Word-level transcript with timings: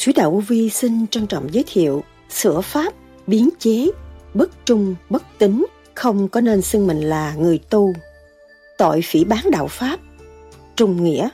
Sứ 0.00 0.12
đạo 0.16 0.42
Vi 0.48 0.70
xin 0.70 1.06
trân 1.06 1.26
trọng 1.26 1.54
giới 1.54 1.64
thiệu 1.66 2.02
sửa 2.30 2.60
pháp, 2.60 2.94
biến 3.26 3.48
chế, 3.58 3.86
bất 4.34 4.50
trung, 4.66 4.94
bất 5.10 5.22
tính, 5.38 5.66
không 5.94 6.28
có 6.28 6.40
nên 6.40 6.62
xưng 6.62 6.86
mình 6.86 7.00
là 7.00 7.34
người 7.34 7.60
tu. 7.70 7.92
Tội 8.78 9.00
phỉ 9.04 9.24
bán 9.24 9.50
đạo 9.50 9.68
Pháp, 9.68 10.00
trung 10.76 11.04
nghĩa. 11.04 11.28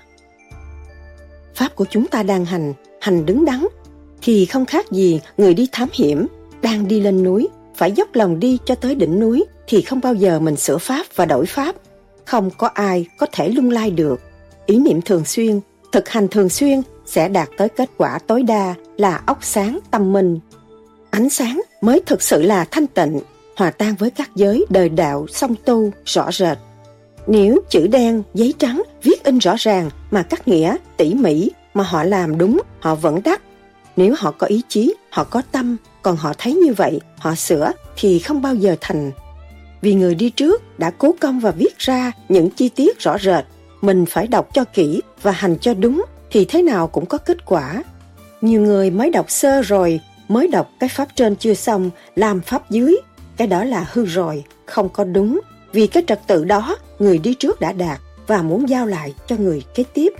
Pháp 1.54 1.76
của 1.76 1.84
chúng 1.90 2.06
ta 2.06 2.22
đang 2.22 2.44
hành, 2.44 2.74
hành 3.00 3.26
đứng 3.26 3.44
đắn, 3.44 3.66
thì 4.22 4.46
không 4.46 4.66
khác 4.66 4.90
gì 4.90 5.20
người 5.36 5.54
đi 5.54 5.68
thám 5.72 5.88
hiểm, 5.92 6.26
đang 6.62 6.88
đi 6.88 7.00
lên 7.00 7.22
núi, 7.22 7.48
phải 7.76 7.92
dốc 7.92 8.08
lòng 8.14 8.40
đi 8.40 8.58
cho 8.64 8.74
tới 8.74 8.94
đỉnh 8.94 9.20
núi 9.20 9.44
thì 9.66 9.82
không 9.82 10.00
bao 10.00 10.14
giờ 10.14 10.40
mình 10.40 10.56
sửa 10.56 10.78
Pháp 10.78 11.06
và 11.14 11.24
đổi 11.24 11.46
Pháp. 11.46 11.76
Không 12.24 12.50
có 12.58 12.66
ai 12.66 13.06
có 13.18 13.26
thể 13.32 13.48
lung 13.48 13.70
lai 13.70 13.90
được. 13.90 14.20
Ý 14.66 14.78
niệm 14.78 15.02
thường 15.02 15.24
xuyên, 15.24 15.60
thực 15.92 16.08
hành 16.08 16.28
thường 16.28 16.48
xuyên 16.48 16.82
sẽ 17.06 17.28
đạt 17.28 17.48
tới 17.56 17.68
kết 17.68 17.90
quả 17.96 18.18
tối 18.26 18.42
đa 18.42 18.74
là 18.96 19.20
óc 19.26 19.38
sáng 19.42 19.78
tâm 19.90 20.12
minh. 20.12 20.38
Ánh 21.10 21.30
sáng 21.30 21.62
mới 21.80 22.00
thực 22.06 22.22
sự 22.22 22.42
là 22.42 22.64
thanh 22.70 22.86
tịnh, 22.86 23.20
hòa 23.56 23.70
tan 23.70 23.94
với 23.94 24.10
các 24.10 24.30
giới 24.34 24.66
đời 24.70 24.88
đạo 24.88 25.26
song 25.28 25.54
tu 25.64 25.90
rõ 26.04 26.32
rệt. 26.32 26.58
Nếu 27.26 27.58
chữ 27.70 27.86
đen, 27.86 28.22
giấy 28.34 28.54
trắng 28.58 28.82
viết 29.02 29.24
in 29.24 29.38
rõ 29.38 29.54
ràng 29.58 29.90
mà 30.10 30.22
cắt 30.22 30.48
nghĩa, 30.48 30.76
tỉ 30.96 31.14
mỉ 31.14 31.50
mà 31.74 31.84
họ 31.84 32.02
làm 32.02 32.38
đúng, 32.38 32.60
họ 32.80 32.94
vẫn 32.94 33.20
đắc. 33.24 33.42
Nếu 33.96 34.14
họ 34.18 34.30
có 34.30 34.46
ý 34.46 34.62
chí, 34.68 34.94
họ 35.10 35.24
có 35.24 35.42
tâm, 35.52 35.76
còn 36.02 36.16
họ 36.16 36.32
thấy 36.38 36.54
như 36.54 36.74
vậy, 36.74 37.00
họ 37.18 37.34
sửa 37.34 37.72
thì 37.96 38.18
không 38.18 38.42
bao 38.42 38.54
giờ 38.54 38.76
thành. 38.80 39.10
Vì 39.80 39.94
người 39.94 40.14
đi 40.14 40.30
trước 40.30 40.78
đã 40.78 40.90
cố 40.90 41.14
công 41.20 41.40
và 41.40 41.50
viết 41.50 41.78
ra 41.78 42.12
những 42.28 42.50
chi 42.50 42.68
tiết 42.68 43.00
rõ 43.00 43.18
rệt, 43.18 43.44
mình 43.80 44.06
phải 44.06 44.26
đọc 44.26 44.48
cho 44.54 44.64
kỹ 44.64 45.00
và 45.22 45.32
hành 45.32 45.56
cho 45.60 45.74
đúng 45.74 46.04
thì 46.30 46.44
thế 46.44 46.62
nào 46.62 46.86
cũng 46.86 47.06
có 47.06 47.18
kết 47.18 47.44
quả. 47.46 47.82
Nhiều 48.40 48.60
người 48.60 48.90
mới 48.90 49.10
đọc 49.10 49.30
sơ 49.30 49.62
rồi, 49.62 50.00
mới 50.28 50.48
đọc 50.48 50.70
cái 50.80 50.88
pháp 50.88 51.08
trên 51.14 51.36
chưa 51.36 51.54
xong, 51.54 51.90
làm 52.16 52.40
pháp 52.40 52.70
dưới. 52.70 52.96
Cái 53.36 53.46
đó 53.46 53.64
là 53.64 53.86
hư 53.92 54.04
rồi, 54.04 54.44
không 54.66 54.88
có 54.88 55.04
đúng. 55.04 55.40
Vì 55.72 55.86
cái 55.86 56.02
trật 56.06 56.20
tự 56.26 56.44
đó, 56.44 56.76
người 56.98 57.18
đi 57.18 57.34
trước 57.34 57.60
đã 57.60 57.72
đạt 57.72 58.00
và 58.26 58.42
muốn 58.42 58.68
giao 58.68 58.86
lại 58.86 59.14
cho 59.26 59.36
người 59.36 59.62
kế 59.74 59.84
tiếp. 59.94 60.12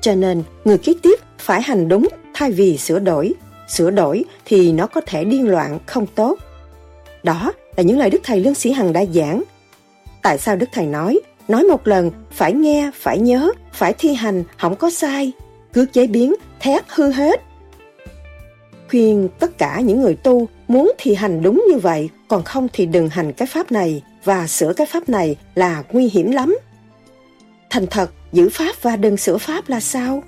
Cho 0.00 0.14
nên, 0.14 0.42
người 0.64 0.78
kế 0.78 0.94
tiếp 1.02 1.20
phải 1.38 1.62
hành 1.62 1.88
đúng 1.88 2.08
thay 2.34 2.52
vì 2.52 2.78
sửa 2.78 2.98
đổi. 2.98 3.34
Sửa 3.68 3.90
đổi 3.90 4.24
thì 4.44 4.72
nó 4.72 4.86
có 4.86 5.00
thể 5.06 5.24
điên 5.24 5.48
loạn, 5.48 5.78
không 5.86 6.06
tốt. 6.06 6.38
Đó 7.22 7.52
là 7.76 7.82
những 7.82 7.98
lời 7.98 8.10
Đức 8.10 8.20
Thầy 8.24 8.40
Lương 8.40 8.54
Sĩ 8.54 8.72
Hằng 8.72 8.92
đã 8.92 9.04
giảng. 9.14 9.42
Tại 10.22 10.38
sao 10.38 10.56
Đức 10.56 10.68
Thầy 10.72 10.86
nói, 10.86 11.20
nói 11.48 11.62
một 11.62 11.86
lần, 11.86 12.10
phải 12.30 12.52
nghe, 12.52 12.90
phải 12.94 13.18
nhớ, 13.18 13.50
phải 13.72 13.92
thi 13.98 14.14
hành, 14.14 14.44
không 14.56 14.76
có 14.76 14.90
sai. 14.90 15.32
Cứ 15.72 15.86
chế 15.92 16.06
biến, 16.06 16.34
thét 16.60 16.82
hư 16.88 17.10
hết. 17.10 17.42
Khuyên 18.90 19.28
tất 19.38 19.58
cả 19.58 19.80
những 19.80 20.00
người 20.00 20.14
tu 20.14 20.48
muốn 20.68 20.92
thi 20.98 21.14
hành 21.14 21.42
đúng 21.42 21.64
như 21.70 21.78
vậy, 21.78 22.08
còn 22.28 22.42
không 22.42 22.68
thì 22.72 22.86
đừng 22.86 23.08
hành 23.08 23.32
cái 23.32 23.48
pháp 23.48 23.72
này 23.72 24.02
và 24.24 24.46
sửa 24.46 24.72
cái 24.72 24.86
pháp 24.86 25.08
này 25.08 25.36
là 25.54 25.82
nguy 25.92 26.08
hiểm 26.08 26.30
lắm. 26.30 26.58
Thành 27.70 27.86
thật, 27.86 28.10
giữ 28.32 28.48
pháp 28.52 28.82
và 28.82 28.96
đừng 28.96 29.16
sửa 29.16 29.38
pháp 29.38 29.68
là 29.68 29.80
sao? 29.80 30.22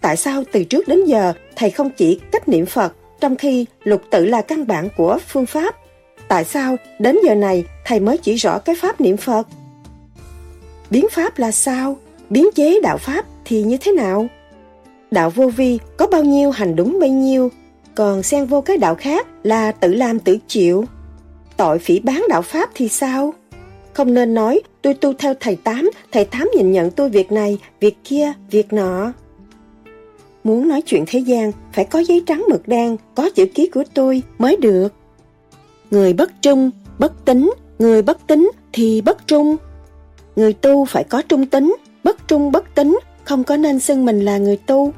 Tại 0.00 0.16
sao 0.16 0.44
từ 0.52 0.64
trước 0.64 0.88
đến 0.88 1.04
giờ 1.04 1.32
thầy 1.56 1.70
không 1.70 1.90
chỉ 1.90 2.20
cách 2.32 2.48
niệm 2.48 2.66
Phật 2.66 2.92
trong 3.20 3.36
khi 3.36 3.66
lục 3.84 4.02
tự 4.10 4.24
là 4.24 4.42
căn 4.42 4.66
bản 4.66 4.88
của 4.96 5.18
phương 5.28 5.46
pháp? 5.46 5.76
Tại 6.28 6.44
sao 6.44 6.76
đến 6.98 7.18
giờ 7.24 7.34
này 7.34 7.64
thầy 7.84 8.00
mới 8.00 8.18
chỉ 8.18 8.34
rõ 8.34 8.58
cái 8.58 8.76
pháp 8.80 9.00
niệm 9.00 9.16
Phật? 9.16 9.46
Biến 10.90 11.06
pháp 11.10 11.38
là 11.38 11.52
sao? 11.52 11.96
Biến 12.30 12.46
chế 12.54 12.80
đạo 12.82 12.98
pháp 12.98 13.24
thì 13.44 13.62
như 13.62 13.76
thế 13.80 13.92
nào? 13.92 14.26
Đạo 15.10 15.30
vô 15.30 15.48
vi 15.48 15.78
có 15.96 16.06
bao 16.06 16.24
nhiêu 16.24 16.50
hành 16.50 16.76
đúng 16.76 16.98
bấy 17.00 17.10
nhiêu, 17.10 17.50
còn 17.94 18.22
xen 18.22 18.46
vô 18.46 18.60
cái 18.60 18.76
đạo 18.76 18.94
khác 18.94 19.26
là 19.42 19.72
tự 19.72 19.94
làm 19.94 20.18
tự 20.18 20.38
chịu. 20.46 20.84
Tội 21.56 21.78
phỉ 21.78 22.00
bán 22.00 22.24
đạo 22.28 22.42
pháp 22.42 22.70
thì 22.74 22.88
sao? 22.88 23.34
Không 23.92 24.14
nên 24.14 24.34
nói 24.34 24.60
tôi 24.82 24.94
tu 24.94 25.12
theo 25.12 25.34
thầy 25.40 25.56
Tám, 25.56 25.90
thầy 26.12 26.24
Tám 26.24 26.48
nhìn 26.56 26.72
nhận 26.72 26.90
tôi 26.90 27.08
việc 27.08 27.32
này, 27.32 27.58
việc 27.80 27.96
kia, 28.04 28.32
việc 28.50 28.72
nọ. 28.72 29.12
Muốn 30.44 30.68
nói 30.68 30.82
chuyện 30.86 31.04
thế 31.06 31.18
gian, 31.18 31.52
phải 31.72 31.84
có 31.84 31.98
giấy 31.98 32.22
trắng 32.26 32.44
mực 32.48 32.68
đen, 32.68 32.96
có 33.14 33.30
chữ 33.34 33.46
ký 33.54 33.66
của 33.66 33.84
tôi 33.94 34.22
mới 34.38 34.56
được. 34.56 34.88
Người 35.90 36.12
bất 36.12 36.42
trung, 36.42 36.70
bất 36.98 37.24
tính, 37.24 37.52
người 37.78 38.02
bất 38.02 38.26
tính 38.26 38.50
thì 38.72 39.00
bất 39.00 39.26
trung. 39.26 39.56
Người 40.36 40.52
tu 40.52 40.84
phải 40.84 41.04
có 41.04 41.22
trung 41.22 41.46
tính, 41.46 41.76
bất 42.04 42.28
trung 42.28 42.52
bất 42.52 42.74
tính, 42.74 43.00
không 43.24 43.44
có 43.44 43.56
nên 43.56 43.80
xưng 43.80 44.04
mình 44.04 44.24
là 44.24 44.38
người 44.38 44.56
tu. 44.56 44.92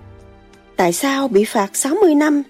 Tại 0.77 0.93
sao 0.93 1.29
bị 1.29 1.45
phạt 1.45 1.77
60 1.77 2.15
năm? 2.15 2.43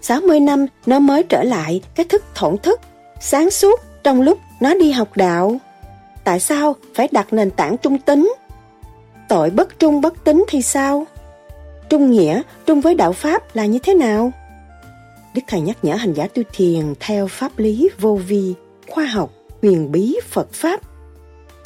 60 0.00 0.40
năm 0.40 0.66
nó 0.86 0.98
mới 0.98 1.22
trở 1.22 1.42
lại 1.42 1.80
cái 1.94 2.06
thức 2.06 2.24
thổn 2.34 2.58
thức, 2.58 2.80
sáng 3.20 3.50
suốt 3.50 3.80
trong 4.02 4.22
lúc 4.22 4.38
nó 4.60 4.74
đi 4.74 4.90
học 4.90 5.08
đạo. 5.16 5.56
Tại 6.24 6.40
sao 6.40 6.76
phải 6.94 7.08
đặt 7.12 7.32
nền 7.32 7.50
tảng 7.50 7.76
trung 7.78 7.98
tính? 7.98 8.34
Tội 9.28 9.50
bất 9.50 9.78
trung 9.78 10.00
bất 10.00 10.24
tính 10.24 10.44
thì 10.48 10.62
sao? 10.62 11.06
Trung 11.88 12.10
nghĩa, 12.10 12.42
trung 12.66 12.80
với 12.80 12.94
đạo 12.94 13.12
Pháp 13.12 13.56
là 13.56 13.66
như 13.66 13.78
thế 13.78 13.94
nào? 13.94 14.32
Đức 15.34 15.42
Thầy 15.46 15.60
nhắc 15.60 15.76
nhở 15.82 15.94
hành 15.94 16.12
giả 16.12 16.26
tu 16.34 16.42
thiền 16.52 16.94
theo 17.00 17.26
pháp 17.26 17.58
lý 17.58 17.88
vô 18.00 18.14
vi, 18.26 18.54
khoa 18.88 19.04
học, 19.04 19.30
huyền 19.62 19.92
bí, 19.92 20.16
Phật 20.28 20.52
Pháp. 20.52 20.80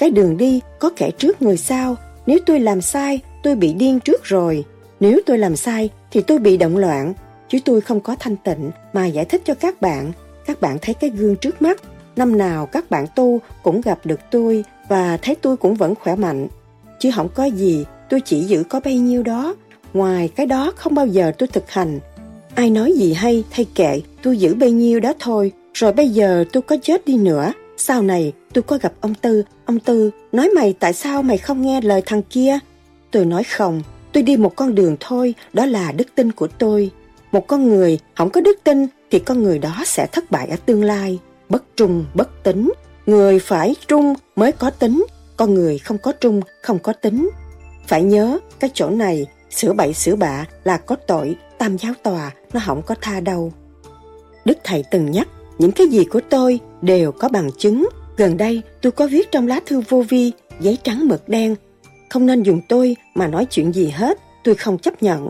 Cái 0.02 0.10
đường 0.10 0.36
đi 0.36 0.60
có 0.78 0.90
kẻ 0.96 1.10
trước 1.10 1.42
người 1.42 1.56
sau, 1.56 1.96
nếu 2.26 2.38
tôi 2.46 2.60
làm 2.60 2.80
sai, 2.80 3.20
tôi 3.42 3.54
bị 3.54 3.72
điên 3.72 4.00
trước 4.00 4.24
rồi. 4.24 4.64
Nếu 5.00 5.20
tôi 5.26 5.38
làm 5.38 5.56
sai, 5.56 5.90
thì 6.10 6.22
tôi 6.22 6.38
bị 6.38 6.56
động 6.56 6.76
loạn. 6.76 7.14
Chứ 7.48 7.58
tôi 7.64 7.80
không 7.80 8.00
có 8.00 8.16
thanh 8.20 8.36
tịnh 8.36 8.70
mà 8.92 9.06
giải 9.06 9.24
thích 9.24 9.42
cho 9.44 9.54
các 9.54 9.80
bạn. 9.80 10.12
Các 10.46 10.60
bạn 10.60 10.78
thấy 10.82 10.94
cái 10.94 11.10
gương 11.10 11.36
trước 11.36 11.62
mắt. 11.62 11.82
Năm 12.16 12.38
nào 12.38 12.66
các 12.66 12.90
bạn 12.90 13.06
tu 13.14 13.40
cũng 13.62 13.80
gặp 13.80 13.98
được 14.04 14.20
tôi 14.30 14.64
và 14.88 15.16
thấy 15.16 15.34
tôi 15.34 15.56
cũng 15.56 15.74
vẫn 15.74 15.94
khỏe 15.94 16.16
mạnh. 16.16 16.48
Chứ 16.98 17.10
không 17.14 17.28
có 17.34 17.44
gì, 17.44 17.84
tôi 18.10 18.20
chỉ 18.20 18.40
giữ 18.40 18.62
có 18.69 18.80
bấy 18.84 18.98
nhiêu 18.98 19.22
đó. 19.22 19.54
Ngoài 19.92 20.28
cái 20.28 20.46
đó 20.46 20.72
không 20.76 20.94
bao 20.94 21.06
giờ 21.06 21.32
tôi 21.38 21.46
thực 21.46 21.70
hành. 21.70 22.00
Ai 22.54 22.70
nói 22.70 22.92
gì 22.92 23.12
hay 23.12 23.44
thay 23.50 23.66
kệ, 23.74 24.00
tôi 24.22 24.38
giữ 24.38 24.54
bấy 24.54 24.70
nhiêu 24.72 25.00
đó 25.00 25.12
thôi. 25.19 25.52
Rồi 25.74 25.92
bây 25.92 26.08
giờ 26.08 26.44
tôi 26.52 26.62
có 26.62 26.76
chết 26.82 27.04
đi 27.06 27.16
nữa. 27.16 27.52
Sau 27.84 28.03
này 28.03 28.32
tôi 28.53 28.62
có 28.62 28.78
gặp 28.82 28.93
ông 29.00 29.15
Tư, 29.15 29.43
ông 29.65 29.81
Tư 29.81 30.10
nói 30.32 30.50
mày 30.56 30.75
tại 30.81 30.93
sao 30.93 31.22
mày 31.22 31.38
không 31.38 31.62
nghe 31.62 31.81
lời 31.81 32.03
thằng 32.06 32.22
kia? 32.22 32.59
Tôi 33.10 33.25
nói 33.25 33.44
không, 33.44 33.82
tôi 34.12 34.22
đi 34.22 34.37
một 34.37 34.56
con 34.56 34.75
đường 34.75 34.97
thôi, 35.00 35.34
đó 35.53 35.66
là 35.66 35.93
đức 35.93 36.09
tin 36.15 36.32
của 36.32 36.47
tôi. 36.47 36.91
Một 37.32 37.47
con 37.47 37.69
người 37.69 37.98
không 38.16 38.31
có 38.31 38.41
đức 38.41 38.59
tin 38.65 38.87
thì 39.10 39.19
con 39.19 39.43
người 39.43 39.59
đó 39.59 39.82
sẽ 39.87 40.06
thất 40.12 40.31
bại 40.31 40.48
ở 40.48 40.56
tương 40.66 40.84
lai. 40.84 41.19
Bất 41.48 41.76
trung, 41.76 42.04
bất 42.15 42.43
tính. 42.43 42.72
Người 43.06 43.38
phải 43.38 43.75
trung 43.88 44.14
mới 44.37 44.52
có 44.52 44.70
tính, 44.70 45.06
con 45.37 45.55
người 45.55 45.79
không 45.79 45.99
có 45.99 46.12
trung, 46.12 46.40
không 46.62 46.79
có 46.79 46.93
tính. 46.93 47.31
Phải 47.87 48.02
nhớ, 48.02 48.38
cái 48.61 48.70
chỗ 48.75 48.90
này, 48.90 49.26
sửa 49.50 49.73
bậy 49.73 49.94
sửa 49.94 50.17
bạ 50.17 50.46
là 50.64 50.76
có 50.76 50.96
tội, 51.06 51.37
tam 51.58 51.79
giáo 51.79 51.93
tòa, 52.02 52.31
nó 52.52 52.61
không 52.67 52.82
có 52.82 52.94
tha 53.00 53.20
đâu. 53.20 53.52
Đức 54.44 54.58
Thầy 54.64 54.84
từng 54.90 55.11
nhắc, 55.11 55.29
những 55.58 55.72
cái 55.72 55.87
gì 55.87 56.04
của 56.04 56.20
tôi 56.31 56.60
đều 56.82 57.12
có 57.12 57.28
bằng 57.28 57.50
chứng. 57.58 57.88
Gần 58.16 58.37
đây 58.37 58.62
tôi 58.82 58.93
có 58.93 59.06
viết 59.06 59.31
trong 59.31 59.46
lá 59.46 59.60
thư 59.66 59.82
vô 59.88 60.04
vi, 60.08 60.32
giấy 60.60 60.78
trắng 60.82 61.08
mực 61.08 61.28
đen. 61.28 61.56
Không 62.10 62.26
nên 62.26 62.43
dùng 62.43 62.60
tôi 62.69 62.96
mà 63.14 63.26
nói 63.26 63.44
chuyện 63.44 63.72
gì 63.72 63.88
hết, 63.88 64.19
tôi 64.44 64.54
không 64.54 64.78
chấp 64.78 65.02
nhận. 65.02 65.28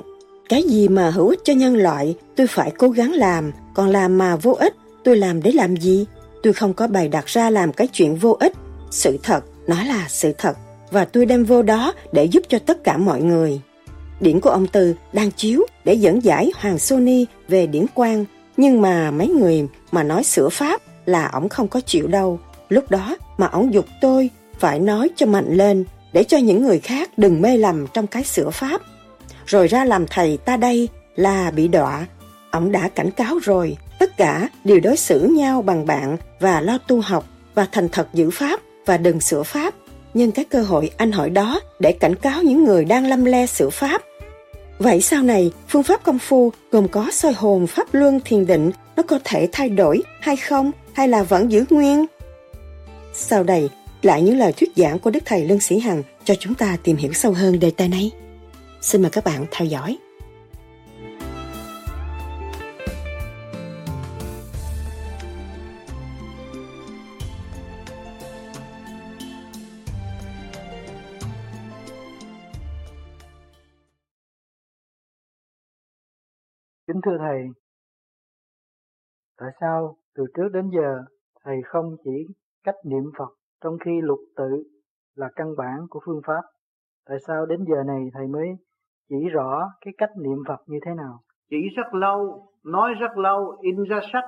Cái 0.48 0.62
gì 0.62 0.88
mà 0.88 1.10
hữu 1.10 1.28
ích 1.28 1.40
cho 1.44 1.52
nhân 1.52 1.76
loại, 1.76 2.14
tôi 2.36 2.46
phải 2.46 2.70
cố 2.78 2.88
gắng 2.88 3.12
làm, 3.12 3.52
còn 3.74 3.90
làm 3.90 4.19
mà 4.19 4.36
vô 4.36 4.52
ích, 4.52 4.74
tôi 5.04 5.16
làm 5.16 5.42
để 5.42 5.52
làm 5.52 5.76
gì? 5.76 6.06
Tôi 6.42 6.52
không 6.52 6.75
có 6.75 6.86
bày 6.86 7.08
đặt 7.08 7.26
ra 7.26 7.50
làm 7.50 7.72
cái 7.72 7.86
chuyện 7.86 8.16
vô 8.16 8.36
ích. 8.40 8.52
Sự 8.90 9.18
thật, 9.22 9.44
nó 9.66 9.84
là 9.84 10.06
sự 10.08 10.32
thật, 10.38 10.56
và 10.90 11.04
tôi 11.04 11.26
đem 11.26 11.44
vô 11.44 11.62
đó 11.62 11.92
để 12.12 12.25
giúp 12.25 12.42
cho 12.48 12.58
tất 12.58 12.84
cả 12.84 12.96
mọi 12.96 13.22
người. 13.22 13.60
Điển 14.20 14.40
của 14.40 14.50
ông 14.50 14.66
Từ 14.66 14.94
đang 15.12 15.30
chiếu 15.30 15.66
để 15.84 15.94
dẫn 15.94 16.25
giải 16.25 16.52
Hoàng 16.56 16.78
Sony 16.78 17.26
về 17.48 17.66
điển 17.66 17.86
quang 17.94 18.25
nhưng 18.62 18.81
mà 18.81 19.11
mấy 19.11 19.29
người 19.29 19.67
mà 19.93 20.03
nói 20.03 20.25
sửa 20.25 20.49
pháp 20.49 20.81
là 21.06 21.29
ổng 21.32 21.49
không 21.49 21.69
có 21.69 21.81
chịu 21.81 22.06
đâu. 22.06 22.38
Lúc 22.69 22.91
đó 22.91 23.17
mà 23.38 23.47
ổng 23.47 23.75
dục 23.75 23.87
tôi 24.00 24.31
phải 24.59 24.79
nói 24.79 25.11
cho 25.17 25.26
mạnh 25.26 25.47
lên 25.49 25.85
để 26.12 26.25
cho 26.25 26.38
những 26.38 26.62
người 26.62 26.81
khác 26.81 27.11
đừng 27.17 27.43
mê 27.43 27.56
lầm 27.56 27.87
trong 27.87 28.06
cái 28.06 28.25
sửa 28.25 28.50
pháp. 28.50 28.81
Rồi 29.47 29.69
ra 29.69 29.85
làm 29.85 30.06
thầy 30.06 30.37
ta 30.37 30.56
đây 30.56 30.88
là 31.17 31.50
bị 31.50 31.69
đọa. 31.69 32.06
Ổng 32.50 32.73
đã 32.73 32.88
cảnh 32.88 33.11
cáo 33.11 33.38
rồi, 33.38 33.76
tất 33.99 34.17
cả 34.17 34.49
đều 34.64 34.81
đối 34.81 34.97
xử 34.97 35.20
nhau 35.20 35.62
bằng 35.62 35.87
bạn 35.87 36.17
và 36.41 36.61
lo 36.61 36.79
tu 36.79 37.00
học 37.00 37.25
và 37.55 37.67
thành 37.73 37.88
thật 37.88 38.09
giữ 38.14 38.31
pháp 38.31 38.61
và 38.87 38.97
đừng 38.97 39.20
sửa 39.20 39.43
pháp. 39.43 39.75
Nhưng 40.14 40.32
cái 40.32 40.44
cơ 40.44 40.62
hội 40.62 40.91
anh 40.97 41.12
hỏi 41.12 41.31
đó 41.31 41.61
để 41.81 41.93
cảnh 41.93 42.14
cáo 42.14 42.43
những 42.43 42.64
người 42.64 42.85
đang 42.85 43.06
lâm 43.06 43.25
le 43.25 43.47
sửa 43.47 43.70
pháp. 43.70 44.03
Vậy 44.82 45.00
sau 45.00 45.23
này, 45.23 45.52
phương 45.69 45.82
pháp 45.82 46.02
công 46.02 46.19
phu 46.19 46.52
gồm 46.70 46.88
có 46.88 47.11
soi 47.12 47.32
hồn, 47.32 47.67
pháp 47.67 47.94
luân, 47.94 48.20
thiền 48.25 48.46
định, 48.46 48.70
nó 48.96 49.02
có 49.02 49.19
thể 49.25 49.49
thay 49.52 49.69
đổi 49.69 50.02
hay 50.20 50.37
không, 50.37 50.70
hay 50.93 51.08
là 51.08 51.23
vẫn 51.23 51.52
giữ 51.52 51.64
nguyên? 51.70 52.06
Sau 53.14 53.43
đây, 53.43 53.69
lại 54.02 54.23
những 54.23 54.38
lời 54.38 54.52
thuyết 54.52 54.70
giảng 54.76 54.99
của 54.99 55.11
Đức 55.11 55.23
Thầy 55.25 55.44
Lương 55.44 55.61
Sĩ 55.61 55.79
Hằng 55.79 56.02
cho 56.25 56.34
chúng 56.34 56.55
ta 56.55 56.76
tìm 56.82 56.96
hiểu 56.96 57.12
sâu 57.12 57.32
hơn 57.32 57.61
đề 57.61 57.70
tài 57.70 57.88
này. 57.88 58.11
Xin 58.81 59.02
mời 59.02 59.11
các 59.11 59.25
bạn 59.25 59.46
theo 59.50 59.69
dõi. 59.69 59.99
Kính 76.92 77.00
thưa 77.04 77.18
Thầy, 77.18 77.48
tại 79.38 79.48
sao 79.60 79.96
từ 80.14 80.24
trước 80.36 80.48
đến 80.52 80.70
giờ 80.70 81.02
Thầy 81.44 81.56
không 81.64 81.96
chỉ 82.04 82.26
cách 82.64 82.74
niệm 82.84 83.02
Phật 83.18 83.28
trong 83.64 83.76
khi 83.84 83.90
lục 84.02 84.18
tự 84.36 84.62
là 85.14 85.28
căn 85.36 85.56
bản 85.58 85.86
của 85.90 86.00
phương 86.06 86.20
pháp? 86.26 86.42
Tại 87.06 87.18
sao 87.26 87.46
đến 87.46 87.64
giờ 87.68 87.82
này 87.86 88.10
Thầy 88.14 88.26
mới 88.26 88.48
chỉ 89.08 89.28
rõ 89.32 89.70
cái 89.80 89.94
cách 89.98 90.10
niệm 90.16 90.38
Phật 90.48 90.56
như 90.66 90.78
thế 90.86 90.94
nào? 90.94 91.20
Chỉ 91.50 91.56
rất 91.76 91.94
lâu, 91.94 92.48
nói 92.64 92.94
rất 93.00 93.16
lâu, 93.16 93.56
in 93.60 93.84
ra 93.84 94.00
sách, 94.12 94.24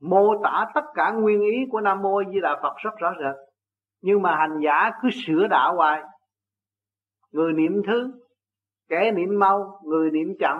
mô 0.00 0.42
tả 0.42 0.70
tất 0.74 0.84
cả 0.94 1.12
nguyên 1.12 1.40
ý 1.40 1.56
của 1.70 1.80
Nam 1.80 2.02
Mô 2.02 2.22
Di 2.32 2.40
Đà 2.40 2.60
Phật 2.62 2.74
rất 2.76 2.94
rõ 2.98 3.12
rệt. 3.20 3.36
Nhưng 4.02 4.22
mà 4.22 4.36
hành 4.36 4.58
giả 4.64 4.90
cứ 5.02 5.08
sửa 5.26 5.46
đạo 5.50 5.76
hoài. 5.76 6.02
Người 7.30 7.52
niệm 7.52 7.82
thứ, 7.86 8.12
kẻ 8.88 9.12
niệm 9.12 9.38
mau, 9.38 9.80
người 9.84 10.10
niệm 10.10 10.28
chậm, 10.40 10.56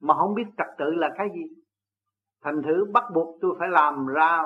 mà 0.00 0.14
không 0.14 0.34
biết 0.34 0.44
trật 0.58 0.66
tự 0.78 0.84
là 0.94 1.10
cái 1.18 1.28
gì. 1.34 1.42
Thành 2.42 2.62
thử 2.62 2.84
bắt 2.92 3.04
buộc 3.14 3.38
tôi 3.40 3.56
phải 3.58 3.68
làm 3.68 4.06
ra, 4.06 4.42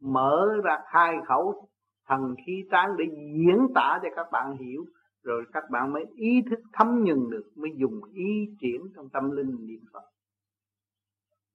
mở 0.00 0.46
ra 0.64 0.78
khai 0.92 1.16
khẩu 1.26 1.68
thần 2.06 2.34
khí 2.46 2.64
tán 2.70 2.96
để 2.98 3.04
diễn 3.44 3.66
tả 3.74 3.98
cho 4.02 4.08
các 4.16 4.26
bạn 4.32 4.56
hiểu. 4.56 4.84
Rồi 5.22 5.44
các 5.52 5.64
bạn 5.70 5.92
mới 5.92 6.04
ý 6.14 6.42
thức 6.50 6.58
thấm 6.72 7.04
nhận 7.04 7.30
được, 7.30 7.44
mới 7.56 7.70
dùng 7.76 8.00
ý 8.12 8.56
triển 8.60 8.80
trong 8.96 9.08
tâm 9.08 9.30
linh 9.30 9.66
niệm 9.66 9.80
Phật. 9.92 10.04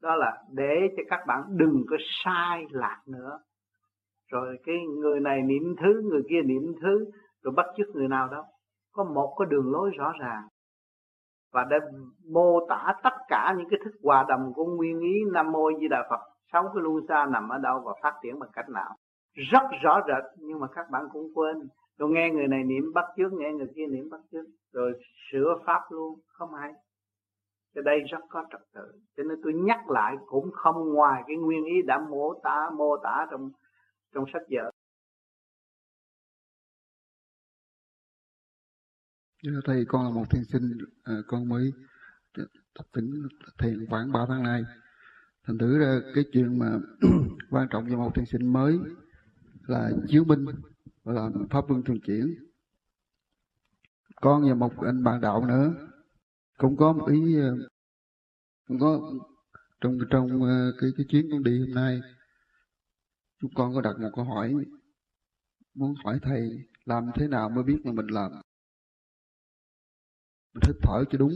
Đó 0.02 0.16
là 0.16 0.44
để 0.52 0.90
cho 0.98 1.04
các 1.10 1.20
bạn 1.28 1.44
đừng 1.50 1.84
có 1.90 1.98
sai 2.24 2.66
lạc 2.70 3.02
nữa. 3.08 3.40
Rồi 4.28 4.58
cái 4.64 4.76
người 4.86 5.20
này 5.20 5.42
niệm 5.42 5.76
thứ, 5.82 6.02
người 6.10 6.24
kia 6.30 6.42
niệm 6.46 6.74
thứ, 6.82 7.06
rồi 7.44 7.54
bắt 7.58 7.66
chước 7.78 7.88
người 7.96 8.08
nào 8.08 8.28
đó. 8.28 8.46
Có 8.92 9.04
một 9.04 9.36
cái 9.40 9.46
đường 9.50 9.72
lối 9.72 9.92
rõ 9.98 10.14
ràng 10.20 10.48
và 11.56 11.64
đã 11.64 11.78
mô 12.34 12.68
tả 12.70 12.94
tất 13.04 13.14
cả 13.28 13.54
những 13.58 13.70
cái 13.70 13.80
thức 13.84 13.92
hòa 14.04 14.26
đồng 14.28 14.54
của 14.56 14.66
nguyên 14.66 15.00
ý 15.00 15.24
nam 15.34 15.52
mô 15.52 15.72
di 15.80 15.88
đà 15.88 16.08
phật, 16.10 16.20
sáu 16.54 16.64
cái 16.64 16.84
luân 16.84 16.96
xa 17.08 17.26
nằm 17.26 17.50
ở 17.50 17.58
đâu 17.58 17.82
và 17.86 17.94
phát 18.04 18.14
triển 18.24 18.40
bằng 18.40 18.50
cách 18.54 18.70
nào? 18.70 18.96
Rất 19.52 19.64
rõ 19.84 20.02
rệt, 20.08 20.24
nhưng 20.38 20.60
mà 20.60 20.68
các 20.76 20.86
bạn 20.92 21.04
cũng 21.14 21.28
quên. 21.36 21.56
Rồi 21.98 22.10
nghe 22.10 22.30
người 22.30 22.48
này 22.48 22.64
niệm 22.64 22.84
bắt 22.94 23.06
trước 23.18 23.34
nghe 23.34 23.52
người 23.54 23.68
kia 23.76 23.86
niệm 23.90 24.10
bắt 24.12 24.22
trước 24.32 24.46
rồi 24.74 24.94
sửa 25.32 25.56
pháp 25.66 25.82
luôn, 25.90 26.20
không 26.28 26.54
hay. 26.54 26.72
Cái 27.76 27.84
đây 27.84 28.00
rất 28.00 28.20
có 28.30 28.44
trật 28.52 28.62
tự. 28.74 28.92
Cho 29.18 29.24
nên 29.24 29.38
tôi 29.44 29.54
nhắc 29.54 29.90
lại 29.90 30.16
cũng 30.26 30.52
không 30.52 30.94
ngoài 30.94 31.24
cái 31.28 31.36
nguyên 31.38 31.66
ý 31.66 31.82
đã 31.88 32.00
mô 32.10 32.34
tả 32.44 32.70
mô 32.78 32.98
tả 33.04 33.28
trong 33.32 33.50
trong 34.14 34.24
sách 34.34 34.42
vở. 34.52 34.72
Thầy 39.66 39.86
con 39.88 40.04
là 40.04 40.10
một 40.10 40.30
thiền 40.30 40.44
sinh 40.44 40.78
à, 41.04 41.14
con 41.28 41.50
mới 41.50 41.72
tập 42.74 42.86
tỉnh 42.94 43.28
thiền 43.60 43.86
khoảng 43.90 44.12
3 44.12 44.26
tháng 44.28 44.44
nay. 44.44 44.64
Thành 45.48 45.58
thử 45.58 45.80
ra 45.80 46.00
cái 46.16 46.24
chuyện 46.32 46.60
mà 46.60 46.80
quan 47.50 47.68
trọng 47.72 47.90
cho 47.90 47.98
một 47.98 48.16
thiền 48.16 48.26
sinh 48.26 48.54
mới 48.54 48.80
là 49.68 49.92
chiếu 50.08 50.24
minh 50.24 50.46
và 51.04 51.14
là 51.14 51.30
pháp 51.50 51.70
luân 51.70 51.84
thường 51.84 52.00
chuyển. 52.06 52.36
Con 54.22 54.50
và 54.50 54.56
một 54.56 54.74
anh 54.82 55.04
bạn 55.04 55.22
đạo 55.22 55.46
nữa 55.46 55.74
cũng 56.58 56.78
có 56.78 56.94
một 56.94 57.08
ý 57.12 57.40
à, 57.40 57.50
cũng 58.68 58.80
có 58.80 59.12
trong 59.82 59.98
trong 60.10 60.44
à, 60.44 60.68
cái 60.82 60.90
cái 60.98 61.06
chuyến 61.10 61.28
con 61.32 61.44
đi 61.44 61.60
hôm 61.60 61.76
nay 61.76 62.02
chúng 63.42 63.52
con 63.56 63.74
có 63.74 63.82
đặt 63.82 64.00
một 64.00 64.10
câu 64.16 64.26
hỏi 64.26 64.54
muốn 65.76 65.94
hỏi 66.04 66.20
thầy 66.22 66.50
làm 66.86 67.10
thế 67.16 67.28
nào 67.28 67.50
mới 67.50 67.64
biết 67.64 67.78
là 67.84 67.92
mình 67.92 68.08
làm 68.08 68.32
mình 70.56 70.64
hít 70.68 70.76
thở 70.82 71.04
cho 71.10 71.18
đúng. 71.18 71.32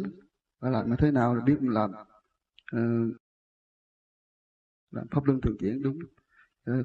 Phải 0.61 0.71
làm 0.71 0.89
như 0.89 0.95
thế 0.99 1.11
nào 1.11 1.35
là 1.35 1.41
biết 1.45 1.57
mình 1.59 1.73
làm. 1.73 1.91
Uh, 2.75 3.15
làm 4.91 5.07
pháp 5.11 5.23
luân 5.23 5.41
thường 5.41 5.55
chuyển 5.59 5.81
đúng. 5.83 5.99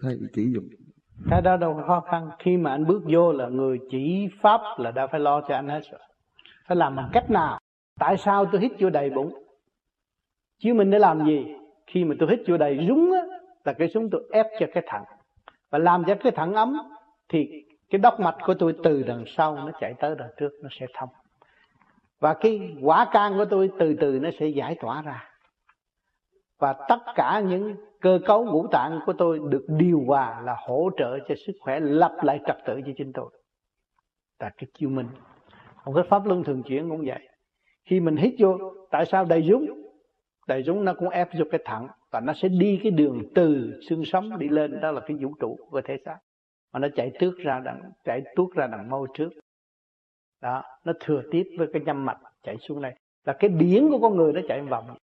Thầy 0.03 0.19
chỉ 0.33 0.53
dùng. 0.55 0.69
Cái 1.31 1.43
đó 1.43 1.57
đâu 1.57 1.83
khó 1.87 2.01
khăn. 2.01 2.31
Khi 2.39 2.57
mà 2.57 2.71
anh 2.71 2.87
bước 2.87 3.03
vô 3.13 3.33
là 3.33 3.49
người 3.49 3.81
chỉ 3.91 4.29
pháp 4.43 4.61
là 4.79 4.91
đã 4.91 5.07
phải 5.07 5.21
lo 5.21 5.41
cho 5.49 5.55
anh 5.55 5.69
hết 5.69 5.81
rồi. 5.91 6.01
Phải 6.69 6.77
làm 6.77 6.97
bằng 6.97 7.11
cách 7.13 7.31
nào? 7.31 7.61
Tại 7.99 8.17
sao 8.19 8.47
tôi 8.53 8.61
hít 8.61 8.73
vô 8.79 8.91
đầy 8.91 9.11
bụng? 9.11 9.47
Chứ 10.59 10.75
mình 10.75 10.91
để 10.91 10.99
làm 10.99 11.27
gì? 11.27 11.47
Khi 11.87 12.05
mà 12.05 12.15
tôi 12.19 12.29
hít 12.31 12.41
vô 12.47 12.57
đầy 12.57 12.87
rúng 12.89 13.13
á 13.13 13.39
là 13.65 13.73
cái 13.73 13.89
súng 13.89 14.11
tôi 14.11 14.29
ép 14.33 14.47
cho 14.61 14.67
cái 14.75 14.83
thẳng, 14.87 15.05
và 15.71 15.79
làm 15.79 16.05
cho 16.07 16.15
cái 16.21 16.33
thẳng 16.37 16.55
ấm 16.55 16.77
thì 17.29 17.65
cái 17.91 17.99
đốc 17.99 18.21
mạch 18.21 18.37
của 18.47 18.55
tôi 18.59 18.77
từ 18.85 19.03
đằng 19.03 19.25
sau 19.27 19.55
nó 19.55 19.71
chạy 19.81 19.95
tới 20.01 20.15
đằng 20.19 20.31
trước 20.37 20.51
nó 20.63 20.69
sẽ 20.73 20.87
thông 20.95 21.09
và 22.21 22.35
cái 22.35 22.77
quả 22.83 23.09
can 23.13 23.33
của 23.37 23.45
tôi 23.45 23.71
từ 23.79 23.95
từ 24.01 24.19
nó 24.19 24.31
sẽ 24.41 24.47
giải 24.47 24.77
tỏa 24.81 25.03
ra. 25.03 25.29
Và 26.59 26.75
tất 26.89 26.99
cả 27.15 27.41
những 27.41 27.77
cơ 28.01 28.19
cấu 28.27 28.45
ngũ 28.45 28.67
tạng 28.67 29.01
của 29.07 29.13
tôi 29.13 29.41
được 29.49 29.65
điều 29.69 30.03
hòa 30.07 30.41
là 30.41 30.57
hỗ 30.67 30.91
trợ 30.97 31.19
cho 31.29 31.35
sức 31.47 31.53
khỏe 31.61 31.81
lập 31.81 32.17
lại 32.23 32.41
trật 32.47 32.57
tự 32.67 32.81
cho 32.87 32.93
chính 32.97 33.13
tôi. 33.13 33.31
Là 34.41 34.51
cái 34.57 34.69
chiêu 34.75 34.91
minh 34.91 35.09
còn 35.85 35.95
cái 35.95 36.05
pháp 36.09 36.27
luân 36.27 36.45
thường 36.45 36.63
chuyển 36.63 36.89
cũng 36.91 37.03
vậy. 37.07 37.29
Khi 37.85 38.01
mình 38.01 38.17
hít 38.17 38.35
vô, 38.39 38.59
tại 38.91 39.07
sao 39.07 39.25
đầy 39.25 39.43
dũng 39.43 39.85
đầy 40.49 40.63
dũng 40.63 40.85
nó 40.85 40.95
cũng 40.95 41.09
ép 41.09 41.29
vô 41.39 41.45
cái 41.51 41.61
thẳng 41.65 41.89
và 42.13 42.21
nó 42.21 42.33
sẽ 42.37 42.49
đi 42.49 42.81
cái 42.83 42.93
đường 42.93 43.23
từ 43.35 43.73
xương 43.89 44.05
sống 44.05 44.39
đi 44.39 44.49
lên, 44.49 44.81
đó 44.81 44.91
là 44.91 45.01
cái 45.07 45.17
vũ 45.21 45.35
trụ 45.41 45.57
của 45.71 45.81
thể 45.85 45.97
xác. 46.05 46.19
Mà 46.73 46.81
nó 46.81 46.89
chạy 46.97 47.13
tước 47.21 47.39
ra 47.39 47.61
đằng 47.65 47.83
chạy 48.05 48.23
tuốt 48.37 48.55
ra 48.55 48.67
đằng 48.67 48.91
mau 48.91 49.07
trước 49.15 49.29
đó, 50.45 50.63
nó 50.85 50.93
thừa 51.01 51.23
tiếp 51.31 51.45
với 51.59 51.69
cái 51.73 51.83
nhâm 51.87 52.05
mạch 52.05 52.19
chạy 52.43 52.57
xuống 52.59 52.83
đây. 52.83 52.93
Là 53.25 53.33
cái 53.33 53.51
biển 53.51 53.91
của 53.91 53.99
con 53.99 54.17
người 54.17 54.33
nó 54.33 54.41
chạy 54.49 54.61
vòng 54.61 54.97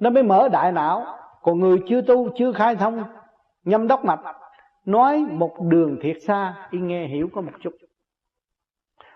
nó 0.00 0.10
mới 0.10 0.22
mở 0.22 0.48
đại 0.48 0.72
não. 0.72 1.18
Còn 1.42 1.60
người 1.60 1.78
chưa 1.88 2.02
tu, 2.02 2.28
chưa 2.36 2.52
khai 2.52 2.76
thông, 2.76 3.04
nhâm 3.64 3.88
đốc 3.88 4.04
mạch, 4.04 4.20
nói 4.84 5.26
một 5.30 5.56
đường 5.60 5.98
thiệt 6.02 6.16
xa, 6.26 6.68
y 6.70 6.78
nghe 6.78 7.06
hiểu 7.06 7.28
có 7.34 7.40
một 7.40 7.52
chút. 7.60 7.74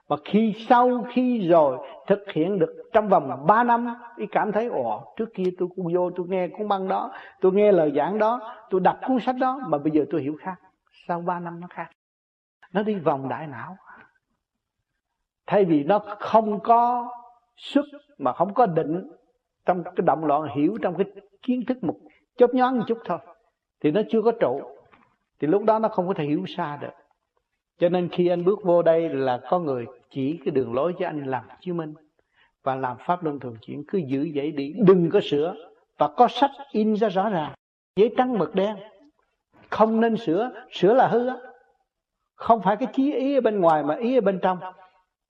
Và 0.08 0.16
khi 0.24 0.54
sau, 0.68 1.06
khi 1.10 1.48
rồi, 1.48 1.78
thực 2.06 2.20
hiện 2.32 2.58
được 2.58 2.74
trong 2.92 3.08
vòng 3.08 3.46
3 3.46 3.64
năm, 3.64 3.86
y 4.16 4.26
cảm 4.26 4.52
thấy, 4.52 4.66
ồ, 4.66 5.14
trước 5.16 5.28
kia 5.34 5.50
tôi 5.58 5.68
cũng 5.76 5.94
vô, 5.94 6.10
tôi 6.16 6.26
nghe 6.28 6.48
cuốn 6.48 6.68
băng 6.68 6.88
đó, 6.88 7.12
tôi 7.40 7.52
nghe 7.52 7.72
lời 7.72 7.92
giảng 7.96 8.18
đó, 8.18 8.54
tôi 8.70 8.80
đọc 8.80 8.96
cuốn 9.06 9.18
sách 9.20 9.36
đó, 9.40 9.60
mà 9.66 9.78
bây 9.78 9.90
giờ 9.90 10.04
tôi 10.10 10.22
hiểu 10.22 10.36
khác. 10.40 10.54
Sau 11.08 11.20
3 11.20 11.40
năm 11.40 11.60
nó 11.60 11.66
khác. 11.70 11.90
Nó 12.72 12.82
đi 12.82 12.94
vòng 12.94 13.28
đại 13.28 13.46
não 13.46 13.76
thay 15.48 15.64
vì 15.64 15.84
nó 15.84 15.98
không 16.20 16.60
có 16.60 17.08
xuất 17.56 17.84
mà 18.18 18.32
không 18.32 18.54
có 18.54 18.66
định 18.66 19.10
trong 19.66 19.84
cái 19.84 20.04
động 20.06 20.24
loạn 20.24 20.56
hiểu 20.56 20.78
trong 20.82 20.96
cái 20.96 21.06
kiến 21.42 21.64
thức 21.66 21.84
một 21.84 21.94
chớp 22.36 22.54
nhoáng 22.54 22.78
một 22.78 22.84
chút 22.88 22.98
thôi, 23.04 23.18
thì 23.80 23.90
nó 23.90 24.00
chưa 24.10 24.22
có 24.22 24.32
trụ, 24.40 24.60
thì 25.40 25.48
lúc 25.48 25.64
đó 25.64 25.78
nó 25.78 25.88
không 25.88 26.08
có 26.08 26.14
thể 26.14 26.24
hiểu 26.24 26.44
xa 26.56 26.76
được. 26.76 26.92
Cho 27.78 27.88
nên 27.88 28.08
khi 28.08 28.28
anh 28.28 28.44
bước 28.44 28.58
vô 28.64 28.82
đây 28.82 29.08
là 29.08 29.40
có 29.50 29.58
người 29.58 29.86
chỉ 30.10 30.40
cái 30.44 30.52
đường 30.52 30.74
lối 30.74 30.94
cho 30.98 31.06
anh 31.06 31.24
làm 31.24 31.44
chứng 31.60 31.76
minh 31.76 31.94
và 32.62 32.74
làm 32.74 32.96
pháp 33.06 33.24
luân 33.24 33.40
thường 33.40 33.56
chuyển. 33.62 33.84
Cứ 33.88 33.98
giữ 33.98 34.30
vậy 34.34 34.52
đi, 34.52 34.74
đừng 34.86 35.10
có 35.12 35.20
sửa 35.22 35.54
và 35.98 36.08
có 36.08 36.28
sách 36.28 36.50
in 36.72 36.96
ra 36.96 37.08
rõ 37.08 37.28
ràng. 37.28 37.52
Giấy 37.96 38.14
trắng, 38.16 38.38
mực 38.38 38.54
đen. 38.54 38.76
Không 39.70 40.00
nên 40.00 40.16
sửa 40.16 40.50
sửa 40.70 40.94
là 40.94 41.08
hư 41.08 41.26
á. 41.26 41.36
Không 42.34 42.60
phải 42.64 42.76
cái 42.76 42.88
chí 42.92 43.12
ý 43.12 43.34
ở 43.34 43.40
bên 43.40 43.60
ngoài 43.60 43.82
mà 43.82 43.94
ý 43.94 44.18
ở 44.18 44.20
bên 44.20 44.38
trong 44.42 44.58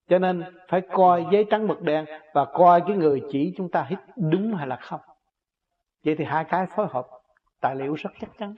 cho 0.08 0.18
nên 0.18 0.42
phải 0.68 0.82
coi 0.92 1.26
giấy 1.32 1.46
trắng 1.50 1.68
mực 1.68 1.82
đen 1.82 2.04
và 2.34 2.44
coi 2.44 2.82
cái 2.86 2.96
người 2.96 3.22
chỉ 3.32 3.54
chúng 3.56 3.70
ta 3.70 3.86
hít 3.90 3.98
đúng 4.30 4.54
hay 4.54 4.66
là 4.66 4.78
không. 4.82 5.00
Vậy 6.04 6.14
thì 6.18 6.24
hai 6.24 6.44
cái 6.48 6.66
phối 6.76 6.86
hợp 6.90 7.06
tài 7.60 7.76
liệu 7.76 7.94
rất 7.94 8.10
chắc 8.20 8.30
chắn. 8.38 8.54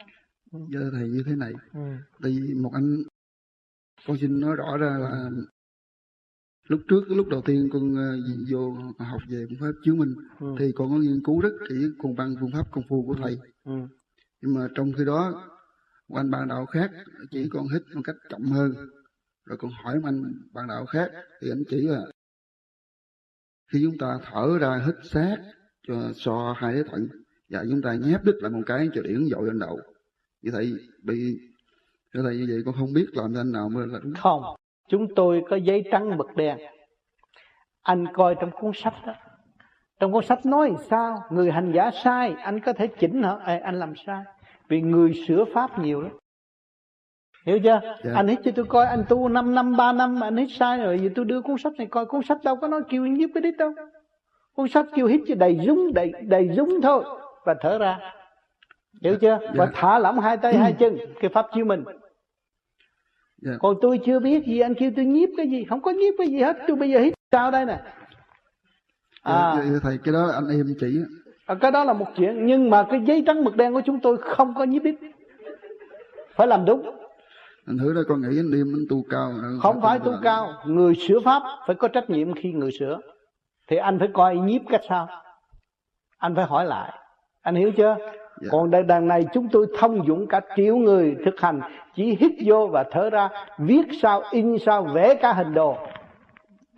Giờ 0.52 0.90
thầy 0.92 1.08
như 1.08 1.22
thế 1.26 1.32
này. 1.36 1.52
Ừ. 1.74 1.80
tại 2.22 2.32
vì 2.32 2.54
một 2.54 2.70
anh 2.72 2.96
con 4.06 4.16
xin 4.20 4.40
nói 4.40 4.56
rõ 4.56 4.76
ra 4.76 4.96
là 4.98 5.30
lúc 6.68 6.80
trước 6.88 7.04
lúc 7.08 7.28
đầu 7.28 7.42
tiên 7.42 7.68
con 7.72 7.92
uh, 7.92 8.48
vô 8.50 8.72
học 8.98 9.20
về 9.28 9.46
phương 9.48 9.58
pháp 9.60 9.80
chiếu 9.84 9.94
minh 9.94 10.14
ừ. 10.40 10.54
thì 10.58 10.72
con 10.74 10.90
có 10.90 10.96
nghiên 10.96 11.22
cứu 11.24 11.40
rất 11.40 11.52
kỹ 11.68 11.74
cùng 11.98 12.16
bằng 12.16 12.34
phương 12.40 12.50
pháp 12.52 12.70
công 12.70 12.84
phu 12.88 13.04
của 13.06 13.14
thầy. 13.22 13.38
Ừ. 13.64 13.72
nhưng 14.42 14.54
mà 14.54 14.68
trong 14.74 14.92
khi 14.98 15.04
đó 15.04 15.48
một 16.08 16.16
anh 16.16 16.30
bạn 16.30 16.48
đạo 16.48 16.66
khác 16.66 16.90
chỉ 17.30 17.48
con 17.52 17.68
hít 17.68 17.82
một 17.94 18.02
cách 18.04 18.16
chậm 18.28 18.42
hơn 18.42 18.72
rồi 19.44 19.58
còn 19.58 19.70
hỏi 19.70 20.00
anh 20.04 20.22
bạn 20.52 20.68
đạo 20.68 20.86
khác 20.86 21.10
thì 21.40 21.50
anh 21.50 21.62
chỉ 21.68 21.80
là 21.80 22.00
khi 23.72 23.80
chúng 23.84 23.98
ta 23.98 24.18
thở 24.24 24.58
ra 24.60 24.82
hít 24.86 24.94
sát 25.02 25.36
cho 25.88 26.12
so 26.14 26.54
hai 26.56 26.74
cái 26.74 26.82
thận 26.90 27.08
và 27.50 27.64
chúng 27.70 27.82
ta 27.82 27.94
nhép 27.94 28.24
đứt 28.24 28.36
lại 28.40 28.50
một 28.50 28.62
cái 28.66 28.88
cho 28.94 29.02
điển 29.02 29.24
dội 29.30 29.46
lên 29.46 29.58
đầu. 29.58 29.78
Như 30.42 30.50
vậy 30.52 30.72
bị 31.02 31.38
như 32.14 32.22
vậy 32.22 32.36
như 32.36 32.46
vậy 32.48 32.62
con 32.66 32.74
không 32.74 32.92
biết 32.94 33.06
làm 33.12 33.34
cho 33.34 33.40
anh 33.40 33.52
nào 33.52 33.68
mới 33.68 33.86
là 33.86 33.98
đúng. 34.02 34.14
Không 34.14 34.42
chúng 34.88 35.14
tôi 35.16 35.42
có 35.50 35.56
giấy 35.56 35.84
trắng 35.90 36.16
mực 36.16 36.36
đen. 36.36 36.58
Anh 37.82 38.06
coi 38.14 38.34
trong 38.40 38.50
cuốn 38.60 38.72
sách 38.74 38.94
đó. 39.06 39.14
Trong 40.00 40.12
cuốn 40.12 40.24
sách 40.24 40.46
nói 40.46 40.72
sao? 40.90 41.22
Người 41.30 41.50
hành 41.50 41.72
giả 41.74 41.90
sai 42.04 42.32
anh 42.32 42.60
có 42.60 42.72
thể 42.72 42.86
chỉnh 42.86 43.22
hả? 43.22 43.36
Ê, 43.46 43.58
anh 43.58 43.78
làm 43.78 43.92
sai. 44.06 44.24
Vì 44.68 44.80
người 44.80 45.12
sửa 45.26 45.44
pháp 45.54 45.78
nhiều 45.78 46.00
lắm 46.00 46.12
hiểu 47.46 47.58
chưa? 47.58 47.80
Dạ. 48.02 48.12
anh 48.14 48.28
hít 48.28 48.38
cho 48.44 48.50
tôi 48.56 48.64
coi 48.68 48.86
anh 48.86 49.04
tu 49.08 49.28
5 49.28 49.54
năm 49.54 49.76
3 49.76 49.92
năm 49.92 50.20
mà 50.20 50.26
anh 50.26 50.36
hít 50.36 50.48
sai 50.58 50.78
rồi. 50.78 50.98
Giờ 50.98 51.08
tôi 51.14 51.24
đưa 51.24 51.40
cuốn 51.40 51.58
sách 51.58 51.72
này 51.78 51.86
coi. 51.86 52.06
Cuốn 52.06 52.22
sách 52.22 52.38
đâu 52.44 52.56
có 52.56 52.68
nói 52.68 52.80
kêu 52.88 53.06
giúp 53.06 53.30
cái 53.34 53.40
đít 53.42 53.56
đâu. 53.56 53.72
Cuốn 54.54 54.68
sách 54.68 54.86
kêu 54.94 55.06
hít 55.06 55.20
cho 55.28 55.34
đầy 55.34 55.58
rúng 55.66 55.94
đầy 55.94 56.12
đầy 56.22 56.50
rúng 56.56 56.80
thôi. 56.82 57.04
Và 57.44 57.54
thở 57.60 57.78
ra. 57.78 57.98
Hiểu 59.02 59.16
chưa? 59.20 59.38
Dạ. 59.42 59.50
và 59.54 59.70
thả 59.74 59.98
lỏng 59.98 60.20
hai 60.20 60.36
tay 60.36 60.54
hai 60.54 60.72
chân 60.72 60.96
cái 61.20 61.30
pháp 61.34 61.46
chiếu 61.54 61.64
mình. 61.64 61.84
Dạ. 63.42 63.52
còn 63.60 63.76
tôi 63.82 64.00
chưa 64.04 64.20
biết 64.20 64.46
gì. 64.46 64.60
Anh 64.60 64.74
kêu 64.74 64.90
tôi 64.96 65.04
nhiếp 65.04 65.28
cái 65.36 65.50
gì? 65.50 65.64
Không 65.64 65.80
có 65.80 65.90
nhiếp 65.90 66.14
cái 66.18 66.26
gì 66.26 66.40
hết. 66.40 66.56
Tôi 66.66 66.76
bây 66.76 66.90
giờ 66.90 67.00
hít 67.00 67.14
sao 67.32 67.50
đây 67.50 67.64
nè? 67.64 67.80
Dạ, 69.24 69.32
à, 69.32 69.62
dạ, 69.72 69.78
thầy 69.82 69.98
cái 70.04 70.14
đó 70.14 70.26
là 70.26 70.34
anh 70.34 70.48
em 70.48 70.66
chỉ. 70.80 71.00
À, 71.46 71.54
cái 71.60 71.70
đó 71.70 71.84
là 71.84 71.92
một 71.92 72.06
chuyện. 72.16 72.46
Nhưng 72.46 72.70
mà 72.70 72.86
cái 72.90 73.00
giấy 73.06 73.22
trắng 73.26 73.44
mực 73.44 73.56
đen 73.56 73.72
của 73.72 73.82
chúng 73.84 74.00
tôi 74.00 74.16
không 74.16 74.54
có 74.54 74.64
nhiếp 74.64 74.82
ít 74.82 74.94
phải 76.34 76.46
làm 76.46 76.64
đúng 76.64 76.99
anh 77.70 77.78
thử 77.78 77.92
đây 77.94 78.04
con 78.08 78.20
nghĩ 78.20 78.38
anh 78.38 78.52
em 78.52 78.74
anh 78.74 78.86
tu 78.90 79.04
cao. 79.10 79.32
Không 79.62 79.80
phải 79.80 79.98
tu 79.98 80.12
cao. 80.22 80.52
Người 80.64 80.94
sửa 80.94 81.20
pháp 81.20 81.42
phải 81.66 81.76
có 81.76 81.88
trách 81.88 82.10
nhiệm 82.10 82.34
khi 82.34 82.52
người 82.52 82.70
sửa. 82.78 82.98
Thì 83.68 83.76
anh 83.76 83.98
phải 83.98 84.08
coi 84.14 84.36
nhiếp 84.36 84.60
cách 84.68 84.80
sao? 84.88 85.08
Anh 86.18 86.34
phải 86.34 86.44
hỏi 86.44 86.64
lại. 86.64 86.92
Anh 87.42 87.54
hiểu 87.54 87.72
chưa? 87.76 87.96
Dạ. 88.40 88.48
còn 88.52 88.70
đây 88.70 88.82
đằng 88.82 89.08
này 89.08 89.24
chúng 89.32 89.48
tôi 89.48 89.66
thông 89.78 90.06
dụng 90.06 90.26
cả 90.26 90.40
triệu 90.56 90.76
người 90.76 91.16
thực 91.24 91.40
hành 91.40 91.60
chỉ 91.94 92.16
hít 92.20 92.32
vô 92.46 92.68
và 92.72 92.84
thở 92.90 93.10
ra 93.10 93.28
viết 93.58 93.82
sao 94.02 94.22
in 94.30 94.58
sao 94.58 94.82
vẽ 94.82 95.14
cả 95.14 95.32
hình 95.32 95.54
đồ. 95.54 95.76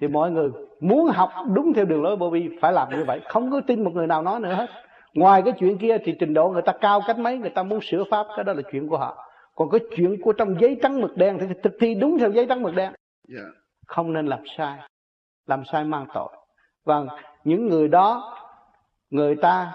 Thì 0.01 0.09
mọi 0.09 0.31
người 0.31 0.51
muốn 0.81 1.07
học 1.07 1.31
đúng 1.55 1.73
theo 1.75 1.85
đường 1.85 2.03
lối 2.03 2.17
vô 2.17 2.31
vi 2.31 2.49
phải 2.61 2.73
làm 2.73 2.91
như 2.91 3.05
vậy. 3.07 3.21
Không 3.29 3.51
có 3.51 3.61
tin 3.67 3.85
một 3.85 3.91
người 3.95 4.07
nào 4.07 4.23
nói 4.23 4.41
nữa 4.41 4.55
hết. 4.55 4.67
Ngoài 5.15 5.43
cái 5.43 5.55
chuyện 5.59 5.79
kia 5.79 5.99
thì 6.05 6.15
trình 6.21 6.35
độ 6.35 6.49
người 6.49 6.63
ta 6.63 6.73
cao 6.81 7.01
cách 7.07 7.19
mấy 7.19 7.39
người 7.39 7.51
ta 7.51 7.63
muốn 7.63 7.81
sửa 7.83 8.05
pháp 8.11 8.27
cái 8.37 8.45
đó 8.45 8.53
là 8.53 8.63
chuyện 8.73 8.89
của 8.89 8.99
họ 8.99 9.32
còn 9.57 9.71
cái 9.71 9.81
chuyện 9.97 10.21
của 10.23 10.33
trong 10.33 10.61
giấy 10.61 10.79
trắng 10.83 11.01
mực 11.01 11.17
đen 11.17 11.39
thì 11.41 11.47
thực 11.63 11.73
thi 11.81 11.95
đúng 11.95 12.19
theo 12.19 12.31
giấy 12.31 12.47
trắng 12.49 12.63
mực 12.63 12.75
đen. 12.75 12.87
Yeah. 12.87 12.97
Dạ. 13.29 13.61
không 13.87 14.13
nên 14.13 14.27
làm 14.27 14.41
sai. 14.59 14.79
Làm 15.47 15.63
sai 15.73 15.85
mang 15.85 16.07
tội. 16.15 16.29
Và 16.85 17.03
những 17.45 17.67
người 17.69 17.89
đó 17.89 18.37
người 19.11 19.37
ta 19.37 19.73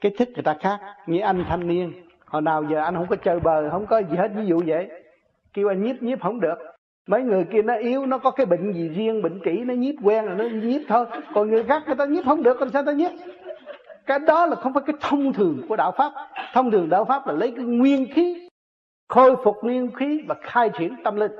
cái 0.00 0.12
thích 0.18 0.30
người 0.34 0.42
ta 0.42 0.56
khác. 0.60 0.80
Như 1.06 1.20
anh 1.20 1.44
thanh 1.48 1.66
niên 1.66 1.92
hồi 2.26 2.42
nào 2.42 2.64
giờ 2.70 2.80
anh 2.80 2.94
không 2.94 3.06
có 3.06 3.16
chơi 3.16 3.40
bờ 3.40 3.70
không 3.70 3.86
có 3.86 3.98
gì 3.98 4.16
hết 4.16 4.30
ví 4.34 4.46
dụ 4.46 4.62
vậy. 4.66 4.88
Kêu 5.52 5.68
anh 5.68 5.82
nhiếp 5.82 6.02
nhiếp 6.02 6.20
không 6.20 6.40
được. 6.40 6.58
Mấy 7.06 7.22
người 7.22 7.44
kia 7.52 7.62
nó 7.62 7.74
yếu 7.74 8.06
nó 8.06 8.18
có 8.18 8.30
cái 8.30 8.46
bệnh 8.46 8.72
gì 8.72 8.88
riêng 8.88 9.22
bệnh 9.22 9.40
trĩ 9.44 9.50
nó 9.50 9.74
nhiếp 9.74 9.94
quen 10.02 10.26
rồi 10.26 10.36
nó 10.36 10.44
nhiếp 10.44 10.80
thôi. 10.88 11.06
Còn 11.34 11.50
người 11.50 11.64
khác 11.64 11.82
người 11.86 11.96
ta 11.96 12.04
nhiếp 12.04 12.24
không 12.24 12.42
được 12.42 12.56
còn 12.60 12.70
sao 12.70 12.82
ta 12.82 12.92
nhiếp? 12.92 13.10
Cái 14.06 14.18
đó 14.18 14.46
là 14.46 14.56
không 14.56 14.72
phải 14.72 14.82
cái 14.86 14.96
thông 15.00 15.32
thường 15.32 15.62
của 15.68 15.76
đạo 15.76 15.92
pháp. 15.96 16.12
Thông 16.52 16.70
thường 16.70 16.88
đạo 16.88 17.04
pháp 17.04 17.26
là 17.26 17.32
lấy 17.32 17.52
cái 17.56 17.64
nguyên 17.64 18.12
khí 18.14 18.49
khôi 19.10 19.36
phục 19.44 19.56
nguyên 19.62 19.92
khí 19.92 20.24
và 20.28 20.34
khai 20.40 20.70
triển 20.78 20.96
tâm 21.04 21.16
linh. 21.16 21.32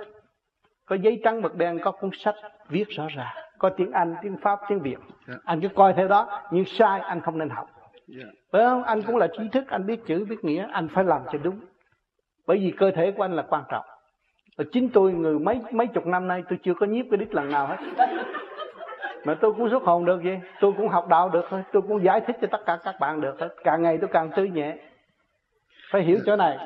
Có 0.87 0.97
giấy 0.97 1.21
trắng 1.25 1.43
mực 1.43 1.57
đen 1.57 1.79
có 1.83 1.91
cuốn 1.91 2.11
sách 2.15 2.35
viết 2.69 2.89
rõ 2.89 3.07
ràng 3.17 3.37
có 3.59 3.71
tiếng 3.71 3.93
anh 3.93 4.15
tiếng 4.23 4.37
pháp 4.43 4.61
tiếng 4.69 4.81
việt. 4.81 4.99
Yeah. 4.99 5.11
Dạ. 5.27 5.35
anh 5.45 5.61
cứ 5.61 5.69
coi 5.69 5.93
theo 5.93 6.09
đó 6.09 6.43
nhưng 6.51 6.65
sai 6.65 7.01
anh 7.01 7.21
không 7.21 7.39
nên 7.39 7.49
học. 7.49 7.71
Yeah. 8.09 8.27
Dạ. 8.27 8.31
phải 8.53 8.63
không? 8.63 8.83
Anh 8.83 9.03
cũng 9.03 9.17
là 9.17 9.29
trí 9.39 9.49
thức 9.49 9.65
anh 9.69 9.87
biết 9.87 10.01
chữ 10.07 10.27
biết 10.29 10.45
nghĩa 10.45 10.67
anh 10.73 10.89
phải 10.89 11.05
làm 11.05 11.23
cho 11.33 11.39
đúng. 11.43 11.61
Bởi 12.47 12.59
vì 12.59 12.71
cơ 12.71 12.91
thể 12.91 13.11
của 13.11 13.25
anh 13.25 13.37
là 13.37 13.43
quan 13.49 13.65
trọng. 13.69 13.85
Và 14.59 14.65
chính 14.73 14.89
tôi 14.89 15.13
người 15.13 15.39
mấy 15.39 15.61
mấy 15.73 15.87
chục 15.87 16.07
năm 16.07 16.29
nay 16.29 16.43
tôi 16.49 16.59
chưa 16.63 16.75
có 16.75 16.87
nhiếp 16.87 17.07
cái 17.11 17.19
đích 17.19 17.35
lần 17.35 17.51
nào 17.51 17.67
hết. 17.67 17.77
Mà 19.25 19.35
tôi 19.41 19.53
cũng 19.53 19.71
xuất 19.71 19.83
hồn 19.83 20.05
được 20.05 20.21
vậy. 20.25 20.41
Tôi 20.61 20.73
cũng 20.77 20.89
học 20.89 21.09
đạo 21.09 21.29
được 21.29 21.45
thôi. 21.51 21.63
Tôi 21.73 21.83
cũng 21.83 22.05
giải 22.05 22.21
thích 22.21 22.37
cho 22.41 22.49
tất 22.51 22.61
cả 22.67 22.79
các 22.85 22.95
bạn 23.01 23.21
được 23.21 23.41
hết. 23.41 23.49
Càng 23.65 23.83
ngày 23.83 23.99
tôi 24.01 24.11
càng 24.13 24.31
tươi 24.37 24.51
nhẹ. 24.51 24.77
Phải 25.91 26.03
hiểu 26.03 26.19
chỗ 26.27 26.37
này 26.37 26.59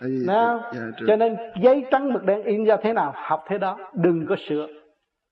Nào, 0.00 0.60
dạ, 0.72 0.80
cho 1.06 1.16
nên 1.16 1.36
giấy 1.62 1.84
trắng 1.90 2.12
mực 2.12 2.24
đen 2.24 2.42
in 2.42 2.64
ra 2.64 2.76
thế 2.76 2.92
nào 2.92 3.12
học 3.16 3.44
thế 3.46 3.58
đó. 3.58 3.78
Đừng 3.92 4.26
có 4.28 4.36
sửa. 4.48 4.66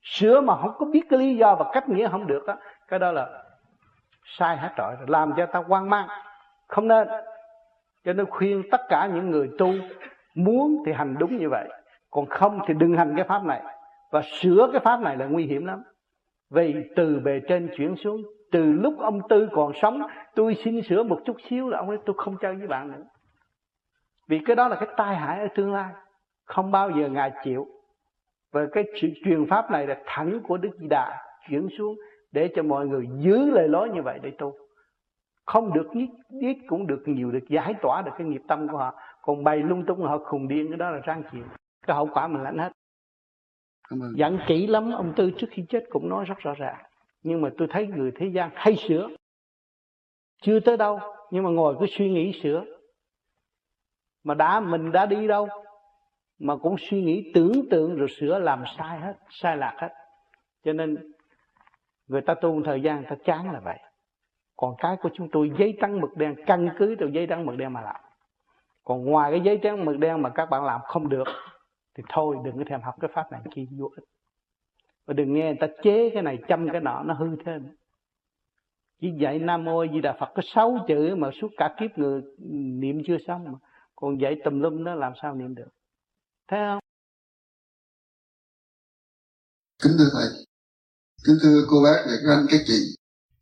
Sửa 0.03 0.41
mà 0.41 0.57
không 0.57 0.73
có 0.79 0.87
biết 0.87 1.03
cái 1.11 1.19
lý 1.19 1.37
do 1.37 1.55
và 1.55 1.71
cách 1.73 1.89
nghĩa 1.89 2.09
không 2.09 2.27
được 2.27 2.47
đó 2.47 2.57
cái 2.89 2.99
đó 2.99 3.13
là 3.13 3.45
sai 4.25 4.57
hết 4.57 4.71
rồi. 4.77 4.95
Làm 5.07 5.33
cho 5.37 5.47
ta 5.47 5.63
hoang 5.67 5.91
mang. 5.91 6.09
Không 6.69 6.89
nên. 6.89 7.09
Cho 8.05 8.13
nên 8.13 8.27
khuyên 8.27 8.63
tất 8.71 8.81
cả 8.89 9.11
những 9.15 9.31
người 9.31 9.51
tu 9.59 9.73
muốn 10.35 10.83
thì 10.87 10.93
hành 10.93 11.15
đúng 11.19 11.37
như 11.37 11.49
vậy. 11.51 11.69
Còn 12.11 12.27
không 12.27 12.61
thì 12.67 12.75
đừng 12.75 12.97
hành 12.97 13.13
cái 13.17 13.25
pháp 13.25 13.45
này. 13.45 13.63
Và 14.13 14.23
sửa 14.23 14.69
cái 14.73 14.81
pháp 14.81 15.01
này 15.01 15.17
là 15.17 15.27
nguy 15.27 15.47
hiểm 15.47 15.67
lắm. 15.67 15.83
Vì 16.51 16.75
từ 16.97 17.21
bề 17.25 17.41
trên 17.49 17.69
chuyển 17.77 17.97
xuống. 17.97 18.23
Từ 18.53 18.73
lúc 18.73 18.95
ông 18.99 19.21
tư 19.29 19.49
còn 19.53 19.73
sống 19.83 20.03
tôi 20.35 20.55
xin 20.55 20.83
sửa 20.83 21.03
một 21.03 21.21
chút 21.25 21.37
xíu 21.49 21.69
là 21.69 21.79
ông 21.79 21.89
ấy 21.89 21.99
tôi 22.07 22.17
không 22.19 22.37
chơi 22.41 22.55
với 22.55 22.67
bạn 22.67 22.93
nữa 22.93 23.05
vì 24.29 24.39
cái 24.45 24.57
đó 24.57 24.69
là 24.69 24.77
cái 24.77 24.89
tai 24.97 25.17
hại 25.17 25.41
ở 25.41 25.49
tương 25.55 25.73
lai. 25.73 25.93
Không 26.45 26.71
bao 26.71 26.91
giờ 26.91 27.09
ngài 27.09 27.33
chịu. 27.45 27.67
Và 28.53 28.67
cái 28.73 28.85
truyền 29.25 29.47
pháp 29.51 29.71
này 29.71 29.87
là 29.87 30.03
thẳng 30.07 30.41
của 30.49 30.57
đức 30.57 30.71
di 30.81 30.87
đà 30.89 31.25
chuyển 31.49 31.69
xuống 31.79 31.97
để 32.33 32.53
cho 32.57 32.63
mọi 32.63 32.87
người 32.87 33.09
giữ 33.19 33.51
lời 33.51 33.69
lối 33.69 33.91
như 33.91 34.03
vậy 34.03 34.19
để 34.23 34.31
tu. 34.39 34.55
Không 35.47 35.73
được 35.73 35.91
ít, 35.93 36.09
ít 36.41 36.57
cũng 36.69 36.87
được 36.87 37.03
nhiều 37.07 37.31
được 37.31 37.49
giải 37.49 37.75
tỏa 37.83 38.03
được 38.03 38.11
cái 38.19 38.27
nghiệp 38.27 38.43
tâm 38.49 38.69
của 38.69 38.77
họ. 38.77 38.95
Còn 39.23 39.45
bày 39.45 39.57
lung 39.57 39.87
tung 39.87 40.03
họ 40.03 40.19
khùng 40.19 40.49
điên 40.49 40.69
cái 40.69 40.77
đó 40.77 40.91
là 40.91 40.99
răng 40.99 41.23
chịu. 41.33 41.45
Cái 41.87 41.97
hậu 41.97 42.09
quả 42.13 42.29
mình 42.29 42.43
lãnh 42.43 42.59
hết. 42.59 42.73
Dặn 44.17 44.39
kỹ 44.47 44.67
lắm 44.67 44.91
ông 44.91 45.13
tư 45.17 45.31
trước 45.39 45.47
khi 45.51 45.65
chết 45.69 45.85
cũng 45.91 46.09
nói 46.09 46.25
rất 46.25 46.39
rõ 46.39 46.55
ràng. 46.55 46.85
Nhưng 47.23 47.41
mà 47.41 47.51
tôi 47.59 47.69
thấy 47.71 47.87
người 47.87 48.13
thế 48.17 48.27
gian 48.27 48.51
hay 48.55 48.77
sửa. 48.77 49.09
Chưa 50.43 50.61
tới 50.61 50.77
đâu 50.77 51.01
nhưng 51.31 51.45
mà 51.45 51.51
ngồi 51.51 51.77
cứ 51.81 51.87
suy 51.91 52.11
nghĩ 52.11 52.41
sửa 52.43 52.65
mà 54.29 54.35
đã, 54.35 54.61
mình 54.61 54.93
đã 54.93 55.07
đi 55.07 55.27
đâu? 55.27 55.49
Mà 56.39 56.57
cũng 56.57 56.77
suy 56.79 57.03
nghĩ, 57.03 57.31
tưởng 57.35 57.69
tượng 57.71 57.97
rồi 57.97 58.09
sửa 58.09 58.39
làm 58.39 58.65
sai 58.79 59.01
hết, 59.01 59.15
sai 59.31 59.57
lạc 59.57 59.75
hết. 59.79 59.89
Cho 60.65 60.73
nên, 60.73 61.13
người 62.09 62.21
ta 62.21 62.35
tu 62.35 62.55
một 62.55 62.63
thời 62.65 62.81
gian 62.81 63.05
ta 63.05 63.17
chán 63.25 63.53
là 63.53 63.61
vậy. 63.61 63.79
Còn 64.57 64.75
cái 64.79 64.97
của 65.03 65.11
chúng 65.15 65.29
tôi, 65.33 65.51
giấy 65.59 65.77
trắng 65.81 66.01
mực 66.01 66.17
đen, 66.17 66.35
căn 66.47 66.69
cứ 66.79 66.97
từ 66.99 67.07
giấy 67.07 67.27
trắng 67.27 67.47
mực 67.47 67.57
đen 67.57 67.73
mà 67.73 67.81
làm. 67.81 68.01
Còn 68.85 69.05
ngoài 69.05 69.31
cái 69.31 69.41
giấy 69.41 69.59
trắng 69.63 69.85
mực 69.85 69.99
đen 69.99 70.23
mà 70.23 70.31
các 70.31 70.51
bạn 70.51 70.65
làm 70.65 70.81
không 70.85 71.09
được, 71.09 71.29
thì 71.95 72.03
thôi, 72.09 72.37
đừng 72.45 72.59
có 72.59 72.65
thèm 72.69 72.81
học 72.81 72.95
cái 73.01 73.11
pháp 73.15 73.33
này 73.33 73.41
kia, 73.51 73.65
vô 73.79 73.91
ích. 73.97 74.05
Và 75.07 75.15
đừng 75.15 75.33
nghe 75.33 75.45
người 75.45 75.57
ta 75.61 75.67
chế 75.83 76.11
cái 76.11 76.23
này, 76.23 76.39
chăm 76.49 76.69
cái 76.73 76.81
nọ, 76.81 77.03
nó 77.03 77.15
hư 77.15 77.37
thêm. 77.47 77.67
Chỉ 79.01 79.11
dạy 79.11 79.39
nam 79.39 79.65
mô 79.65 79.87
di 79.87 80.01
đà 80.01 80.13
phật 80.13 80.33
có 80.35 80.43
sáu 80.45 80.79
chữ 80.89 81.15
mà 81.15 81.31
suốt 81.41 81.49
cả 81.57 81.75
kiếp 81.79 81.99
người, 81.99 82.23
niệm 82.81 83.03
chưa 83.07 83.19
xong 83.27 83.45
mà 83.45 83.59
còn 84.01 84.11
dạy 84.23 84.33
tùm 84.45 84.61
lum 84.63 84.85
nó 84.85 84.95
làm 84.95 85.13
sao 85.23 85.35
niệm 85.35 85.55
được? 85.55 85.71
Thấy 86.49 86.61
không? 86.69 86.81
Kính 89.83 89.93
thưa 89.99 90.11
thầy. 90.13 90.29
Kính 91.25 91.39
thưa 91.43 91.67
cô 91.71 91.77
bác 91.85 91.99
và 92.07 92.15
các 92.23 92.31
anh, 92.37 92.47
các 92.51 92.61
chị. 92.67 92.81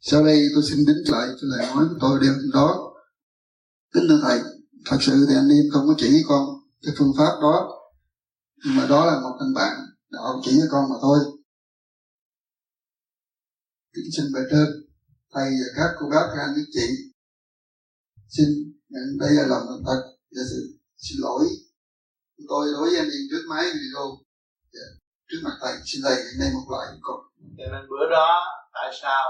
Sau 0.01 0.25
đây 0.25 0.39
tôi 0.55 0.63
xin 0.69 0.79
đính 0.87 1.13
lại 1.13 1.29
cho 1.41 1.47
lời 1.51 1.67
nói 1.75 1.85
của 1.91 1.99
tôi 2.01 2.19
đêm 2.23 2.33
đó. 2.55 2.95
Kính 3.95 4.07
thưa 4.09 4.21
thầy, 4.23 4.39
thật 4.87 4.97
sự 5.01 5.27
thì 5.29 5.35
anh 5.35 5.49
em 5.49 5.65
không 5.73 5.87
có 5.89 5.95
chỉ 5.99 6.23
con 6.29 6.43
cái 6.83 6.95
phương 6.99 7.13
pháp 7.19 7.33
đó. 7.43 7.57
Nhưng 8.65 8.77
mà 8.77 8.87
đó 8.89 9.07
là 9.07 9.21
một 9.21 9.37
anh 9.41 9.55
bạn 9.55 9.77
đạo 10.11 10.41
chỉ 10.45 10.53
cho 10.61 10.67
con 10.71 10.91
mà 10.91 10.97
thôi. 11.03 11.19
Kính 13.95 14.11
xin 14.17 14.27
bề 14.35 14.41
trên 14.51 14.67
thầy 15.35 15.51
và 15.51 15.69
các 15.77 15.91
cô 15.99 16.07
bác, 16.11 16.27
các 16.35 16.41
anh, 16.41 16.53
các 16.57 16.69
chị. 16.73 16.89
Xin 18.29 18.47
nhận 18.89 19.19
đây 19.21 19.31
là 19.35 19.47
lòng 19.47 19.63
thành 19.69 19.85
thật 19.87 20.16
và 20.37 20.43
sự 20.51 20.61
xin 21.05 21.17
lỗi 21.25 21.45
của 22.37 22.45
tôi 22.49 22.63
đối 22.73 22.83
với 22.91 22.99
anh 23.03 23.11
em 23.17 23.23
trước 23.31 23.45
máy 23.51 23.65
video 23.81 24.07
dạ. 24.75 24.87
và 24.93 25.23
trước 25.29 25.41
mặt 25.45 25.55
thầy, 25.61 25.73
xin 25.85 26.01
thầy 26.05 26.17
hiện 26.25 26.37
nay 26.41 26.49
một 26.55 26.67
lại 26.75 26.87
con. 27.07 27.21
Cho 27.59 27.65
nên 27.73 27.83
bữa 27.91 28.11
đó, 28.11 28.31
tại 28.73 28.91
sao? 29.03 29.25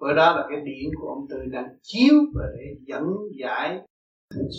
Bữa 0.00 0.12
đó 0.20 0.36
là 0.36 0.42
cái 0.50 0.58
điển 0.68 0.90
của 0.98 1.08
ông 1.08 1.26
tư 1.30 1.36
đang 1.52 1.68
chiếu 1.82 2.14
và 2.34 2.44
để 2.56 2.64
dẫn 2.88 3.04
giải 3.40 3.68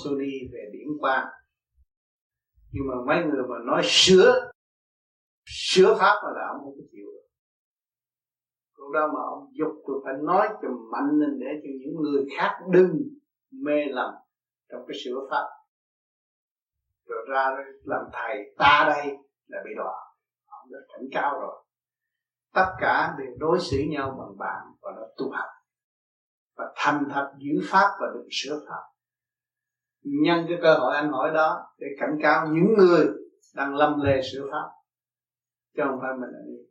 Sony 0.04 0.34
về 0.54 0.64
điển 0.74 0.88
quan 1.00 1.28
nhưng 2.72 2.88
mà 2.88 2.96
mấy 3.08 3.18
người 3.26 3.44
mà 3.50 3.56
nói 3.66 3.82
sửa 3.86 4.52
sửa 5.46 5.96
pháp 6.00 6.16
mà 6.24 6.30
là 6.36 6.48
ông 6.54 6.64
không 6.64 6.74
có 6.78 6.84
chịu 6.92 7.06
được. 7.06 7.28
Lúc 8.78 8.92
đó 8.94 9.08
mà 9.14 9.20
ông 9.30 9.52
dục 9.54 9.72
tôi 9.88 10.02
phải 10.04 10.14
nói 10.24 10.48
cho 10.62 10.68
mạnh 10.92 11.20
lên 11.20 11.40
để 11.40 11.48
cho 11.64 11.70
những 11.80 11.96
người 12.02 12.26
khác 12.38 12.52
đừng 12.72 12.94
mê 13.52 13.86
lầm 13.90 14.14
trong 14.70 14.82
cái 14.88 14.98
sửa 15.04 15.28
pháp 15.30 15.61
rồi 17.06 17.26
ra 17.30 17.50
làm 17.84 18.02
thầy, 18.14 18.54
ta 18.58 18.86
đây 18.88 19.18
là 19.48 19.60
bị 19.66 19.72
đọa. 19.78 19.96
Ông 20.46 20.72
đã 20.72 20.80
cảnh 20.88 21.08
cao 21.12 21.40
rồi. 21.40 21.66
Tất 22.54 22.72
cả 22.80 23.16
đều 23.20 23.32
đối 23.38 23.60
xử 23.60 23.78
nhau 23.90 24.16
bằng 24.20 24.38
bạn 24.38 24.62
và 24.82 24.92
nó 24.96 25.02
tu 25.18 25.32
học 25.32 25.50
và 26.58 26.74
thành 26.76 27.04
thật 27.14 27.32
giữ 27.38 27.62
pháp 27.72 27.88
và 28.00 28.08
đừng 28.14 28.28
sửa 28.32 28.60
pháp 28.70 28.92
nhân 30.04 30.46
cái 30.50 30.58
cơ 30.62 30.74
hội 30.74 30.96
anh 30.96 31.12
hỏi 31.12 31.32
đó 31.34 31.68
để 31.78 31.88
cảnh 32.00 32.18
cáo 32.22 32.48
những 32.48 32.74
người 32.78 33.08
đang 33.56 33.76
lâm 33.76 34.02
lề 34.02 34.22
sửa 34.32 34.48
pháp, 34.52 34.70
chứ 35.76 35.84
không 35.86 36.00
phải 36.02 36.12
mình 36.20 36.30
anh 36.34 36.48
im 36.48 36.66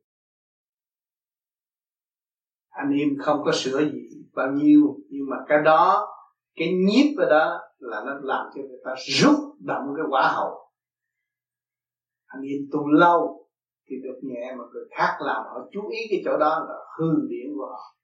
anh 2.68 2.90
im 2.90 3.08
không 3.24 3.42
có 3.44 3.52
sửa 3.52 3.78
gì 3.78 4.08
bao 4.34 4.52
nhiêu, 4.52 4.96
nhưng 5.08 5.30
mà 5.30 5.36
cái 5.48 5.58
đó, 5.64 6.08
cái 6.54 6.72
nhiếp 6.72 7.18
ở 7.18 7.30
đó 7.30 7.60
là 7.78 8.02
nó 8.06 8.12
làm 8.22 8.46
cho 8.54 8.60
người 8.60 8.80
ta 8.84 8.94
rút 9.20 9.49
động 9.60 9.84
cái 9.96 10.06
quả 10.10 10.32
hậu. 10.34 10.70
Anh 12.26 12.42
yên 12.42 12.68
tu 12.72 12.88
lâu 12.88 13.46
thì 13.88 13.96
được 14.02 14.18
nhẹ 14.22 14.54
mà 14.58 14.64
người 14.72 14.84
khác 14.90 15.16
làm 15.20 15.42
họ 15.42 15.68
chú 15.72 15.88
ý 15.88 15.98
cái 16.10 16.22
chỗ 16.24 16.38
đó 16.38 16.66
là 16.68 16.74
hư 16.98 17.06
điểm 17.28 17.46
của 17.56 17.66
họ. 17.66 17.96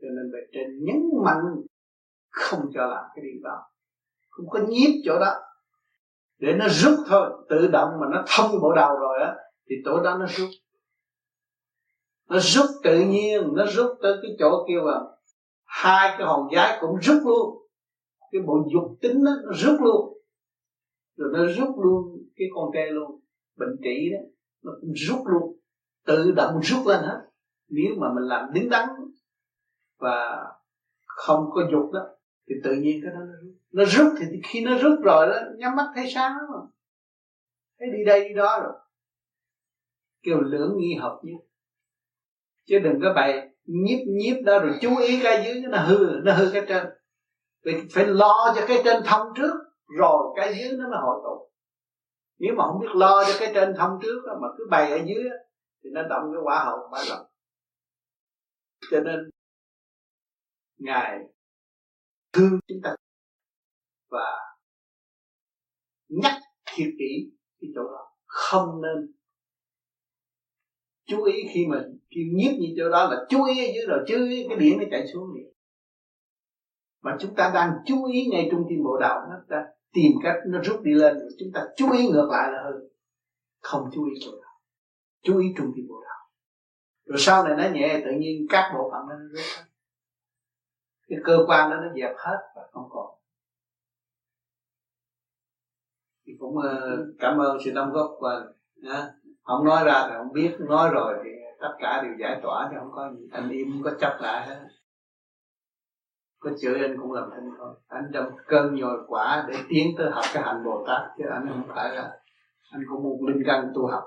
Cho 0.00 0.08
nên 0.08 0.32
bề 0.32 0.38
trên 0.52 0.84
nhấn 0.84 1.02
mạnh 1.24 1.42
không 2.30 2.60
cho 2.74 2.86
làm 2.86 3.04
cái 3.14 3.24
điều 3.24 3.40
đó. 3.42 3.62
Không 4.28 4.46
có 4.50 4.58
nhiếp 4.68 4.90
chỗ 5.04 5.18
đó. 5.18 5.34
Để 6.38 6.52
nó 6.58 6.66
rút 6.68 6.98
thôi 7.08 7.30
tự 7.48 7.68
động 7.72 7.90
mà 8.00 8.06
nó 8.12 8.24
thông 8.26 8.60
bộ 8.60 8.72
đầu 8.72 8.96
rồi 9.00 9.18
á 9.20 9.36
thì 9.70 9.74
chỗ 9.84 10.02
đó 10.02 10.16
nó 10.18 10.26
rút. 10.26 10.50
Nó 12.28 12.38
rút 12.38 12.66
tự 12.84 13.00
nhiên 13.00 13.40
nó 13.54 13.66
rút 13.66 13.98
tới 14.02 14.12
cái 14.22 14.30
chỗ 14.38 14.64
kia 14.68 14.80
mà 14.84 15.00
hai 15.64 16.14
cái 16.18 16.26
hòn 16.26 16.48
giái 16.54 16.78
cũng 16.80 16.96
rút 17.02 17.22
luôn. 17.26 17.66
Cái 18.32 18.40
bộ 18.46 18.54
dục 18.72 18.98
tính 19.00 19.24
đó, 19.24 19.30
nó 19.44 19.52
rút 19.54 19.80
luôn 19.80 20.17
rồi 21.18 21.30
nó 21.32 21.46
rút 21.46 21.78
luôn 21.78 22.26
cái 22.36 22.48
con 22.54 22.70
tre 22.74 22.86
luôn. 22.90 23.20
Bệnh 23.56 23.76
trị 23.82 24.10
đó, 24.12 24.18
nó 24.62 24.72
cũng 24.80 24.92
rút 24.92 25.26
luôn. 25.26 25.58
Tự 26.06 26.32
động 26.36 26.60
rút 26.62 26.86
lên 26.86 27.00
hết. 27.00 27.20
Nếu 27.68 27.94
mà 27.98 28.08
mình 28.14 28.24
làm 28.24 28.52
đứng 28.52 28.68
đắn 28.68 28.88
và 29.98 30.46
không 31.06 31.50
có 31.54 31.62
dục 31.72 31.92
đó, 31.92 32.00
thì 32.48 32.54
tự 32.64 32.74
nhiên 32.74 33.00
cái 33.02 33.12
đó 33.12 33.18
nó 33.18 33.34
rút. 33.42 33.54
Nó 33.72 33.84
rút 33.84 34.12
thì 34.18 34.26
khi 34.48 34.64
nó 34.64 34.78
rút 34.78 35.00
rồi 35.02 35.26
đó, 35.26 35.36
nhắm 35.56 35.76
mắt 35.76 35.92
thấy 35.94 36.10
sáng 36.14 36.32
mà 36.32 36.58
thấy 37.78 37.88
đi 37.92 38.04
đây 38.06 38.28
đi 38.28 38.34
đó 38.34 38.60
rồi. 38.62 38.72
Kêu 40.22 40.40
lưỡng 40.40 40.76
nghi 40.76 40.94
hợp 40.94 41.20
nhất. 41.22 41.38
Chứ 42.66 42.78
đừng 42.78 43.00
có 43.02 43.12
bày 43.14 43.48
nhiếp 43.64 43.98
nhiếp 44.06 44.44
đó 44.44 44.58
rồi 44.58 44.78
chú 44.80 44.98
ý 44.98 45.20
cái 45.22 45.44
dưới, 45.44 45.62
nó 45.70 45.78
hư 45.78 46.20
nó 46.24 46.34
hư 46.34 46.50
cái 46.52 46.64
trên. 46.68 46.86
Vì 47.64 47.74
phải 47.92 48.06
lo 48.06 48.52
cho 48.56 48.64
cái 48.68 48.80
trên 48.84 49.02
thông 49.06 49.26
trước 49.36 49.54
rồi 49.88 50.34
cái 50.36 50.54
dưới 50.58 50.72
nó 50.78 50.88
mới 50.90 50.98
hội 51.02 51.20
tụ. 51.24 51.50
Nếu 52.38 52.54
mà 52.56 52.64
không 52.66 52.80
biết 52.80 52.88
lo 52.94 53.24
cho 53.24 53.32
cái 53.40 53.52
trên 53.54 53.74
thông 53.78 53.98
trước 54.02 54.22
đó, 54.26 54.38
mà 54.42 54.48
cứ 54.58 54.66
bày 54.70 54.90
ở 54.90 54.96
dưới 55.06 55.24
thì 55.84 55.90
nó 55.92 56.02
động 56.02 56.22
cái 56.32 56.42
quả 56.44 56.64
hậu 56.64 56.88
phải 56.92 57.04
rồi 57.08 57.24
cho 58.90 59.00
nên 59.00 59.30
ngài 60.76 61.18
thương 62.32 62.60
chúng 62.68 62.78
ta 62.82 62.94
và 64.10 64.38
nhắc 66.08 66.32
thiệt 66.66 66.88
kỹ 66.98 67.30
cái 67.60 67.70
chỗ 67.74 67.82
đó. 67.82 68.16
Không 68.26 68.82
nên 68.82 69.14
chú 71.06 71.24
ý 71.24 71.34
khi 71.54 71.66
mình 71.66 71.98
kêu 72.10 72.24
nhiếp 72.34 72.52
như 72.60 72.74
chỗ 72.76 72.90
đó 72.90 73.08
là 73.10 73.26
chú 73.28 73.44
ý 73.44 73.66
ở 73.66 73.72
dưới 73.74 73.86
rồi 73.88 74.04
chứ 74.08 74.28
cái 74.48 74.58
điện 74.58 74.78
nó 74.78 74.84
chạy 74.90 75.06
xuống 75.12 75.34
liền 75.34 75.52
mà 77.02 77.16
chúng 77.20 77.34
ta 77.34 77.50
đang 77.54 77.72
chú 77.86 78.04
ý 78.04 78.26
ngay 78.26 78.48
trung 78.50 78.64
tim 78.68 78.84
bộ 78.84 78.98
đạo 79.00 79.26
nó 79.30 79.36
ta 79.48 79.66
tìm 79.92 80.12
cách 80.22 80.36
nó 80.46 80.58
rút 80.62 80.80
đi 80.82 80.94
lên 80.94 81.18
rồi 81.18 81.28
chúng 81.38 81.48
ta 81.54 81.66
chú 81.76 81.92
ý 81.92 82.08
ngược 82.08 82.28
lại 82.30 82.52
là 82.52 82.62
hơn. 82.64 82.88
Không 83.62 83.90
chú 83.94 84.04
ý 84.04 84.12
chỗ 84.20 84.30
đạo 84.42 84.48
chú 85.22 85.38
ý 85.38 85.46
trung 85.56 85.72
tim 85.76 85.86
bộ 85.88 86.02
đạo. 86.04 86.28
Rồi 87.04 87.18
sau 87.18 87.44
này 87.44 87.56
nó 87.56 87.74
nhẹ 87.74 88.00
tự 88.04 88.10
nhiên 88.18 88.46
các 88.50 88.72
bộ 88.74 88.90
phận 88.90 89.08
nó 89.08 89.14
rút 89.32 89.44
hết. 89.56 89.64
Cái 91.08 91.18
cơ 91.24 91.38
quan 91.46 91.70
đó 91.70 91.76
nó 91.76 91.88
dẹp 91.94 92.16
hết 92.16 92.38
và 92.56 92.62
không 92.72 92.88
còn. 92.90 93.06
Thì 96.26 96.32
cũng 96.38 96.56
uh, 96.56 96.64
cảm 97.18 97.38
ơn 97.38 97.58
sự 97.64 97.70
đóng 97.74 97.92
góp 97.92 98.16
của 98.18 98.26
anh 98.26 99.08
không 99.42 99.64
nói 99.64 99.84
ra 99.84 100.06
thì 100.08 100.14
không 100.18 100.32
biết 100.32 100.56
nói 100.58 100.90
rồi 100.92 101.14
thì 101.24 101.30
tất 101.60 101.76
cả 101.78 102.02
đều 102.02 102.12
giải 102.18 102.40
tỏa 102.42 102.68
thì 102.70 102.76
không 102.78 102.92
có 102.92 103.12
gì 103.18 103.28
anh 103.32 103.50
im 103.50 103.72
không 103.72 103.82
có 103.82 103.98
chấp 104.00 104.18
lại 104.20 104.46
hết 104.46 104.68
có 106.38 106.50
chửi 106.60 106.80
anh 106.82 106.96
cũng 107.02 107.12
làm 107.12 107.30
thinh 107.30 107.50
thôi. 107.58 107.74
Anh 107.88 108.04
trong 108.14 108.32
cơn 108.46 108.74
nhồi 108.74 108.98
quả 109.06 109.46
để 109.48 109.54
tiến 109.68 109.94
tới 109.98 110.10
học 110.10 110.24
cái 110.34 110.42
hạnh 110.42 110.64
bồ 110.64 110.84
tát 110.86 111.02
chứ 111.18 111.24
anh 111.30 111.46
không 111.48 111.62
phải 111.68 111.94
là 111.94 112.20
anh 112.70 112.82
cũng 112.88 113.02
một 113.02 113.18
linh 113.28 113.42
căn 113.46 113.72
tu 113.74 113.86
học. 113.86 114.04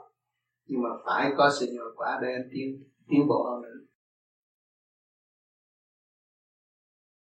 Nhưng 0.65 0.81
mà 0.81 0.89
phải 1.05 1.31
có 1.37 1.49
sự 1.59 1.65
nhồi 1.73 1.93
quả 1.95 2.19
để 2.21 2.27
anh 2.33 2.49
tiến 2.51 2.83
tiến 3.07 3.27
bộ 3.27 3.43
hơn 3.43 3.61
nữa. 3.61 3.85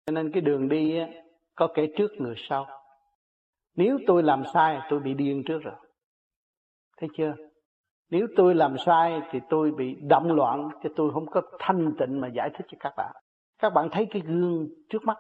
Cho 0.06 0.12
nên 0.12 0.32
cái 0.32 0.42
đường 0.42 0.70
đi 0.70 0.98
á, 0.98 1.08
có 1.56 1.68
kẻ 1.76 1.86
trước 1.98 2.12
người 2.18 2.36
sau. 2.50 2.68
Nếu 3.76 3.98
tôi 4.08 4.24
làm 4.24 4.44
sai 4.54 4.80
tôi 4.90 5.00
bị 5.00 5.14
điên 5.14 5.44
trước 5.48 5.60
rồi. 5.64 5.76
Thấy 6.98 7.10
chưa? 7.18 7.36
Nếu 8.10 8.28
tôi 8.38 8.56
làm 8.56 8.76
sai 8.86 9.22
thì 9.32 9.40
tôi 9.50 9.72
bị 9.72 9.96
động 10.10 10.32
loạn 10.32 10.70
chứ 10.84 10.90
tôi 10.96 11.12
không 11.14 11.26
có 11.32 11.42
thanh 11.60 11.94
tịnh 12.00 12.22
mà 12.22 12.28
giải 12.28 12.50
thích 12.58 12.66
cho 12.72 12.78
các 12.80 12.94
bạn 12.98 13.16
các 13.66 13.74
bạn 13.74 13.90
thấy 13.92 14.08
cái 14.12 14.22
gương 14.26 14.68
trước 14.90 15.04
mắt. 15.04 15.18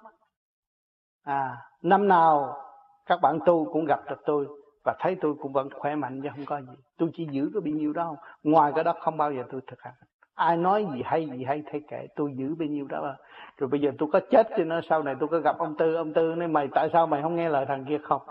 À 1.23 1.57
năm 1.81 2.07
nào 2.07 2.57
các 3.05 3.19
bạn 3.21 3.39
tu 3.45 3.69
cũng 3.73 3.85
gặp 3.85 3.99
được 4.09 4.21
tôi 4.25 4.47
và 4.83 4.95
thấy 4.99 5.17
tôi 5.21 5.35
cũng 5.41 5.53
vẫn 5.53 5.69
khỏe 5.79 5.95
mạnh 5.95 6.21
chứ 6.23 6.29
không 6.35 6.45
có 6.45 6.61
gì. 6.61 6.77
Tôi 6.97 7.09
chỉ 7.13 7.27
giữ 7.31 7.49
cái 7.53 7.61
bấy 7.61 7.71
nhiêu 7.73 7.93
đó 7.93 8.03
không? 8.03 8.17
Ngoài 8.43 8.71
cái 8.75 8.83
đó 8.83 8.93
không 8.99 9.17
bao 9.17 9.33
giờ 9.33 9.43
tôi 9.51 9.61
thực 9.67 9.81
hành. 9.81 9.93
Ai 10.35 10.57
nói 10.57 10.87
gì 10.93 11.01
hay 11.05 11.29
gì 11.29 11.43
hay 11.43 11.63
thấy 11.71 11.81
kệ, 11.87 12.07
tôi 12.15 12.33
giữ 12.35 12.55
bao 12.55 12.67
nhiêu 12.67 12.87
đó. 12.87 13.15
Rồi 13.57 13.67
bây 13.67 13.81
giờ 13.81 13.91
tôi 13.97 14.09
có 14.13 14.19
chết 14.31 14.47
cho 14.57 14.63
nó 14.63 14.81
sau 14.89 15.03
này 15.03 15.15
tôi 15.19 15.29
có 15.29 15.39
gặp 15.39 15.57
ông 15.57 15.77
tư 15.77 15.95
ông 15.95 16.13
tư 16.13 16.35
nói, 16.35 16.47
mày, 16.47 16.67
tại 16.73 16.89
sao 16.93 17.07
mày 17.07 17.21
không 17.21 17.35
nghe 17.35 17.49
lời 17.49 17.65
thằng 17.67 17.85
kia? 17.89 17.97
Không, 18.03 18.21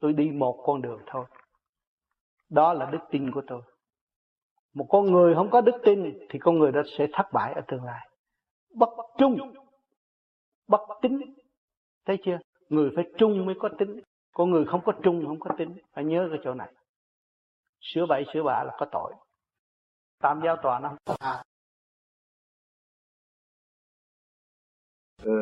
tôi 0.00 0.12
đi 0.12 0.30
một 0.30 0.62
con 0.64 0.82
đường 0.82 1.00
thôi. 1.06 1.24
Đó 2.50 2.72
là 2.72 2.86
đức 2.86 3.00
tin 3.10 3.32
của 3.32 3.42
tôi. 3.46 3.62
Một 4.74 4.86
con 4.88 5.04
người 5.04 5.34
không 5.34 5.50
có 5.50 5.60
đức 5.60 5.76
tin 5.84 6.18
thì 6.30 6.38
con 6.38 6.58
người 6.58 6.72
đó 6.72 6.80
sẽ 6.98 7.06
thất 7.12 7.32
bại 7.32 7.52
ở 7.52 7.60
tương 7.68 7.84
lai. 7.84 8.08
Bất 8.74 8.88
trung 9.18 9.38
bất 10.70 10.80
tính 11.02 11.20
thấy 12.06 12.18
chưa? 12.24 12.38
Người 12.68 12.90
phải 12.96 13.04
trung 13.18 13.46
mới 13.46 13.54
có 13.58 13.68
tính 13.78 14.00
con 14.34 14.50
người 14.50 14.64
không 14.64 14.80
có 14.84 14.92
trung 15.02 15.26
không 15.26 15.40
có 15.40 15.50
tính 15.58 15.76
phải 15.92 16.04
nhớ 16.04 16.28
cái 16.30 16.40
chỗ 16.44 16.54
này. 16.54 16.72
Sửa 17.80 18.06
bậy 18.08 18.24
sửa 18.32 18.42
bạ 18.42 18.64
là 18.66 18.76
có 18.78 18.86
tội. 18.92 19.14
Tam 20.22 20.40
giáo 20.44 20.56
tòa 20.62 20.80
nó 20.80 20.88
không 20.88 20.98
có 21.04 21.16
tha 21.20 21.42
ờ, 25.22 25.32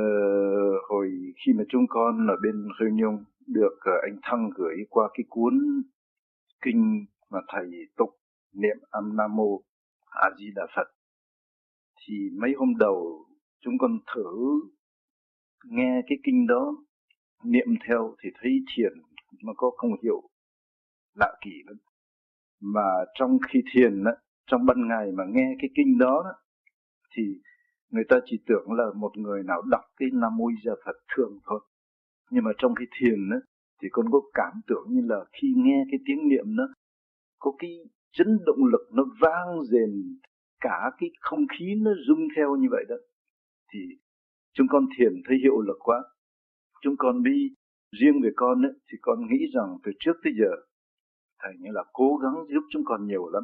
hồi 0.89 1.11
khi 1.45 1.53
mà 1.53 1.65
chúng 1.69 1.87
con 1.89 2.27
ở 2.27 2.37
bên 2.43 2.69
Khơi 2.79 2.89
Nhung 2.93 3.25
được 3.47 3.79
ờ, 3.81 3.93
anh 4.03 4.19
Thăng 4.23 4.51
gửi 4.57 4.77
qua 4.91 5.09
cái 5.15 5.25
cuốn 5.29 5.83
kinh 6.63 7.07
mà 7.31 7.39
thầy 7.49 7.71
tục 7.97 8.11
niệm 8.55 8.77
am 8.91 9.17
nam 9.17 9.37
mô 9.37 9.63
a 10.11 10.31
di 10.39 10.47
đà 10.55 10.67
phật 10.77 10.89
thì 12.01 12.15
mấy 12.41 12.51
hôm 12.59 12.69
đầu 12.79 13.27
chúng 13.61 13.79
con 13.79 13.99
thử 14.15 14.61
nghe 15.65 16.03
cái 16.07 16.19
kinh 16.25 16.47
đó 16.47 16.77
niệm 17.45 17.67
theo 17.89 18.15
thì 18.23 18.31
thấy 18.41 18.61
thiền 18.77 18.93
mà 19.43 19.53
có 19.57 19.71
công 19.77 19.91
hiệu 20.03 20.23
lạ 21.15 21.33
kỳ 21.41 21.51
lắm. 21.67 21.77
Mà 22.61 22.87
trong 23.15 23.39
khi 23.49 23.63
thiền 23.73 24.05
đó 24.05 24.11
trong 24.47 24.67
ban 24.67 24.89
ngày 24.89 25.13
mà 25.13 25.25
nghe 25.29 25.55
cái 25.61 25.71
kinh 25.75 25.99
đó, 25.99 26.23
đó 26.25 26.33
thì 27.17 27.23
người 27.91 28.05
ta 28.09 28.17
chỉ 28.25 28.39
tưởng 28.47 28.73
là 28.73 28.85
một 28.97 29.13
người 29.17 29.43
nào 29.43 29.63
đọc 29.63 29.85
cái 29.97 30.09
nam 30.13 30.37
mô 30.37 30.45
gia 30.65 30.73
phật 30.85 30.97
thường 31.17 31.39
thôi. 31.45 31.61
Nhưng 32.31 32.45
mà 32.45 32.51
trong 32.59 32.75
khi 32.75 32.85
thiền 33.01 33.31
đó 33.31 33.37
thì 33.83 33.89
con 33.93 34.07
có 34.13 34.21
cảm 34.35 34.53
tưởng 34.67 34.87
như 34.89 35.01
là 35.05 35.25
khi 35.33 35.55
nghe 35.57 35.85
cái 35.91 36.01
tiếng 36.07 36.29
niệm 36.29 36.45
nó 36.47 36.65
có 37.39 37.53
cái 37.59 37.71
chấn 38.13 38.39
động 38.47 38.65
lực 38.73 38.89
nó 38.93 39.05
vang 39.21 39.65
dền 39.65 40.19
cả 40.61 40.91
cái 40.99 41.11
không 41.21 41.47
khí 41.59 41.75
nó 41.81 41.91
rung 42.07 42.29
theo 42.37 42.57
như 42.57 42.69
vậy 42.71 42.85
đó. 42.89 42.97
Thì 43.73 43.79
chúng 44.59 44.69
con 44.71 44.87
thiền 44.99 45.13
thấy 45.25 45.37
hiệu 45.43 45.61
lực 45.61 45.79
quá. 45.79 46.05
Chúng 46.83 46.95
con 46.99 47.23
đi 47.23 47.49
riêng 48.01 48.23
về 48.23 48.31
con 48.37 48.63
ấy, 48.63 48.73
thì 48.91 48.99
con 49.03 49.19
nghĩ 49.27 49.47
rằng 49.55 49.79
từ 49.83 49.93
trước 50.01 50.13
tới 50.25 50.33
giờ 50.41 50.51
thầy 51.43 51.53
như 51.59 51.71
là 51.73 51.85
cố 51.93 52.17
gắng 52.23 52.35
giúp 52.49 52.65
chúng 52.71 52.83
con 52.85 53.07
nhiều 53.07 53.29
lắm. 53.29 53.43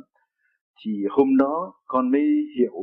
Thì 0.81 0.90
hôm 1.11 1.37
đó 1.37 1.74
con 1.87 2.11
mới 2.11 2.29
hiểu 2.57 2.83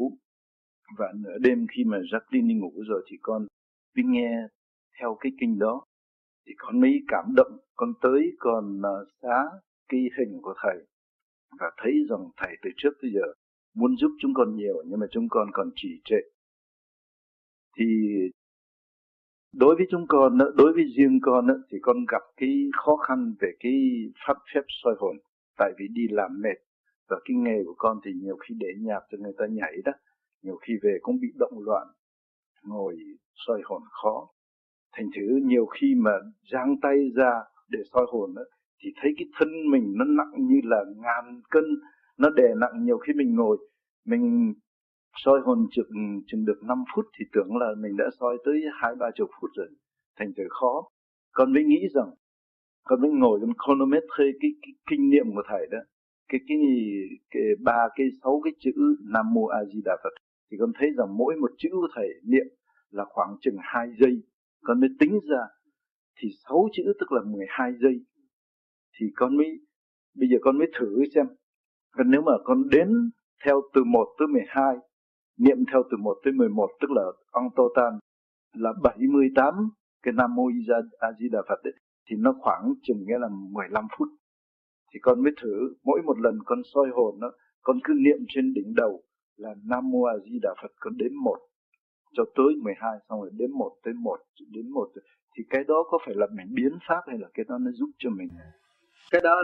và 0.98 1.06
nửa 1.16 1.38
đêm 1.42 1.66
khi 1.76 1.84
mà 1.84 1.98
Jacqueline 1.98 2.48
đi 2.48 2.54
ngủ 2.54 2.74
rồi 2.88 3.04
thì 3.10 3.18
con 3.22 3.48
mới 3.96 4.04
nghe 4.06 4.48
theo 5.00 5.18
cái 5.20 5.32
kinh 5.40 5.60
đó. 5.60 5.86
Thì 6.48 6.54
con 6.58 6.82
mới 6.82 7.00
cảm 7.08 7.26
động 7.36 7.58
con 7.76 7.94
tới 8.02 8.32
còn 8.40 8.82
à, 8.84 8.96
xá 9.22 9.44
cái 9.90 10.00
hình 10.18 10.42
của 10.42 10.54
thầy 10.64 10.86
và 11.60 11.72
thấy 11.78 11.94
rằng 12.10 12.30
thầy 12.38 12.58
từ 12.62 12.70
trước 12.78 12.92
tới 13.02 13.12
giờ 13.14 13.34
muốn 13.76 13.96
giúp 13.98 14.12
chúng 14.20 14.34
con 14.34 14.56
nhiều 14.56 14.84
nhưng 14.86 15.00
mà 15.00 15.06
chúng 15.12 15.28
con 15.30 15.48
còn 15.54 15.70
trì 15.76 16.02
trệ 16.04 16.22
thì 17.78 17.86
đối 19.54 19.76
với 19.76 19.88
chúng 19.92 20.06
con 20.08 20.38
đối 20.38 20.74
với 20.74 20.84
riêng 20.98 21.20
con 21.22 21.48
thì 21.72 21.78
con 21.82 21.98
gặp 22.12 22.22
cái 22.38 22.70
khó 22.78 22.96
khăn 22.96 23.34
về 23.40 23.52
cái 23.60 23.74
pháp 24.28 24.38
phép 24.54 24.62
soi 24.84 24.96
hồn. 25.00 25.16
Tại 25.58 25.72
vì 25.80 25.88
đi 25.88 26.08
làm 26.10 26.42
mệt 26.44 26.58
và 27.10 27.18
cái 27.26 27.36
nghề 27.38 27.64
của 27.66 27.76
con 27.78 28.00
thì 28.06 28.12
nhiều 28.22 28.38
khi 28.38 28.56
để 28.60 28.68
nhạc 28.80 29.00
cho 29.12 29.18
người 29.22 29.34
ta 29.38 29.46
nhảy 29.50 29.74
đó 29.86 29.92
nhiều 30.44 30.56
khi 30.68 30.74
về 30.84 30.98
cũng 31.02 31.20
bị 31.20 31.28
động 31.40 31.60
loạn 31.66 31.88
ngồi 32.64 32.98
soi 33.48 33.62
hồn 33.64 33.82
khó. 34.02 34.28
Thành 34.94 35.10
thử 35.16 35.40
nhiều 35.44 35.66
khi 35.66 35.96
mà 35.96 36.12
giang 36.52 36.76
tay 36.82 36.96
ra 37.16 37.32
để 37.70 37.80
soi 37.94 38.06
hồn 38.08 38.34
đó, 38.36 38.42
thì 38.84 38.90
thấy 39.02 39.12
cái 39.18 39.28
thân 39.40 39.50
mình 39.72 39.94
nó 39.96 40.06
nặng 40.06 40.32
như 40.38 40.60
là 40.64 40.84
ngàn 40.96 41.42
cân 41.50 41.64
nó 42.18 42.30
đè 42.30 42.54
nặng 42.58 42.86
nhiều 42.86 42.98
khi 42.98 43.14
mình 43.14 43.36
ngồi 43.36 43.58
mình 44.06 44.54
soi 45.16 45.40
hồn 45.44 45.68
chừng 45.72 46.22
chừng 46.28 46.46
được 46.46 46.60
5 46.64 46.84
phút 46.96 47.06
thì 47.20 47.26
tưởng 47.34 47.58
là 47.58 47.68
mình 47.78 47.98
đã 47.98 48.06
soi 48.20 48.38
tới 48.46 48.62
hai 48.82 48.96
ba 48.96 49.08
chục 49.16 49.30
phút 49.42 49.50
rồi 49.56 49.68
thành 50.20 50.34
thử 50.38 50.44
khó. 50.50 50.88
Con 51.32 51.54
mới 51.54 51.64
nghĩ 51.64 51.88
rằng 51.94 52.10
con 52.84 53.02
mới 53.02 53.12
ngồi 53.12 53.40
con 53.42 53.54
chronometer 53.66 54.18
cái, 54.18 54.52
cái 54.62 54.74
kinh 54.90 55.10
nghiệm 55.10 55.26
của 55.36 55.44
thầy 55.48 55.68
đó 55.72 55.78
cái 56.32 56.42
cái 56.48 56.58
cái 57.30 57.44
ba 57.64 57.88
cái 57.96 58.08
sáu 58.24 58.42
cái 58.44 58.54
chữ 58.60 58.72
nam 59.14 59.34
mô 59.34 59.46
a 59.46 59.60
di 59.74 59.82
đà 59.86 59.98
phật. 60.04 60.14
Thì 60.52 60.58
con 60.60 60.72
thấy 60.80 60.90
rằng 60.98 61.18
mỗi 61.18 61.36
một 61.36 61.52
chữ 61.58 61.70
của 61.72 61.88
thầy 61.96 62.08
niệm 62.24 62.46
là 62.90 63.06
khoảng 63.10 63.36
chừng 63.42 63.56
2 63.60 63.88
giây. 64.00 64.24
Con 64.64 64.80
mới 64.80 64.90
tính 65.00 65.20
ra 65.30 65.44
thì 66.20 66.30
sáu 66.48 66.70
chữ 66.72 66.84
tức 67.00 67.12
là 67.12 67.22
12 67.26 67.72
giây. 67.82 68.06
Thì 69.00 69.06
con 69.16 69.38
mới 69.38 69.60
bây 70.16 70.30
giờ 70.30 70.38
con 70.42 70.58
mới 70.58 70.68
thử 70.80 71.04
xem. 71.16 71.26
Còn 71.92 72.12
nếu 72.12 72.22
mà 72.22 72.32
con 72.44 72.70
đến 72.70 72.90
theo 73.46 73.62
từ 73.74 73.84
1 73.84 74.16
tới 74.20 74.28
12 74.28 74.76
niệm 75.44 75.58
theo 75.72 75.84
từ 75.92 75.98
1 75.98 76.18
tới 76.24 76.34
11 76.34 76.70
tức 76.82 76.92
là 76.92 77.04
ông 77.32 77.48
tô 77.56 77.70
tan 77.76 78.00
là 78.54 78.74
78 78.84 79.54
cái 80.04 80.14
Nam 80.14 80.36
Mô 80.36 80.50
A 81.00 81.10
Di 81.20 81.30
Đà 81.32 81.40
Phật 81.50 81.60
ấy, 81.64 81.74
thì 82.10 82.16
nó 82.20 82.34
khoảng 82.40 82.74
chừng 82.84 82.98
nghĩa 83.06 83.20
là 83.20 83.28
15 83.52 83.88
phút. 83.98 84.08
Thì 84.94 85.00
con 85.02 85.24
mới 85.24 85.32
thử 85.42 85.74
mỗi 85.84 86.02
một 86.06 86.20
lần 86.20 86.40
con 86.46 86.62
soi 86.74 86.88
hồn 86.94 87.20
nó 87.20 87.32
con 87.62 87.80
cứ 87.84 87.94
niệm 87.94 88.18
trên 88.28 88.54
đỉnh 88.54 88.74
đầu 88.76 89.04
là 89.38 89.56
Nam 89.64 89.92
Mô 89.92 90.04
A 90.04 90.14
Di 90.26 90.40
Đà 90.42 90.50
Phật 90.62 90.72
con 90.80 90.94
đếm 90.98 91.12
một 91.24 91.38
cho 92.14 92.24
tới 92.36 92.56
12 92.64 92.98
xong 93.10 93.22
rồi 93.22 93.30
đếm 93.34 93.50
một 93.58 93.72
tới 93.84 93.94
một 93.94 94.18
đến 94.52 94.70
một 94.72 94.88
thì 95.38 95.44
cái 95.50 95.64
đó 95.68 95.84
có 95.92 95.98
phải 96.06 96.16
là 96.16 96.28
mình 96.38 96.48
biến 96.54 96.78
pháp 96.88 97.02
hay 97.08 97.18
là 97.18 97.28
cái 97.34 97.46
đó 97.50 97.58
nó 97.58 97.72
giúp 97.72 97.90
cho 97.98 98.10
mình? 98.10 98.30
Cái 99.12 99.22
đó 99.24 99.42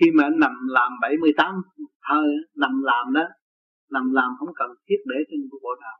khi 0.00 0.10
mà 0.14 0.24
anh 0.24 0.38
nằm 0.38 0.52
làm 0.68 0.92
78 1.02 1.54
hơi 2.00 2.28
nằm 2.56 2.82
làm 2.82 3.12
đó 3.12 3.28
làm 3.94 4.12
làm 4.18 4.30
không 4.38 4.52
cần 4.60 4.70
thiết 4.86 5.00
để 5.10 5.16
trên 5.28 5.40
bộ 5.50 5.72
nào 5.84 5.98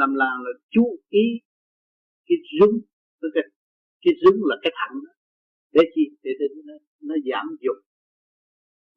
làm 0.00 0.10
làm 0.22 0.36
là 0.44 0.52
chú 0.70 0.84
ý 1.08 1.24
cái 2.26 2.38
rung 2.60 2.76
cái 3.20 3.44
cái 4.02 4.14
rung 4.22 4.38
là 4.48 4.56
cái 4.62 4.72
thẳng 4.78 4.94
đó. 5.06 5.12
Để 5.72 5.82
chi? 5.94 6.04
Để, 6.22 6.30
để 6.40 6.46
nó, 6.68 6.74
nó 7.08 7.14
giảm 7.28 7.46
dục 7.64 7.78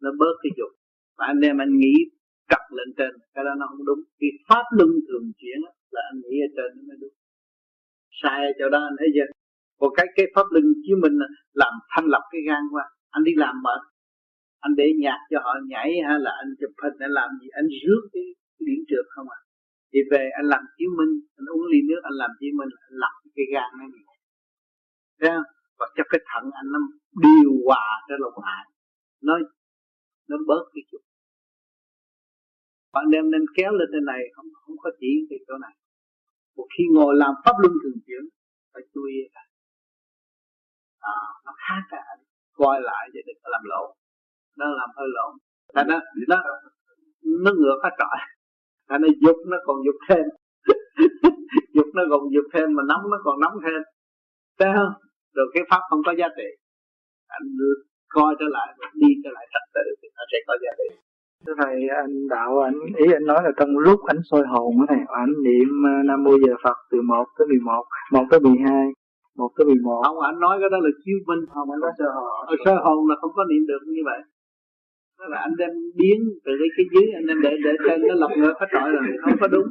nó 0.01 0.09
bớt 0.19 0.35
cái 0.43 0.51
dục. 0.57 0.71
Và 1.17 1.25
anh 1.25 1.39
em 1.49 1.57
anh 1.61 1.73
nghĩ 1.81 1.93
cặp 2.47 2.63
lên 2.77 2.89
trên 2.97 3.11
cái 3.33 3.43
đó 3.45 3.51
nó 3.59 3.65
không 3.69 3.85
đúng. 3.85 4.01
Cái 4.19 4.29
pháp 4.49 4.65
luân 4.77 4.89
thường 5.07 5.27
chuyển 5.39 5.59
là 5.95 6.01
anh 6.11 6.19
nghĩ 6.23 6.35
ở 6.47 6.49
trên 6.55 6.69
nó 6.77 6.81
mới 6.87 6.97
đúng. 7.01 7.15
Sai 8.21 8.39
ở 8.49 8.51
chỗ 8.59 8.69
đó 8.69 8.79
anh 8.89 8.95
thấy 8.99 9.09
chưa 9.15 9.27
còn 9.79 9.91
cái 9.97 10.07
cái 10.15 10.25
pháp 10.35 10.47
luân 10.53 10.65
chiếu 10.83 10.97
mình 11.03 11.15
làm 11.53 11.73
thanh 11.91 12.05
lập 12.13 12.23
cái 12.31 12.41
gan 12.47 12.63
qua. 12.71 12.83
Anh 13.09 13.23
đi 13.23 13.33
làm 13.35 13.55
mệt 13.65 13.81
anh 14.65 14.73
để 14.79 14.87
nhạc 15.03 15.19
cho 15.31 15.37
họ 15.45 15.53
nhảy 15.71 15.89
hay 16.07 16.17
là 16.25 16.31
anh 16.41 16.49
chụp 16.59 16.73
hình 16.83 16.97
anh 17.05 17.13
làm 17.19 17.29
gì? 17.39 17.47
Anh 17.59 17.67
rước 17.81 18.03
cái, 18.13 18.25
cái 18.55 18.63
điển 18.67 18.79
trượt 18.89 19.05
không 19.15 19.27
à? 19.37 19.39
Thì 19.91 19.99
về 20.11 20.23
anh 20.39 20.47
làm 20.53 20.63
chứng 20.77 20.93
minh 20.99 21.13
anh 21.37 21.47
uống 21.53 21.65
ly 21.71 21.79
nước 21.89 22.01
anh 22.09 22.17
làm 22.21 22.31
chứng 22.39 22.55
minh 22.59 22.71
anh 22.87 22.95
lọc 23.03 23.15
cái 23.35 23.45
gan 23.53 23.69
nó 23.79 23.85
gì 23.93 24.01
không? 24.07 24.21
Và 25.79 25.85
cho 25.95 26.03
cái 26.11 26.21
thận 26.29 26.43
anh 26.59 26.67
nó 26.73 26.79
điều 27.25 27.51
hòa 27.67 27.85
cái 28.07 28.17
lục 28.23 28.35
hại. 28.47 28.65
Nó 29.27 29.33
nó 30.29 30.37
bớt 30.49 30.63
cái 30.73 30.83
chút 30.89 31.01
bạn 32.93 33.05
đem 33.11 33.31
nên 33.31 33.41
kéo 33.57 33.71
lên 33.79 33.87
trên 33.93 34.05
này 34.05 34.21
không 34.35 34.45
không 34.61 34.75
có 34.83 34.89
chỉ 34.99 35.11
cái 35.29 35.39
chỗ 35.47 35.57
này. 35.65 35.75
Một 36.57 36.67
khi 36.77 36.83
ngồi 36.95 37.13
làm 37.17 37.33
pháp 37.45 37.55
luân 37.61 37.73
thường 37.83 37.99
chuyển 38.07 38.23
phải 38.73 38.83
chú 38.93 39.01
ý 39.03 39.17
là 39.33 39.43
à, 40.99 41.17
nó 41.45 41.51
khác 41.67 41.81
cả. 41.89 42.03
Coi 42.53 42.81
lại 42.81 43.09
để 43.13 43.21
đừng 43.27 43.39
có 43.43 43.49
làm 43.49 43.61
lộn 43.63 43.89
nó 44.57 44.65
làm 44.79 44.89
hơi 44.97 45.07
lộn 45.15 45.33
thành 45.75 45.87
nó 45.87 45.99
nó 46.27 46.37
nó 47.45 47.51
ngược 47.59 47.79
hết 47.83 47.93
trọi 47.99 48.17
thành 48.89 49.01
nó 49.01 49.07
dục 49.21 49.37
nó 49.51 49.57
còn 49.65 49.77
dục 49.85 49.95
thêm 50.09 50.25
dục 51.75 51.87
nó 51.93 52.03
còn 52.09 52.21
dục 52.33 52.45
thêm 52.53 52.67
mà 52.75 52.83
nóng 52.87 53.03
nó 53.11 53.17
còn 53.23 53.39
nóng 53.39 53.53
thêm 53.63 53.81
thấy 54.59 54.69
không 54.77 54.93
rồi 55.35 55.45
cái 55.53 55.63
pháp 55.69 55.81
không 55.89 56.01
có 56.05 56.11
giá 56.19 56.27
trị 56.37 56.49
anh 57.27 57.45
đưa 57.59 57.73
coi 58.13 58.35
trở 58.39 58.45
lại 58.49 58.67
đi 58.93 59.07
trở 59.23 59.29
lại 59.33 59.45
trật 59.53 59.65
tự 59.75 59.85
thì 60.01 60.07
nó 60.17 60.23
sẽ 60.31 60.37
có 60.47 60.53
giá 60.63 60.71
trị 60.77 61.01
Thưa 61.45 61.53
thầy, 61.61 61.75
anh 62.03 62.13
đạo 62.29 62.59
anh 62.59 62.77
ý 63.03 63.05
anh 63.13 63.25
nói 63.25 63.39
là 63.43 63.51
trong 63.59 63.77
lúc 63.77 63.99
anh 64.07 64.19
soi 64.29 64.43
hồn 64.53 64.73
này, 64.89 65.01
anh 65.07 65.33
niệm 65.45 65.69
ờ, 65.91 65.93
Nam 66.05 66.23
Mô 66.23 66.31
Giờ 66.43 66.53
Phật 66.63 66.77
từ 66.91 67.01
1 67.01 67.25
tới 67.37 67.47
11, 67.47 67.83
1 68.11 68.25
tới 68.31 68.39
12, 68.39 68.87
1 69.37 69.49
tới 69.57 69.65
11. 69.65 70.01
Không, 70.05 70.19
anh 70.19 70.39
nói 70.39 70.57
cái 70.61 70.69
đó 70.69 70.77
là 70.85 70.91
chiêu 71.05 71.17
minh. 71.27 71.45
Không, 71.53 71.71
anh 71.71 71.79
nói 71.79 71.91
sơ 71.97 72.05
hồn. 72.15 72.31
Ở 72.47 72.55
sơ 72.65 72.75
hồn 72.85 73.09
là 73.09 73.15
không 73.21 73.31
có 73.35 73.43
niệm 73.49 73.63
được 73.67 73.81
như 73.95 74.01
vậy. 74.05 74.19
Đó 75.21 75.27
là 75.29 75.37
anh 75.37 75.51
đem 75.57 75.69
biến 75.95 76.19
từ 76.45 76.51
cái 76.59 76.67
cái 76.77 76.85
dưới, 76.93 77.11
anh 77.13 77.25
đem 77.27 77.41
để 77.41 77.51
để 77.63 77.73
cho 77.87 77.97
nó 77.97 78.15
lọc 78.15 78.31
ngược 78.37 78.53
hết 78.59 78.67
trọi 78.71 78.91
rồi, 78.91 79.03
không 79.21 79.37
có 79.41 79.47
đúng. 79.47 79.65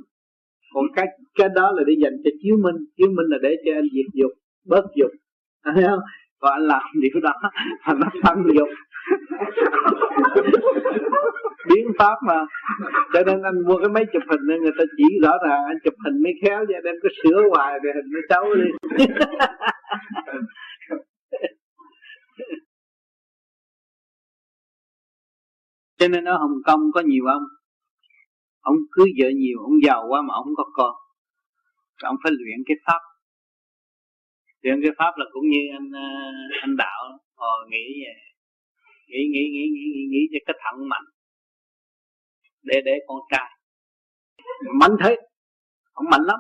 Còn 0.74 0.84
cái 0.96 1.06
cái 1.38 1.48
đó 1.54 1.72
là 1.76 1.82
để 1.86 1.94
dành 2.02 2.12
cho 2.24 2.30
chiếu 2.42 2.56
minh, 2.64 2.76
chiếu 2.96 3.08
minh 3.08 3.26
là 3.28 3.38
để 3.42 3.56
cho 3.64 3.72
anh 3.74 3.88
diệt 3.94 4.06
dục, 4.14 4.30
bớt 4.66 4.84
dục. 4.96 5.10
Thấy 5.64 5.84
không? 5.86 5.98
Và 6.40 6.50
anh 6.50 6.62
làm 6.62 6.82
điều 7.00 7.20
đó 7.22 7.32
mà 7.86 7.94
nó 7.94 8.06
tăng 8.22 8.44
dục 8.54 8.68
biến 11.68 11.86
pháp 11.98 12.18
mà 12.26 12.44
cho 13.12 13.22
nên 13.26 13.42
anh 13.42 13.62
mua 13.68 13.76
cái 13.76 13.88
máy 13.88 14.04
chụp 14.12 14.22
hình 14.30 14.40
nên 14.48 14.62
người 14.62 14.72
ta 14.78 14.84
chỉ 14.96 15.04
rõ 15.22 15.32
ràng 15.48 15.64
anh 15.64 15.78
chụp 15.84 15.94
hình 16.04 16.22
mới 16.22 16.32
khéo 16.42 16.64
ra 16.68 16.78
đem 16.84 16.94
cái 17.02 17.10
sửa 17.22 17.42
hoài 17.50 17.78
về 17.84 17.90
hình 17.94 18.10
nó 18.12 18.20
xấu 18.28 18.54
đi 18.54 18.70
cho 26.00 26.08
nên 26.08 26.24
ở 26.24 26.36
Hồng 26.38 26.58
Kông 26.66 26.80
có 26.94 27.00
nhiều 27.00 27.24
ông 27.26 27.42
ông 28.60 28.76
cưới 28.92 29.06
vợ 29.18 29.28
nhiều 29.36 29.58
ông 29.62 29.76
giàu 29.86 30.06
quá 30.08 30.22
mà 30.22 30.34
ông 30.34 30.44
không 30.44 30.54
có 30.56 30.64
con. 30.72 30.94
Ông 32.02 32.16
phải 32.22 32.32
luyện 32.32 32.58
cái 32.66 32.76
pháp. 32.86 33.00
Luyện 34.62 34.80
cái 34.82 34.92
pháp 34.98 35.12
là 35.16 35.24
cũng 35.32 35.48
như 35.48 35.58
anh 35.72 35.90
ờ, 35.94 36.08
anh 36.60 36.76
đạo 36.76 37.18
họ 37.36 37.66
nghĩ 37.70 37.86
nghĩ 39.08 39.18
nghĩ 39.32 39.42
nghĩ 39.52 39.64
nghĩ 39.74 39.82
nghĩ, 39.94 40.02
nghĩ 40.10 40.22
cho 40.32 40.38
cái 40.46 40.56
thận 40.64 40.88
mạnh. 40.88 41.04
Để 42.62 42.80
để 42.84 42.92
con 43.06 43.18
trai. 43.30 43.50
Mạnh 44.80 44.96
thế. 45.04 45.16
Ông 45.92 46.06
mạnh 46.10 46.22
lắm. 46.24 46.38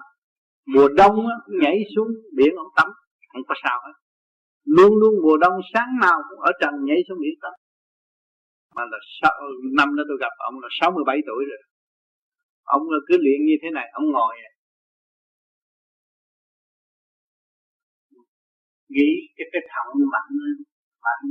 Mùa 0.66 0.88
đông 0.88 1.26
á, 1.26 1.34
nhảy 1.60 1.78
xuống 1.96 2.08
biển 2.36 2.54
ông 2.56 2.72
tắm. 2.76 2.88
Không 3.32 3.42
có 3.48 3.54
sao 3.64 3.80
hết. 3.86 3.92
Luôn 4.64 4.92
luôn 5.00 5.14
mùa 5.22 5.36
đông 5.36 5.52
sáng 5.74 5.88
nào 6.00 6.18
cũng 6.30 6.40
ở 6.40 6.50
trần 6.60 6.74
nhảy 6.84 6.96
xuống 7.08 7.18
biển 7.20 7.34
tắm 7.42 7.52
mà 8.76 8.82
là 8.92 8.98
sáu, 9.20 9.36
năm 9.78 9.88
đó 9.96 10.02
tôi 10.08 10.18
gặp 10.20 10.34
ông 10.38 10.54
là 10.62 10.68
67 10.80 11.16
tuổi 11.26 11.42
rồi. 11.50 11.62
Ông 12.62 12.82
là 12.92 12.98
cứ 13.08 13.14
luyện 13.24 13.40
như 13.48 13.56
thế 13.62 13.68
này 13.70 13.86
ông 13.92 14.06
ngồi. 14.14 14.34
Nghĩ 18.88 19.10
cái 19.36 19.46
cái 19.52 19.62
thận 19.72 19.86
mạnh 20.12 20.36
mạnh. 21.04 21.26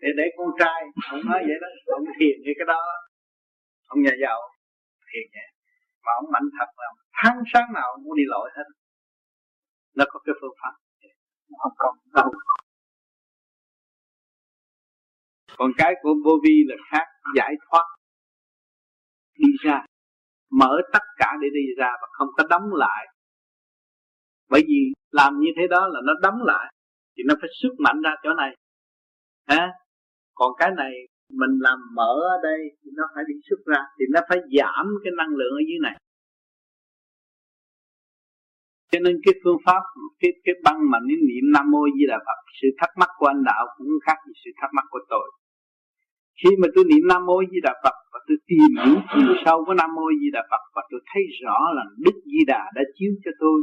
Để 0.00 0.08
để 0.16 0.24
con 0.36 0.50
trai 0.58 0.80
ông 1.12 1.20
nói 1.30 1.40
vậy 1.48 1.58
đó 1.62 1.68
ông 1.98 2.04
thiền 2.18 2.36
như 2.44 2.52
cái 2.58 2.66
đó. 2.72 2.80
Ông 3.86 4.02
nhà 4.02 4.14
giàu 4.22 4.40
thiền 5.08 5.26
vậy. 5.34 5.48
Mà 6.04 6.12
ông 6.20 6.28
mạnh 6.32 6.48
thật 6.58 6.70
là 6.76 6.88
tháng 7.12 7.38
sáng 7.52 7.72
nào 7.74 7.86
ông 7.94 8.02
muốn 8.04 8.16
đi 8.16 8.24
lội 8.26 8.50
hết. 8.56 8.68
Nó 9.96 10.04
có 10.08 10.20
cái 10.24 10.34
phương 10.40 10.56
pháp. 10.62 10.74
Không 11.62 11.72
còn 11.78 11.94
đâu 12.14 12.30
còn 15.56 15.70
cái 15.78 15.94
của 16.02 16.14
vô 16.24 16.30
vi 16.44 16.64
là 16.66 16.76
khác, 16.90 17.06
giải 17.36 17.54
thoát. 17.70 17.84
Đi 19.38 19.48
ra, 19.64 19.84
mở 20.50 20.80
tất 20.92 21.02
cả 21.16 21.32
để 21.42 21.48
đi 21.54 21.74
ra 21.78 21.90
và 22.02 22.08
không 22.12 22.28
có 22.36 22.44
đóng 22.50 22.74
lại. 22.74 23.06
Bởi 24.48 24.62
vì 24.66 24.92
làm 25.10 25.40
như 25.40 25.48
thế 25.56 25.66
đó 25.66 25.88
là 25.88 26.00
nó 26.04 26.12
đóng 26.22 26.42
lại, 26.44 26.72
thì 27.16 27.22
nó 27.26 27.34
phải 27.40 27.50
sức 27.62 27.74
mạnh 27.78 28.02
ra 28.04 28.14
chỗ 28.22 28.34
này. 28.34 28.56
Ha 29.46 29.68
còn 30.34 30.52
cái 30.58 30.70
này, 30.76 30.92
mình 31.30 31.58
làm 31.60 31.78
mở 31.94 32.12
ở 32.34 32.36
đây 32.42 32.60
thì 32.84 32.90
nó 32.94 33.04
phải 33.14 33.24
đi 33.28 33.34
xuất 33.48 33.60
ra, 33.66 33.80
thì 33.98 34.04
nó 34.12 34.20
phải 34.28 34.38
giảm 34.58 34.86
cái 35.04 35.12
năng 35.16 35.28
lượng 35.28 35.52
ở 35.52 35.62
dưới 35.68 35.78
này. 35.82 35.96
Cho 38.92 38.98
nên 39.04 39.20
cái 39.24 39.34
phương 39.44 39.56
pháp, 39.66 39.82
cái 40.20 40.30
cái 40.44 40.54
băng 40.64 40.90
mà 40.90 40.98
niệm 41.08 41.18
niệm 41.28 41.44
nam 41.54 41.70
mô 41.70 41.82
di 41.98 42.06
đà 42.08 42.18
phật, 42.26 42.38
sự 42.62 42.68
thắc 42.78 42.90
mắc 42.96 43.10
của 43.18 43.26
anh 43.26 43.44
đạo 43.44 43.66
cũng 43.76 43.88
khác 44.06 44.16
với 44.24 44.34
sự 44.44 44.50
thắc 44.60 44.70
mắc 44.74 44.84
của 44.90 45.00
tôi 45.08 45.30
khi 46.40 46.50
mà 46.60 46.68
tôi 46.74 46.84
niệm 46.84 47.04
nam 47.10 47.26
mô 47.26 47.36
di 47.50 47.58
đà 47.66 47.74
phật 47.84 47.96
và 48.12 48.18
tôi 48.26 48.36
tìm 48.50 48.70
hiểu 48.84 48.96
chiều 49.14 49.32
sâu 49.44 49.64
của 49.66 49.74
nam 49.74 49.90
mô 49.96 50.06
di 50.20 50.28
đà 50.36 50.42
phật 50.50 50.62
và 50.74 50.82
tôi 50.90 51.00
thấy 51.10 51.22
rõ 51.42 51.58
là 51.76 51.84
đức 52.04 52.16
di 52.32 52.40
đà 52.46 52.62
đã 52.74 52.82
chiếu 52.96 53.12
cho 53.24 53.30
tôi 53.40 53.58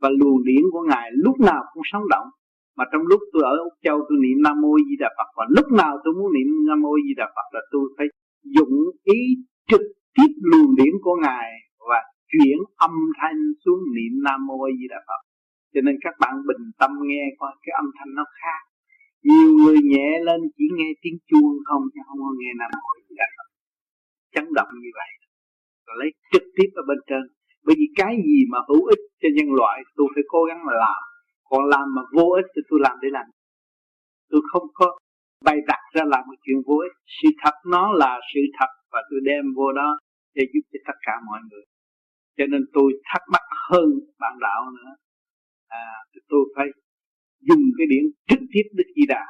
và 0.00 0.08
luồng 0.18 0.44
điển 0.44 0.62
của 0.72 0.84
ngài 0.90 1.06
lúc 1.24 1.36
nào 1.40 1.62
cũng 1.72 1.82
sống 1.92 2.08
động. 2.08 2.28
Mà 2.76 2.84
trong 2.92 3.02
lúc 3.10 3.20
tôi 3.32 3.42
ở 3.52 3.54
Úc 3.68 3.74
Châu 3.84 3.98
tôi 4.08 4.18
niệm 4.24 4.38
Nam 4.44 4.56
Mô 4.62 4.72
Di 4.88 4.96
Đà 5.02 5.08
Phật 5.18 5.28
và 5.36 5.44
lúc 5.56 5.66
nào 5.80 5.92
tôi 6.04 6.12
muốn 6.18 6.28
niệm 6.34 6.48
Nam 6.68 6.80
Mô 6.82 6.92
Di 7.04 7.14
Đà 7.20 7.26
Phật 7.36 7.48
là 7.54 7.60
tôi 7.72 7.84
phải 7.96 8.06
dụng 8.56 8.76
ý 9.04 9.20
trực 9.70 9.84
tiếp 10.16 10.30
luồng 10.50 10.76
điển 10.76 10.94
của 11.02 11.16
ngài 11.22 11.48
và 11.88 12.00
chuyển 12.32 12.58
âm 12.76 12.94
thanh 13.18 13.38
xuống 13.64 13.80
niệm 13.96 14.12
Nam 14.26 14.46
Mô 14.46 14.58
Di 14.78 14.86
Đà 14.90 15.00
Phật. 15.08 15.20
Cho 15.74 15.80
nên 15.86 15.96
các 16.04 16.14
bạn 16.20 16.34
bình 16.48 16.64
tâm 16.80 16.90
nghe 17.08 17.24
coi 17.38 17.52
cái 17.62 17.72
âm 17.82 17.86
thanh 17.98 18.10
nó 18.14 18.24
khác 18.40 18.60
nhiều 19.22 19.50
người 19.58 19.78
nhẹ 19.92 20.08
lên 20.26 20.40
chỉ 20.56 20.64
nghe 20.76 20.90
tiếng 21.02 21.18
chuông 21.28 21.52
không, 21.68 21.82
chứ 21.92 22.00
không 22.06 22.18
có 22.24 22.30
nghe 22.38 22.50
Nam 22.58 22.70
Mô 22.82 22.90
gì 23.08 23.14
cả. 23.18 23.28
Chấn 24.34 24.44
động 24.58 24.68
như 24.82 24.90
vậy. 24.98 25.10
Rồi 25.86 25.96
lấy 26.00 26.10
trực 26.32 26.42
tiếp 26.56 26.68
ở 26.74 26.82
bên 26.88 26.98
trên. 27.08 27.22
Bởi 27.64 27.74
vì 27.78 27.86
cái 27.96 28.12
gì 28.26 28.38
mà 28.52 28.58
hữu 28.68 28.84
ích 28.94 29.02
cho 29.20 29.28
nhân 29.36 29.48
loại, 29.60 29.76
tôi 29.96 30.06
phải 30.14 30.24
cố 30.28 30.44
gắng 30.44 30.62
làm. 30.66 31.02
Còn 31.50 31.64
làm 31.74 31.86
mà 31.96 32.02
vô 32.16 32.26
ích 32.40 32.48
thì 32.54 32.62
tôi 32.68 32.78
làm 32.82 32.96
để 33.02 33.08
làm. 33.12 33.26
Tôi 34.30 34.40
không 34.52 34.66
có 34.74 34.98
bày 35.44 35.58
đặt 35.66 35.82
ra 35.94 36.04
làm 36.04 36.22
một 36.28 36.38
chuyện 36.44 36.58
vô 36.66 36.76
ích. 36.88 36.94
Sự 37.16 37.28
thật 37.42 37.54
nó 37.66 37.92
là 37.92 38.20
sự 38.34 38.40
thật 38.58 38.70
và 38.92 39.00
tôi 39.10 39.20
đem 39.24 39.44
vô 39.56 39.72
đó 39.72 39.98
để 40.34 40.42
giúp 40.52 40.64
cho 40.72 40.78
tất 40.86 40.98
cả 41.06 41.12
mọi 41.26 41.40
người. 41.50 41.64
Cho 42.36 42.44
nên 42.52 42.62
tôi 42.72 42.92
thắc 43.04 43.22
mắc 43.32 43.44
hơn 43.70 43.88
bạn 44.18 44.34
đạo 44.40 44.70
nữa. 44.70 44.90
À 45.68 45.86
tôi 46.28 46.40
phải 46.56 46.66
dùng 47.48 47.64
cái 47.78 47.86
điển 47.92 48.04
trực 48.28 48.42
tiếp 48.52 48.66
Đức 48.78 48.88
Di 48.96 49.06
Đà. 49.08 49.24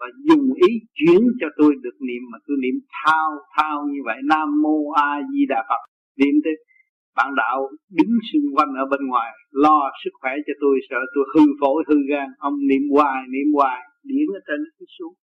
Và 0.00 0.06
dùng 0.28 0.46
ý 0.68 0.70
chuyển 0.94 1.20
cho 1.40 1.46
tôi 1.58 1.74
được 1.82 1.96
niệm, 2.08 2.22
mà 2.32 2.38
tôi 2.46 2.56
niệm 2.62 2.76
thao 2.96 3.30
thao 3.56 3.76
như 3.92 4.00
vậy. 4.04 4.18
Nam 4.24 4.48
Mô 4.62 4.90
A 4.90 5.10
Di 5.32 5.46
Đà 5.48 5.60
Phật. 5.68 5.82
Niệm 6.20 6.34
tới 6.44 6.52
bạn 7.16 7.30
đạo 7.36 7.58
đứng 7.90 8.12
xung 8.32 8.46
quanh 8.56 8.72
ở 8.82 8.84
bên 8.90 9.00
ngoài, 9.10 9.30
lo 9.50 9.90
sức 10.04 10.10
khỏe 10.20 10.32
cho 10.46 10.52
tôi, 10.60 10.74
sợ 10.90 11.00
tôi 11.14 11.24
hư 11.34 11.44
phổi, 11.60 11.84
hư 11.88 11.96
gan. 12.10 12.28
Ông 12.38 12.54
niệm 12.68 12.82
hoài 12.94 13.20
niệm 13.34 13.48
hoài, 13.54 13.80
điển 14.02 14.26
ở 14.38 14.40
trên 14.46 14.58
nó 14.78 14.86
xuống. 14.98 15.14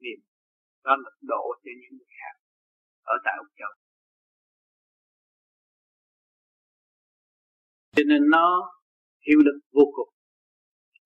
Niệm 0.00 0.18
đó 0.84 0.96
là 1.02 1.10
độ 1.22 1.44
cho 1.64 1.70
những 1.80 1.94
người 1.98 2.12
khác 2.20 2.34
ở 3.02 3.14
tại 3.24 3.34
Úc 3.38 3.46
Châu. 3.58 3.72
Cho 7.96 8.02
nên 8.06 8.22
nó 8.30 8.46
hiệu 9.26 9.38
lực 9.38 9.58
vô 9.72 9.84
cùng 9.96 10.15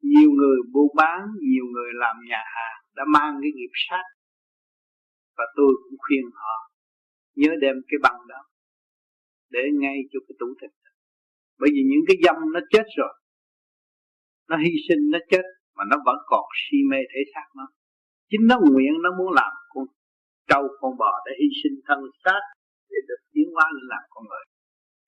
nhiều 0.02 0.30
người 0.30 0.56
buôn 0.72 0.88
bán, 0.96 1.20
nhiều 1.40 1.64
người 1.72 1.90
làm 1.94 2.16
nhà 2.28 2.42
hàng 2.54 2.76
đã 2.96 3.04
mang 3.14 3.38
cái 3.42 3.50
nghiệp 3.54 3.72
sát. 3.88 4.04
Và 5.36 5.44
tôi 5.56 5.72
cũng 5.82 5.98
khuyên 5.98 6.24
họ, 6.34 6.70
nhớ 7.36 7.50
đem 7.60 7.76
cái 7.88 7.98
bằng 8.02 8.20
đó 8.28 8.40
để 9.50 9.60
ngay 9.80 9.96
cho 10.12 10.18
cái 10.28 10.34
tủ 10.38 10.46
thịt. 10.60 10.70
Bởi 11.58 11.70
vì 11.74 11.82
những 11.90 12.04
cái 12.08 12.16
dâm 12.24 12.36
nó 12.54 12.60
chết 12.70 12.86
rồi, 12.98 13.14
nó 14.48 14.56
hy 14.56 14.72
sinh, 14.88 15.02
nó 15.12 15.18
chết 15.30 15.44
mà 15.76 15.84
nó 15.90 15.96
vẫn 16.06 16.16
còn 16.26 16.44
si 16.60 16.78
mê 16.90 17.00
thể 17.12 17.20
xác 17.34 17.46
nó. 17.56 17.66
Chính 18.30 18.44
nó 18.50 18.56
nguyện, 18.60 18.92
nó 19.04 19.10
muốn 19.18 19.32
làm 19.40 19.52
con 19.68 19.84
trâu, 20.48 20.62
con 20.80 20.92
bò 20.98 21.12
để 21.26 21.32
hy 21.40 21.48
sinh 21.62 21.76
thân 21.86 21.98
xác, 22.24 22.42
để 22.90 22.98
được 23.08 23.20
tiến 23.32 23.48
hóa 23.54 23.66
lên 23.74 23.86
làm 23.92 24.02
con 24.10 24.24
người. 24.30 24.44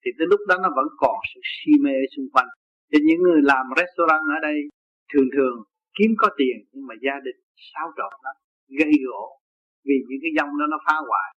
Thì 0.01 0.11
tới 0.17 0.27
lúc 0.31 0.39
đó 0.49 0.55
nó 0.63 0.69
vẫn 0.77 0.87
còn 0.97 1.15
sự 1.33 1.39
si 1.53 1.71
mê 1.83 1.95
xung 2.15 2.29
quanh. 2.33 2.49
Thì 2.89 2.97
những 3.07 3.21
người 3.25 3.41
làm 3.51 3.65
restaurant 3.79 4.25
ở 4.37 4.39
đây 4.47 4.57
thường 5.11 5.29
thường 5.35 5.55
kiếm 5.97 6.11
có 6.21 6.27
tiền 6.39 6.55
nhưng 6.71 6.85
mà 6.89 6.95
gia 7.05 7.15
đình 7.25 7.39
xáo 7.69 7.87
trộn 7.97 8.13
lắm 8.25 8.35
gây 8.79 8.93
gỗ 9.07 9.23
vì 9.87 9.95
những 10.07 10.21
cái 10.23 10.31
dông 10.37 10.51
đó 10.59 10.65
nó 10.73 10.77
phá 10.85 10.95
hoại. 11.09 11.29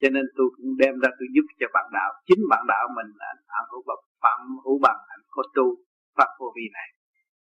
Cho 0.00 0.08
nên 0.14 0.24
tôi 0.36 0.48
cũng 0.56 0.70
đem 0.82 0.94
ra 1.02 1.10
tôi 1.18 1.28
giúp 1.34 1.46
cho 1.60 1.66
bạn 1.74 1.86
đạo 1.98 2.10
chính 2.28 2.42
bạn 2.52 2.62
đạo 2.72 2.84
mình 2.96 3.10
là 3.20 3.28
anh 3.58 3.66
hữu 3.70 3.82
bằng 3.88 4.02
phạm 4.22 4.40
hữu 4.64 4.78
bằng 4.86 5.00
anh 5.14 5.22
có 5.34 5.42
tu 5.56 5.66
pháp 6.16 6.30
vô 6.38 6.48
vi 6.56 6.66
này. 6.78 6.88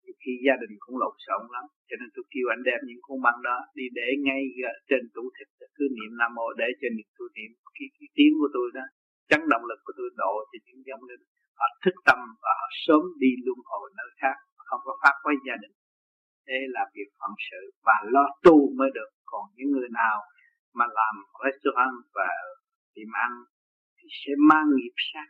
Thì 0.02 0.12
khi 0.22 0.34
gia 0.46 0.56
đình 0.62 0.74
cũng 0.84 0.96
lộn 1.02 1.16
xộn 1.26 1.42
lắm 1.56 1.66
cho 1.88 1.96
nên 2.00 2.10
tôi 2.16 2.26
kêu 2.32 2.46
anh 2.54 2.62
đem 2.68 2.80
những 2.88 3.02
con 3.06 3.18
băng 3.26 3.40
đó 3.48 3.58
đi 3.78 3.86
để 4.00 4.08
ngay 4.26 4.42
trên 4.90 5.04
tủ 5.16 5.24
thịt 5.36 5.48
cứ 5.78 5.86
niệm 5.98 6.12
nam 6.20 6.32
mô 6.38 6.48
để 6.62 6.70
cho 6.80 6.88
niệm 6.96 7.10
tôi 7.18 7.30
niệm 7.38 7.52
cái, 7.76 7.88
cái 7.98 8.08
tiếng 8.18 8.34
của 8.40 8.50
tôi 8.56 8.68
đó 8.78 8.86
chấn 9.30 9.42
động 9.52 9.66
lực 9.70 9.80
của 9.86 9.94
tôi 9.98 10.10
độ 10.22 10.34
thì 10.50 10.58
những 10.66 10.82
dòng 10.88 11.04
linh. 11.10 11.24
Họ 11.60 11.68
thức 11.84 11.96
tâm 12.08 12.20
và 12.44 12.52
họ 12.60 12.68
sớm 12.86 13.04
đi 13.22 13.32
luân 13.46 13.60
hồi 13.72 13.88
nơi 14.00 14.10
khác 14.22 14.38
không 14.68 14.82
có 14.88 14.94
phát 15.02 15.16
với 15.24 15.36
gia 15.48 15.56
đình. 15.64 15.76
Thế 16.48 16.58
là 16.76 16.84
việc 16.96 17.10
phận 17.20 17.34
sự 17.48 17.62
và 17.88 17.98
lo 18.14 18.26
tu 18.46 18.58
mới 18.78 18.90
được. 18.98 19.10
Còn 19.32 19.44
những 19.56 19.72
người 19.72 19.90
nào 20.02 20.18
mà 20.74 20.86
làm 21.00 21.16
restaurant 21.44 21.98
và 22.18 22.30
tiệm 22.94 23.12
ăn 23.26 23.32
thì 23.98 24.08
sẽ 24.22 24.32
mang 24.50 24.68
nghiệp 24.76 24.96
sát. 25.10 25.28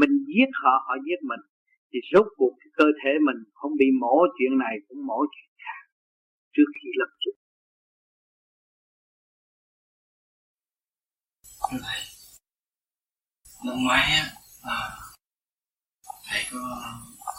Mình 0.00 0.14
giết 0.28 0.50
họ 0.62 0.74
họ 0.86 0.94
giết 1.06 1.20
mình. 1.30 1.42
Thì 1.92 1.98
rốt 2.12 2.26
cuộc 2.36 2.52
cái 2.60 2.70
cơ 2.78 2.84
thể 3.00 3.10
mình 3.26 3.40
không 3.54 3.72
bị 3.78 3.86
mổ 4.00 4.16
chuyện 4.36 4.58
này 4.58 4.74
cũng 4.88 5.06
mổ 5.06 5.18
chuyện 5.32 5.50
khác. 5.64 5.82
Trước 6.54 6.68
khi 6.76 6.88
lập 7.00 7.10
chức. 7.22 7.34
Thầy 11.70 12.00
năm 13.64 13.76
ngoái 13.84 14.02
á 14.02 14.24
à, 14.62 14.78
thầy 16.28 16.42
có 16.52 16.58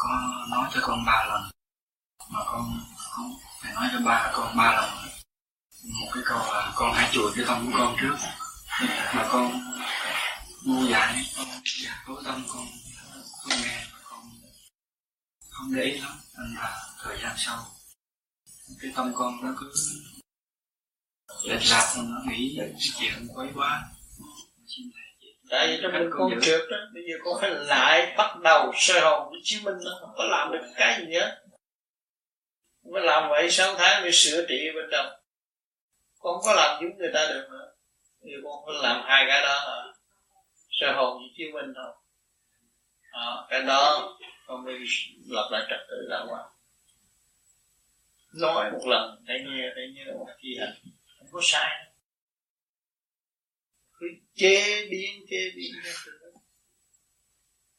có 0.02 0.46
nói 0.50 0.70
cho 0.74 0.80
con 0.84 1.06
ba 1.06 1.26
lần. 1.26 1.52
Mà 2.30 2.40
con 2.46 2.80
không 2.98 3.34
phải 3.62 3.74
nói 3.74 3.90
cho 3.92 4.00
ba, 4.00 4.32
con 4.34 4.58
ba 4.58 4.72
lần. 4.72 4.90
Một 5.84 6.10
cái 6.14 6.24
câu 6.26 6.38
là 6.38 6.74
con 6.76 6.94
hãy 6.94 7.10
chùi 7.14 7.32
cái 7.36 7.46
tâm 7.48 7.72
của 7.72 7.78
con 7.78 7.96
trước. 8.02 8.16
Mà 9.16 9.30
con 9.32 9.74
ngu 10.66 10.88
dại, 10.88 11.26
con 11.38 11.48
dạ 11.84 12.04
cố 12.08 12.22
tâm, 12.24 12.46
con 12.54 12.68
không 13.42 13.62
nghe, 13.62 13.86
con 14.04 14.30
không 15.50 15.76
để 15.76 15.84
ý 15.84 16.00
lắm. 16.00 16.12
Nên 16.38 16.56
là 16.56 16.90
thời 17.04 17.22
gian 17.22 17.36
sau, 17.38 17.66
cái 18.80 18.92
tâm 18.96 19.12
con 19.16 19.42
nó 19.42 19.54
cứ 19.58 19.74
lệch 21.44 21.70
lạc, 21.70 21.94
nó 21.98 22.22
nghĩ 22.28 22.56
những 22.58 22.76
chuyện 23.00 23.28
quấy 23.36 23.50
quá 23.56 23.84
tại 25.52 25.68
vì 25.68 25.80
trong 25.82 25.92
mình 25.92 26.10
con 26.12 26.42
trượt 26.42 26.62
đó 26.72 26.78
bây 26.94 27.04
giờ 27.04 27.18
con 27.24 27.42
phải 27.42 27.50
lại 27.52 28.14
bắt 28.18 28.38
đầu 28.44 28.72
sơ 28.76 29.00
hồn 29.00 29.30
với 29.30 29.40
chứng 29.44 29.64
minh 29.64 29.76
nó 29.86 29.92
không 30.00 30.10
có 30.18 30.24
làm 30.24 30.52
được 30.52 30.68
cái 30.76 31.06
gì 31.06 31.14
hết. 31.14 31.42
Mới 32.92 33.02
làm 33.02 33.30
vậy 33.30 33.50
sáu 33.50 33.76
tháng 33.78 34.04
để 34.04 34.12
sửa 34.12 34.46
trị 34.50 34.70
bên 34.76 34.86
trong. 34.92 35.06
Con 36.20 36.34
không 36.34 36.44
có 36.46 36.54
làm 36.54 36.82
giống 36.82 36.98
người 36.98 37.12
ta 37.14 37.28
được 37.28 37.48
nữa. 37.52 37.72
Bây 38.22 38.32
giờ 38.32 38.38
con 38.44 38.54
phải 38.66 38.76
làm 38.84 39.02
hai 39.06 39.26
cái 39.28 39.42
đó 39.42 39.54
là 39.68 39.94
sơ 40.70 40.92
hồn 40.92 41.18
với 41.18 41.30
chứng 41.38 41.52
minh 41.52 41.74
thôi. 41.76 41.94
À, 43.12 43.26
cái 43.50 43.62
đó 43.62 44.18
con 44.48 44.66
mới 44.66 44.80
lập 45.28 45.50
lại 45.52 45.62
trật 45.70 45.80
tự 45.90 46.08
đàng 46.10 46.28
hoàng 46.28 46.48
nói 48.34 48.72
một 48.72 48.88
lần 48.88 49.24
thấy 49.28 49.40
nghe 49.40 49.72
thấy 49.76 49.94
nhớ 49.96 50.14
một 50.14 50.28
chi 50.42 50.58
hành 50.60 50.74
không 51.20 51.28
có 51.32 51.40
sai. 51.44 51.86
nữa 51.86 51.91
chế 54.36 54.88
biến 54.92 55.26
chế 55.30 55.52
biến. 55.56 55.72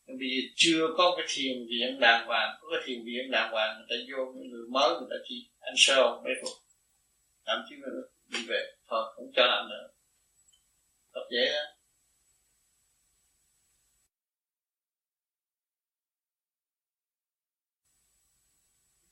Bây 0.07 0.29
giờ 0.29 0.49
chưa 0.57 0.87
có 0.97 1.15
cái 1.17 1.27
thiền 1.29 1.67
viện 1.71 2.01
đàng 2.01 2.27
hoàng, 2.27 2.59
có 2.61 2.69
cái 2.71 2.81
thiền 2.87 3.05
viện 3.05 3.31
đàng 3.31 3.53
hoàng, 3.53 3.77
người 3.77 3.87
ta 3.91 3.97
vô 4.11 4.33
những 4.33 4.51
người 4.51 4.67
mới, 4.71 4.91
người 4.91 5.09
ta 5.11 5.17
chỉ 5.29 5.49
anh 5.61 5.75
sơ 5.77 6.21
mấy 6.25 6.35
phục 6.43 6.63
thậm 7.47 7.65
chí 7.69 7.77
người 7.77 8.03
đi 8.29 8.47
về 8.49 8.73
thôi 8.89 9.13
không 9.17 9.33
cho 9.37 9.47
làm 9.47 9.69
nữa. 9.69 9.89
Tập 11.13 11.23
dễ 11.31 11.53
đó 11.53 11.65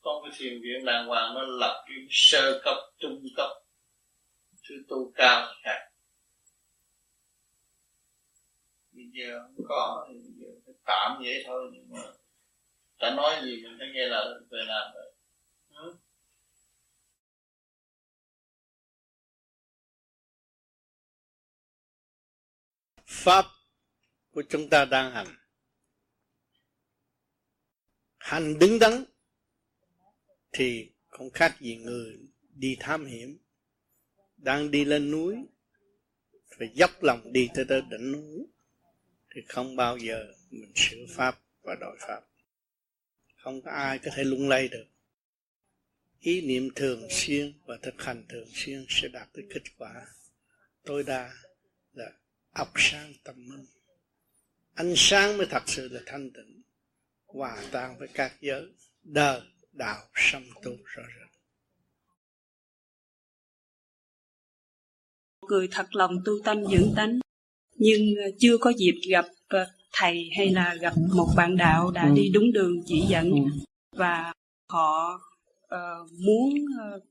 có 0.00 0.22
cái 0.24 0.38
thiền 0.38 0.60
viện 0.62 0.84
đàng 0.84 1.06
hoàng 1.06 1.34
nó 1.34 1.42
lập 1.42 1.84
cái 1.86 1.96
sơ 2.10 2.60
cấp, 2.64 2.76
trung 2.98 3.22
cấp, 3.36 3.50
thứ 4.68 4.74
tu 4.88 5.12
cao 5.14 5.54
khác. 5.64 5.89
Bây 9.00 9.24
giờ 9.24 9.42
không 9.42 9.64
có, 9.68 10.06
thì 10.08 10.14
bây 10.14 10.32
giờ 10.38 10.48
phải 10.66 10.74
tạm 10.84 11.18
vậy 11.22 11.42
thôi, 11.46 11.70
nhưng 11.72 11.88
mà 11.90 12.02
ta 12.98 13.14
nói 13.16 13.34
gì, 13.44 13.62
mình 13.62 13.76
phải 13.78 13.88
nghe 13.94 14.06
là 14.06 14.24
về 14.50 14.58
làm 14.66 14.94
rồi. 14.94 15.12
Ừ? 15.70 15.96
pháp 23.10 23.44
của 24.30 24.42
chúng 24.48 24.68
ta 24.68 24.84
đang 24.84 25.12
hành. 25.12 25.26
Hành 28.18 28.58
đứng 28.58 28.78
đắn 28.78 29.04
thì 30.52 30.92
không 31.06 31.30
khác 31.30 31.56
gì 31.60 31.76
người 31.76 32.18
đi 32.54 32.76
thám 32.80 33.04
hiểm. 33.04 33.38
Đang 34.36 34.70
đi 34.70 34.84
lên 34.84 35.10
núi, 35.10 35.36
phải 36.58 36.68
dốc 36.74 37.02
lòng 37.02 37.32
đi 37.32 37.48
tới 37.54 37.64
tới 37.68 37.82
đỉnh 37.90 38.12
núi 38.12 38.46
thì 39.34 39.42
không 39.48 39.76
bao 39.76 39.96
giờ 39.96 40.32
mình 40.50 40.72
sửa 40.74 41.06
pháp 41.08 41.40
và 41.62 41.74
đổi 41.80 41.96
pháp. 42.00 42.20
Không 43.36 43.62
có 43.62 43.70
ai 43.70 43.98
có 43.98 44.10
thể 44.14 44.24
lung 44.24 44.48
lay 44.48 44.68
được. 44.68 44.86
Ý 46.20 46.40
niệm 46.40 46.68
thường 46.74 47.06
xuyên 47.10 47.52
và 47.64 47.78
thực 47.82 48.02
hành 48.02 48.24
thường 48.28 48.48
xuyên 48.52 48.86
sẽ 48.88 49.08
đạt 49.08 49.28
tới 49.32 49.44
kết 49.54 49.62
quả. 49.78 50.06
Tối 50.84 51.02
đa 51.06 51.32
là 51.92 52.10
óc 52.52 52.72
sáng 52.76 53.14
tâm 53.24 53.48
minh. 53.48 53.66
Ánh 54.74 54.94
sáng 54.96 55.36
mới 55.36 55.46
thật 55.50 55.62
sự 55.66 55.88
là 55.88 56.00
thanh 56.06 56.30
tịnh, 56.30 56.62
hòa 57.26 57.62
tan 57.72 57.98
với 57.98 58.08
các 58.14 58.36
giới 58.40 58.72
đời 59.02 59.40
đạo, 59.72 60.08
sâm 60.14 60.44
tu 60.62 60.76
rõ 60.84 61.02
rệt 61.02 61.30
cười 65.50 65.68
thật 65.70 65.86
lòng 65.94 66.22
tu 66.24 66.32
tâm 66.44 66.64
dưỡng 66.66 66.92
tánh 66.96 67.20
nhưng 67.80 68.14
ờ, 68.24 68.30
chưa 68.38 68.58
có 68.58 68.72
dịp 68.76 68.94
gặp 69.10 69.24
ờ, 69.48 69.66
thầy 69.92 70.30
hay 70.36 70.50
là 70.50 70.76
gặp 70.80 70.92
một 71.14 71.28
bạn 71.36 71.56
đạo 71.56 71.90
đã 71.90 72.06
ừ. 72.06 72.12
đi 72.14 72.30
đúng 72.34 72.52
đường 72.52 72.82
chỉ 72.86 73.00
dẫn 73.08 73.30
ừ. 73.30 73.40
và 73.96 74.32
họ 74.68 75.20
uh, 75.64 76.12
muốn 76.26 76.54
uh, 76.54 77.02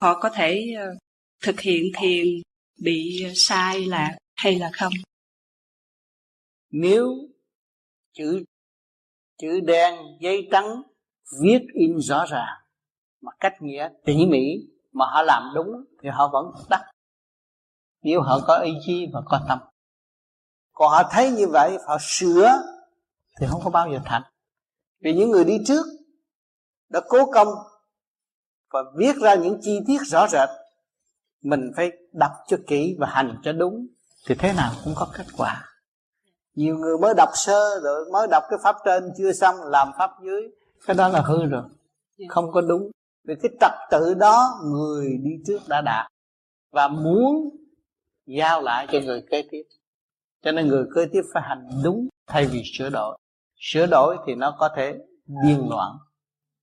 họ 0.00 0.20
có 0.20 0.30
thể 0.34 0.74
uh, 0.74 0.98
thực 1.42 1.60
hiện 1.60 1.84
thiền 2.00 2.26
bị 2.80 3.26
sai 3.34 3.86
lạc 3.86 4.16
hay 4.36 4.58
là 4.58 4.70
không 4.72 4.92
nếu 6.70 7.28
chữ 8.12 8.44
chữ 9.38 9.60
đen 9.60 9.94
giấy 10.20 10.48
trắng 10.50 10.82
viết 11.42 11.60
in 11.74 11.98
rõ 11.98 12.26
ràng 12.30 12.56
mà 13.20 13.32
cách 13.40 13.54
nghĩa 13.60 13.88
tỉ 14.04 14.26
mỉ 14.26 14.68
mà 14.92 15.06
họ 15.06 15.22
làm 15.22 15.52
đúng 15.54 15.84
thì 16.02 16.08
họ 16.08 16.28
vẫn 16.32 16.46
đắc. 16.70 16.90
Nếu 18.02 18.20
họ 18.22 18.40
có 18.46 18.56
ý 18.56 18.72
chí 18.86 19.06
và 19.12 19.20
có 19.26 19.40
tâm. 19.48 19.58
Còn 20.72 20.90
họ 20.90 21.02
thấy 21.10 21.30
như 21.30 21.46
vậy, 21.48 21.78
họ 21.86 21.96
sửa, 22.00 22.62
thì 23.40 23.46
không 23.50 23.60
có 23.64 23.70
bao 23.70 23.90
giờ 23.92 23.98
thành. 24.04 24.22
Vì 25.00 25.14
những 25.14 25.30
người 25.30 25.44
đi 25.44 25.58
trước 25.66 25.86
đã 26.88 27.00
cố 27.08 27.32
công 27.32 27.48
và 28.70 28.80
viết 28.96 29.16
ra 29.16 29.34
những 29.34 29.58
chi 29.62 29.80
tiết 29.86 29.98
rõ 30.06 30.26
rệt, 30.28 30.48
mình 31.42 31.72
phải 31.76 31.90
đọc 32.12 32.32
cho 32.46 32.56
kỹ 32.66 32.96
và 32.98 33.06
hành 33.06 33.40
cho 33.42 33.52
đúng, 33.52 33.86
thì 34.26 34.34
thế 34.38 34.52
nào 34.52 34.72
cũng 34.84 34.94
có 34.96 35.08
kết 35.14 35.26
quả. 35.36 35.64
Nhiều 36.54 36.76
người 36.76 36.98
mới 36.98 37.14
đọc 37.14 37.28
sơ, 37.34 37.80
rồi 37.82 38.10
mới 38.12 38.26
đọc 38.30 38.42
cái 38.50 38.58
pháp 38.62 38.76
trên 38.84 39.12
chưa 39.18 39.32
xong, 39.32 39.56
làm 39.64 39.88
pháp 39.98 40.10
dưới, 40.24 40.42
cái 40.86 40.96
đó 40.96 41.08
là 41.08 41.20
hư 41.20 41.46
rồi, 41.46 41.62
không 42.28 42.52
có 42.52 42.60
đúng 42.60 42.90
vì 43.28 43.34
cái 43.42 43.50
trật 43.60 43.72
tự 43.90 44.14
đó 44.14 44.60
người 44.64 45.06
đi 45.22 45.30
trước 45.46 45.58
đã 45.68 45.80
đạt 45.80 46.06
và 46.72 46.88
muốn 46.88 47.56
giao 48.26 48.62
lại 48.62 48.86
cho 48.92 48.98
người 49.00 49.22
kế 49.30 49.42
tiếp. 49.50 49.62
Cho 50.42 50.52
nên 50.52 50.66
người 50.66 50.84
kế 50.94 51.06
tiếp 51.12 51.20
phải 51.34 51.42
hành 51.46 51.68
đúng 51.84 52.08
thay 52.26 52.46
vì 52.46 52.62
sửa 52.74 52.90
đổi. 52.90 53.18
Sửa 53.56 53.86
đổi 53.86 54.16
thì 54.26 54.34
nó 54.34 54.56
có 54.58 54.68
thể 54.76 54.94
điên 55.44 55.68
loạn 55.70 55.92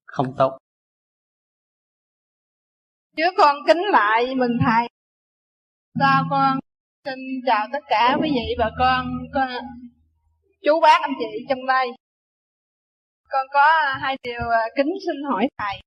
không 0.06 0.36
tốt. 0.38 0.58
Chứ 3.18 3.24
con 3.38 3.56
kính 3.68 3.82
lại 3.92 4.36
mừng 4.36 4.58
thầy. 4.66 4.88
Sao 6.00 6.24
con 6.30 6.60
xin 7.06 7.20
chào 7.46 7.68
tất 7.74 7.84
cả 7.88 8.18
quý 8.22 8.30
vị 8.30 8.56
và 8.58 8.72
con, 8.80 9.08
con 9.34 9.50
chú 10.64 10.80
bác 10.82 11.02
anh 11.02 11.14
chị 11.20 11.46
trong 11.50 11.66
đây. 11.66 11.88
Con 13.30 13.48
có 13.54 13.70
hai 14.02 14.18
điều 14.24 14.42
kính 14.76 14.94
xin 15.06 15.24
hỏi 15.32 15.48
thầy. 15.58 15.82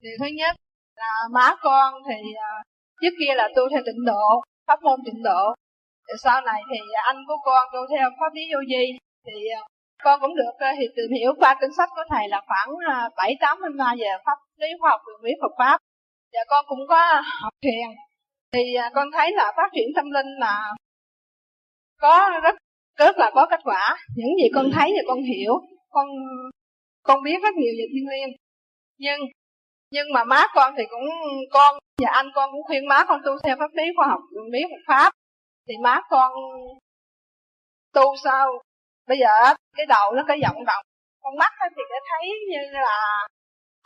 Điều 0.00 0.16
thứ 0.20 0.26
nhất 0.40 0.56
là 0.96 1.12
má 1.34 1.56
con 1.62 1.94
thì 2.08 2.18
à, 2.36 2.50
trước 3.00 3.14
kia 3.20 3.34
là 3.34 3.48
tu 3.56 3.62
theo 3.70 3.82
tịnh 3.86 4.04
độ, 4.04 4.42
pháp 4.66 4.82
môn 4.82 5.00
tịnh 5.06 5.22
độ. 5.22 5.54
Thì 6.06 6.14
sau 6.24 6.40
này 6.40 6.60
thì 6.70 6.78
à, 6.94 7.02
anh 7.04 7.16
của 7.28 7.38
con 7.44 7.68
tu 7.72 7.80
theo 7.90 8.10
pháp 8.20 8.32
lý 8.34 8.42
vô 8.52 8.60
vi. 8.70 8.84
Thì 9.26 9.36
à, 9.56 9.60
con 10.04 10.20
cũng 10.20 10.34
được 10.36 10.52
thì 10.78 10.86
tìm 10.96 11.10
hiểu 11.18 11.32
qua 11.38 11.56
kinh 11.60 11.70
sách 11.76 11.88
của 11.94 12.04
thầy 12.10 12.28
là 12.28 12.42
khoảng 12.46 12.68
bảy 13.16 13.36
tám 13.40 13.60
năm 13.60 13.76
nay 13.76 13.96
về 14.00 14.10
pháp 14.26 14.38
lý 14.56 14.68
khoa 14.80 14.90
học 14.90 15.00
quyền 15.06 15.24
lý 15.24 15.32
Phật 15.42 15.54
pháp. 15.58 15.78
Và 16.32 16.40
con 16.48 16.64
cũng 16.68 16.86
có 16.88 17.22
học 17.42 17.52
thiền. 17.62 17.88
Thì 18.52 18.62
con 18.94 19.08
thấy 19.12 19.32
là 19.32 19.52
phát 19.56 19.68
triển 19.74 19.88
tâm 19.96 20.10
linh 20.10 20.26
là 20.38 20.74
có 22.00 22.30
rất 22.42 22.54
rất 22.98 23.18
là 23.18 23.30
có 23.34 23.46
kết 23.50 23.60
quả. 23.64 23.96
Những 24.16 24.36
gì 24.42 24.48
con 24.54 24.70
thấy 24.74 24.90
thì 24.94 25.02
con 25.08 25.18
hiểu 25.22 25.52
con 25.90 26.06
con 27.02 27.22
biết 27.22 27.38
rất 27.42 27.54
nhiều 27.54 27.72
về 27.78 27.84
thiên 27.92 28.04
liêng 28.10 28.36
nhưng 28.98 29.20
nhưng 29.90 30.06
mà 30.14 30.24
má 30.24 30.46
con 30.54 30.74
thì 30.78 30.84
cũng, 30.90 31.08
con 31.50 31.78
và 32.02 32.10
anh 32.12 32.26
con 32.34 32.50
cũng 32.52 32.62
khuyên 32.66 32.88
má 32.88 33.04
con 33.08 33.20
tu 33.24 33.32
theo 33.44 33.56
pháp 33.58 33.70
lý 33.74 33.84
khoa 33.96 34.06
học, 34.06 34.20
lý 34.52 34.60
Phật 34.70 34.82
pháp. 34.86 35.12
Thì 35.68 35.74
má 35.82 36.00
con 36.10 36.32
tu 37.94 38.16
sao? 38.24 38.46
Bây 39.08 39.18
giờ 39.18 39.54
cái 39.76 39.86
đầu 39.86 40.12
nó 40.12 40.22
có 40.28 40.36
vọng 40.42 40.64
động. 40.64 40.84
Con 41.22 41.36
mắt 41.38 41.52
thì 41.76 41.82
nó 41.90 41.96
thấy 42.10 42.28
như 42.50 42.58
là 42.72 43.26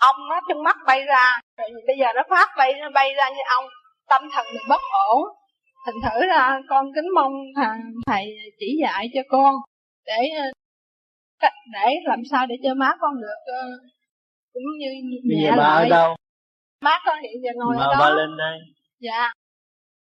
ong 0.00 0.16
nó 0.30 0.40
chân 0.48 0.62
mắt 0.62 0.76
bay 0.86 1.04
ra. 1.04 1.40
Rồi 1.58 1.68
bây 1.86 1.96
giờ 1.98 2.06
nó 2.14 2.22
phát 2.30 2.48
bay, 2.56 2.72
nó 2.80 2.90
bay 2.90 3.14
ra 3.14 3.28
như 3.28 3.42
ong 3.56 3.64
tâm 4.08 4.22
thần 4.32 4.46
mình 4.52 4.62
bất 4.68 4.80
ổn. 5.08 5.22
Thành 5.86 5.94
thử 6.04 6.26
ra 6.26 6.60
con 6.68 6.86
kính 6.94 7.08
mong 7.14 7.32
thầy 8.06 8.24
chỉ 8.58 8.66
dạy 8.82 9.08
cho 9.14 9.20
con 9.28 9.54
để 10.06 10.30
để 11.72 11.94
làm 12.04 12.22
sao 12.30 12.46
để 12.46 12.54
cho 12.62 12.74
má 12.74 12.92
con 13.00 13.20
được 13.20 13.40
ờ, 13.46 13.62
cũng 14.52 14.62
như 14.80 14.90
nhẹ 15.24 15.50
giờ 15.50 15.56
lại. 15.56 15.82
ở 15.82 15.88
đâu? 15.88 16.16
Má 16.84 16.94
con 17.06 17.16
hiện 17.22 17.36
giờ 17.42 17.50
ngồi 17.56 17.74
mà 17.78 17.84
ở 17.84 17.92
đó. 17.92 17.98
ba 18.00 18.08
lên 18.18 18.30
đây. 18.38 18.56
Dạ. 19.00 19.32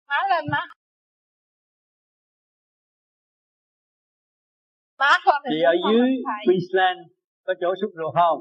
Má 0.08 0.18
lên 0.30 0.44
má. 0.52 0.62
Má 4.98 5.12
con 5.24 5.38
thì 5.50 5.56
ở 5.72 5.74
dưới 5.88 6.08
Queensland 6.46 7.00
có 7.46 7.52
chỗ 7.60 7.68
xúc 7.80 7.90
ruột 7.98 8.12
không? 8.20 8.38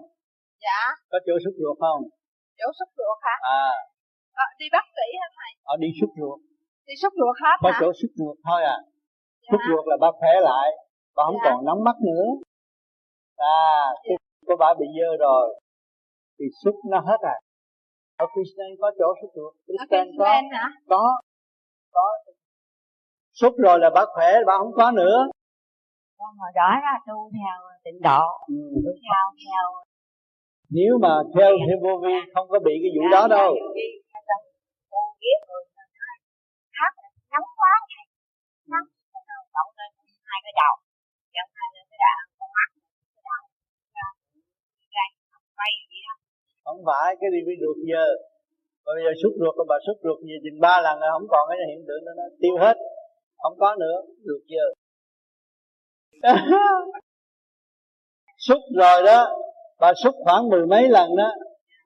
Dạ. 0.66 0.82
Có 1.12 1.18
chỗ 1.26 1.34
xúc 1.44 1.54
ruột 1.62 1.78
không? 1.84 2.02
Chỗ 2.60 2.68
xúc 2.80 2.90
ruột 2.98 3.18
hả? 3.28 3.36
À, 3.62 3.66
à 4.44 4.46
đi 4.60 4.66
bác 4.76 4.86
sĩ 4.96 5.08
hả 5.22 5.28
thầy? 5.38 5.52
Ở 5.74 5.76
đi 5.84 5.90
xúc 6.00 6.10
ruột. 6.20 6.40
Đi 6.88 6.94
xúc 7.02 7.14
ruột 7.20 7.36
hết 7.44 7.58
có 7.62 7.72
hả? 7.72 7.78
chỗ 7.82 7.90
xúc 8.00 8.12
ruột 8.20 8.38
thôi 8.48 8.62
à. 8.76 8.78
Dạ. 9.42 9.48
xúc 9.52 9.62
ruột 9.70 9.84
là 9.90 9.96
ba 10.04 10.10
khỏe 10.20 10.34
lại. 10.50 10.68
Ba 11.16 11.24
không 11.28 11.40
dạ. 11.44 11.46
còn 11.46 11.66
nóng 11.66 11.84
mắt 11.88 11.98
nữa. 12.10 12.26
À 13.38 13.72
dạ. 14.10 14.16
của 14.48 14.56
bà 14.60 14.70
bị 14.80 14.88
dơ 14.98 15.10
rồi 15.26 15.63
thì 16.40 16.46
xúc 16.64 16.76
nó 16.92 17.00
hết 17.00 17.20
à 17.22 17.36
ở 18.24 18.26
Queensland 18.34 18.74
có 18.82 18.92
chỗ 19.00 19.08
xúc 19.22 19.32
ruột 19.36 19.54
Queensland 19.68 20.10
có? 20.20 20.58
hả? 20.58 20.66
có. 20.88 21.22
Có. 21.92 22.08
Xúc 23.40 23.54
rồi 23.58 23.80
là 23.80 23.90
bà 23.96 24.06
khỏe 24.14 24.30
bà 24.48 24.54
không 24.58 24.74
có 24.80 24.92
nữa. 24.92 25.18
Con 26.18 26.32
hồi 26.40 26.52
đó 26.56 26.70
là 26.86 26.96
tu 27.08 27.32
theo 27.36 27.58
tịnh 27.84 28.02
độ. 28.02 28.24
Ừ. 28.48 28.60
tu 28.86 28.92
theo 29.04 29.24
theo. 29.44 29.66
Nếu 30.78 30.94
mà 31.04 31.14
theo 31.36 31.52
theo 31.66 31.78
vô 31.84 31.94
vi 32.04 32.16
không 32.34 32.48
có 32.50 32.60
bị 32.66 32.74
cái 32.84 32.92
vụ 32.96 33.04
đó 33.16 33.28
đâu. 33.28 33.50
nóng 37.32 37.48
quá 37.60 37.74
nóng 38.72 38.88
cậu 39.56 39.68
lên 39.78 39.92
hai 40.30 40.40
cái 40.46 40.54
đầu. 40.62 40.74
Dẫn 41.36 41.48
hai 41.58 41.68
lên 41.76 41.86
cái 41.92 42.00
đầu 42.06 42.18
con 42.40 42.50
mắt 42.58 42.70
cái 43.16 43.24
đầu. 43.30 43.44
Quay 45.58 45.72
gì 45.90 46.00
đó 46.08 46.23
không 46.66 46.80
phải 46.88 47.16
cái 47.20 47.30
đi 47.34 47.40
bị 47.48 47.54
được 47.64 47.78
giờ. 47.92 48.06
Bây 48.86 49.04
giờ 49.06 49.12
xúc 49.22 49.34
ruột 49.42 49.56
bà 49.70 49.78
xúc 49.86 49.98
ruột 50.04 50.20
gì 50.28 50.36
chừng 50.44 50.60
ba 50.66 50.82
lần 50.86 50.96
rồi 51.00 51.10
không 51.14 51.28
còn 51.34 51.44
cái 51.50 51.58
hiện 51.70 51.82
tượng 51.88 52.02
đó, 52.06 52.12
nó 52.20 52.24
tiêu 52.42 52.56
hết. 52.64 52.78
Không 53.42 53.56
có 53.60 53.76
nữa 53.84 53.98
được 54.28 54.44
giờ. 54.54 54.66
Xúc 58.48 58.62
rồi 58.80 59.04
đó 59.06 59.20
bà 59.80 59.94
xúc 60.04 60.16
khoảng 60.24 60.50
mười 60.50 60.66
mấy 60.66 60.90
lần 60.90 61.10
đó 61.18 61.30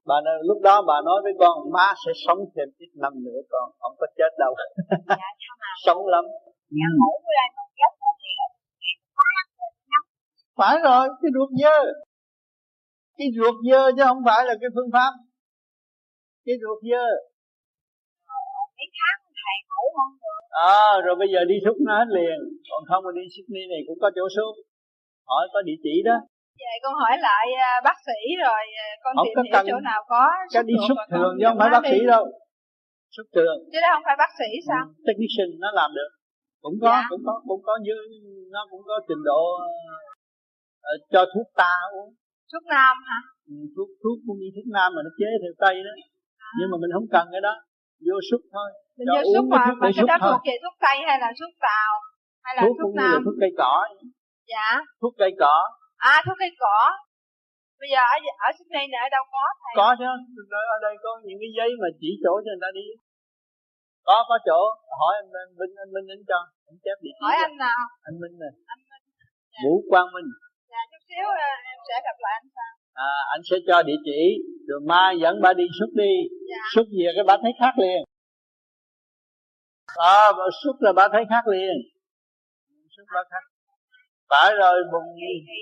bà 0.05 0.15
nói, 0.25 0.33
lúc 0.43 0.57
đó 0.61 0.81
bà 0.87 1.01
nói 1.05 1.21
với 1.23 1.33
con 1.39 1.71
má 1.73 1.93
sẽ 2.05 2.11
sống 2.27 2.39
thêm 2.55 2.67
ít 2.77 2.91
năm 2.95 3.13
nữa 3.25 3.39
con 3.49 3.71
không 3.79 3.95
có 3.99 4.07
chết 4.17 4.31
đâu. 4.39 4.53
Dạ, 5.07 5.15
sống 5.85 6.07
lắm. 6.07 6.25
Dạ, 6.69 6.87
ngủ 6.99 7.11
giấc 7.79 7.97
phải 10.57 10.75
rồi 10.83 11.07
cái 11.21 11.29
ruột 11.35 11.49
dơ 11.63 11.77
cái 13.17 13.27
ruột 13.37 13.55
dơ 13.69 13.81
chứ 13.95 14.03
không 14.09 14.21
phải 14.27 14.41
là 14.49 14.53
cái 14.61 14.69
phương 14.75 14.91
pháp. 14.95 15.11
Cái 16.45 16.55
ruột 16.61 16.79
dơ. 16.91 17.05
Mấy 18.77 18.87
tháng 18.97 19.17
thầy 19.41 19.57
ngủ 19.69 19.83
không 19.97 20.13
được. 20.23 20.41
À 20.75 20.87
rồi 21.05 21.15
bây 21.21 21.29
giờ 21.33 21.39
đi 21.51 21.57
xúc 21.65 21.77
nó 21.87 21.93
hết 21.99 22.09
liền. 22.17 22.37
Còn 22.69 22.81
không 22.89 23.01
mà 23.05 23.11
đi 23.17 23.23
Sydney 23.33 23.63
này 23.73 23.81
cũng 23.87 23.99
có 24.03 24.07
chỗ 24.15 24.25
xúc 24.35 24.51
hỏi 25.29 25.43
có 25.53 25.59
địa 25.69 25.79
chỉ 25.85 25.95
đó. 26.09 26.17
Vậy 26.63 26.77
con 26.83 26.93
hỏi 27.01 27.15
lại 27.27 27.45
à, 27.69 27.71
bác 27.87 27.97
sĩ 28.07 28.19
rồi 28.45 28.63
à, 28.85 28.87
con 29.03 29.11
không 29.17 29.27
tìm 29.35 29.45
hiểu 29.53 29.63
chỗ 29.69 29.79
nào 29.89 30.01
có 30.11 30.23
cái 30.53 30.63
đi 30.69 30.75
xúc 30.87 30.97
thường 31.13 31.33
chứ 31.39 31.45
không 31.49 31.59
phải 31.61 31.69
bác 31.75 31.83
sĩ 31.91 31.99
đâu. 32.13 32.23
Xúc 33.15 33.27
thường. 33.35 33.57
Chứ 33.71 33.79
đó 33.83 33.89
không 33.93 34.05
phải 34.07 34.17
bác 34.23 34.31
sĩ 34.39 34.49
sao? 34.69 34.83
Ừ, 34.87 34.93
technician 35.07 35.49
nó 35.63 35.69
làm 35.79 35.89
được. 35.97 36.11
Cũng 36.63 36.77
có 36.83 36.93
dạ. 36.95 37.07
cũng 37.09 37.21
có 37.27 37.33
cũng 37.49 37.61
có 37.67 37.73
như 37.85 37.95
nó 38.55 38.61
cũng 38.71 38.81
có 38.89 38.95
trình 39.07 39.23
độ 39.29 39.43
uh, 40.91 40.99
cho 41.13 41.21
thuốc 41.33 41.47
ta 41.61 41.73
uống 41.95 42.09
thuốc 42.51 42.63
nam 42.75 42.95
hả? 43.09 43.19
Ừ, 43.51 43.55
thuốc 43.75 43.89
thuốc 44.01 44.17
cũng 44.25 44.37
như 44.41 44.49
thuốc 44.55 44.67
nam 44.75 44.87
mà 44.95 45.01
nó 45.05 45.11
chế 45.19 45.29
theo 45.41 45.53
tây 45.63 45.75
đó. 45.87 45.93
À. 46.47 46.49
nhưng 46.57 46.69
mà 46.71 46.77
mình 46.81 46.91
không 46.95 47.07
cần 47.15 47.25
cái 47.33 47.41
đó 47.47 47.53
vô 48.07 48.17
xúc 48.29 48.41
thôi. 48.55 48.69
Mình 48.97 49.07
vô 49.13 49.21
xúc 49.33 49.45
mà, 49.53 49.63
mà 49.81 49.87
cái 49.97 50.05
đó 50.11 50.15
thuộc 50.25 50.41
về 50.47 50.55
thuốc 50.63 50.75
tây 50.85 50.97
hay 51.07 51.17
là 51.23 51.29
thuốc 51.39 51.53
tàu 51.67 51.91
hay 52.45 52.53
là 52.57 52.61
thuốc, 52.63 52.75
thuốc 52.79 52.93
nam? 52.99 53.17
thuốc 53.25 53.35
cây 53.41 53.51
cỏ. 53.61 53.73
Dạ. 54.51 54.69
Thuốc 55.01 55.13
cây 55.21 55.31
cỏ. 55.41 55.55
À 56.11 56.15
thuốc 56.25 56.37
cây 56.43 56.51
cỏ. 56.63 56.79
Bây 57.81 57.89
giờ 57.93 58.01
ở 58.13 58.17
ở 58.45 58.49
Sydney 58.57 58.85
này 58.91 59.01
ở 59.07 59.09
đâu 59.15 59.23
có 59.33 59.43
thầy? 59.61 59.73
Có 59.81 59.87
chứ 59.99 60.05
ở 60.75 60.77
đây 60.85 60.93
có 61.03 61.11
những 61.27 61.39
cái 61.41 61.51
giấy 61.57 61.69
mà 61.81 61.89
chỉ 62.01 62.09
chỗ 62.23 62.33
cho 62.43 62.49
người 62.51 62.63
ta 62.65 62.69
đi. 62.79 62.87
Có 64.07 64.17
có 64.29 64.35
chỗ. 64.47 64.59
Hỏi 64.99 65.13
anh 65.21 65.29
Minh 65.59 65.73
anh 65.83 65.91
Minh 65.95 66.05
đến 66.11 66.19
cho. 66.29 66.39
Anh 66.69 66.77
chép 66.83 66.97
địa 67.03 67.13
chỉ 67.17 67.23
hỏi 67.25 67.35
anh 67.47 67.55
nào? 67.65 67.81
Anh 68.09 68.15
Minh 68.21 68.35
nè. 68.41 68.51
Anh 68.73 68.81
Minh. 68.89 69.03
Dạ. 69.53 69.59
Vũ 69.63 69.73
Quang 69.91 70.09
Minh 70.15 70.29
xíu 71.07 71.27
ờ, 71.47 71.51
em 71.71 71.77
sẽ 71.87 71.95
gặp 72.05 72.17
lại 72.23 72.33
anh 72.41 72.49
sau 72.55 72.71
à, 72.97 73.11
anh 73.33 73.41
sẽ 73.49 73.57
cho 73.67 73.83
địa 73.83 73.99
chỉ 74.07 74.21
rồi 74.67 74.79
mai 74.91 75.19
dẫn 75.21 75.41
ba 75.41 75.53
đi 75.53 75.65
xúc 75.79 75.89
đi. 76.01 76.13
Dạ. 76.49 76.63
xúc 76.73 76.87
về 76.99 77.09
cái 77.15 77.23
bà 77.27 77.35
thấy 77.43 77.51
khác 77.59 77.73
liền. 77.83 78.01
À 80.15 80.23
xúc 80.63 80.75
là 80.79 80.91
bà 80.99 81.05
thấy 81.13 81.23
khác 81.29 81.43
liền. 81.53 81.77
Xúc 82.95 83.05
bà 83.15 83.21
khác. 83.31 83.43
Phải 84.29 84.49
rồi 84.59 84.75
bùng. 84.91 85.07
Thì, 85.21 85.33
thì 85.47 85.61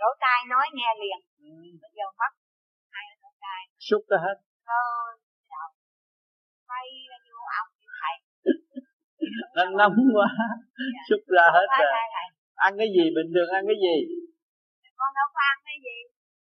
lỗ 0.00 0.08
tai 0.20 0.38
nói 0.52 0.66
nghe 0.74 0.90
liền. 1.02 1.18
Ừ. 1.48 1.52
bây 1.82 1.90
giờ 1.96 2.06
mắt 2.20 2.32
hai 2.94 3.04
lỗ 3.22 3.28
tai. 3.40 3.60
Xúc 3.88 4.02
ra 4.10 4.18
hết. 4.26 4.36
Thôi 4.68 5.08
đầu 5.52 5.68
quay 6.68 6.86
vô 7.28 7.40
ông 7.60 7.70
như 7.78 7.88
thầy. 8.00 8.16
Nó 9.56 9.64
nóng 9.78 9.96
quá. 10.16 10.28
Dạ. 10.94 11.02
xúc 11.08 11.20
ra 11.36 11.46
hết 11.56 11.66
rồi. 11.80 11.92
ăn 12.54 12.72
cái 12.78 12.88
gì 12.96 13.04
bình 13.16 13.28
thường 13.34 13.48
ăn 13.58 13.64
cái 13.68 13.78
gì 13.86 13.96
con 15.00 15.10
đâu 15.18 15.28
có 15.34 15.40
ăn 15.52 15.58
cái 15.66 15.78
gì? 15.86 15.98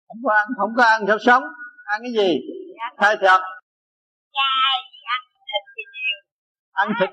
Không 0.09 0.21
có 0.25 0.33
ăn 0.41 0.47
không 0.59 0.73
có 0.79 0.85
ăn 0.95 1.01
sao 1.09 1.19
sống? 1.27 1.45
Ăn 1.93 1.99
cái 2.05 2.13
gì? 2.19 2.31
Dạ, 2.79 2.89
thay 3.01 3.17
thịt 3.21 3.41
chay 4.37 4.79
ăn 5.15 5.23
thịt 5.49 5.63
gì 5.77 5.85
nhiều? 5.95 6.19
Ăn 6.73 6.89
thịt. 6.99 7.11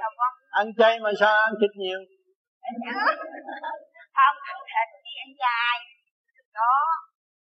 ăn 0.50 0.68
chay 0.80 1.00
mà 1.04 1.12
sao 1.20 1.34
ăn 1.48 1.54
thịt 1.62 1.72
nhiều? 1.82 2.00
Không 4.18 4.38
ăn 4.52 4.58
thịt 4.72 4.88
thì 5.04 5.12
ăn 5.26 5.32
chay. 5.42 5.78
Đó. 6.58 6.76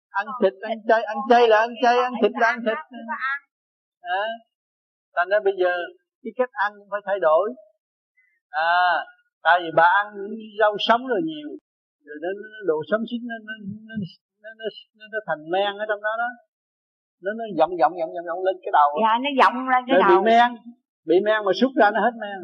Ăn 0.10 0.26
thịt 0.42 0.54
ăn 0.70 0.78
chay 0.88 1.02
ăn 1.04 1.18
chay 1.30 1.48
là 1.48 1.58
ăn 1.60 1.70
chay 1.84 1.98
ăn 1.98 2.14
thịt 2.22 2.32
là 2.42 2.48
ăn 2.48 2.60
thịt. 2.66 2.78
à, 4.02 4.24
thành 5.16 5.30
ra 5.30 5.40
bây 5.46 5.54
giờ 5.62 5.74
cái 6.24 6.32
cách 6.38 6.50
ăn 6.54 6.72
cũng 6.80 6.88
phải 6.92 7.02
thay 7.06 7.20
đổi. 7.20 7.50
À 8.50 9.04
tại 9.48 9.60
vì 9.64 9.70
bà 9.76 9.84
ăn 9.84 10.08
rau 10.60 10.76
sống 10.88 11.08
rồi 11.08 11.22
nhiều 11.24 11.50
rồi 12.08 12.18
nó, 12.24 12.30
nó 12.54 12.60
đồ 12.70 12.78
sống 12.90 13.04
xít 13.10 13.22
nó 13.30 13.36
nó, 13.48 13.54
nó, 13.88 13.96
nó, 14.44 14.50
nó, 14.60 14.68
nó, 14.98 15.06
nó 15.14 15.20
thành 15.28 15.42
men 15.54 15.72
ở 15.84 15.86
trong 15.90 16.02
đó 16.08 16.14
đó. 16.24 16.30
Nó 17.24 17.32
nó 17.40 17.46
vọng 17.60 17.74
vọng 17.82 17.94
vọng 18.00 18.12
vọng 18.16 18.28
vọng 18.30 18.42
lên 18.48 18.56
cái 18.64 18.72
đầu. 18.80 18.90
Dạ 19.04 19.14
nó 19.24 19.30
vọng 19.42 19.56
lên 19.72 19.82
cái 19.88 19.94
rồi 19.96 20.04
đầu. 20.10 20.12
bị 20.12 20.26
men 20.30 20.50
bị 21.10 21.16
men 21.26 21.40
mà 21.46 21.52
xúc 21.60 21.72
ra 21.80 21.88
nó 21.94 22.00
hết 22.06 22.16
men 22.24 22.38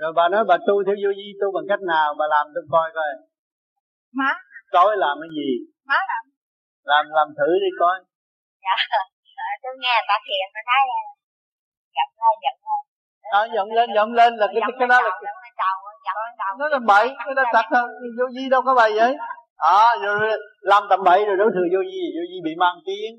rồi 0.00 0.12
bà 0.16 0.28
nói 0.28 0.44
bà 0.48 0.56
tu 0.66 0.74
theo 0.86 0.96
vô 1.02 1.10
vi 1.18 1.28
tu 1.40 1.46
bằng 1.54 1.66
cách 1.68 1.82
nào? 1.92 2.14
Bà 2.18 2.26
làm 2.34 2.46
tôi 2.54 2.64
coi 2.70 2.90
coi. 2.94 3.10
Má. 4.18 4.30
Tối 4.72 4.96
làm 4.96 5.14
cái 5.22 5.30
gì? 5.38 5.50
Má 5.88 5.98
làm. 6.10 6.24
Làm 6.84 7.04
làm 7.16 7.28
thử 7.38 7.50
đi 7.64 7.70
coi. 7.80 7.96
Dạ 8.64 8.76
tôi 9.62 9.72
nghe 9.82 9.94
bà 10.08 10.16
thiền 10.26 10.46
mà 10.54 10.60
nói 10.70 10.82
giận 11.96 12.08
thôi 12.20 12.34
giận 12.44 12.56
thôi. 12.64 12.80
Đó 13.32 13.42
giận 13.54 13.66
lên 13.76 13.88
giận 13.96 14.08
lên 14.18 14.32
là 14.40 14.46
cái 14.54 14.62
cái 14.78 14.88
đó 14.88 15.00
là 15.02 15.10
nó 16.58 16.68
là 16.68 16.78
bậy 16.78 17.06
nó 17.26 17.32
là 17.42 17.44
tật 17.52 17.66
thôi 17.74 17.88
vô 18.18 18.24
vi 18.36 18.48
đâu 18.50 18.62
có 18.62 18.74
bài 18.74 18.90
vậy. 18.96 19.16
À, 19.56 19.96
rồi 20.02 20.38
làm 20.60 20.82
tầm 20.90 21.00
bậy 21.04 21.24
rồi 21.24 21.36
đối 21.36 21.50
thừa 21.54 21.66
vô 21.72 21.80
vi 21.90 22.02
vô 22.16 22.22
vi 22.30 22.38
bị 22.44 22.52
mang 22.58 22.76
tiếng. 22.86 23.14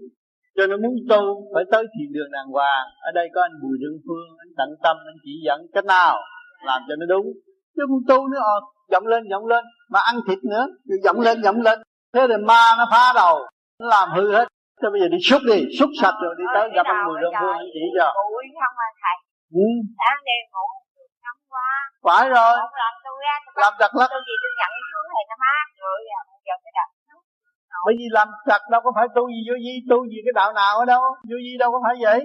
Cho 0.58 0.68
nó 0.68 0.78
muốn 0.78 0.96
tu 1.10 1.22
phải 1.54 1.64
tới 1.72 1.84
thiền 1.94 2.14
đường 2.14 2.32
đàng 2.32 2.48
hoàng. 2.56 2.86
Ở 3.02 3.12
đây 3.16 3.28
có 3.36 3.42
anh 3.42 3.56
bùi 3.62 3.76
dương 3.82 4.00
phương 4.06 4.28
anh 4.44 4.52
tận 4.58 4.70
tâm 4.84 4.98
anh 5.10 5.18
chỉ 5.24 5.32
dẫn. 5.46 5.60
Cách 5.74 5.86
nào? 5.86 6.18
Làm 6.66 6.82
cho 6.88 6.96
nó 7.00 7.06
đúng. 7.06 7.26
Chứ 7.76 7.82
không 7.90 8.04
tu 8.08 8.28
nữa 8.28 8.40
ờ, 8.42 8.60
giọng 8.92 9.08
lên 9.08 9.24
giọng 9.32 9.46
lên. 9.46 9.66
Mà 9.90 10.00
ăn 10.00 10.16
thịt 10.28 10.40
nữa 10.44 10.66
rồi 10.86 11.00
giọng 11.04 11.20
lên 11.20 11.44
giọng 11.44 11.62
lên. 11.62 11.80
Thế 12.14 12.28
rồi 12.28 12.38
ma 12.38 12.76
nó 12.78 12.86
phá 12.92 13.14
đầu. 13.16 13.40
Nó 13.80 13.88
làm 13.88 14.10
hư 14.16 14.34
hết 14.34 14.48
Thế 14.80 14.88
bây 14.94 15.00
giờ 15.02 15.08
đi 15.14 15.20
xúc 15.30 15.42
đi, 15.52 15.60
xúc 15.78 15.90
sạch 16.02 16.18
rồi 16.24 16.34
đi 16.40 16.46
tới 16.56 16.66
gặp 16.76 16.86
anh 16.92 17.02
Bùi 17.08 17.18
Đông 17.24 17.36
Phương 17.42 17.58
chỉ 17.74 17.84
cho. 17.98 18.08
Bụi 18.34 18.46
không 18.62 18.76
à 18.88 18.90
thầy. 19.02 19.18
Ừ. 19.64 19.68
Sáng 20.00 20.20
đêm 20.28 20.44
ngủ 20.54 20.68
nóng 21.26 21.42
quá. 21.54 21.70
Phải 22.06 22.24
rồi. 22.36 22.54
Một 22.66 22.76
lần 22.82 22.94
tôi 23.06 23.18
á, 23.34 23.36
tôi 23.46 23.62
làm 23.64 23.74
chặt 23.82 23.92
lắm. 24.00 24.08
Tôi 24.14 24.22
gì 24.28 24.36
tôi 24.44 24.52
nhận 24.60 24.72
xuống 24.90 25.08
thì 25.14 25.22
nó 25.30 25.36
mát 25.44 25.66
rồi 25.84 25.98
à, 26.18 26.22
giờ 26.48 26.56
cái 26.64 26.74
đặt 26.80 26.90
bởi 27.86 27.96
vì 28.00 28.08
làm 28.18 28.28
chặt 28.50 28.62
đâu 28.72 28.82
có 28.84 28.92
phải 28.96 29.08
tu 29.16 29.24
gì 29.34 29.40
vô 29.48 29.56
vi 29.66 29.74
tu 29.90 29.98
gì 30.12 30.20
cái 30.26 30.34
đạo 30.40 30.50
nào 30.54 30.74
ở 30.82 30.86
đâu 30.94 31.02
vô 31.30 31.38
vi 31.46 31.54
đâu 31.60 31.70
có 31.74 31.80
phải 31.86 31.96
vậy 32.06 32.20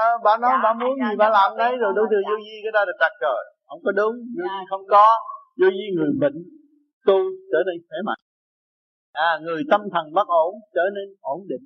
à, 0.00 0.02
bà 0.24 0.36
nói 0.36 0.52
dạ, 0.54 0.60
bà 0.64 0.72
muốn 0.80 0.94
gì 1.04 1.12
bà 1.18 1.28
làm 1.28 1.56
đấy 1.56 1.72
rồi 1.82 1.92
đối 1.96 2.06
thừa 2.10 2.22
vô 2.28 2.36
vi 2.44 2.54
cái 2.64 2.72
đó 2.76 2.80
là 2.88 2.92
chặt 3.00 3.12
rồi 3.20 3.40
không 3.68 3.80
có 3.84 3.92
đúng 4.00 4.14
vô 4.36 4.44
vi 4.52 4.62
không 4.70 4.84
có 4.94 5.04
vô 5.60 5.68
vi 5.76 5.86
người 5.96 6.12
bệnh 6.22 6.36
tu 7.06 7.18
trở 7.52 7.60
nên 7.66 7.76
khỏe 7.88 7.98
mạnh 8.08 8.22
à, 9.24 9.28
người 9.44 9.60
tâm 9.70 9.80
thần 9.92 10.04
bất 10.16 10.28
ổn 10.44 10.50
trở 10.76 10.84
nên 10.96 11.08
ổn 11.34 11.40
định. 11.50 11.64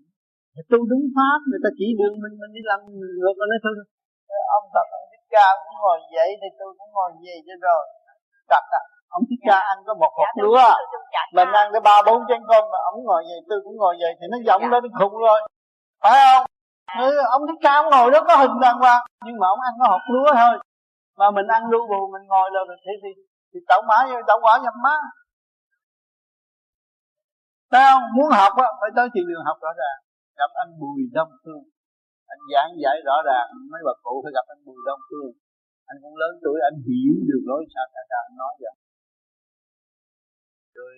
Tu 0.70 0.78
đúng 0.90 1.04
pháp 1.16 1.38
người 1.48 1.60
ta 1.64 1.70
chỉ 1.78 1.86
đường 1.98 2.16
mình 2.22 2.34
mình 2.40 2.52
đi 2.56 2.62
làm 2.70 2.80
ngược 3.20 3.36
nói 3.50 3.58
thôi. 3.64 3.74
Ông 4.56 4.66
tập 4.74 4.86
ông 4.98 5.06
thích 5.12 5.26
ca 5.34 5.46
cũng 5.62 5.76
ngồi 5.82 5.98
vậy 6.14 6.28
thì 6.40 6.48
tôi 6.58 6.70
cũng 6.78 6.90
ngồi 6.96 7.10
vậy 7.24 7.38
cho 7.46 7.54
rồi. 7.66 7.82
Chặt 8.50 8.64
à 8.80 8.82
ông 9.16 9.22
thích 9.28 9.42
ca 9.48 9.58
ăn 9.72 9.76
có 9.86 9.92
một 10.02 10.12
hộp 10.18 10.32
lúa. 10.44 10.70
mình 11.36 11.50
ăn 11.60 11.66
cái 11.72 11.82
ba 11.88 11.96
bốn 12.06 12.20
chén 12.28 12.40
cơm 12.50 12.64
mà 12.72 12.78
ông 12.90 12.98
ngồi 13.06 13.22
vậy 13.28 13.40
tôi 13.48 13.58
cũng 13.64 13.76
ngồi 13.80 13.94
vậy 14.02 14.12
thì 14.18 14.26
nó 14.32 14.38
giọng 14.46 14.62
lên 14.72 14.82
khùng 14.98 15.16
rồi. 15.26 15.38
Phải 16.02 16.18
không? 16.24 16.44
Ừ, 17.06 17.10
ông 17.34 17.42
thích 17.48 17.60
ca 17.64 17.72
ông 17.80 17.88
ngồi 17.90 18.10
đó 18.10 18.20
có 18.28 18.36
hình 18.36 18.56
đàng 18.62 18.78
hoàng 18.82 19.02
nhưng 19.26 19.36
mà 19.40 19.46
ông 19.54 19.60
ăn 19.68 19.72
có 19.80 19.84
hộp 19.92 20.04
lúa 20.12 20.30
thôi. 20.40 20.54
Mà 21.18 21.30
mình 21.30 21.46
ăn 21.46 21.62
lu 21.70 21.80
bù 21.90 22.00
mình 22.12 22.24
ngồi 22.28 22.50
rồi 22.54 22.64
thì 22.84 22.92
thì 23.02 23.10
thì 23.50 23.58
tẩu 23.68 23.80
mã 23.88 23.96
tẩu 24.26 24.38
quả 24.42 24.54
nhập 24.62 24.74
má 24.84 24.96
tao? 27.76 27.94
Muốn 28.16 28.28
học 28.40 28.52
á, 28.66 28.68
phải 28.80 28.90
tới 28.96 29.06
thiền 29.12 29.24
đường 29.28 29.44
học 29.48 29.58
rõ 29.64 29.72
ràng. 29.82 29.98
Gặp 30.40 30.50
anh 30.62 30.70
Bùi 30.80 31.00
Đông 31.16 31.32
Phương. 31.42 31.64
Anh 32.32 32.42
giảng 32.52 32.70
giải 32.82 32.96
rõ 33.08 33.16
ràng 33.28 33.46
Mấy 33.72 33.80
bà 33.86 33.94
cụ 34.04 34.14
phải 34.24 34.32
gặp 34.36 34.46
anh 34.52 34.60
Bùi 34.66 34.80
Đông 34.88 35.02
Phương. 35.08 35.32
Anh 35.90 35.98
cũng 36.02 36.16
lớn 36.22 36.32
tuổi, 36.44 36.58
anh 36.68 36.76
hiểu 36.86 37.14
được 37.28 37.42
lối 37.50 37.62
sao 37.74 37.84
sao 37.92 38.04
sao 38.10 38.20
anh 38.28 38.36
nói 38.42 38.52
vậy 38.62 38.74
Rồi 40.76 40.94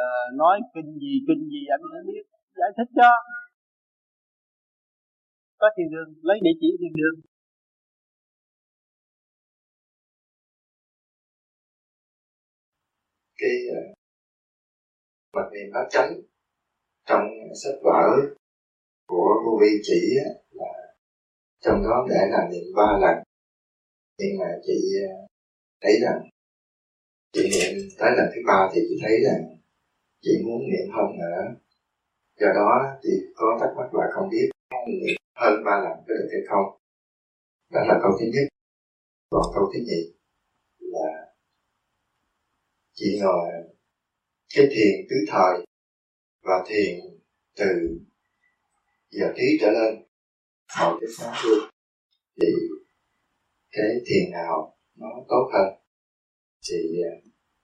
uh, 0.00 0.28
nói 0.40 0.56
kinh 0.74 0.90
gì, 1.02 1.14
kinh 1.28 1.42
gì 1.52 1.62
anh 1.74 1.82
cũng 1.90 2.06
biết. 2.10 2.24
Giải 2.60 2.70
thích 2.76 2.90
cho. 2.98 3.10
Có 5.60 5.66
thiền 5.76 5.88
đường, 5.92 6.10
lấy 6.22 6.38
địa 6.42 6.56
chỉ 6.60 6.68
thiền 6.80 6.92
đường. 7.00 7.16
Cái 13.40 13.56
ờ, 13.76 14.03
mà 15.34 15.42
vì 15.52 15.58
niệm 15.58 15.72
tránh 15.74 15.88
chánh 15.90 16.20
trong 17.08 17.28
sách 17.62 17.74
vở 17.84 18.10
của 19.06 19.30
cô 19.44 19.58
vi 19.60 19.68
chỉ 19.82 20.16
là 20.50 20.72
trong 21.60 21.82
đó 21.82 22.06
để 22.08 22.20
là 22.30 22.48
niệm 22.50 22.64
ba 22.76 22.98
lần. 23.00 23.22
Nhưng 24.18 24.38
mà 24.40 24.46
chị 24.66 24.72
à, 25.08 25.14
thấy 25.80 25.92
rằng 26.02 26.20
chị 27.32 27.42
niệm 27.42 27.88
tới 27.98 28.10
lần 28.16 28.26
thứ 28.34 28.40
ba 28.46 28.70
thì 28.74 28.80
chị 28.88 28.96
thấy 29.02 29.16
rằng 29.24 29.56
chị 30.20 30.30
muốn 30.46 30.60
niệm 30.70 30.88
hơn 30.96 31.18
nữa. 31.18 31.54
Do 32.40 32.46
đó 32.54 32.98
thì 33.02 33.10
có 33.34 33.58
thắc 33.60 33.70
mắc 33.76 33.94
là 33.94 34.06
không 34.14 34.28
biết 34.30 34.50
niệm 34.86 35.16
hơn 35.36 35.64
ba 35.64 35.80
lần 35.84 35.92
có 36.06 36.14
được 36.14 36.28
hay 36.32 36.40
không. 36.48 36.80
Đó 37.70 37.80
là 37.88 37.98
câu 38.02 38.10
thứ 38.20 38.26
nhất. 38.34 38.48
Còn 39.30 39.42
câu 39.54 39.70
thứ 39.72 39.80
nhì 39.86 40.14
là 40.78 41.34
chị 42.92 43.20
ngồi 43.22 43.48
cái 44.54 44.66
thiền 44.70 45.06
tứ 45.10 45.16
thời 45.28 45.66
và 46.42 46.64
thiền 46.68 47.00
từ 47.56 47.98
giờ 49.10 49.32
trí 49.36 49.58
trở 49.60 49.70
lên. 49.70 49.94
Hồi 50.76 50.98
cái 51.00 51.08
sáng 51.18 51.34
luôn 51.44 51.58
thì 52.40 52.48
cái 53.70 53.86
thiền 54.06 54.30
nào 54.32 54.76
nó 54.96 55.06
tốt 55.28 55.50
hơn? 55.52 55.74
Thì 56.70 56.76
à, 57.02 57.14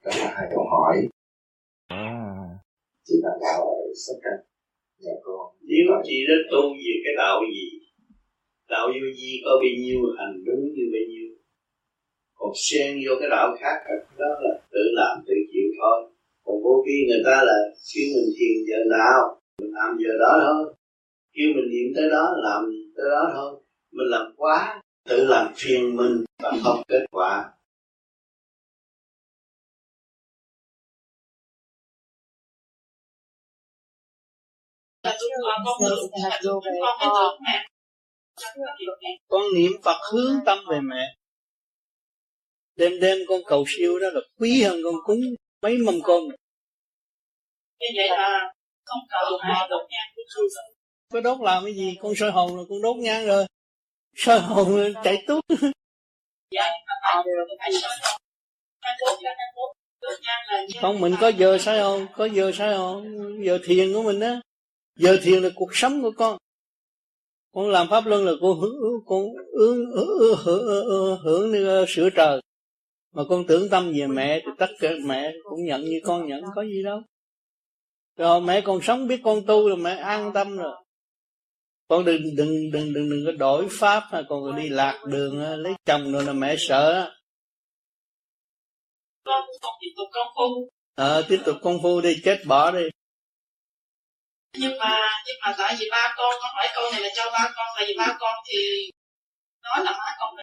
đó 0.04 0.10
là 0.18 0.34
hai 0.36 0.46
câu 0.50 0.64
hỏi. 0.70 1.08
À. 1.86 2.26
chị 3.04 3.14
bạn 3.22 3.38
đạo 3.42 3.60
ở 3.62 3.92
sắp 4.06 4.18
canh 4.22 4.46
nhà 4.98 5.12
con 5.22 5.56
nếu 5.60 5.86
chị 6.04 6.16
đã 6.28 6.34
tu 6.50 6.62
về 6.62 6.94
cái 7.04 7.14
đạo 7.16 7.40
gì? 7.54 7.68
Đạo 8.68 8.88
vô 8.88 9.06
gì 9.16 9.40
có 9.44 9.50
bao 9.50 9.72
nhiêu 9.78 10.00
hành 10.18 10.44
đúng 10.44 10.64
như 10.74 10.84
bao 10.92 11.04
nhiêu? 11.08 11.28
Còn 12.34 12.50
xen 12.54 12.96
vô 13.06 13.12
cái 13.20 13.28
đạo 13.30 13.56
khác 13.60 13.78
đó 14.18 14.26
là 14.40 14.60
tự 14.72 14.80
làm 14.92 15.24
tự 15.26 15.34
chịu 15.52 15.68
thôi 15.80 16.09
còn 16.50 16.62
vô 16.64 16.84
vi 16.86 17.06
người 17.08 17.22
ta 17.24 17.42
là 17.44 17.56
kêu 17.94 18.06
mình 18.14 18.30
thiền 18.38 18.56
giờ 18.68 18.78
nào, 18.98 19.40
mình 19.58 19.70
làm 19.74 19.96
giờ 20.02 20.12
đó 20.20 20.32
thôi. 20.42 20.74
Kêu 21.32 21.48
mình 21.56 21.68
niệm 21.70 21.92
tới 21.96 22.10
đó, 22.10 22.34
làm 22.44 22.62
tới 22.96 23.06
đó 23.10 23.32
thôi. 23.34 23.60
Mình 23.92 24.06
làm 24.10 24.32
quá, 24.36 24.82
tự 25.08 25.24
làm 25.24 25.52
phiền 25.56 25.96
mình 25.96 26.24
và 26.42 26.52
không 26.64 26.82
kết 26.88 27.04
quả. 27.10 27.52
Con 39.28 39.42
niệm 39.54 39.72
Phật 39.82 39.96
hướng 40.12 40.34
tâm 40.46 40.58
về 40.70 40.80
mẹ. 40.80 41.16
Đêm 42.76 42.92
đêm 43.00 43.18
con 43.28 43.40
cầu 43.46 43.64
siêu 43.66 43.98
đó 43.98 44.06
là 44.12 44.20
quý 44.38 44.62
hơn 44.62 44.80
con 44.84 44.94
cúng 45.04 45.20
mấy 45.62 45.78
mâm 45.78 45.94
cơm 46.04 46.22
như 47.80 47.88
vậy 47.96 48.08
là 48.08 48.52
không 48.84 49.00
cầu 49.08 49.38
ai 49.38 49.68
đốt 49.70 49.82
nhang 49.90 50.10
có 51.10 51.20
đốt 51.20 51.40
làm 51.40 51.64
cái 51.64 51.74
gì 51.74 51.96
con 52.00 52.14
soi 52.16 52.30
hồn 52.30 52.56
là 52.56 52.62
con 52.68 52.82
đốt 52.82 52.96
nhang 52.96 53.26
rồi. 53.26 53.46
Soi 54.16 54.40
hồn 54.40 54.94
chạy 55.04 55.24
tút. 55.26 55.44
Không 60.80 61.00
mình 61.00 61.14
có 61.20 61.28
giờ 61.28 61.58
soi 61.58 61.80
hồn 61.80 62.06
có 62.16 62.24
giờ 62.24 62.52
soi 62.54 62.74
hồn 62.74 63.04
giờ 63.44 63.58
thiền 63.64 63.92
của 63.92 64.02
mình 64.02 64.20
á. 64.20 64.40
Giờ 64.96 65.18
thiền 65.22 65.42
là 65.42 65.48
cuộc 65.54 65.76
sống 65.76 66.02
của 66.02 66.12
con. 66.16 66.38
Con 67.54 67.68
làm 67.68 67.88
pháp 67.90 68.06
luân 68.06 68.24
là 68.26 68.32
con 68.40 68.60
hưởng 68.60 69.04
con 69.06 69.22
hưởng 69.58 69.90
hưởng 69.90 70.36
hưởng, 70.44 70.66
hưởng, 70.84 71.18
hưởng 71.22 71.86
sửa 71.88 72.10
trời. 72.10 72.40
Mà 73.14 73.22
con 73.28 73.46
tưởng 73.46 73.68
tâm 73.70 73.92
về 73.96 74.06
mẹ 74.06 74.40
thì 74.44 74.50
tất 74.58 74.70
cả 74.80 74.90
mẹ 75.04 75.32
cũng 75.42 75.64
nhận 75.64 75.84
như 75.84 76.00
con 76.04 76.28
nhận 76.28 76.42
có 76.54 76.62
gì 76.62 76.82
đâu 76.84 77.00
rồi 78.20 78.40
mẹ 78.40 78.60
còn 78.60 78.82
sống 78.82 79.06
biết 79.06 79.20
con 79.24 79.46
tu 79.46 79.68
rồi 79.68 79.76
mẹ 79.76 79.96
an 79.96 80.32
tâm 80.34 80.56
rồi. 80.56 80.76
Con 81.88 82.04
đừng 82.04 82.36
đừng 82.36 82.70
đừng 82.72 82.94
đừng 82.94 83.10
đừng 83.10 83.22
có 83.26 83.32
đổi 83.32 83.68
pháp 83.70 84.02
mà 84.12 84.22
còn 84.28 84.56
đi 84.56 84.68
lạc 84.68 85.04
đường 85.06 85.62
lấy 85.62 85.72
chồng 85.84 86.12
rồi 86.12 86.24
là 86.24 86.32
mẹ 86.32 86.54
sợ. 86.58 87.12
Ờ 89.24 89.32
à, 90.94 91.22
tiếp 91.28 91.40
tục 91.46 91.56
công 91.62 91.78
phu. 91.82 92.00
Đi 92.00 92.16
chết 92.24 92.38
bỏ 92.46 92.70
đi. 92.70 92.82
Nhưng 94.56 94.78
mà 94.78 95.00
nhưng 95.26 95.36
mà 95.42 95.54
tại 95.58 95.76
vì 95.78 95.88
ba 95.90 96.14
con 96.16 96.34
con 96.42 96.50
hỏi 96.54 96.66
câu 96.74 96.90
này 96.92 97.00
là 97.00 97.08
cho 97.16 97.30
ba 97.32 97.50
con 97.56 97.66
tại 97.76 97.84
vì 97.88 97.94
ba 97.98 98.16
con 98.20 98.34
thì 98.48 98.58
nói 99.62 99.84
là 99.84 99.92
má 99.92 100.16
con 100.18 100.34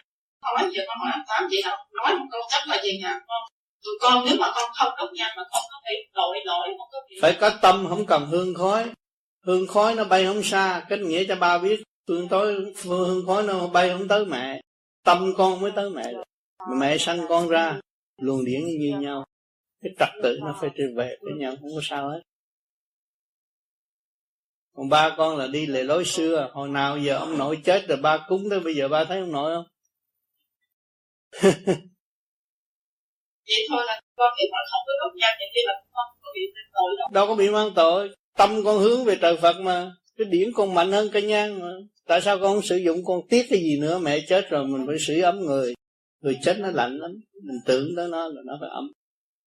nói 0.42 0.70
giờ 0.72 0.82
con 0.88 0.98
hỏi 0.98 1.24
tám 1.28 1.48
vậy 1.50 1.60
nào? 1.64 1.86
Nói 1.92 2.18
một 2.18 2.26
câu 2.32 2.40
chắc 2.50 2.68
là 2.68 2.82
gì 2.84 2.98
nha 3.02 3.20
con 3.28 3.57
tụi 3.84 3.94
con 4.00 4.24
nếu 4.26 4.36
mà 4.40 4.52
con 4.54 4.70
không 4.74 4.92
đốt 4.98 5.10
nhang 5.12 5.32
mà 5.36 5.42
con 5.42 5.62
có 5.70 5.80
thể 5.84 5.94
lội 6.14 6.36
lội 6.44 6.68
một 6.78 6.86
cái 6.92 7.18
phải 7.22 7.36
có 7.40 7.50
tâm 7.62 7.86
không 7.88 8.06
cần 8.06 8.26
hương 8.26 8.54
khói. 8.54 8.90
Hương 9.42 9.66
khói 9.66 9.94
nó 9.94 10.04
bay 10.04 10.24
không 10.24 10.42
xa 10.42 10.86
cách 10.88 10.98
nghĩa 10.98 11.24
cho 11.28 11.36
ba 11.36 11.58
biết. 11.58 11.82
Hương 12.08 12.28
tối 12.28 12.72
hương 12.84 13.26
khói 13.26 13.42
nó 13.42 13.66
bay 13.66 13.90
không 13.90 14.08
tới 14.08 14.24
mẹ. 14.26 14.60
Tâm 15.04 15.32
con 15.36 15.60
mới 15.60 15.72
tới 15.76 15.90
mẹ. 15.90 16.12
Mẹ 16.78 16.98
sanh 16.98 17.20
con 17.28 17.48
ra 17.48 17.80
luồng 18.20 18.44
điển 18.44 18.60
như 18.66 18.98
nhau. 18.98 19.24
Cái 19.82 19.92
trật 19.98 20.08
tự 20.22 20.38
nó 20.40 20.56
phải 20.60 20.70
trở 20.78 20.84
về 20.96 21.16
với 21.20 21.32
nhau 21.38 21.54
không 21.60 21.70
có 21.74 21.80
sao 21.82 22.10
hết. 22.10 22.20
Còn 24.76 24.88
ba 24.88 25.14
con 25.16 25.36
là 25.36 25.46
đi 25.46 25.66
lề 25.66 25.82
lối 25.82 26.04
xưa. 26.04 26.50
Hồi 26.52 26.68
nào 26.68 26.98
giờ 26.98 27.16
ông 27.16 27.38
nội 27.38 27.60
chết 27.64 27.88
rồi 27.88 27.98
ba 28.02 28.26
cúng 28.28 28.50
tới 28.50 28.60
bây 28.60 28.74
giờ 28.74 28.88
ba 28.88 29.04
thấy 29.04 29.20
ông 29.20 29.32
nội 29.32 29.54
không 29.54 29.66
vậy 33.48 33.66
thôi 33.68 33.82
là 33.86 34.00
con 34.16 34.32
biết 34.38 34.48
mà 34.52 34.58
không 34.70 34.82
có 34.86 34.92
đốt 35.00 35.16
nhang 35.16 35.36
thì 35.54 35.60
là 35.66 35.74
con 35.92 36.06
có 36.22 36.30
bị 36.34 36.40
tội 36.74 36.90
đâu. 36.98 37.08
Đâu 37.12 37.26
có 37.26 37.34
bị 37.34 37.50
mang 37.50 37.70
tội. 37.74 38.10
Tâm 38.36 38.64
con 38.64 38.78
hướng 38.78 39.04
về 39.04 39.18
trời 39.20 39.36
Phật 39.36 39.56
mà. 39.60 39.92
Cái 40.16 40.26
điển 40.30 40.48
con 40.54 40.74
mạnh 40.74 40.92
hơn 40.92 41.08
cây 41.12 41.22
nhang 41.22 41.60
mà. 41.60 41.68
Tại 42.06 42.20
sao 42.20 42.38
con 42.38 42.54
không 42.54 42.62
sử 42.62 42.76
dụng 42.76 43.04
con 43.04 43.20
tiếc 43.28 43.46
cái 43.50 43.58
gì 43.58 43.80
nữa? 43.80 43.98
Mẹ 43.98 44.20
chết 44.28 44.50
rồi 44.50 44.64
mình 44.64 44.84
phải 44.86 44.96
sưởi 44.98 45.20
ấm 45.20 45.40
người. 45.40 45.74
Người 46.20 46.38
chết 46.42 46.56
nó 46.58 46.70
lạnh 46.70 46.98
lắm. 46.98 47.10
Mình 47.44 47.60
tưởng 47.66 47.88
tới 47.96 48.08
nó 48.08 48.28
là 48.28 48.40
nó 48.44 48.58
phải 48.60 48.70
ấm. 48.70 48.92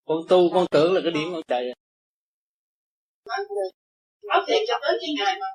Con 0.06 0.18
tu 0.30 0.50
con 0.54 0.66
tưởng 0.72 0.94
là 0.94 1.02
cái 1.04 1.12
điển 1.12 1.24
con 1.34 1.42
chạy. 1.48 1.64
Có 4.30 4.44
tiền 4.48 4.64
cho 4.68 4.80
đến 4.82 5.00
cái 5.02 5.10
ngày 5.18 5.38
mà 5.42 5.48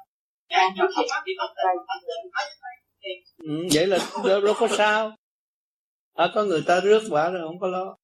ngày 0.48 0.68
trước 0.76 0.86
khi 0.96 1.02
bác 1.10 1.22
bị 1.26 1.32
bất 1.38 1.48
tình 1.56 1.86
bác 1.86 2.00
định 2.02 2.30
ừ, 3.38 3.66
vậy 3.74 3.86
là 3.86 3.98
đâu, 4.28 4.40
đâu 4.40 4.54
có 4.58 4.68
sao. 4.70 5.16
À, 6.14 6.30
có 6.34 6.44
người 6.44 6.62
ta 6.66 6.80
rước 6.80 7.02
quả 7.10 7.30
rồi 7.30 7.42
không 7.48 7.58
có 7.60 7.66
lo 7.68 7.96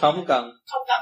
không 0.00 0.24
cần. 0.28 0.50
Không 0.66 0.82
cần 0.88 1.00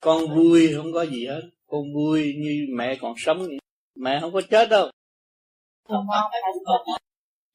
con 0.00 0.36
vui 0.36 0.72
không 0.76 0.92
có 0.92 1.06
gì 1.06 1.26
hết. 1.26 1.42
Con 1.66 1.82
vui 1.94 2.34
như 2.38 2.66
mẹ 2.76 2.96
còn 3.00 3.14
sống. 3.16 3.38
Vậy. 3.38 3.58
mẹ 3.94 4.18
không 4.20 4.32
có 4.32 4.40
chết 4.50 4.68
đâu. 4.70 4.90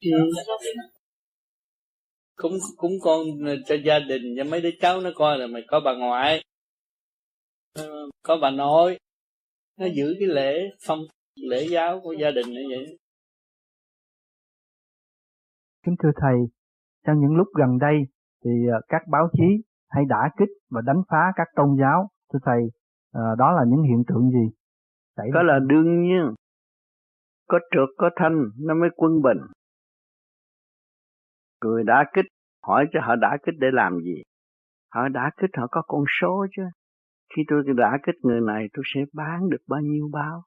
Ừ. 0.00 0.10
cúng 2.34 2.58
cúng 2.76 2.92
con 3.02 3.24
cho 3.66 3.74
gia 3.84 3.98
đình 3.98 4.22
cho 4.36 4.44
mấy 4.44 4.60
đứa 4.60 4.70
cháu 4.80 5.00
nó 5.00 5.10
coi 5.14 5.38
là 5.38 5.46
mày 5.46 5.62
có 5.68 5.80
bà 5.84 5.92
ngoại. 5.94 6.44
Ờ, 7.72 8.08
có 8.22 8.36
bà 8.42 8.50
nội. 8.50 8.98
Nó 9.76 9.86
giữ 9.86 10.16
cái 10.20 10.28
lễ 10.28 10.60
phong 10.86 11.00
lễ 11.34 11.66
giáo 11.70 12.00
của 12.02 12.12
gia 12.12 12.30
đình 12.30 12.50
như 12.50 12.62
vậy. 12.68 12.98
Kính 15.86 15.94
thưa 16.02 16.10
thầy 16.22 16.59
trong 17.06 17.20
những 17.20 17.36
lúc 17.36 17.48
gần 17.58 17.78
đây 17.78 18.06
thì 18.44 18.50
ờ, 18.72 18.80
các 18.88 19.02
báo 19.10 19.28
chí 19.32 19.62
hay 19.88 20.04
đả 20.08 20.30
kích 20.36 20.48
và 20.70 20.80
đánh 20.80 21.02
phá 21.10 21.32
các 21.36 21.48
tôn 21.56 21.76
giáo, 21.80 22.08
thưa 22.32 22.38
thầy 22.42 22.60
ờ, 23.12 23.34
đó 23.38 23.52
là 23.52 23.64
những 23.68 23.82
hiện 23.82 24.02
tượng 24.08 24.30
gì 24.30 24.56
Đấy 25.20 25.30
có 25.34 25.42
là 25.42 25.58
đương 25.58 26.02
nhiên. 26.02 26.34
Có 27.48 27.58
trượt, 27.70 27.88
có 27.96 28.10
thanh, 28.16 28.44
nó 28.58 28.74
mới 28.74 28.90
quân 28.96 29.22
bình. 29.22 29.38
Người 31.64 31.84
đả 31.84 32.04
kích, 32.12 32.24
hỏi 32.62 32.86
cho 32.92 33.00
họ 33.02 33.16
đả 33.16 33.36
kích 33.42 33.54
để 33.58 33.68
làm 33.72 33.98
gì? 33.98 34.22
Họ 34.94 35.08
đả 35.08 35.30
kích 35.36 35.50
họ 35.56 35.66
có 35.70 35.82
con 35.86 36.04
số 36.20 36.46
chứ. 36.56 36.62
Khi 37.36 37.42
tôi 37.48 37.62
đả 37.76 37.98
kích 38.02 38.14
người 38.22 38.40
này, 38.40 38.68
tôi 38.72 38.82
sẽ 38.94 39.00
bán 39.12 39.48
được 39.50 39.62
bao 39.68 39.80
nhiêu 39.80 40.08
báo? 40.12 40.42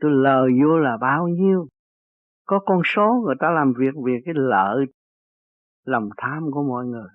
Tôi 0.00 0.10
lời 0.10 0.50
vô 0.62 0.78
là 0.78 0.96
bao 1.00 1.28
nhiêu? 1.28 1.66
Có 2.46 2.58
con 2.66 2.80
số 2.84 3.22
người 3.26 3.34
ta 3.40 3.50
làm 3.50 3.72
việc 3.78 3.94
vì 4.04 4.12
cái 4.24 4.34
lợi 4.36 4.86
lòng 5.86 6.08
tham 6.16 6.42
của 6.52 6.62
mọi 6.62 6.86
người. 6.86 7.08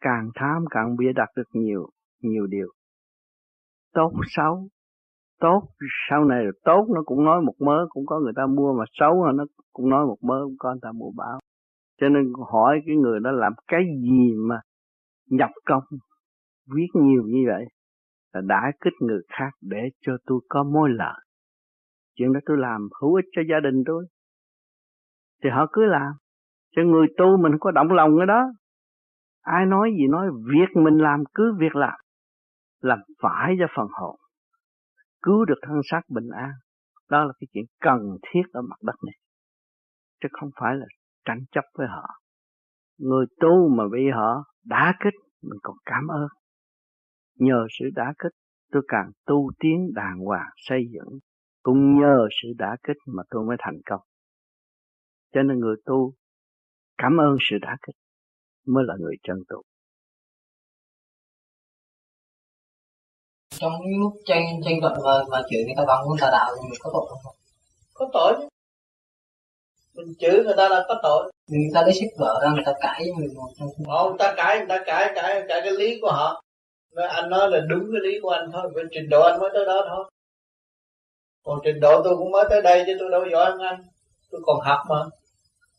Càng 0.00 0.30
tham 0.34 0.64
càng 0.70 0.96
bịa 0.96 1.12
đặt 1.12 1.28
được 1.36 1.48
nhiều 1.52 1.88
nhiều 2.22 2.46
điều. 2.46 2.68
Tốt 3.94 4.12
xấu. 4.26 4.68
Tốt, 5.40 5.62
sau 6.10 6.24
này 6.24 6.44
là 6.44 6.50
tốt, 6.64 6.86
nó 6.94 7.02
cũng 7.06 7.24
nói 7.24 7.42
một 7.42 7.54
mớ, 7.58 7.86
cũng 7.88 8.06
có 8.06 8.20
người 8.20 8.32
ta 8.36 8.46
mua, 8.46 8.72
mà 8.78 8.84
xấu 8.92 9.24
nó 9.34 9.44
cũng 9.72 9.88
nói 9.88 10.06
một 10.06 10.16
mớ, 10.22 10.40
cũng 10.44 10.56
có 10.58 10.70
người 10.70 10.80
ta 10.82 10.92
mua 10.92 11.10
báo. 11.16 11.38
Cho 12.00 12.08
nên 12.08 12.32
hỏi 12.52 12.80
cái 12.86 12.96
người 12.96 13.20
đó 13.20 13.30
làm 13.30 13.52
cái 13.68 13.80
gì 14.02 14.34
mà 14.48 14.60
nhập 15.30 15.50
công, 15.66 15.82
viết 16.74 16.86
nhiều 16.94 17.22
như 17.26 17.44
vậy, 17.46 17.64
là 18.32 18.40
đã 18.40 18.72
kích 18.80 18.92
người 19.00 19.20
khác 19.28 19.50
để 19.60 19.78
cho 20.00 20.16
tôi 20.26 20.40
có 20.48 20.64
mối 20.64 20.90
lợi. 20.90 21.20
Chuyện 22.14 22.32
đó 22.32 22.40
tôi 22.46 22.56
làm 22.58 22.88
hữu 23.00 23.14
ích 23.14 23.24
cho 23.32 23.42
gia 23.50 23.60
đình 23.60 23.82
tôi. 23.86 24.06
Thì 25.42 25.50
họ 25.50 25.66
cứ 25.72 25.84
làm 25.84 26.12
cho 26.76 26.82
người 26.82 27.06
tu 27.16 27.36
mình 27.42 27.52
có 27.60 27.70
động 27.70 27.88
lòng 27.90 28.10
cái 28.18 28.26
đó. 28.26 28.52
Ai 29.40 29.66
nói 29.66 29.90
gì 29.98 30.06
nói, 30.10 30.26
việc 30.44 30.82
mình 30.82 30.98
làm 30.98 31.20
cứ 31.34 31.54
việc 31.58 31.76
làm. 31.76 31.94
Làm 32.80 32.98
phải 33.22 33.56
cho 33.58 33.66
phần 33.76 33.86
hồn. 33.92 34.16
Cứu 35.22 35.44
được 35.44 35.58
thân 35.62 35.76
xác 35.90 36.00
bình 36.08 36.28
an. 36.36 36.50
Đó 37.10 37.24
là 37.24 37.32
cái 37.40 37.48
chuyện 37.52 37.64
cần 37.80 38.00
thiết 38.22 38.42
ở 38.52 38.62
mặt 38.62 38.76
đất 38.82 38.94
này. 39.06 39.14
Chứ 40.22 40.28
không 40.32 40.50
phải 40.60 40.74
là 40.74 40.86
tranh 41.24 41.40
chấp 41.52 41.64
với 41.78 41.86
họ. 41.86 42.08
Người 42.98 43.26
tu 43.40 43.68
mà 43.76 43.84
bị 43.92 44.10
họ 44.14 44.44
đá 44.64 44.94
kích, 45.04 45.14
mình 45.42 45.58
còn 45.62 45.76
cảm 45.84 46.06
ơn. 46.06 46.28
Nhờ 47.38 47.66
sự 47.78 47.84
đá 47.94 48.14
kích, 48.18 48.32
tôi 48.72 48.82
càng 48.88 49.10
tu 49.26 49.50
tiến 49.58 49.90
đàng 49.94 50.18
hoàng, 50.18 50.48
xây 50.56 50.80
dựng. 50.92 51.18
Cũng 51.62 52.00
nhờ 52.00 52.28
sự 52.42 52.48
đá 52.58 52.76
kích 52.82 52.96
mà 53.06 53.22
tôi 53.30 53.44
mới 53.44 53.56
thành 53.60 53.78
công. 53.86 54.00
Cho 55.34 55.42
nên 55.42 55.58
người 55.58 55.76
tu 55.84 56.12
cảm 56.98 57.12
ơn 57.20 57.36
sự 57.50 57.56
đá 57.62 57.76
kích 57.86 57.96
mới 58.66 58.84
là 58.86 58.94
người 58.98 59.16
chân 59.22 59.36
tu 59.48 59.62
trong 63.58 63.72
những 63.72 64.00
lúc 64.00 64.12
tranh 64.24 64.44
tranh 64.64 64.80
luận 64.80 64.92
và, 65.04 65.24
và 65.30 65.42
chửi 65.50 65.64
người 65.64 65.74
ta 65.76 65.84
bằng 65.86 66.04
ngôn 66.04 66.16
tà 66.20 66.28
đạo 66.32 66.50
thì 66.56 66.68
mình 66.70 66.80
có 66.80 66.90
tội 66.92 67.06
không? 67.22 67.34
Có 67.94 68.08
tội. 68.12 68.34
Chứ 69.94 70.02
mình 70.06 70.14
chửi 70.18 70.44
người 70.44 70.54
ta 70.56 70.68
là 70.68 70.84
có 70.88 71.00
tội. 71.02 71.32
Người 71.48 71.70
ta 71.74 71.82
lấy 71.82 71.92
sách 71.94 72.10
vở 72.18 72.40
ra 72.42 72.50
người 72.54 72.62
ta 72.66 72.72
cãi 72.80 73.00
với 73.00 73.12
mình 73.18 73.36
một 73.36 73.48
trong 73.58 73.68
họ 73.86 74.08
người 74.08 74.18
ta 74.18 74.34
cãi 74.36 74.58
người 74.58 74.66
ta 74.68 74.82
cãi 74.86 75.12
cãi 75.14 75.42
cãi 75.48 75.60
cái 75.64 75.72
lý 75.72 75.98
của 76.00 76.10
họ. 76.10 76.42
Nói 76.94 77.08
anh 77.08 77.30
nói 77.30 77.50
là 77.50 77.60
đúng 77.68 77.84
cái 77.92 78.00
lý 78.02 78.20
của 78.22 78.30
anh 78.30 78.50
thôi 78.52 78.70
với 78.74 78.84
trình 78.90 79.08
độ 79.08 79.22
anh 79.22 79.40
mới 79.40 79.50
tới 79.54 79.64
đó 79.66 79.84
thôi. 79.88 80.10
Còn 81.44 81.58
trình 81.64 81.80
độ 81.80 82.02
tôi 82.04 82.16
cũng 82.16 82.30
mới 82.30 82.44
tới 82.50 82.62
đây 82.62 82.82
chứ 82.86 82.96
tôi 82.98 83.10
đâu 83.10 83.24
giỏi 83.32 83.50
hơn 83.50 83.60
anh. 83.60 83.82
Tôi 84.30 84.40
còn 84.44 84.60
học 84.60 84.78
mà 84.88 84.96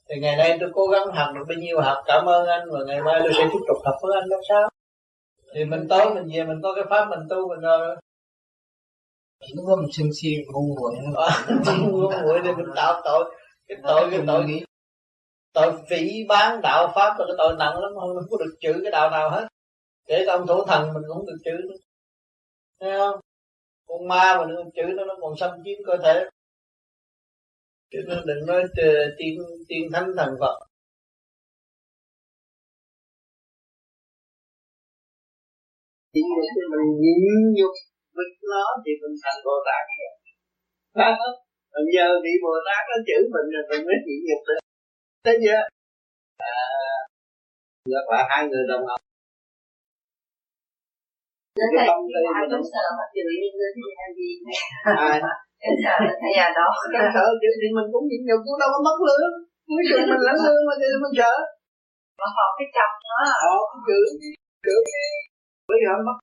thì 0.09 0.19
ngày 0.19 0.35
nay 0.37 0.57
tôi 0.59 0.69
cố 0.73 0.87
gắng 0.87 1.07
học 1.07 1.29
được 1.35 1.43
bao 1.49 1.57
nhiêu 1.57 1.81
học. 1.81 1.97
Cảm 2.05 2.25
ơn 2.25 2.47
anh. 2.47 2.69
Và 2.71 2.79
ngày 2.87 3.01
mai 3.01 3.19
tôi 3.23 3.31
sẽ 3.37 3.43
tiếp 3.51 3.59
tục 3.67 3.77
học 3.85 3.95
với 4.01 4.11
anh 4.21 4.29
làm 4.29 4.39
sao? 4.49 4.69
Thì 5.53 5.65
mình 5.65 5.87
tối 5.89 6.15
mình 6.15 6.27
về 6.33 6.43
mình 6.43 6.59
có 6.63 6.73
cái 6.75 6.83
pháp 6.89 7.09
mình 7.09 7.19
tu 7.29 7.47
mình 7.49 7.59
rồi. 7.59 7.95
Lúc 9.55 9.65
đó 9.67 9.75
mình 9.75 9.89
sân 9.91 10.07
si 10.21 10.29
ngu 10.53 10.75
muội 10.75 10.95
ngu 11.81 12.11
muội 12.11 12.41
thì 12.43 12.51
mình 12.51 12.65
tạo 12.75 13.01
tội. 13.05 13.35
Cái 13.67 13.77
tội 13.83 14.07
cái 14.11 14.19
tội 14.27 14.43
nghĩ 14.45 14.63
tội 15.53 15.73
phỉ 15.89 16.25
bán 16.29 16.61
đạo 16.61 16.91
pháp 16.95 17.15
là 17.19 17.25
cái 17.27 17.35
tội 17.37 17.55
nặng 17.59 17.77
lắm. 17.79 17.91
Không 17.99 18.15
có 18.29 18.37
được 18.37 18.55
chữ 18.59 18.79
cái 18.83 18.91
đạo 18.91 19.09
nào 19.09 19.29
hết. 19.29 19.47
Để 20.07 20.23
cho 20.25 20.31
ông 20.33 20.47
thủ 20.47 20.65
thần 20.67 20.93
mình 20.93 21.03
cũng 21.07 21.25
được 21.25 21.37
chữ 21.45 21.51
nữa. 21.51 21.77
Thấy 22.79 22.91
không? 22.97 23.19
Con 23.87 24.07
ma 24.07 24.37
mà 24.37 24.45
nó 24.45 24.61
chữ 24.75 24.83
nó 24.95 25.05
nó 25.05 25.15
còn 25.21 25.37
xâm 25.37 25.51
chiếm 25.63 25.77
cơ 25.85 25.97
thể 26.03 26.29
chứ 27.91 27.99
nó 28.07 28.15
đừng 28.25 28.45
nói 28.47 28.61
tiên 29.17 29.33
tiên 29.67 29.83
thánh 29.93 30.09
thần 30.17 30.31
phật. 30.41 30.57
Chỉ 36.13 36.21
để 36.37 36.63
mình 36.71 36.87
nhịn 37.01 37.21
nhục 37.57 37.73
với 38.15 38.25
nó 38.51 38.63
thì 38.83 38.91
mình 39.01 39.15
thành 39.23 39.39
bồ 39.45 39.55
tát 39.65 39.83
phải 40.97 41.11
không 41.19 41.35
nhờ 41.93 42.07
vị 42.23 42.33
bồ 42.43 42.53
tát 42.67 42.81
nó 42.89 42.97
chữ 43.07 43.17
mình 43.33 43.47
rồi 43.53 43.63
mình 43.69 43.83
mới 43.87 43.97
nhịn 44.05 44.19
nhục 44.27 44.41
được. 44.47 44.61
Thế 45.23 45.33
chưa 45.43 45.61
à, 46.37 46.53
ngược 47.89 48.05
lại 48.11 48.23
hai 48.29 48.41
người 48.49 48.63
đồng 48.69 48.85
học 48.89 48.99
Đến 51.59 51.69
đây 51.77 51.87
ai 52.35 52.43
cũng 52.51 52.65
sợ 52.73 52.85
mà 52.97 53.05
chửi 53.13 53.33
đi 53.41 53.47
nữa 53.59 53.69
thì 53.75 53.83
làm 53.99 54.09
gì. 54.17 54.29
Cái 54.85 55.46
nhà 56.35 56.45
đó. 56.57 56.67
Em 56.99 57.05
sợ 57.15 57.23
chửi 57.41 57.53
thì 57.61 57.67
mình 57.77 57.87
cũng 57.93 58.05
nhịn 58.09 58.21
nhục 58.27 58.39
cũng 58.45 58.57
đâu 58.61 58.69
có 58.73 58.79
mất 58.87 58.97
lương. 59.07 59.33
Mới 59.73 59.83
chửi 59.89 60.01
mình 60.11 60.23
lãnh 60.27 60.41
lương 60.45 60.61
mà 60.67 60.73
thì 60.79 60.87
mình 61.03 61.15
sợ. 61.19 61.33
Mà 62.19 62.27
họ 62.35 62.45
cái 62.57 62.67
chồng 62.75 62.95
đó 63.09 63.17
Họ 63.41 63.53
cũng 63.69 63.81
chửi 63.87 64.05
Chửi 64.65 64.81
Bây 65.69 65.79
giờ 65.83 65.91
mất 66.07 66.17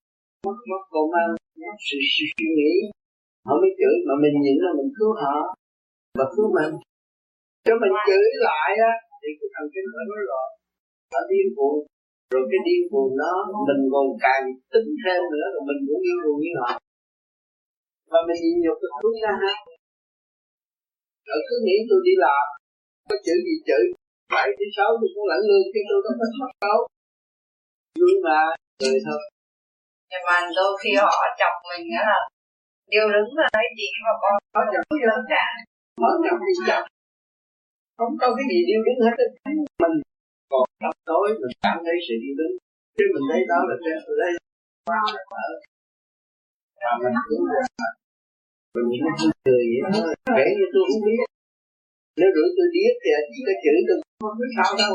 Mất 0.47 0.59
mất 0.70 0.82
còn 0.93 1.07
mà 1.14 1.22
Mất 1.62 1.78
sự 1.87 1.99
suy 2.14 2.49
nghĩ. 2.57 2.74
Họ 3.47 3.55
mới 3.62 3.70
chửi 3.78 3.95
mà 4.09 4.14
mình 4.22 4.37
nhịn 4.45 4.57
là 4.64 4.70
mình 4.78 4.91
cứu 4.97 5.11
họ. 5.22 5.37
Và 6.18 6.24
cứu 6.35 6.47
mình. 6.57 6.72
Cho 7.66 7.74
mình 7.82 7.95
chửi 8.09 8.26
lại 8.49 8.70
á 8.91 8.93
Thì 9.20 9.28
cái 9.39 9.49
thần 9.55 9.66
kinh 9.72 9.87
phải 9.95 10.05
nói 10.11 10.22
rồi 10.30 10.47
Nó 11.12 11.20
điên 11.30 11.47
cuồng. 11.57 11.78
Rồi 12.32 12.45
cái 12.51 12.61
điên 12.66 12.82
cuồng 12.91 13.12
đó 13.22 13.32
mình 13.68 13.82
còn 13.93 14.07
càng 14.24 14.45
tính 14.72 14.89
thêm 15.03 15.20
nữa 15.35 15.47
rồi 15.55 15.62
mình 15.68 15.80
cũng 15.87 16.01
điên 16.05 16.18
cuồng 16.24 16.41
như 16.45 16.53
họ 16.62 16.70
và 18.15 18.21
mình 18.29 18.41
nhịn 18.43 18.57
nhục 18.65 18.79
được 18.83 18.93
đúng 19.05 19.17
ra 19.25 19.33
ha. 19.43 19.55
Rồi 21.29 21.41
cứ 21.49 21.57
nghĩ 21.65 21.77
tôi 21.89 22.01
đi 22.09 22.15
làm. 22.25 22.45
Có 23.09 23.17
chữ 23.27 23.35
gì 23.47 23.55
chữ? 23.69 23.81
Phải 24.33 24.47
thứ 24.57 24.67
sáu 24.77 24.91
tôi 25.01 25.09
cũng 25.15 25.27
lãnh 25.31 25.45
lương 25.49 25.67
chứ 25.73 25.81
tôi 25.91 25.99
không 26.05 26.19
có 26.21 26.27
thoát 26.37 26.53
đâu 26.67 26.81
nhưng 28.01 28.21
mà 28.27 28.39
cười 28.81 28.99
thôi 29.07 29.23
nhưng 30.11 30.25
mà 30.29 30.37
đôi 30.59 30.73
khi 30.81 30.91
họ 31.05 31.21
chọc 31.41 31.55
mình 31.71 31.85
á 32.01 32.03
là 32.11 32.21
điều 32.93 33.07
đứng 33.15 33.31
là 33.41 33.47
nói 33.55 33.67
gì 33.79 33.89
mà 34.05 34.12
con 34.23 34.35
họ 34.55 34.62
chọc. 34.73 34.83
gì 34.95 35.05
lắm 35.11 35.21
cả 35.33 35.45
họ 36.03 36.11
chọc 36.25 36.39
gì 36.47 36.55
chọc. 36.69 36.85
Không 37.99 38.15
có 38.21 38.27
cái 38.37 38.47
gì 38.51 38.59
điêu 38.69 38.81
đứng 38.87 39.01
hết. 39.05 39.17
Mình 39.83 39.97
còn 40.53 40.65
trong 40.83 40.97
tối 41.11 41.27
mình 41.41 41.55
cảm 41.65 41.77
thấy 41.85 41.97
sự 42.07 42.15
điêu 42.23 42.35
đứng. 42.41 42.55
Chứ 42.97 43.05
mình 43.15 43.25
thấy 43.31 43.41
đó 43.51 43.59
là 43.69 43.75
cái 43.83 43.95
đây 44.23 44.33
wow 44.89 45.07
ở 45.47 45.49
và 46.83 46.91
mình 47.03 47.17
cũng 47.29 47.45
mình 48.75 48.87
cũng 49.18 49.33
cười 49.45 49.64
vậy 49.72 49.91
kể 50.37 50.45
như 50.57 50.66
tôi 50.72 50.83
không 50.91 51.03
biết. 51.07 51.18
Nếu 52.18 52.29
rửa 52.35 52.49
tôi 52.57 52.68
điếc 52.75 52.95
thì 53.03 53.11
chỉ 53.33 53.41
có 53.47 53.55
chữ 53.64 53.75
tôi 53.89 53.97
không 54.25 54.39
biết 54.41 54.51
sao 54.57 54.70
đâu. 54.83 54.93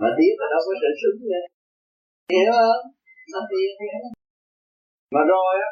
Mà 0.00 0.08
điếc 0.18 0.32
mà 0.40 0.46
đâu 0.52 0.60
có 0.66 0.72
sự 0.82 0.90
sướng 1.00 1.18
vậy 1.32 1.44
hiểu 2.32 2.50
không? 2.58 2.82
Nó 3.32 3.40
hiểu 3.50 3.70
mà 5.14 5.20
rồi 5.32 5.54
á 5.66 5.70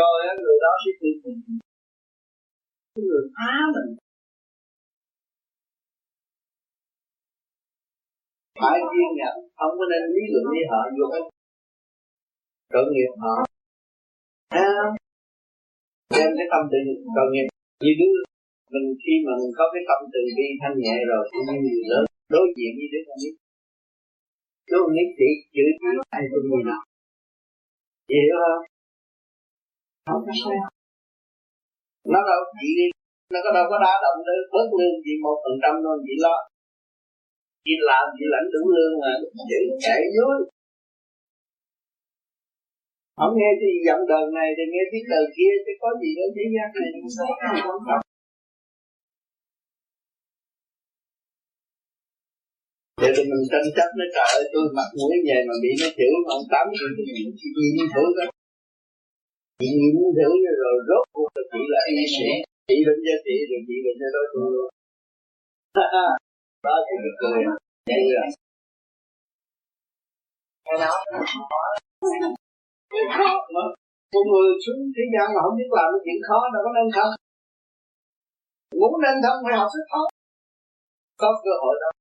rồi 0.00 0.18
á, 0.28 0.32
người 0.42 0.58
đó 0.64 0.72
sẽ 0.82 0.90
tự 1.00 1.08
mình 1.24 1.58
người 3.08 3.24
phá 3.36 3.52
mình. 3.74 3.96
Phải 8.60 8.78
kiên 8.90 9.10
nhẫn. 9.18 9.36
Không 9.58 9.74
có 9.78 9.84
nên 9.90 10.02
lý 10.14 10.22
luận 10.32 10.44
với 10.54 10.64
họ 10.70 10.80
vô 10.96 11.06
cái 11.12 11.22
tội 12.72 12.84
nghiệp 12.92 13.12
họ 13.22 13.53
à, 14.48 14.68
đem 16.16 16.28
cái 16.38 16.46
tâm 16.52 16.62
tự 16.70 16.78
tội 17.16 17.28
nghiệp 17.32 17.46
như 17.84 17.92
đứa 18.00 18.14
mình 18.72 18.86
khi 19.02 19.14
mà 19.26 19.32
mình 19.40 19.54
có 19.58 19.64
cái 19.72 19.82
tâm 19.88 20.00
từ 20.12 20.20
bi 20.36 20.46
thanh 20.60 20.76
nhẹ 20.84 20.96
rồi 21.10 21.22
thì 21.30 21.38
như 21.64 21.76
lớn. 21.90 22.04
Đối 22.34 22.46
diện 22.56 22.72
với 22.78 22.88
đứa 22.92 23.02
con 23.06 23.16
nít. 23.22 23.34
Đứa 24.68 24.78
con 24.82 24.92
nít 24.96 25.08
chỉ 25.18 25.28
chữ 25.54 25.64
chỉ 25.80 25.90
ai 26.16 26.22
cũng 26.30 26.46
gì 26.50 26.60
nào. 26.70 26.82
Hiểu 28.12 28.34
không? 28.42 28.62
Không 30.08 30.22
có 30.26 30.32
sao. 30.42 30.64
Nó 32.12 32.20
đâu 32.30 32.40
chỉ 32.58 32.68
đi. 32.78 32.86
Nó 33.32 33.38
có 33.44 33.50
đâu 33.56 33.66
có 33.70 33.76
đá 33.84 33.94
động 34.04 34.18
tới 34.26 34.38
bớt 34.52 34.68
lương 34.78 34.96
chỉ 35.04 35.12
một 35.24 35.36
phần 35.42 35.56
trăm 35.62 35.74
thôi 35.84 35.96
chỉ 36.06 36.14
lo. 36.24 36.36
Chỉ 37.64 37.74
làm 37.88 38.04
chỉ 38.16 38.24
lãnh 38.34 38.48
đủ 38.54 38.62
lương 38.76 38.94
mà 39.02 39.10
chị 39.48 39.58
chạy 39.84 40.00
dưới 40.14 40.36
không 43.18 43.34
nghe 43.38 43.50
cái 43.60 43.72
giọng 43.86 44.02
đời 44.12 44.24
này 44.38 44.48
thì 44.56 44.64
nghe 44.72 44.82
tiếng 44.92 45.06
đời 45.12 45.24
kia, 45.36 45.52
chứ 45.64 45.72
có 45.82 45.88
gì 46.00 46.10
ở 46.24 46.26
thế 46.36 46.44
gian 46.54 46.68
này 46.80 46.88
không 46.94 47.10
sao? 47.16 47.28
Quan 47.68 47.80
trọng. 47.88 48.02
Vậy 53.02 53.12
thì 53.16 53.22
mình 53.30 53.44
tranh 53.52 53.68
chấp 53.76 53.88
nó 53.98 54.04
trời 54.14 54.28
ơi, 54.38 54.44
tôi 54.52 54.64
mặc 54.76 54.88
mũi 54.98 55.14
về 55.28 55.38
mà 55.48 55.54
bị 55.62 55.70
nó 55.80 55.88
chửi 55.96 56.10
mà 56.24 56.30
ông 56.38 56.46
tắm 56.52 56.66
thì 56.96 57.02
gì 57.58 57.66
như 57.76 57.84
thử 57.94 58.04
đó 58.18 58.24
chị 59.60 59.68
nhìn 59.80 59.94
thử 60.18 60.30
rồi 60.62 60.74
rốt 60.88 61.04
cuộc 61.14 61.28
là 61.36 61.42
chị 61.52 61.60
là 61.72 61.80
y 61.90 62.04
sĩ. 62.14 62.28
Chị 62.68 62.76
bệnh 62.86 63.00
cho 63.06 63.16
chị 63.24 63.36
rồi 63.50 63.60
chị 63.68 63.76
bệnh 63.84 63.96
cho 64.00 64.08
đối 64.16 64.26
phương 64.32 64.50
luôn 64.54 64.68
đó 66.66 66.74
thì 66.86 66.94
được 67.04 67.16
cười. 67.20 67.40
Vậy 67.88 68.02
rồi 68.14 68.26
Cái 70.64 70.76
đó 70.80 72.34
khó 73.14 73.28
mà 73.54 73.62
một 74.14 74.24
người 74.30 74.48
xuống 74.64 74.80
thế 74.96 75.04
gian 75.12 75.26
mà 75.34 75.40
không 75.44 75.56
biết 75.58 75.70
làm 75.78 75.86
cái 75.92 76.00
chuyện 76.04 76.20
khó 76.28 76.38
đâu 76.52 76.60
có 76.66 76.70
nên 76.76 76.86
không 76.96 77.12
muốn 78.80 78.92
nên 79.04 79.14
không 79.24 79.40
phải 79.44 79.56
học 79.60 79.68
rất 79.74 79.86
khó 79.92 80.02
có 81.22 81.28
cơ 81.44 81.52
hội 81.62 81.74
đâu 81.82 81.92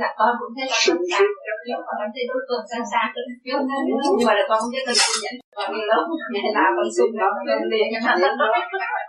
dạ 0.00 0.10
con 0.18 0.30
cũng 0.40 0.52
thấy 0.56 0.66
là 0.70 0.78
con 0.86 0.98
cảm 1.10 1.78
con 1.86 2.08
thấy 2.14 2.24
đối 2.30 2.42
tượng 2.48 2.64
xa 2.70 2.78
xa 2.92 3.02
nhưng 3.46 4.26
mà 4.28 4.32
là 4.38 4.44
con 4.48 4.58
không 4.60 4.72
biết 4.74 4.84
tình 4.86 5.02
nhận 5.22 5.34
và 5.56 5.64
vì 5.72 5.80
đó 5.90 5.98
như 6.32 6.40
thế 6.44 6.50
nào 6.58 6.68
con 6.76 6.88
xung 6.96 7.12
đó 7.20 7.28
lên 7.48 7.60
liền 7.72 7.86
cái 7.92 8.00
thằng 8.06 8.18
đó 8.22 8.28
để 8.38 8.60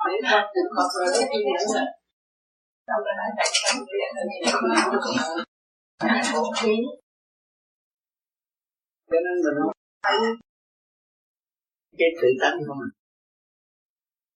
con 0.01 0.11
cũng 0.53 0.77
học 0.79 0.87
rồi 0.93 1.05
đó 1.05 1.21
khi 1.31 1.39
nhận 1.47 1.63
rồi 1.75 1.87
xong 2.87 3.01
rồi 3.05 3.13
nói 3.19 3.29
tại 3.37 3.47
con 3.63 3.77
viện 3.89 4.09
rồi 4.15 4.25
cho 9.11 9.17
nên 9.25 9.35
mình 9.45 9.57
không 9.59 9.76
thấy 10.07 10.17
cái 11.97 12.07
tự 12.21 12.27
tánh 12.41 12.57
của 12.67 12.73
mình 12.79 12.89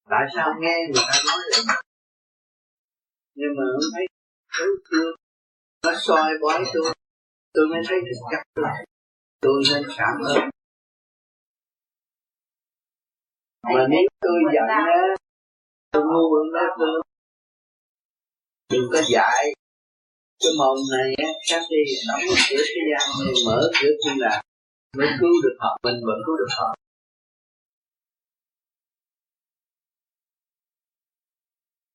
tại 0.09 0.25
sao 0.35 0.53
nghe 0.59 0.75
người 0.87 1.03
ta 1.07 1.17
nói 1.27 1.39
vậy? 1.51 1.75
Nhưng 3.35 3.53
mà 3.57 3.63
không 3.73 3.89
thấy 3.93 4.05
đối 4.59 4.75
phương 4.89 5.15
nó 5.85 5.91
soi 5.99 6.31
bói 6.41 6.63
tôi. 6.73 6.93
Tôi 7.53 7.65
mới 7.67 7.81
thấy 7.87 7.99
thực 8.01 8.19
chất 8.31 8.61
lại 8.63 8.85
tôi 9.41 9.63
nên 9.71 9.83
cảm 9.97 10.15
ơn 10.25 10.49
mà 13.63 13.87
nếu 13.89 14.05
tôi 14.21 14.39
giận 14.53 14.67
á 14.67 14.85
tôi 15.91 16.03
ngu 16.03 16.35
hơn 16.35 16.53
đó 16.53 16.75
tôi 16.79 17.01
đừng 18.69 18.89
có 18.93 19.01
dạy. 19.13 19.53
Cái 20.39 20.51
mồm 20.59 20.77
này 20.91 21.15
á 21.17 21.29
các 21.49 21.61
đi 21.69 21.83
đóng 22.07 22.21
cửa 22.49 22.63
thế 22.75 22.81
gian 22.91 23.09
mở 23.45 23.71
cửa 23.81 23.89
thiên 24.05 24.17
là 24.19 24.41
mới 24.97 25.09
cứu 25.19 25.35
được 25.43 25.55
họ, 25.63 25.71
mình 25.85 25.97
vẫn 26.07 26.19
cứu 26.25 26.35
được 26.41 26.51
họ. 26.59 26.69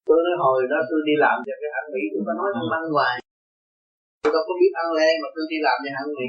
Tôi 0.06 0.18
nói 0.26 0.36
hồi 0.44 0.60
đó 0.72 0.78
tôi 0.90 1.00
đi 1.08 1.14
làm 1.24 1.36
cho 1.46 1.54
cái 1.60 1.70
hãng 1.74 1.88
mỹ, 1.94 2.02
tôi 2.12 2.22
có 2.26 2.32
nói 2.40 2.48
thằng 2.56 2.68
băng 2.72 2.86
hoài. 2.94 3.16
Tôi 4.22 4.30
đâu 4.34 4.42
có 4.48 4.54
biết 4.60 4.72
ăn 4.82 4.88
lê 4.98 5.08
mà 5.22 5.28
tôi 5.34 5.44
đi 5.52 5.58
làm 5.66 5.76
cho 5.84 5.90
hãng 5.96 6.10
mỹ. 6.16 6.26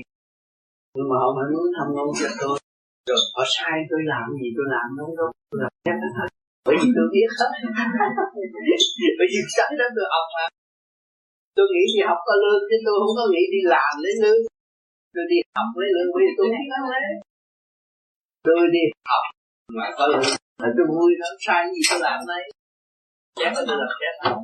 Nhưng 0.95 1.07
mà 1.09 1.15
họ 1.21 1.27
vẫn 1.37 1.47
muốn 1.55 1.67
thăm 1.75 1.87
ngôn 1.95 2.09
cho 2.19 2.29
tôi 2.41 2.55
rồi, 3.09 3.21
họ 3.35 3.43
sai 3.55 3.77
tôi 3.89 4.01
làm 4.13 4.25
gì, 4.39 4.47
tôi 4.57 4.65
làm 4.75 4.87
đâu 4.97 5.09
đâu. 5.19 5.29
Tôi 5.49 5.59
làm 5.63 5.71
chắc 5.85 5.97
hết 6.19 6.29
bởi 6.67 6.75
vì 6.81 6.89
tôi 6.97 7.07
biết 7.13 7.29
hết. 7.39 7.51
Bởi 9.17 9.27
vì 9.31 9.39
sẵn 9.55 9.69
đó 9.79 9.85
tôi 9.95 10.05
học 10.13 10.27
mà. 10.35 10.45
Tôi 11.55 11.65
nghĩ 11.71 11.83
đi 11.93 11.99
học 12.09 12.19
có 12.27 12.33
lương 12.41 12.63
chứ 12.69 12.77
tôi 12.85 12.95
không 13.01 13.15
có 13.19 13.25
nghĩ 13.33 13.43
đi 13.53 13.61
làm 13.73 13.91
lấy 14.03 14.13
lương 14.23 14.41
tôi 15.17 15.25
đi 15.31 15.37
học 15.57 15.69
lấy 15.79 15.89
lương 15.95 16.11
vì 16.17 16.25
tôi 16.37 16.47
biết 16.53 16.65
ăn 16.77 16.83
lê 16.91 17.03
tôi 18.47 18.61
đi 18.75 18.83
học 19.09 19.23
mà 19.77 19.85
có 19.97 20.03
lương 20.11 20.29
là 20.61 20.69
tôi 20.77 20.85
vui 20.95 21.11
lắm. 21.21 21.33
Sai 21.45 21.61
gì 21.73 21.81
tôi 21.89 21.99
làm 22.07 22.19
đây? 22.31 22.43
Chắc 23.39 23.51
là 23.55 23.61
tôi 23.67 23.77
làm 23.81 23.91
chắc 24.01 24.15
không? 24.23 24.43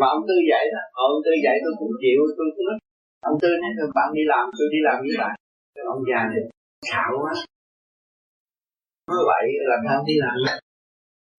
Mà 0.00 0.06
ông 0.16 0.22
tư 0.28 0.36
dạy 0.50 0.64
đó. 0.74 0.82
Ông 1.08 1.16
tư 1.24 1.32
dạy 1.44 1.56
tôi 1.64 1.72
cũng 1.78 1.92
chịu 2.02 2.20
tôi 2.38 2.48
cũng 2.56 2.66
nói 2.68 2.78
ông 3.30 3.38
tư 3.42 3.48
nói 3.62 3.70
là 3.78 3.84
bạn 3.96 4.08
đi 4.16 4.22
làm 4.32 4.44
tôi 4.58 4.68
đi 4.74 4.80
làm 4.86 4.96
với 5.04 5.14
bạn 5.22 5.34
ông 5.94 6.02
già 6.08 6.20
này 6.30 6.42
xạo 6.90 7.10
quá. 7.22 7.32
Nói 9.08 9.20
vậy 9.30 9.44
là 9.68 9.76
sao 9.86 10.04
đi 10.06 10.14
làm. 10.24 10.36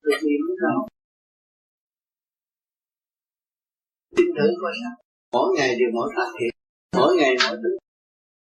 Tôi 0.04 0.14
đi 0.22 0.36
muốn 0.44 0.56
không 0.62 0.88
tin 4.16 4.28
thử 4.38 4.48
coi 4.62 4.74
sao. 4.82 4.94
Mỗi 5.34 5.48
ngày 5.56 5.70
đều 5.80 5.90
mỗi 5.94 6.10
phát 6.16 6.30
hiện 6.40 6.55
mỗi 6.98 7.12
ngày 7.20 7.34
mỗi 7.44 7.56
thứ 7.64 7.72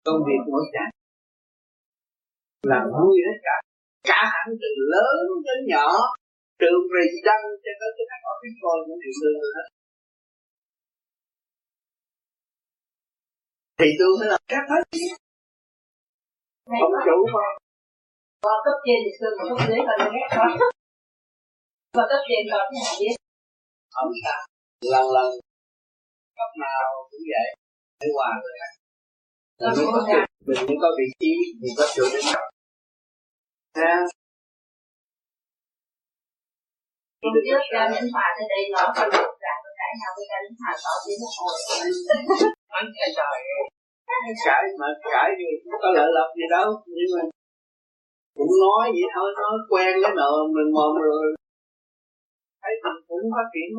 công 0.05 0.21
việc 0.27 0.41
mỗi 0.51 0.63
chạy 0.73 0.89
làm 2.71 2.83
vui 2.95 3.15
hết 3.25 3.37
cả. 3.47 3.55
Cả 4.09 4.21
hẳn 4.33 4.47
từ 4.61 4.69
lớn 4.93 5.21
đến 5.45 5.59
nhỏ 5.71 5.89
từ 6.61 6.71
president 6.89 7.43
cho 7.63 7.71
tới 7.79 7.89
cái 7.97 8.05
thằng 8.09 8.23
office 8.31 8.59
cũng 8.87 8.99
đều 9.03 9.13
lương 9.21 9.39
hết 9.57 9.67
thì 13.79 13.89
tôi 13.99 14.09
mới 14.19 14.27
làm 14.31 14.41
các 14.53 14.65
hết 14.71 14.83
không 16.79 16.95
chủ 17.05 17.17
mà. 17.35 17.47
Qua 18.43 18.55
cấp 18.65 18.77
trên 18.85 18.99
thì 19.05 19.11
xưa 19.19 19.31
mà 19.37 19.43
cấp 19.49 19.57
dưới 19.67 19.79
còn 19.87 19.99
ghét 20.13 20.27
quá 20.37 20.47
và 21.97 22.03
cấp 22.11 22.21
trên 22.29 22.43
còn 22.51 22.65
nhà 22.73 22.89
biết 22.99 23.15
không 23.95 24.11
sao 24.23 24.39
lần 24.93 25.05
lần 25.15 25.31
cấp 26.37 26.51
nào 26.63 26.83
cũng 27.09 27.23
vậy 27.31 27.47
hòa 28.15 28.31
rồi 28.43 28.53
mình 29.61 29.73
mới 29.77 29.85
có 29.93 30.01
mình 30.47 30.61
mới 30.67 30.77
có 30.81 30.89
vị 30.97 31.07
trí 31.19 31.31
mình 31.61 31.73
có 31.77 31.85
chỗ 31.95 32.03
để 32.13 32.19
học 32.31 32.43
ha 33.79 33.95
Hôm 37.23 37.33
trước 37.45 37.61
đến 37.93 38.03
hòa 38.13 38.27
tới 38.35 38.45
đây 38.53 38.61
nó 38.73 38.81
dạng 39.43 39.61
cãi 39.79 39.91
nhau 39.99 40.11
với 40.17 40.25
cái 40.31 40.41
hòa 40.59 40.73
tỏ 40.83 40.93
tiếng 41.03 41.19
một 41.23 41.33
hồi 41.39 41.55
trời 43.17 43.39
cãi 44.45 44.63
mà 44.79 44.87
cãi 45.13 45.29
gì 45.39 45.49
có 45.81 45.89
lợi 45.95 46.09
lộc 46.15 46.29
gì 46.37 46.45
đâu. 46.55 46.67
Nhưng 46.97 47.09
mà 47.13 47.21
cũng 48.37 48.53
nói 48.63 48.85
vậy 48.95 49.07
thôi 49.15 49.27
nói 49.41 49.57
quen 49.69 49.93
cái 50.03 50.11
nợ 50.19 50.31
mình 50.55 50.69
mồm 50.75 50.93
rồi. 51.07 51.25
Thấy 52.61 52.73
mình 52.83 52.97
cũng 53.07 53.23
phát 53.35 53.47
triển 53.53 53.69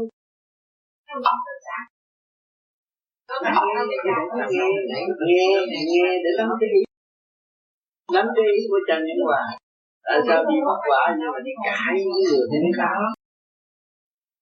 nghe 5.28 5.46
nghe 5.70 5.82
nghe 5.92 6.08
để 6.24 6.30
lắm 6.38 6.48
cái 6.60 6.68
ý 6.78 6.82
lắm 8.16 8.26
cái 8.36 8.44
ý 8.56 8.60
của 8.70 8.80
trần 8.88 9.00
nhân 9.06 9.18
hòa. 9.26 9.42
Tại 10.04 10.20
sao 10.26 10.38
đi 10.50 10.56
mất 10.68 10.78
quả 10.88 11.02
nhưng 11.18 11.30
mà 11.34 11.38
đi 11.46 11.52
cãi 11.64 11.94
những 11.98 12.22
người 12.24 12.46
mới 12.50 12.72
đó? 12.78 13.08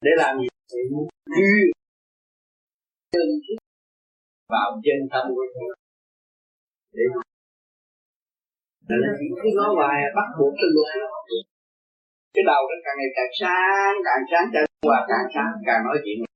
Để 0.04 0.12
làm 0.16 0.32
gì? 0.40 0.48
Để 0.72 0.80
duyên 0.90 1.70
chân 3.12 3.28
vào 4.48 4.68
chân 4.84 5.00
tâm 5.12 5.24
của 5.34 5.46
chúng 5.54 5.72
để 6.94 7.04
cái 9.42 9.52
nói 9.56 9.68
hoài 9.76 9.98
bắt 10.16 10.28
buộc 10.38 10.52
cái 10.58 10.68
luật 10.74 10.88
cái 12.34 12.44
đầu 12.50 12.62
nó 12.70 12.76
càng 12.84 12.96
ngày 12.98 13.10
càng 13.16 13.32
sáng 13.40 13.94
càng 14.06 14.22
sáng 14.30 14.46
càng 14.54 14.64
hòa 14.86 15.00
càng 15.10 15.26
sáng 15.34 15.52
càng 15.66 15.80
nói 15.86 15.96
chuyện 16.04 16.29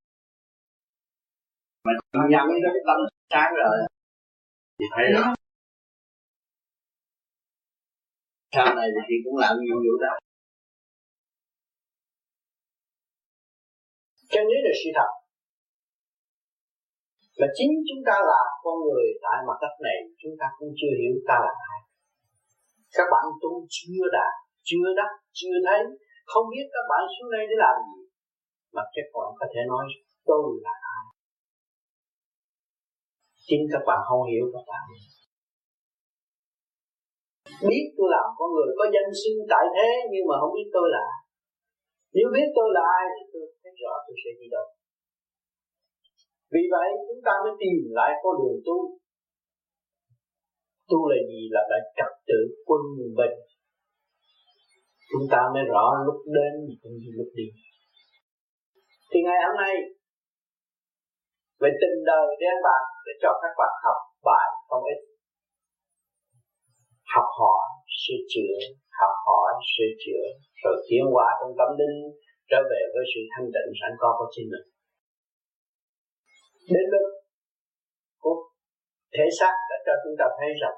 mà 1.84 2.22
nhắm 2.30 2.44
đến 2.48 2.72
cái 2.74 2.82
tâm 2.86 2.98
sáng 3.32 3.52
rồi. 3.62 3.76
Thì 4.78 4.86
thấy 4.94 5.06
đó 5.14 5.34
sau 8.54 8.74
này 8.74 8.88
thì 9.08 9.14
cũng 9.24 9.36
làm 9.44 9.54
nhiều 9.64 9.78
vụ 9.84 9.94
đó. 10.04 10.12
Chân 14.32 14.44
lý 14.50 14.58
là 14.66 14.72
sự 14.80 14.90
thật 14.98 15.10
là 17.40 17.48
chính 17.56 17.72
chúng 17.88 18.02
ta 18.08 18.16
là 18.30 18.40
con 18.64 18.76
người 18.84 19.06
tại 19.24 19.38
mặt 19.48 19.58
đất 19.64 19.74
này, 19.86 19.98
chúng 20.20 20.34
ta 20.40 20.46
cũng 20.58 20.72
chưa 20.78 20.94
hiểu 21.00 21.14
ta 21.28 21.36
là 21.46 21.52
ai. 21.70 21.78
Các 22.96 23.06
bạn 23.12 23.24
tu 23.42 23.52
chưa 23.76 24.04
đạt, 24.16 24.32
chưa 24.68 24.88
đắc, 24.98 25.10
chưa 25.38 25.56
thấy, 25.66 25.80
không 26.30 26.46
biết 26.52 26.66
các 26.74 26.84
bạn 26.90 27.02
xuống 27.14 27.30
đây 27.34 27.42
để 27.50 27.56
làm 27.64 27.76
gì. 27.88 28.00
Mà 28.74 28.82
các 28.94 29.06
bạn 29.14 29.28
có 29.38 29.46
thể 29.52 29.60
nói 29.72 29.84
tôi 30.28 30.44
là 30.64 30.74
ai 30.80 30.83
chính 33.48 33.62
các 33.72 33.82
bạn 33.88 34.00
không 34.08 34.22
hiểu 34.30 34.44
các 34.54 34.64
bạn. 34.70 34.84
Biết 37.70 37.84
tôi 37.96 38.08
làm 38.14 38.26
con 38.38 38.48
người 38.54 38.70
có 38.78 38.84
danh 38.94 39.10
xưng 39.20 39.38
tại 39.52 39.64
thế, 39.74 39.88
nhưng 40.12 40.24
mà 40.30 40.34
không 40.40 40.52
biết 40.56 40.68
tôi 40.76 40.86
là 40.96 41.04
nếu 42.16 42.26
biết 42.34 42.48
tôi 42.56 42.68
là 42.76 42.82
ai 42.98 43.04
thì 43.14 43.22
tôi 43.32 43.44
thấy 43.60 43.72
rõ 43.82 43.92
tôi 44.06 44.16
sẽ 44.22 44.30
đi 44.40 44.46
đâu. 44.54 44.66
Vì 46.52 46.62
vậy, 46.74 46.88
chúng 47.08 47.22
ta 47.26 47.34
mới 47.44 47.54
tìm 47.62 47.78
lại 47.98 48.10
con 48.22 48.34
đường 48.40 48.58
tu. 48.66 48.78
Tu 50.90 50.98
là 51.10 51.18
gì? 51.30 51.42
Là 51.54 51.62
phải 51.70 51.80
trật 51.96 52.12
tự 52.28 52.40
quân 52.68 52.82
bình. 53.18 53.36
Chúng 55.10 55.26
ta 55.32 55.40
mới 55.54 55.64
rõ 55.72 55.84
lúc 56.06 56.18
đến 56.36 56.52
cũng 56.82 56.96
như 57.00 57.10
lúc 57.18 57.30
đi. 57.38 57.46
Thì 59.10 59.18
ngày 59.26 59.40
hôm 59.46 59.56
nay 59.62 59.72
về 61.60 61.70
tình 61.80 61.98
đời 62.10 62.26
đến 62.40 62.56
bạn 62.66 62.82
để 63.04 63.12
cho 63.22 63.30
các 63.42 63.52
bạn 63.60 63.72
học 63.84 63.98
bài 64.28 64.46
không 64.68 64.84
ít. 64.94 64.98
Học 67.14 67.28
hỏi, 67.40 67.64
sửa 68.00 68.20
chữa, 68.32 68.56
học 69.00 69.14
hỏi, 69.26 69.50
sửa 69.72 69.90
chữa, 70.02 70.24
rồi 70.62 70.74
tiến 70.86 71.04
hóa 71.12 71.26
trong 71.38 71.52
tâm 71.58 71.70
linh, 71.80 71.96
trở 72.50 72.60
về 72.70 72.82
với 72.92 73.04
sự 73.12 73.20
thanh 73.32 73.48
tịnh 73.54 73.70
sẵn 73.80 73.92
có 74.00 74.08
của 74.18 74.28
chính 74.34 74.48
mình. 74.52 74.66
Đến 76.74 76.84
lúc 76.92 77.06
của 78.22 78.36
thể 79.14 79.26
xác 79.38 79.54
đã 79.70 79.76
cho 79.86 79.94
chúng 80.02 80.16
ta 80.20 80.26
thấy 80.38 80.50
rằng 80.62 80.76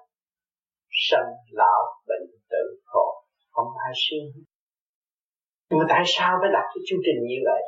sanh, 1.06 1.30
lão, 1.60 1.80
bệnh, 2.08 2.26
tử, 2.52 2.64
khổ 2.90 3.06
không 3.54 3.68
ai 3.86 3.92
siêu. 4.02 4.24
Nhưng 5.68 5.78
mà 5.78 5.86
tại 5.88 6.02
sao 6.14 6.30
phải 6.40 6.50
đặt 6.56 6.66
cái 6.72 6.82
chương 6.86 7.02
trình 7.06 7.18
như 7.30 7.40
vậy? 7.50 7.62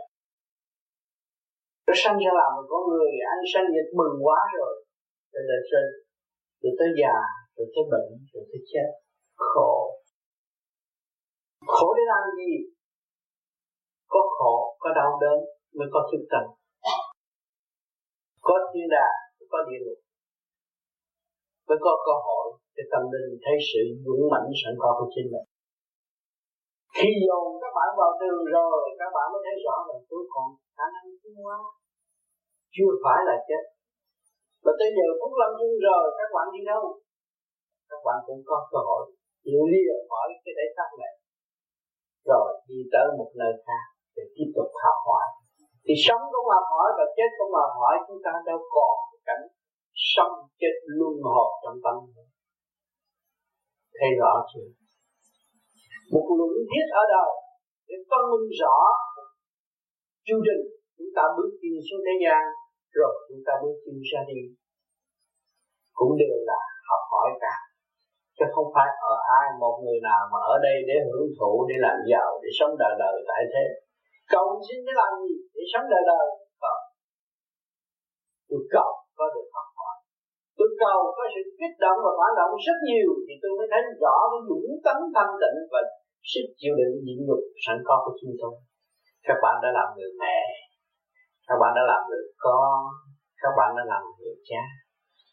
Nó 1.88 1.94
sanh 2.02 2.16
ra 2.22 2.32
làm 2.40 2.50
một 2.56 2.66
con 2.72 2.82
người 2.90 3.12
anh 3.34 3.42
sanh 3.52 3.66
nhật 3.74 3.88
mừng 3.98 4.14
quá 4.26 4.40
rồi. 4.58 4.74
Rồi 5.32 5.42
lên 5.48 5.62
sinh 5.70 5.90
rồi 6.62 6.72
tới 6.78 6.90
già 7.00 7.16
rồi 7.56 7.66
tới 7.74 7.84
bệnh 7.92 8.10
rồi 8.32 8.42
tới 8.50 8.60
chết, 8.70 8.88
khổ. 9.50 9.74
Khổ 11.74 11.88
để 11.96 12.04
làm 12.12 12.24
gì? 12.38 12.52
Có 14.12 14.20
khổ, 14.36 14.54
có 14.82 14.88
đau 14.98 15.10
đớn 15.22 15.38
mới 15.76 15.88
có 15.94 16.00
thức 16.08 16.22
tâm. 16.32 16.44
Có 18.46 18.54
thiên 18.70 18.86
đàng 18.94 19.16
có 19.52 19.58
địa 19.68 19.80
ngục. 19.84 20.00
Mới 21.68 21.78
có 21.84 21.92
cơ 22.06 22.14
hội 22.26 22.46
để 22.76 22.82
tâm 22.92 23.02
linh 23.12 23.28
thấy 23.44 23.56
sự 23.68 23.82
dũng 24.04 24.22
mãnh 24.32 24.48
sẵn 24.60 24.74
có 24.82 24.90
của 24.98 25.08
chính 25.14 25.28
mình 25.32 25.46
khi 26.98 27.10
dồn 27.26 27.46
các 27.62 27.72
bạn 27.78 27.90
vào 28.00 28.12
đường 28.20 28.44
rồi, 28.56 28.78
các 29.00 29.10
bạn 29.16 29.26
mới 29.32 29.40
thấy 29.46 29.56
rõ 29.66 29.76
là 29.88 29.96
tôi 30.10 30.22
còn 30.32 30.46
khả 30.76 30.86
năng 30.94 31.08
tiến 31.22 31.36
hóa. 31.44 31.58
Chưa 32.74 32.92
phải 33.04 33.18
là 33.28 33.36
chết. 33.48 33.62
Và 34.64 34.72
tới 34.78 34.88
giờ 34.96 35.08
phút 35.18 35.32
lâm 35.40 35.50
chung 35.58 35.76
rồi, 35.86 36.04
các 36.18 36.28
bạn 36.34 36.46
đi 36.54 36.60
đâu? 36.70 36.82
Các 37.90 38.00
bạn 38.06 38.18
cũng 38.26 38.40
có 38.48 38.56
cơ 38.70 38.78
hội 38.88 39.02
lìa 39.72 39.94
khỏi 40.08 40.26
cái 40.44 40.52
thể 40.56 40.66
xác 40.76 40.90
này. 41.02 41.14
Rồi 42.30 42.48
đi 42.68 42.78
tới 42.92 43.06
một 43.18 43.30
nơi 43.40 43.52
khác 43.66 43.84
để 44.16 44.24
tiếp 44.34 44.48
tục 44.56 44.70
học 44.84 44.98
hỏi. 45.08 45.26
Thì 45.84 45.94
sống 46.06 46.22
cũng 46.32 46.48
học 46.54 46.66
hỏi 46.74 46.88
và 46.98 47.04
chết 47.16 47.30
cũng 47.38 47.52
học 47.60 47.72
hỏi 47.80 47.94
chúng 48.06 48.20
ta 48.24 48.32
đâu 48.48 48.60
còn 48.74 48.94
cảnh 49.28 49.44
sống 50.14 50.34
chết 50.60 50.74
luân 50.98 51.14
hồi 51.32 51.48
trong 51.62 51.78
tâm 51.84 51.96
nữa. 52.14 52.28
thấy 53.98 54.10
rõ 54.20 54.32
chưa? 54.50 54.68
Một 56.12 56.26
luận 56.38 56.52
thiết 56.70 56.86
ở 57.00 57.02
đời 57.14 57.32
để 57.88 57.96
phân 58.10 58.22
minh 58.30 58.48
rõ 58.60 58.76
chương 60.28 60.44
trình. 60.46 60.62
Chúng 60.96 61.12
ta 61.16 61.24
bước 61.36 61.50
chân 61.60 61.74
xuống 61.86 62.02
thế 62.06 62.14
gian, 62.24 62.42
rồi 62.98 63.14
chúng 63.28 63.42
ta 63.46 63.52
bước 63.62 63.76
chân 63.84 63.96
ra 64.10 64.20
đi. 64.30 64.40
Cũng 65.98 66.12
đều 66.22 66.36
là 66.50 66.60
học 66.90 67.02
hỏi 67.12 67.28
cả. 67.44 67.54
Chứ 68.36 68.44
không 68.54 68.68
phải 68.74 68.88
ở 69.10 69.14
ai, 69.38 69.46
một 69.62 69.74
người 69.82 70.00
nào 70.08 70.22
mà 70.32 70.40
ở 70.54 70.56
đây 70.66 70.76
để 70.88 70.96
hưởng 71.06 71.28
thụ, 71.38 71.52
để 71.68 71.76
làm 71.86 71.98
giàu, 72.10 72.30
để 72.42 72.50
sống 72.58 72.72
đời 72.82 72.94
đời 73.02 73.16
tại 73.28 73.42
thế. 73.52 73.64
Cầu 74.34 74.46
xin 74.66 74.78
để 74.86 74.92
làm 75.00 75.12
gì? 75.24 75.34
Để 75.54 75.62
sống 75.72 75.86
đời 75.92 76.04
đời. 76.12 76.26
Còn 76.62 76.78
tôi 78.48 78.62
cầu 78.74 78.92
cầu 80.84 80.98
có 81.16 81.24
sự 81.34 81.42
kích 81.58 81.76
động 81.84 81.98
và 82.04 82.12
phản 82.18 82.32
động 82.38 82.52
rất 82.66 82.78
nhiều 82.88 83.10
thì 83.26 83.34
tôi 83.42 83.52
mới 83.58 83.66
thấy 83.72 83.82
rõ 84.02 84.16
cái 84.32 84.40
dũng 84.48 84.68
tấn 84.86 84.98
thanh 85.14 85.32
tịnh 85.40 85.58
và 85.72 85.80
sức 86.30 86.46
chịu 86.60 86.72
đựng 86.80 86.94
nhịn 87.04 87.18
nhục 87.26 87.42
sẵn 87.64 87.76
có 87.88 87.96
của 88.04 88.14
chúng 88.20 88.34
tôi. 88.40 88.54
Các 89.26 89.36
bạn 89.42 89.54
đã 89.62 89.68
làm 89.78 89.88
người 89.96 90.12
mẹ 90.22 90.38
các 91.48 91.56
bạn 91.60 91.72
đã 91.76 91.82
làm 91.92 92.00
người 92.08 92.24
con 92.44 92.78
các 93.42 93.52
bạn 93.58 93.76
đã 93.76 93.82
làm 93.86 94.02
người 94.18 94.34
cha. 94.48 94.62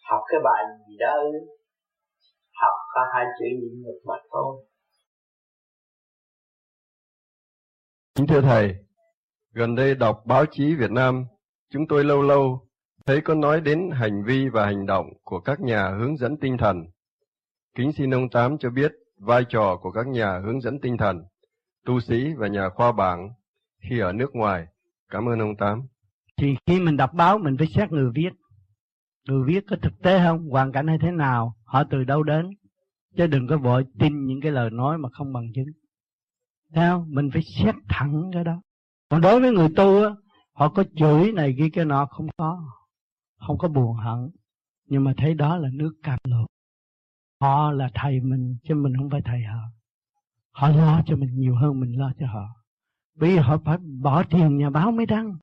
Học 0.09 0.21
cái 0.27 0.39
bài 0.43 0.63
gì 0.87 0.95
đó 0.99 1.13
học 2.61 2.73
có 2.93 3.01
hai 3.13 3.25
chữ 3.39 3.45
nhịn 3.45 3.81
nhục 3.83 3.95
mà 4.05 4.15
thôi. 4.31 4.65
Kính 8.15 8.27
thưa 8.27 8.41
Thầy, 8.41 8.75
gần 9.53 9.75
đây 9.75 9.95
đọc 9.95 10.21
báo 10.25 10.45
chí 10.51 10.75
Việt 10.75 10.91
Nam, 10.91 11.25
chúng 11.69 11.83
tôi 11.89 12.03
lâu 12.03 12.21
lâu 12.21 12.67
thấy 13.06 13.22
có 13.22 13.36
nói 13.36 13.62
đến 13.62 13.89
hành 13.91 14.24
vi 14.24 14.49
và 14.49 14.66
hành 14.66 14.86
động 14.86 15.14
của 15.24 15.39
các 15.39 15.62
nhà 15.62 15.89
hướng 15.89 16.18
dẫn 16.18 16.38
tinh 16.38 16.58
thần. 16.58 16.86
Kính 17.76 17.91
xin 17.93 18.14
ông 18.14 18.30
Tám 18.30 18.58
cho 18.58 18.70
biết 18.70 18.91
vai 19.18 19.45
trò 19.49 19.78
của 19.82 19.91
các 19.91 20.08
nhà 20.08 20.39
hướng 20.39 20.62
dẫn 20.62 20.80
tinh 20.82 20.97
thần, 20.97 21.24
tu 21.86 21.99
sĩ 21.99 22.34
và 22.34 22.47
nhà 22.47 22.70
khoa 22.70 22.91
bảng 22.91 23.30
khi 23.82 23.99
ở 23.99 24.14
nước 24.14 24.36
ngoài. 24.36 24.68
Cảm 25.10 25.30
ơn 25.30 25.39
ông 25.39 25.56
Tám. 25.56 25.82
Thì 26.38 26.56
khi 26.66 26.80
mình 26.80 26.97
đọc 26.97 27.14
báo 27.14 27.38
mình 27.38 27.58
phải 27.58 27.68
xét 27.68 27.91
người 27.91 28.12
viết. 28.16 28.30
Người 29.28 29.43
viết 29.47 29.66
có 29.70 29.76
thực 29.82 29.93
tế 30.03 30.20
không? 30.24 30.49
Hoàn 30.49 30.72
cảnh 30.72 30.88
hay 30.88 30.97
thế 31.01 31.12
nào? 31.12 31.56
Họ 31.64 31.84
từ 31.89 32.03
đâu 32.03 32.24
đến? 32.24 32.49
Chứ 33.18 33.28
đừng 33.28 33.47
có 33.47 33.58
vội 33.58 33.86
tin 33.99 34.26
những 34.26 34.41
cái 34.41 34.51
lời 34.51 34.70
nói 34.70 34.97
mà 34.97 35.10
không 35.10 35.34
bằng 35.34 35.47
chứng. 35.56 35.68
Thấy 36.74 36.89
không? 36.89 37.06
Mình 37.08 37.30
phải 37.34 37.41
xét 37.41 37.76
thẳng 37.89 38.32
cái 38.34 38.43
đó. 38.43 38.62
Còn 39.10 39.22
đối 39.22 39.39
với 39.39 39.51
người 39.51 39.70
tu 39.76 40.03
á, 40.03 40.10
họ 40.53 40.70
có 40.70 40.84
chửi 40.95 41.32
này 41.32 41.56
kia 41.58 41.70
cái 41.74 41.86
nọ 41.86 42.06
không 42.06 42.28
có. 42.38 42.64
Không 43.38 43.57
có 43.57 43.67
buồn 43.67 43.97
hận. 43.97 44.29
Nhưng 44.86 45.03
mà 45.03 45.13
thấy 45.17 45.33
đó 45.33 45.57
là 45.57 45.69
nước 45.73 45.93
cam 46.03 46.19
lộ. 46.23 46.45
Họ 47.41 47.71
là 47.71 47.89
thầy 47.93 48.19
mình, 48.19 48.57
chứ 48.63 48.75
mình 48.75 48.97
không 48.97 49.09
phải 49.09 49.21
thầy 49.25 49.43
họ. 49.43 49.59
Họ 50.51 50.69
lo 50.69 51.01
cho 51.05 51.15
mình 51.15 51.29
nhiều 51.33 51.55
hơn 51.55 51.79
mình 51.79 51.99
lo 51.99 52.11
cho 52.19 52.27
họ. 52.27 52.47
Vì 53.15 53.38
họ 53.38 53.57
phải 53.65 53.77
bỏ 53.77 54.23
tiền 54.23 54.57
nhà 54.57 54.69
báo 54.69 54.91
mới 54.91 55.05
đăng. 55.05 55.38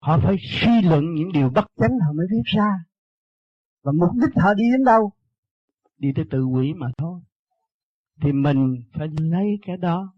Họ 0.00 0.18
phải 0.22 0.36
suy 0.40 0.82
luận 0.82 1.14
những 1.14 1.32
điều 1.32 1.50
bất 1.50 1.64
chánh 1.76 1.98
họ 2.06 2.12
mới 2.12 2.26
viết 2.30 2.42
ra. 2.44 2.84
Và 3.82 3.92
mục 3.92 4.10
đích 4.14 4.42
họ 4.42 4.54
đi 4.54 4.64
đến 4.72 4.84
đâu? 4.84 5.12
Đi 5.98 6.12
tới 6.16 6.24
tự 6.30 6.44
quỷ 6.44 6.72
mà 6.72 6.86
thôi. 6.98 7.20
Thì 8.20 8.32
mình 8.32 8.82
phải 8.92 9.08
lấy 9.08 9.58
cái 9.66 9.76
đó 9.76 10.14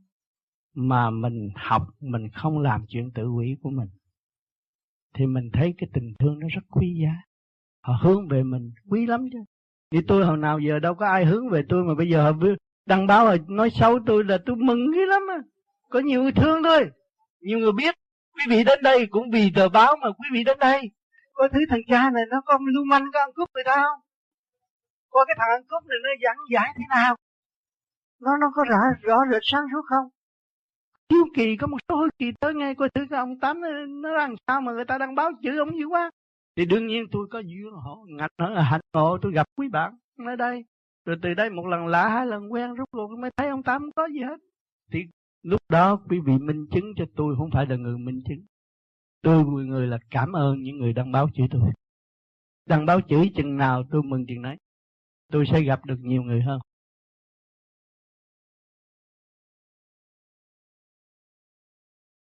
mà 0.74 1.10
mình 1.10 1.48
học, 1.54 1.82
mình 2.00 2.28
không 2.28 2.58
làm 2.58 2.84
chuyện 2.88 3.10
tự 3.10 3.30
quỷ 3.30 3.56
của 3.62 3.70
mình 3.70 3.88
thì 5.14 5.26
mình 5.26 5.50
thấy 5.52 5.74
cái 5.78 5.88
tình 5.92 6.14
thương 6.18 6.38
nó 6.38 6.46
rất 6.54 6.62
quý 6.70 6.94
giá. 7.02 7.12
Họ 7.82 7.92
hướng 8.02 8.28
về 8.28 8.42
mình 8.42 8.72
quý 8.90 9.06
lắm 9.06 9.28
chứ. 9.32 9.38
Như 9.90 10.00
tôi 10.08 10.24
hồi 10.24 10.36
nào 10.36 10.58
giờ 10.58 10.78
đâu 10.78 10.94
có 10.94 11.06
ai 11.06 11.24
hướng 11.24 11.48
về 11.48 11.62
tôi 11.68 11.84
mà 11.84 11.94
bây 11.94 12.08
giờ 12.08 12.22
họ 12.22 12.32
đăng 12.86 13.06
báo 13.06 13.26
rồi 13.26 13.40
nói 13.48 13.70
xấu 13.70 13.98
tôi 14.06 14.24
là 14.24 14.38
tôi 14.46 14.56
mừng 14.56 14.90
ghê 14.94 15.06
lắm 15.06 15.22
á. 15.28 15.38
Có 15.90 15.98
nhiều 15.98 16.22
người 16.22 16.32
thương 16.32 16.62
thôi. 16.62 16.90
Nhiều 17.40 17.58
người 17.58 17.72
biết. 17.72 17.94
Quý 18.34 18.44
vị 18.48 18.64
đến 18.64 18.78
đây 18.82 19.06
cũng 19.10 19.30
vì 19.30 19.52
tờ 19.54 19.68
báo 19.68 19.96
mà 20.02 20.08
quý 20.08 20.28
vị 20.32 20.44
đến 20.44 20.58
đây. 20.58 20.90
Coi 21.32 21.48
thứ 21.48 21.60
thằng 21.70 21.80
cha 21.88 22.10
này 22.10 22.22
nó 22.30 22.40
có 22.44 22.58
lưu 22.74 22.84
manh, 22.84 23.04
có 23.12 23.20
ăn 23.20 23.30
cướp 23.34 23.48
người 23.54 23.64
ta 23.64 23.74
không? 23.76 24.00
Coi 25.10 25.24
cái 25.28 25.36
thằng 25.38 25.48
ăn 25.56 25.62
cướp 25.68 25.82
này 25.88 25.98
nó 26.02 26.10
giảng 26.24 26.36
giải 26.50 26.74
thế 26.76 26.84
nào? 26.88 27.16
Nó 28.20 28.30
nó 28.40 28.46
có 28.54 28.64
rõ 28.70 28.78
rõ 29.02 29.18
rệt 29.32 29.42
sáng 29.44 29.64
suốt 29.72 29.82
không? 29.88 30.08
Hiếu 31.20 31.26
kỳ 31.34 31.56
có 31.56 31.66
một 31.66 31.76
số 31.88 32.00
hiếu 32.00 32.10
kỳ 32.18 32.32
tới 32.40 32.54
ngay 32.54 32.74
coi 32.74 32.88
thử 32.94 33.06
cái 33.10 33.18
ông 33.18 33.38
tám 33.40 33.60
nó, 33.60 33.68
nó 33.86 34.12
làm 34.12 34.34
sao 34.46 34.60
mà 34.60 34.72
người 34.72 34.84
ta 34.84 34.98
đang 34.98 35.14
báo 35.14 35.30
chữ 35.42 35.58
ông 35.58 35.78
dữ 35.78 35.86
quá. 35.86 36.10
Thì 36.56 36.64
đương 36.64 36.86
nhiên 36.86 37.04
tôi 37.12 37.26
có 37.30 37.38
duyên 37.38 37.72
họ 37.72 37.98
ngạch 38.08 38.30
nữa 38.38 38.60
hạnh 38.60 38.80
ngộ 38.94 39.18
tôi 39.22 39.32
gặp 39.32 39.46
quý 39.56 39.68
bạn 39.68 39.96
ở 40.26 40.36
đây. 40.36 40.64
Rồi 41.04 41.16
từ 41.22 41.34
đây 41.34 41.50
một 41.50 41.66
lần 41.66 41.86
lạ 41.86 42.08
hai 42.08 42.26
lần 42.26 42.52
quen 42.52 42.74
rút 42.74 42.88
cuộc 42.90 43.10
mới 43.18 43.30
thấy 43.36 43.48
ông 43.48 43.62
tám 43.62 43.82
không 43.82 43.92
có 43.96 44.06
gì 44.06 44.20
hết. 44.20 44.36
Thì 44.92 45.04
lúc 45.42 45.60
đó 45.68 46.00
quý 46.08 46.18
vị 46.18 46.32
minh 46.38 46.66
chứng 46.72 46.94
cho 46.96 47.04
tôi 47.16 47.34
không 47.36 47.50
phải 47.52 47.66
là 47.66 47.76
người 47.76 47.98
minh 47.98 48.22
chứng. 48.28 48.44
Tôi 49.22 49.44
người 49.44 49.66
người 49.66 49.86
là 49.86 49.98
cảm 50.10 50.32
ơn 50.32 50.62
những 50.62 50.78
người 50.78 50.92
đang 50.92 51.12
báo 51.12 51.28
chữ 51.34 51.42
tôi. 51.50 51.70
Đang 52.66 52.86
báo 52.86 53.00
chữ 53.00 53.26
chừng 53.36 53.56
nào 53.56 53.82
tôi 53.90 54.02
mừng 54.02 54.26
chừng 54.26 54.42
đấy 54.42 54.56
tôi 55.32 55.44
sẽ 55.52 55.60
gặp 55.60 55.84
được 55.84 55.98
nhiều 56.00 56.22
người 56.22 56.42
hơn. 56.42 56.60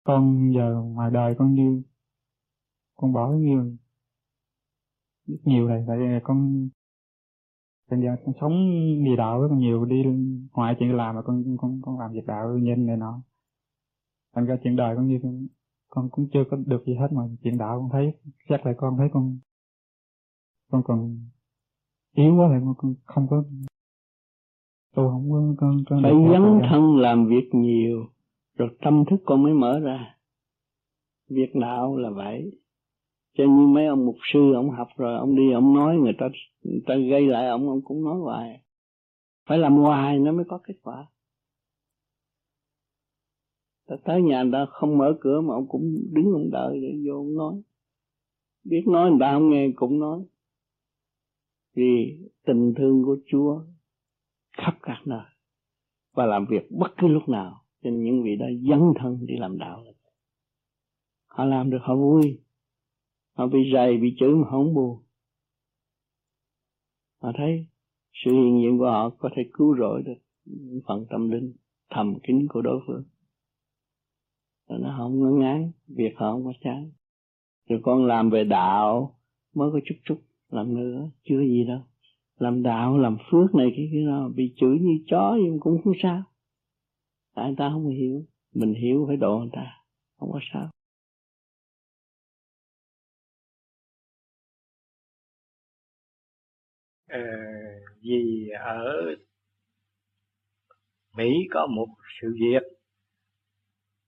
Con 0.04 0.52
giờ 0.54 0.82
ngoài 0.84 1.10
đời 1.10 1.34
con 1.38 1.54
như 1.54 1.82
con 2.96 3.12
bỏ 3.12 3.32
nhiều 3.32 3.76
rất 5.26 5.36
nhiều 5.44 5.68
này 5.68 5.84
tại 5.88 5.98
vì 5.98 6.04
con 6.24 6.68
bây 7.90 8.00
giờ 8.00 8.16
con 8.24 8.34
sống 8.40 8.52
đi 9.04 9.16
đạo 9.16 9.42
rất 9.42 9.48
nhiều 9.56 9.84
đi 9.84 10.02
ngoài 10.52 10.76
chuyện 10.78 10.96
làm 10.96 11.14
mà 11.14 11.22
con 11.22 11.56
con 11.60 11.80
con 11.82 11.98
làm 11.98 12.12
việc 12.12 12.26
đạo 12.26 12.58
nhân 12.58 12.86
này 12.86 12.96
nọ. 12.96 13.22
Thành 14.34 14.46
ra 14.46 14.56
chuyện 14.62 14.76
đời 14.76 14.96
con 14.96 15.08
như 15.08 15.20
con, 15.22 15.46
con 15.88 16.08
cũng 16.10 16.28
chưa 16.32 16.44
có 16.50 16.56
được 16.66 16.84
gì 16.86 16.94
hết 16.94 17.12
mà 17.12 17.22
chuyện 17.42 17.58
đạo 17.58 17.80
con 17.80 17.90
thấy 17.92 18.14
chắc 18.48 18.66
là 18.66 18.74
con 18.76 18.96
thấy 18.96 19.08
con 19.12 19.38
con 20.70 20.82
còn 20.84 21.18
yếu 22.12 22.36
quá 22.36 22.48
thì 22.52 22.66
con 22.78 22.94
không 23.04 23.26
có 23.30 23.44
tôi 24.94 25.10
không 25.10 25.30
có 25.30 25.54
con, 25.58 25.84
con 25.86 26.02
phải 26.02 26.12
dấn 26.32 26.60
thân 26.70 26.96
làm 26.96 27.26
việc 27.26 27.48
nhiều 27.52 28.06
rồi 28.56 28.68
tâm 28.80 29.04
thức 29.10 29.16
con 29.24 29.42
mới 29.42 29.54
mở 29.54 29.80
ra. 29.80 30.18
Việc 31.28 31.54
đạo 31.54 31.96
là 31.96 32.10
vậy. 32.10 32.60
Cho 33.36 33.44
như 33.44 33.66
mấy 33.66 33.86
ông 33.86 34.06
mục 34.06 34.16
sư, 34.32 34.52
ông 34.54 34.70
học 34.70 34.88
rồi, 34.96 35.18
ông 35.18 35.36
đi, 35.36 35.52
ông 35.52 35.74
nói, 35.74 35.96
người 35.96 36.12
ta 36.18 36.26
người 36.62 36.82
ta 36.86 36.94
gây 37.10 37.26
lại 37.26 37.48
ông 37.48 37.68
ông 37.68 37.80
cũng 37.84 38.04
nói 38.04 38.20
hoài. 38.20 38.60
Phải 39.46 39.58
làm 39.58 39.76
hoài 39.76 40.18
nó 40.18 40.32
mới 40.32 40.44
có 40.48 40.58
kết 40.64 40.74
quả. 40.82 41.06
Ta 43.86 43.96
tới 44.04 44.22
nhà 44.22 44.42
người 44.42 44.52
ta 44.52 44.66
không 44.70 44.98
mở 44.98 45.16
cửa 45.20 45.40
mà 45.40 45.54
ông 45.54 45.68
cũng 45.68 45.96
đứng 46.12 46.32
ông 46.32 46.50
đợi 46.52 46.80
để 46.82 46.94
vô 47.06 47.14
ông 47.14 47.36
nói. 47.36 47.62
Biết 48.64 48.82
nói 48.86 49.10
người 49.10 49.20
ta 49.20 49.32
không 49.32 49.50
nghe 49.50 49.68
cũng 49.76 49.98
nói. 49.98 50.20
Vì 51.74 52.18
tình 52.46 52.74
thương 52.76 53.04
của 53.04 53.16
Chúa 53.26 53.60
khắp 54.56 54.78
các 54.82 55.02
nơi 55.06 55.24
và 56.12 56.26
làm 56.26 56.46
việc 56.50 56.70
bất 56.70 56.94
cứ 56.96 57.08
lúc 57.08 57.28
nào 57.28 57.63
cho 57.84 57.90
nên 57.90 58.04
những 58.04 58.22
vị 58.22 58.36
đó 58.36 58.46
dấn 58.68 58.80
thân 59.00 59.26
đi 59.26 59.36
làm 59.36 59.58
đạo 59.58 59.84
họ 61.34 61.44
làm 61.44 61.70
được, 61.70 61.78
họ 61.82 61.96
vui. 61.96 62.40
Họ 63.36 63.46
bị 63.46 63.58
rầy, 63.72 63.96
bị 63.96 64.14
chửi 64.18 64.34
mà 64.34 64.50
không 64.50 64.74
buồn. 64.74 65.02
Họ 67.22 67.32
thấy 67.36 67.66
sự 68.12 68.30
hiện 68.30 68.60
diện 68.62 68.78
của 68.78 68.84
họ 68.84 69.10
có 69.10 69.30
thể 69.36 69.42
cứu 69.52 69.76
rỗi 69.78 70.02
được 70.02 70.14
những 70.44 70.80
phần 70.86 71.06
tâm 71.10 71.30
linh 71.30 71.52
thầm 71.90 72.14
kín 72.22 72.46
của 72.48 72.62
đối 72.62 72.80
phương. 72.86 73.04
Rồi 74.68 74.78
nó 74.82 74.94
không 74.98 75.22
ngớ 75.22 75.30
ngán, 75.30 75.70
việc 75.88 76.12
họ 76.16 76.32
không 76.32 76.44
có 76.44 76.52
chán. 76.60 76.90
Rồi 77.68 77.80
con 77.82 78.06
làm 78.06 78.30
về 78.30 78.44
đạo 78.44 79.18
mới 79.54 79.70
có 79.72 79.80
chút 79.84 79.94
chút 80.04 80.22
làm 80.50 80.74
nữa 80.74 81.10
chưa 81.24 81.40
gì 81.40 81.64
đâu. 81.64 81.80
Làm 82.38 82.62
đạo, 82.62 82.98
làm 82.98 83.16
phước 83.30 83.54
này 83.54 83.72
cái 83.76 83.88
kia 83.92 84.04
nào 84.06 84.30
bị 84.36 84.54
chửi 84.56 84.78
như 84.80 84.98
chó 85.06 85.36
nhưng 85.44 85.60
cũng 85.60 85.82
không 85.84 85.94
sao 86.02 86.22
tại 87.34 87.44
người 87.46 87.54
ta 87.58 87.70
không 87.72 87.88
hiểu. 87.88 88.24
Mình 88.54 88.74
hiểu 88.74 89.04
phải 89.08 89.16
độ 89.16 89.38
người 89.38 89.50
ta. 89.52 89.66
Không 90.18 90.32
có 90.32 90.40
sao. 90.52 90.70
Ờ, 97.08 97.20
vì 98.00 98.48
ở 98.60 99.14
Mỹ 101.16 101.24
có 101.50 101.66
một 101.66 101.86
sự 102.20 102.34
việc 102.40 102.62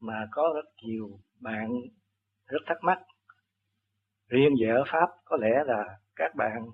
mà 0.00 0.26
có 0.30 0.52
rất 0.54 0.70
nhiều 0.82 1.20
bạn 1.40 1.68
rất 2.46 2.58
thắc 2.66 2.76
mắc. 2.82 2.98
Riêng 4.28 4.54
về 4.60 4.68
ở 4.68 4.84
Pháp 4.92 5.08
có 5.24 5.36
lẽ 5.36 5.64
là 5.66 5.98
các 6.16 6.34
bạn 6.36 6.70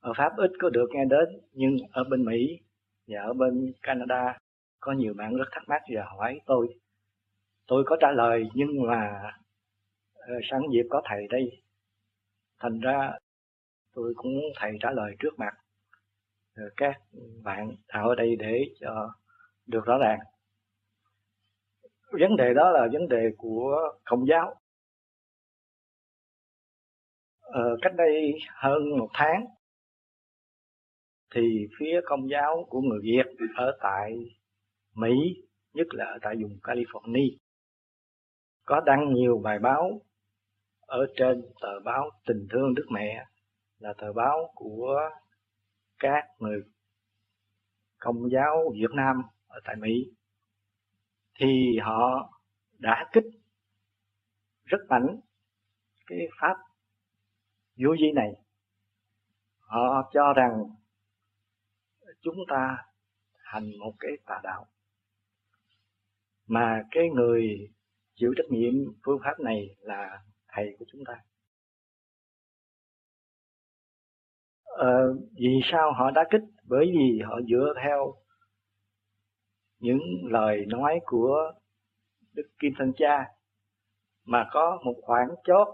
ở 0.00 0.12
Pháp 0.16 0.32
ít 0.36 0.50
có 0.60 0.70
được 0.70 0.86
nghe 0.90 1.04
đến 1.04 1.28
nhưng 1.52 1.76
ở 1.90 2.04
bên 2.10 2.24
Mỹ 2.24 2.58
và 3.06 3.20
ở 3.22 3.32
bên 3.32 3.72
Canada 3.82 4.38
có 4.80 4.92
nhiều 4.92 5.14
bạn 5.14 5.36
rất 5.36 5.44
thắc 5.52 5.62
mắc 5.68 5.82
và 5.94 6.04
hỏi 6.04 6.40
tôi. 6.46 6.68
Tôi 7.66 7.84
có 7.86 7.96
trả 8.00 8.10
lời 8.12 8.44
nhưng 8.54 8.82
mà 8.86 9.32
ờ, 10.14 10.34
sáng 10.50 10.60
sẵn 10.62 10.70
dịp 10.72 10.86
có 10.90 11.02
thầy 11.04 11.26
đây. 11.30 11.62
Thành 12.58 12.80
ra 12.80 13.12
tôi 13.94 14.12
cũng 14.16 14.34
muốn 14.34 14.44
thầy 14.56 14.72
trả 14.80 14.90
lời 14.90 15.14
trước 15.18 15.38
mặt 15.38 15.54
ờ, 16.56 16.62
các 16.76 16.96
bạn 17.44 17.76
ở 17.88 18.14
đây 18.14 18.36
để 18.36 18.64
cho 18.80 19.14
được 19.66 19.84
rõ 19.86 19.98
ràng. 19.98 20.18
Vấn 22.12 22.36
đề 22.36 22.54
đó 22.54 22.70
là 22.70 22.88
vấn 22.92 23.08
đề 23.08 23.30
của 23.38 23.98
công 24.04 24.26
giáo. 24.26 24.54
Ờ, 27.40 27.76
cách 27.82 27.92
đây 27.96 28.38
hơn 28.48 28.98
một 28.98 29.08
tháng 29.14 29.44
thì 31.34 31.66
phía 31.78 32.00
công 32.04 32.30
giáo 32.30 32.66
của 32.68 32.80
người 32.80 33.00
Việt 33.02 33.26
ở 33.56 33.78
tại 33.80 34.39
Mỹ, 34.94 35.10
nhất 35.72 35.86
là 35.90 36.04
ở 36.04 36.18
tại 36.22 36.34
vùng 36.42 36.58
California, 36.62 37.36
có 38.64 38.80
đăng 38.86 39.14
nhiều 39.14 39.40
bài 39.44 39.58
báo 39.58 40.00
ở 40.80 41.06
trên 41.16 41.42
tờ 41.60 41.80
báo 41.84 42.10
Tình 42.26 42.46
Thương 42.50 42.74
Đức 42.74 42.86
Mẹ 42.90 43.26
là 43.78 43.94
tờ 43.98 44.12
báo 44.12 44.52
của 44.54 45.10
các 45.98 46.24
người 46.38 46.62
công 47.98 48.30
giáo 48.32 48.72
Việt 48.74 48.90
Nam 48.96 49.22
ở 49.46 49.60
tại 49.64 49.76
Mỹ. 49.76 50.10
Thì 51.38 51.78
họ 51.82 52.32
đã 52.78 53.10
kích 53.12 53.24
rất 54.64 54.78
mạnh 54.88 55.20
cái 56.06 56.18
pháp 56.40 56.56
vô 57.76 57.90
vi 58.00 58.12
này. 58.14 58.32
Họ 59.58 60.10
cho 60.12 60.32
rằng 60.32 60.64
chúng 62.20 62.36
ta 62.48 62.76
hành 63.38 63.70
một 63.78 63.92
cái 63.98 64.10
tà 64.26 64.40
đạo 64.42 64.66
mà 66.50 66.82
cái 66.90 67.08
người 67.14 67.68
chịu 68.14 68.34
trách 68.36 68.50
nhiệm 68.50 68.74
phương 69.04 69.18
pháp 69.24 69.40
này 69.40 69.76
là 69.78 70.18
thầy 70.48 70.76
của 70.78 70.84
chúng 70.92 71.04
ta. 71.06 71.14
Ờ, 74.64 75.14
vì 75.34 75.60
sao 75.72 75.92
họ 75.92 76.10
đã 76.10 76.24
kích? 76.30 76.42
Bởi 76.64 76.86
vì 76.86 77.20
họ 77.24 77.40
dựa 77.50 77.74
theo 77.82 78.14
những 79.78 80.00
lời 80.22 80.64
nói 80.68 81.00
của 81.04 81.52
đức 82.32 82.48
kim 82.58 82.72
thân 82.78 82.92
cha 82.96 83.24
mà 84.24 84.48
có 84.52 84.80
một 84.84 84.94
khoảng 85.02 85.28
chót 85.44 85.68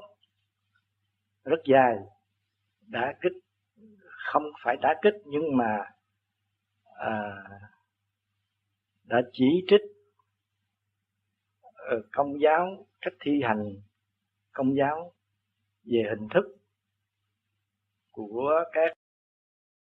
rất 1.45 1.61
dài 1.65 1.97
đã 2.81 3.15
kích 3.21 3.33
không 4.33 4.43
phải 4.65 4.77
đã 4.83 4.95
kích 5.03 5.15
nhưng 5.25 5.57
mà 5.57 5.85
à, 6.99 7.43
đã 9.05 9.23
chỉ 9.33 9.45
trích 9.69 9.96
ở 11.87 12.03
công 12.13 12.41
giáo 12.41 12.87
cách 13.01 13.13
thi 13.21 13.41
hành 13.43 13.81
công 14.53 14.77
giáo 14.77 15.13
về 15.85 16.03
hình 16.11 16.29
thức 16.35 16.57
của 18.11 18.65
các 18.73 18.93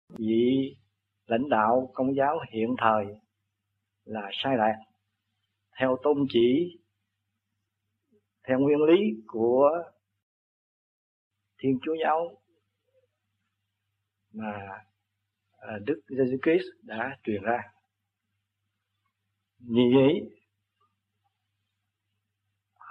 vị 0.09 0.75
lãnh 1.25 1.49
đạo 1.49 1.91
công 1.93 2.15
giáo 2.15 2.39
hiện 2.51 2.75
thời 2.77 3.05
là 4.05 4.29
sai 4.31 4.57
lạc, 4.57 4.75
theo 5.79 5.97
tôn 6.03 6.25
chỉ, 6.29 6.77
theo 8.47 8.59
nguyên 8.59 8.79
lý 8.83 9.23
của 9.27 9.83
thiên 11.57 11.79
chúa 11.85 11.95
giáo 12.03 12.41
mà 14.33 14.83
ờ, 15.51 15.79
đức 15.85 16.01
giêsu 16.07 16.37
christ 16.43 16.65
đã 16.83 17.17
truyền 17.23 17.41
ra. 17.41 17.59
Như 19.59 19.83
vậy 19.95 20.42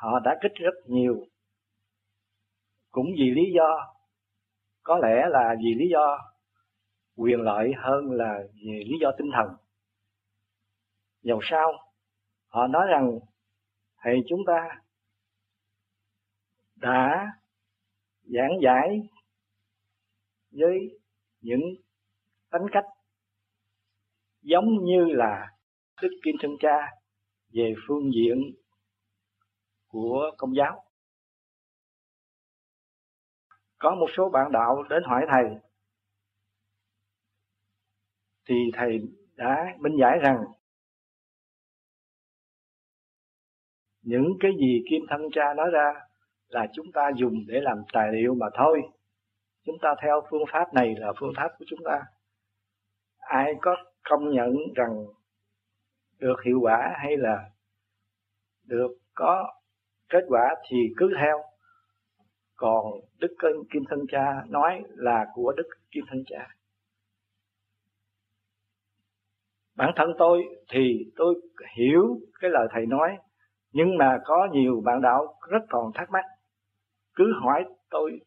họ 0.03 0.19
đã 0.25 0.39
kích 0.43 0.53
rất 0.55 0.75
nhiều. 0.87 1.27
Cũng 2.91 3.07
vì 3.19 3.31
lý 3.31 3.53
do, 3.55 3.95
có 4.83 4.99
lẽ 4.99 5.29
là 5.29 5.55
vì 5.59 5.75
lý 5.75 5.85
do 5.93 6.19
quyền 7.17 7.41
lợi 7.41 7.73
hơn 7.77 8.11
là 8.11 8.39
vì 8.55 8.85
lý 8.85 8.99
do 9.01 9.11
tinh 9.19 9.31
thần. 9.35 9.57
Dầu 11.23 11.41
sao, 11.43 11.73
họ 12.47 12.67
nói 12.67 12.87
rằng 12.91 13.19
thầy 13.97 14.21
chúng 14.29 14.41
ta 14.47 14.69
đã 16.77 17.27
giảng 18.23 18.53
giải 18.63 19.01
với 20.51 20.79
những 21.41 21.61
tính 22.51 22.67
cách 22.73 22.85
giống 24.41 24.85
như 24.85 25.05
là 25.05 25.49
Đức 26.03 26.11
Kim 26.25 26.35
Thân 26.43 26.51
Cha 26.61 26.91
về 27.53 27.75
phương 27.89 28.11
diện 28.15 28.62
của 29.93 30.31
công 30.39 30.57
giáo. 30.57 30.85
Có 33.79 33.95
một 33.95 34.07
số 34.17 34.31
bạn 34.31 34.53
đạo 34.53 34.83
đến 34.91 35.03
hỏi 35.07 35.27
thầy, 35.29 35.45
thì 38.49 38.55
thầy 38.75 39.01
đã 39.37 39.77
minh 39.79 39.97
giải 40.01 40.19
rằng, 40.23 40.45
những 44.03 44.27
cái 44.41 44.51
gì 44.61 44.83
Kim 44.91 45.03
Thân 45.09 45.21
Cha 45.33 45.55
nói 45.55 45.71
ra 45.73 45.95
là 46.49 46.67
chúng 46.73 46.87
ta 46.93 47.11
dùng 47.17 47.35
để 47.47 47.61
làm 47.61 47.83
tài 47.93 48.13
liệu 48.13 48.35
mà 48.35 48.47
thôi. 48.55 48.83
Chúng 49.65 49.77
ta 49.83 49.95
theo 50.03 50.23
phương 50.31 50.45
pháp 50.53 50.75
này 50.75 50.95
là 50.99 51.13
phương 51.21 51.33
pháp 51.37 51.49
của 51.59 51.65
chúng 51.69 51.81
ta. 51.85 52.03
Ai 53.19 53.55
có 53.61 53.77
công 54.03 54.31
nhận 54.31 54.57
rằng 54.75 55.05
được 56.19 56.37
hiệu 56.45 56.59
quả 56.63 56.97
hay 56.99 57.17
là 57.17 57.51
được 58.65 58.99
có 59.15 59.62
kết 60.13 60.25
quả 60.29 60.55
thì 60.69 60.77
cứ 60.97 61.11
theo. 61.21 61.39
Còn 62.57 62.85
Đức 63.19 63.37
Kim 63.73 63.83
Thân 63.89 63.99
Cha 64.09 64.45
nói 64.49 64.83
là 64.89 65.27
của 65.35 65.53
Đức 65.57 65.69
Kim 65.91 66.05
Thân 66.09 66.23
Cha. 66.27 66.49
Bản 69.77 69.93
thân 69.97 70.13
tôi 70.19 70.43
thì 70.71 71.13
tôi 71.17 71.35
hiểu 71.77 72.21
cái 72.41 72.51
lời 72.51 72.69
thầy 72.71 72.87
nói, 72.87 73.17
nhưng 73.73 73.97
mà 73.99 74.19
có 74.25 74.49
nhiều 74.53 74.83
bạn 74.85 75.01
đạo 75.01 75.35
rất 75.51 75.63
còn 75.69 75.93
thắc 75.95 76.11
mắc 76.11 76.25
cứ 77.15 77.33
hỏi 77.43 77.65
tôi 77.91 78.21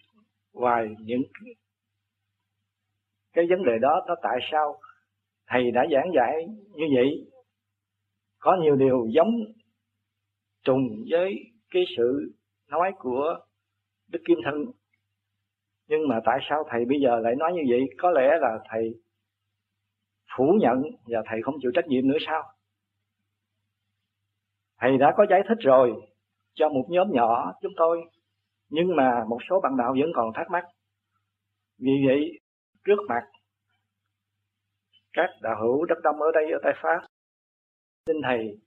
hoài 0.53 0.87
những 0.99 1.21
cái 3.33 3.45
vấn 3.49 3.65
đề 3.65 3.77
đó, 3.81 4.05
nó 4.07 4.15
tại 4.21 4.39
sao 4.51 4.79
thầy 5.47 5.71
đã 5.71 5.85
giảng 5.91 6.11
dạy 6.15 6.45
như 6.75 6.85
vậy 6.95 7.31
có 8.39 8.57
nhiều 8.61 8.75
điều 8.75 9.07
giống 9.09 9.31
trùng 10.63 11.03
với 11.09 11.54
cái 11.69 11.83
sự 11.97 12.31
nói 12.69 12.91
của 12.99 13.39
đức 14.07 14.19
kim 14.27 14.37
thân. 14.45 14.55
Nhưng 15.87 16.07
mà 16.07 16.19
tại 16.25 16.39
sao 16.49 16.63
thầy 16.69 16.85
bây 16.85 16.97
giờ 17.03 17.19
lại 17.19 17.35
nói 17.35 17.53
như 17.53 17.61
vậy? 17.69 17.79
Có 17.97 18.11
lẽ 18.11 18.37
là 18.41 18.59
thầy 18.69 18.93
phủ 20.37 20.57
nhận 20.61 20.81
và 21.05 21.19
thầy 21.25 21.41
không 21.43 21.55
chịu 21.61 21.71
trách 21.75 21.87
nhiệm 21.87 22.07
nữa 22.07 22.17
sao? 22.27 22.43
Thầy 24.77 24.97
đã 24.97 25.13
có 25.17 25.25
giải 25.29 25.41
thích 25.49 25.57
rồi 25.59 25.93
cho 26.53 26.69
một 26.69 26.85
nhóm 26.89 27.11
nhỏ 27.11 27.53
chúng 27.61 27.73
tôi, 27.77 28.01
nhưng 28.69 28.95
mà 28.95 29.25
một 29.29 29.39
số 29.49 29.61
bạn 29.61 29.77
đạo 29.77 29.95
vẫn 29.99 30.11
còn 30.15 30.33
thắc 30.33 30.49
mắc. 30.49 30.63
Vì 31.79 31.91
vậy, 32.07 32.39
trước 32.83 32.97
mặt 33.09 33.21
các 35.13 35.29
đạo 35.41 35.55
hữu 35.61 35.85
đất 35.85 35.97
đông 36.03 36.21
ở 36.21 36.31
đây 36.33 36.51
ở 36.51 36.59
tại 36.63 36.73
pháp, 36.81 37.07
xin 38.05 38.15
thầy 38.23 38.59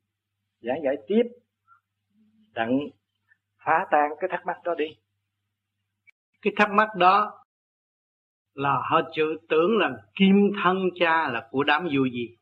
giảng 0.60 0.82
giải 0.84 0.94
tiếp 1.06 1.22
đặng 2.58 2.78
phá 3.64 3.86
tan 3.90 4.10
cái 4.20 4.28
thắc 4.32 4.46
mắc 4.46 4.56
đó 4.64 4.74
đi. 4.74 4.86
Cái 6.42 6.52
thắc 6.56 6.70
mắc 6.70 6.88
đó 6.96 7.32
là 8.54 8.80
họ 8.90 9.00
chữ 9.14 9.36
tưởng 9.48 9.78
là 9.78 9.90
kim 10.14 10.52
thân 10.62 10.76
cha 10.94 11.28
là 11.28 11.48
của 11.50 11.64
đám 11.64 11.82
vô 11.82 12.04
gì. 12.04 12.36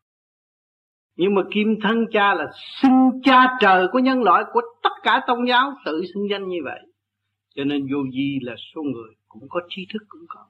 Nhưng 1.17 1.35
mà 1.35 1.43
kim 1.55 1.77
thân 1.83 2.07
cha 2.13 2.35
là 2.35 2.51
sinh 2.83 3.11
cha 3.25 3.57
trời 3.61 3.87
của 3.93 3.99
nhân 3.99 4.23
loại, 4.23 4.45
của 4.53 4.61
tất 4.83 4.93
cả 5.03 5.21
tôn 5.27 5.45
giáo 5.49 5.73
tự 5.85 6.05
xưng 6.15 6.29
danh 6.31 6.49
như 6.49 6.59
vậy. 6.65 6.81
Cho 7.55 7.65
nên 7.65 7.87
vô 7.93 7.99
di 8.13 8.39
là 8.43 8.55
số 8.75 8.83
người 8.83 9.15
cũng 9.29 9.49
có 9.49 9.61
trí 9.69 9.87
thức 9.93 10.03
cũng 10.09 10.27
có, 10.29 10.47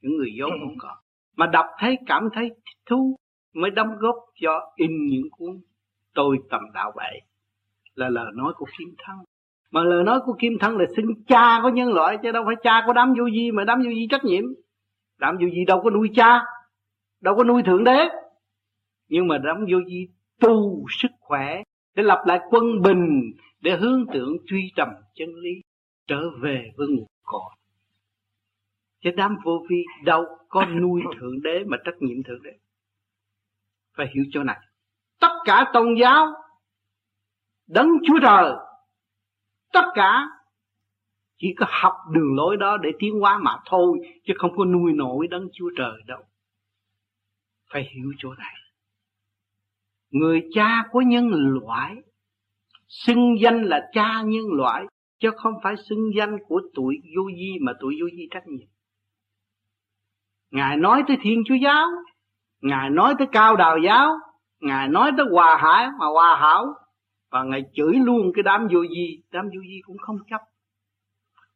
những 0.00 0.16
người 0.16 0.30
dốt 0.38 0.50
cũng 0.60 0.78
có. 0.78 0.96
Mà 1.36 1.46
đọc 1.46 1.66
thấy, 1.78 1.98
cảm 2.06 2.28
thấy 2.34 2.48
thích 2.48 2.82
thú 2.86 3.16
mới 3.54 3.70
đóng 3.70 3.96
góp 3.98 4.16
cho 4.40 4.72
in 4.76 5.06
những 5.06 5.30
cuốn 5.30 5.60
tôi 6.14 6.38
tầm 6.50 6.60
đạo 6.74 6.92
vậy 6.96 7.20
là 7.94 8.08
lời 8.08 8.26
nói 8.34 8.52
của 8.56 8.66
kim 8.78 8.94
thân 8.98 9.16
mà 9.74 9.84
lời 9.84 10.04
nói 10.04 10.20
của 10.24 10.36
kim 10.38 10.52
thân 10.60 10.76
là 10.76 10.84
xưng 10.96 11.24
cha 11.26 11.60
của 11.62 11.68
nhân 11.68 11.92
loại, 11.92 12.18
chứ 12.22 12.32
đâu 12.32 12.42
phải 12.46 12.54
cha 12.62 12.82
của 12.86 12.92
đám 12.92 13.14
vô 13.18 13.30
di, 13.30 13.50
mà 13.50 13.64
đám 13.64 13.78
vô 13.78 13.90
di 13.90 14.06
trách 14.10 14.24
nhiệm. 14.24 14.44
Đám 15.18 15.36
vô 15.40 15.46
di 15.54 15.64
đâu 15.66 15.80
có 15.82 15.90
nuôi 15.90 16.10
cha, 16.14 16.42
đâu 17.20 17.36
có 17.36 17.44
nuôi 17.44 17.62
thượng 17.66 17.84
đế. 17.84 18.08
Nhưng 19.08 19.28
mà 19.28 19.38
đám 19.38 19.56
vô 19.70 19.78
di 19.86 20.08
tu 20.40 20.84
sức 21.00 21.08
khỏe 21.20 21.62
để 21.96 22.02
lập 22.02 22.22
lại 22.26 22.40
quân 22.50 22.64
bình, 22.82 23.20
để 23.60 23.76
hướng 23.76 24.06
tượng 24.12 24.36
truy 24.46 24.72
tầm 24.76 24.88
chân 25.14 25.28
lý, 25.34 25.50
trở 26.06 26.30
về 26.42 26.70
với 26.76 26.86
nguồn 26.88 27.06
cội. 27.22 27.50
Chứ 29.00 29.10
đám 29.16 29.36
vô 29.44 29.66
vi 29.68 29.84
đâu 30.04 30.24
có 30.48 30.66
nuôi 30.66 31.02
thượng 31.20 31.42
đế 31.42 31.64
mà 31.66 31.76
trách 31.84 31.96
nhiệm 32.00 32.22
thượng 32.22 32.42
đế. 32.42 32.52
Phải 33.96 34.06
hiểu 34.14 34.24
chỗ 34.30 34.42
này. 34.42 34.58
Tất 35.20 35.32
cả 35.44 35.70
tôn 35.72 35.94
giáo 36.00 36.26
đấng 37.66 37.88
chúa 38.06 38.18
trời. 38.22 38.52
Tất 39.72 39.84
cả 39.94 40.28
chỉ 41.38 41.54
có 41.58 41.66
học 41.68 41.94
đường 42.12 42.34
lối 42.36 42.56
đó 42.56 42.76
để 42.76 42.90
tiến 42.98 43.20
hóa 43.20 43.38
mà 43.38 43.56
thôi, 43.66 43.98
chứ 44.24 44.34
không 44.36 44.56
có 44.56 44.64
nuôi 44.64 44.92
nổi 44.92 45.26
đấng 45.28 45.48
chúa 45.52 45.70
trời 45.76 46.02
đâu. 46.06 46.22
Phải 47.72 47.90
hiểu 47.94 48.12
chỗ 48.18 48.34
này. 48.34 48.54
Người 50.10 50.48
cha 50.54 50.84
của 50.90 51.00
nhân 51.00 51.30
loại, 51.30 51.96
xưng 52.88 53.40
danh 53.40 53.62
là 53.62 53.90
cha 53.92 54.22
nhân 54.22 54.44
loại, 54.52 54.84
chứ 55.18 55.30
không 55.36 55.54
phải 55.62 55.74
xưng 55.88 56.10
danh 56.16 56.38
của 56.48 56.60
tuổi 56.74 56.96
vô 57.16 57.22
di 57.36 57.58
mà 57.60 57.72
tuổi 57.80 57.96
vô 58.00 58.06
di 58.16 58.28
trách 58.30 58.46
nhiệm. 58.46 58.68
Ngài 60.50 60.76
nói 60.76 61.02
tới 61.08 61.16
thiên 61.22 61.42
chúa 61.46 61.54
giáo, 61.54 61.86
ngài 62.60 62.90
nói 62.90 63.14
tới 63.18 63.26
cao 63.32 63.56
đào 63.56 63.78
giáo, 63.78 64.12
ngài 64.60 64.88
nói 64.88 65.12
tới 65.16 65.26
hòa 65.30 65.56
hải 65.56 65.88
mà 65.98 66.06
hòa 66.06 66.36
hảo 66.36 66.74
và 67.34 67.42
ngài 67.42 67.62
chửi 67.72 67.94
luôn 67.94 68.32
cái 68.34 68.42
đám 68.42 68.68
vô 68.72 68.86
di 68.86 69.22
đám 69.32 69.44
vô 69.44 69.60
di 69.68 69.80
cũng 69.84 69.98
không 69.98 70.16
chấp. 70.30 70.40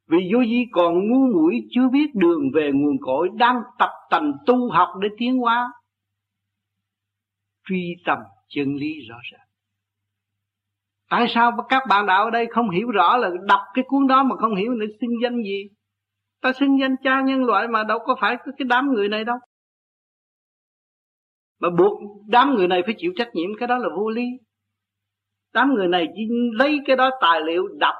Vì 0.06 0.18
vô 0.34 0.44
di 0.44 0.64
còn 0.72 0.94
ngu 1.08 1.26
muội 1.32 1.60
chưa 1.70 1.88
biết 1.88 2.14
đường 2.14 2.50
về 2.54 2.70
nguồn 2.74 2.96
cội 3.00 3.28
đang 3.34 3.62
tập 3.78 3.90
tành 4.10 4.32
tu 4.46 4.70
học 4.70 4.88
để 5.00 5.08
tiến 5.18 5.38
hóa. 5.38 5.72
Truy 7.68 7.94
tầm 8.06 8.18
chân 8.48 8.74
lý 8.74 9.00
rõ 9.08 9.16
ràng. 9.32 9.46
Tại 11.10 11.26
sao 11.28 11.52
các 11.68 11.82
bạn 11.88 12.06
đạo 12.06 12.24
ở 12.24 12.30
đây 12.30 12.46
không 12.50 12.70
hiểu 12.70 12.90
rõ 12.90 13.16
là 13.16 13.30
đọc 13.46 13.60
cái 13.74 13.84
cuốn 13.88 14.06
đó 14.06 14.22
mà 14.22 14.36
không 14.36 14.54
hiểu 14.54 14.74
nữa, 14.74 14.86
xưng 15.00 15.22
danh 15.22 15.42
gì? 15.42 15.68
Ta 16.42 16.52
xưng 16.52 16.80
danh 16.80 16.96
cha 17.02 17.20
nhân 17.20 17.44
loại 17.44 17.68
mà 17.68 17.84
đâu 17.84 17.98
có 17.98 18.16
phải 18.20 18.36
cái 18.44 18.66
đám 18.68 18.92
người 18.92 19.08
này 19.08 19.24
đâu. 19.24 19.36
Mà 21.60 21.70
buộc 21.70 22.00
đám 22.26 22.54
người 22.54 22.68
này 22.68 22.82
phải 22.86 22.94
chịu 22.98 23.12
trách 23.16 23.28
nhiệm 23.34 23.50
cái 23.58 23.68
đó 23.68 23.78
là 23.78 23.88
vô 23.96 24.08
lý 24.08 24.28
đám 25.54 25.74
người 25.74 25.88
này 25.88 26.08
chỉ 26.14 26.28
lấy 26.52 26.78
cái 26.86 26.96
đó 26.96 27.10
tài 27.20 27.40
liệu 27.40 27.68
đọc 27.78 27.94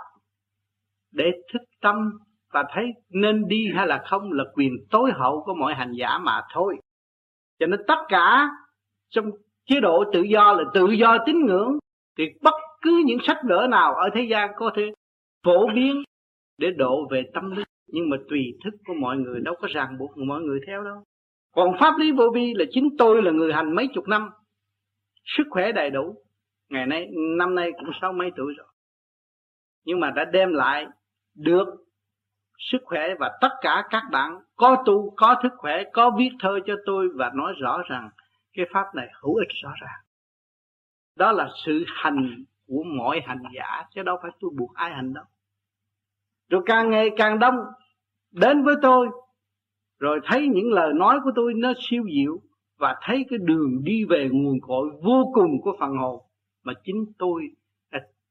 để 1.12 1.24
thức 1.52 1.62
tâm 1.80 2.10
và 2.52 2.64
thấy 2.74 2.84
nên 3.10 3.48
đi 3.48 3.66
hay 3.74 3.86
là 3.86 4.02
không 4.06 4.32
là 4.32 4.44
quyền 4.54 4.72
tối 4.90 5.10
hậu 5.14 5.42
của 5.46 5.54
mọi 5.54 5.74
hành 5.74 5.92
giả 5.92 6.18
mà 6.18 6.42
thôi. 6.52 6.76
Cho 7.58 7.66
nên 7.66 7.80
tất 7.86 7.98
cả 8.08 8.48
trong 9.10 9.30
chế 9.66 9.80
độ 9.80 10.04
tự 10.12 10.22
do 10.22 10.52
là 10.52 10.64
tự 10.74 10.86
do 10.90 11.18
tín 11.26 11.46
ngưỡng, 11.46 11.78
thì 12.18 12.24
bất 12.42 12.54
cứ 12.82 13.02
những 13.06 13.18
sách 13.26 13.38
vở 13.48 13.66
nào 13.70 13.94
ở 13.94 14.08
thế 14.14 14.22
gian 14.22 14.50
có 14.56 14.70
thể 14.76 14.92
phổ 15.44 15.66
biến 15.74 16.02
để 16.58 16.70
độ 16.70 17.06
về 17.10 17.22
tâm 17.34 17.50
linh. 17.50 17.66
Nhưng 17.86 18.10
mà 18.10 18.16
tùy 18.28 18.40
thức 18.64 18.74
của 18.86 18.94
mọi 18.94 19.16
người, 19.16 19.40
đâu 19.40 19.54
có 19.60 19.68
ràng 19.70 19.98
buộc 19.98 20.18
mọi 20.18 20.40
người 20.40 20.60
theo 20.66 20.84
đâu. 20.84 21.02
Còn 21.54 21.76
pháp 21.80 21.98
lý 21.98 22.12
vô 22.12 22.30
vi 22.34 22.54
là 22.54 22.64
chính 22.70 22.88
tôi 22.98 23.22
là 23.22 23.30
người 23.30 23.52
hành 23.52 23.74
mấy 23.74 23.88
chục 23.94 24.08
năm, 24.08 24.30
sức 25.24 25.44
khỏe 25.50 25.72
đầy 25.72 25.90
đủ 25.90 26.14
ngày 26.68 26.86
nay, 26.86 27.08
năm 27.38 27.54
nay 27.54 27.72
cũng 27.72 27.90
sáu 28.00 28.12
mấy 28.12 28.30
tuổi 28.36 28.54
rồi. 28.58 28.66
Nhưng 29.84 30.00
mà 30.00 30.10
đã 30.10 30.24
đem 30.24 30.52
lại 30.52 30.86
được 31.34 31.66
sức 32.58 32.78
khỏe 32.84 33.14
và 33.18 33.38
tất 33.40 33.50
cả 33.60 33.84
các 33.90 34.02
bạn 34.12 34.40
có 34.56 34.82
tu, 34.86 35.14
có 35.16 35.36
thức 35.42 35.52
khỏe, 35.56 35.84
có 35.92 36.10
viết 36.18 36.30
thơ 36.40 36.58
cho 36.66 36.74
tôi 36.86 37.08
và 37.14 37.30
nói 37.34 37.52
rõ 37.60 37.82
rằng 37.88 38.10
cái 38.52 38.66
pháp 38.72 38.94
này 38.94 39.08
hữu 39.22 39.34
ích 39.34 39.48
rõ 39.62 39.70
ràng. 39.80 40.00
Đó 41.16 41.32
là 41.32 41.48
sự 41.64 41.84
hành 41.86 42.44
của 42.66 42.82
mọi 42.96 43.20
hành 43.26 43.42
giả, 43.54 43.84
chứ 43.94 44.02
đâu 44.02 44.16
phải 44.22 44.30
tôi 44.40 44.50
buộc 44.58 44.74
ai 44.74 44.90
hành 44.90 45.14
đâu. 45.14 45.24
Rồi 46.50 46.62
càng 46.66 46.90
ngày 46.90 47.10
càng 47.16 47.38
đông 47.38 47.56
đến 48.30 48.64
với 48.64 48.74
tôi, 48.82 49.08
rồi 49.98 50.20
thấy 50.24 50.48
những 50.48 50.72
lời 50.72 50.92
nói 50.94 51.18
của 51.24 51.30
tôi 51.36 51.54
nó 51.54 51.72
siêu 51.90 52.04
diệu 52.14 52.40
và 52.78 52.96
thấy 53.02 53.26
cái 53.30 53.38
đường 53.42 53.84
đi 53.84 54.04
về 54.04 54.28
nguồn 54.32 54.60
cội 54.60 54.88
vô 55.02 55.30
cùng 55.34 55.60
của 55.62 55.76
phần 55.80 55.96
hồn 55.96 56.27
mà 56.68 56.74
chính 56.84 57.12
tôi 57.18 57.42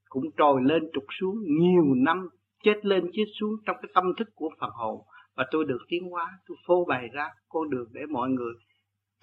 cũng 0.09 0.23
trồi 0.37 0.61
lên 0.63 0.89
trục 0.93 1.03
xuống 1.19 1.35
nhiều 1.59 1.83
năm, 1.95 2.29
chết 2.63 2.85
lên 2.85 3.09
chết 3.13 3.25
xuống 3.39 3.51
trong 3.65 3.75
cái 3.81 3.91
tâm 3.93 4.03
thức 4.17 4.27
của 4.35 4.49
phần 4.59 4.69
hồn. 4.69 5.01
Và 5.35 5.45
tôi 5.51 5.65
được 5.65 5.79
tiến 5.87 6.09
hóa, 6.11 6.39
tôi 6.47 6.57
phô 6.67 6.85
bày 6.85 7.07
ra 7.13 7.29
con 7.49 7.69
đường 7.69 7.87
để 7.91 8.01
mọi 8.09 8.29
người 8.29 8.53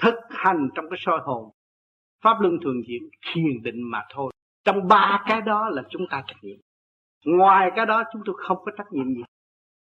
thực 0.02 0.14
hành 0.30 0.68
trong 0.74 0.84
cái 0.90 0.98
soi 1.00 1.20
hồn. 1.24 1.50
Pháp 2.22 2.40
luân 2.40 2.58
thường 2.64 2.82
diễn, 2.88 3.02
thiền 3.26 3.62
định 3.62 3.90
mà 3.90 4.02
thôi. 4.14 4.32
Trong 4.64 4.88
ba 4.88 5.24
cái 5.28 5.40
đó 5.40 5.68
là 5.68 5.82
chúng 5.90 6.02
ta 6.10 6.22
trách 6.26 6.38
nhiệm. 6.42 6.58
Ngoài 7.24 7.70
cái 7.76 7.86
đó 7.86 8.02
chúng 8.12 8.22
tôi 8.24 8.34
không 8.38 8.58
có 8.64 8.72
trách 8.78 8.92
nhiệm 8.92 9.06
gì. 9.06 9.22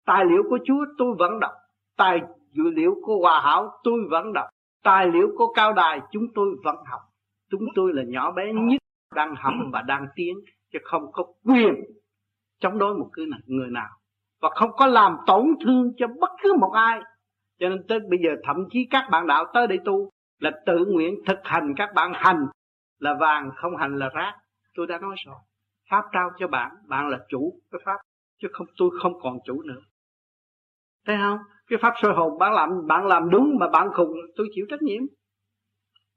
Tài 0.05 0.25
liệu 0.25 0.43
của 0.49 0.57
Chúa 0.65 0.85
tôi 0.97 1.15
vẫn 1.19 1.39
đọc. 1.39 1.51
Tài 1.97 2.21
dữ 2.51 2.63
liệu 2.75 2.95
của 3.01 3.17
Hòa 3.21 3.41
Hảo 3.41 3.71
tôi 3.83 3.99
vẫn 4.09 4.33
đọc. 4.33 4.45
Tài 4.83 5.07
liệu 5.07 5.27
của 5.37 5.53
Cao 5.53 5.73
Đài 5.73 5.99
chúng 6.11 6.23
tôi 6.35 6.47
vẫn 6.63 6.75
học. 6.91 7.01
Chúng 7.51 7.65
tôi 7.75 7.93
là 7.93 8.03
nhỏ 8.07 8.31
bé 8.31 8.53
nhất 8.53 8.82
đang 9.15 9.35
học 9.35 9.53
và 9.71 9.81
đang 9.81 10.07
tiến, 10.15 10.37
chứ 10.73 10.79
không 10.83 11.11
có 11.11 11.23
quyền 11.43 11.73
chống 12.59 12.77
đối 12.77 12.93
một 12.93 13.09
cái 13.13 13.25
người 13.45 13.69
nào. 13.69 13.89
Và 14.41 14.49
không 14.55 14.71
có 14.73 14.85
làm 14.85 15.17
tổn 15.27 15.45
thương 15.65 15.91
cho 15.97 16.07
bất 16.07 16.29
cứ 16.43 16.53
một 16.59 16.71
ai. 16.73 16.99
Cho 17.59 17.69
nên 17.69 17.87
tới 17.87 17.99
bây 18.09 18.19
giờ 18.23 18.29
thậm 18.43 18.57
chí 18.69 18.87
các 18.89 19.07
bạn 19.11 19.27
đạo 19.27 19.45
tới 19.53 19.67
đây 19.67 19.79
tu 19.85 20.09
là 20.39 20.51
tự 20.65 20.85
nguyện 20.85 21.15
thực 21.27 21.39
hành 21.43 21.73
các 21.77 21.89
bạn 21.95 22.11
hành 22.15 22.47
là 22.99 23.13
vàng, 23.19 23.51
không 23.55 23.77
hành 23.77 23.99
là 23.99 24.09
rác. 24.13 24.33
Tôi 24.75 24.87
đã 24.87 24.97
nói 24.97 25.15
rồi, 25.25 25.35
pháp 25.89 26.05
trao 26.11 26.29
cho 26.39 26.47
bạn 26.47 26.71
bạn 26.87 27.07
là 27.07 27.19
chủ 27.29 27.59
cái 27.71 27.81
pháp, 27.85 27.97
chứ 28.41 28.47
không, 28.51 28.67
tôi 28.77 28.89
không 29.01 29.13
còn 29.21 29.37
chủ 29.45 29.61
nữa. 29.61 29.81
Thấy 31.05 31.17
không? 31.21 31.37
Cái 31.67 31.79
pháp 31.81 31.93
soi 32.01 32.13
hồn 32.13 32.39
bạn 32.39 32.53
làm 32.53 32.87
bạn 32.87 33.05
làm 33.05 33.29
đúng 33.29 33.55
mà 33.59 33.69
bạn 33.69 33.87
khùng, 33.93 34.11
tôi 34.35 34.47
chịu 34.55 34.65
trách 34.69 34.81
nhiệm 34.81 35.03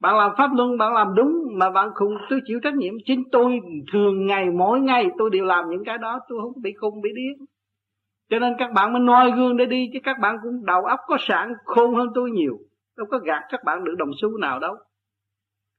bạn 0.00 0.16
làm 0.16 0.30
pháp 0.38 0.50
luân, 0.56 0.78
bạn 0.78 0.94
làm 0.94 1.14
đúng, 1.14 1.44
mà 1.52 1.70
bạn 1.70 1.88
khùng 1.94 2.14
tôi 2.30 2.40
chịu 2.46 2.60
trách 2.62 2.74
nhiệm. 2.74 2.94
Chính 3.04 3.22
tôi 3.32 3.60
thường 3.92 4.26
ngày, 4.26 4.50
mỗi 4.50 4.80
ngày 4.80 5.10
tôi 5.18 5.30
đều 5.30 5.44
làm 5.44 5.70
những 5.70 5.84
cái 5.84 5.98
đó, 5.98 6.20
tôi 6.28 6.38
không 6.42 6.62
bị 6.62 6.72
khùng, 6.72 7.00
bị 7.00 7.10
điên 7.16 7.46
cho 8.30 8.38
nên 8.38 8.52
các 8.58 8.72
bạn 8.72 8.92
mới 8.92 9.02
noi 9.02 9.32
gương 9.36 9.56
để 9.56 9.66
đi, 9.66 9.90
chứ 9.92 9.98
các 10.02 10.18
bạn 10.18 10.36
cũng 10.42 10.66
đầu 10.66 10.84
óc 10.84 11.00
có 11.06 11.16
sẵn, 11.20 11.52
khôn 11.64 11.94
hơn 11.94 12.08
tôi 12.14 12.30
nhiều. 12.30 12.58
Đâu 12.96 13.06
có 13.10 13.18
gạt 13.18 13.42
các 13.48 13.64
bạn 13.64 13.84
được 13.84 13.94
đồng 13.98 14.10
xu 14.20 14.38
nào 14.38 14.58
đâu. 14.58 14.74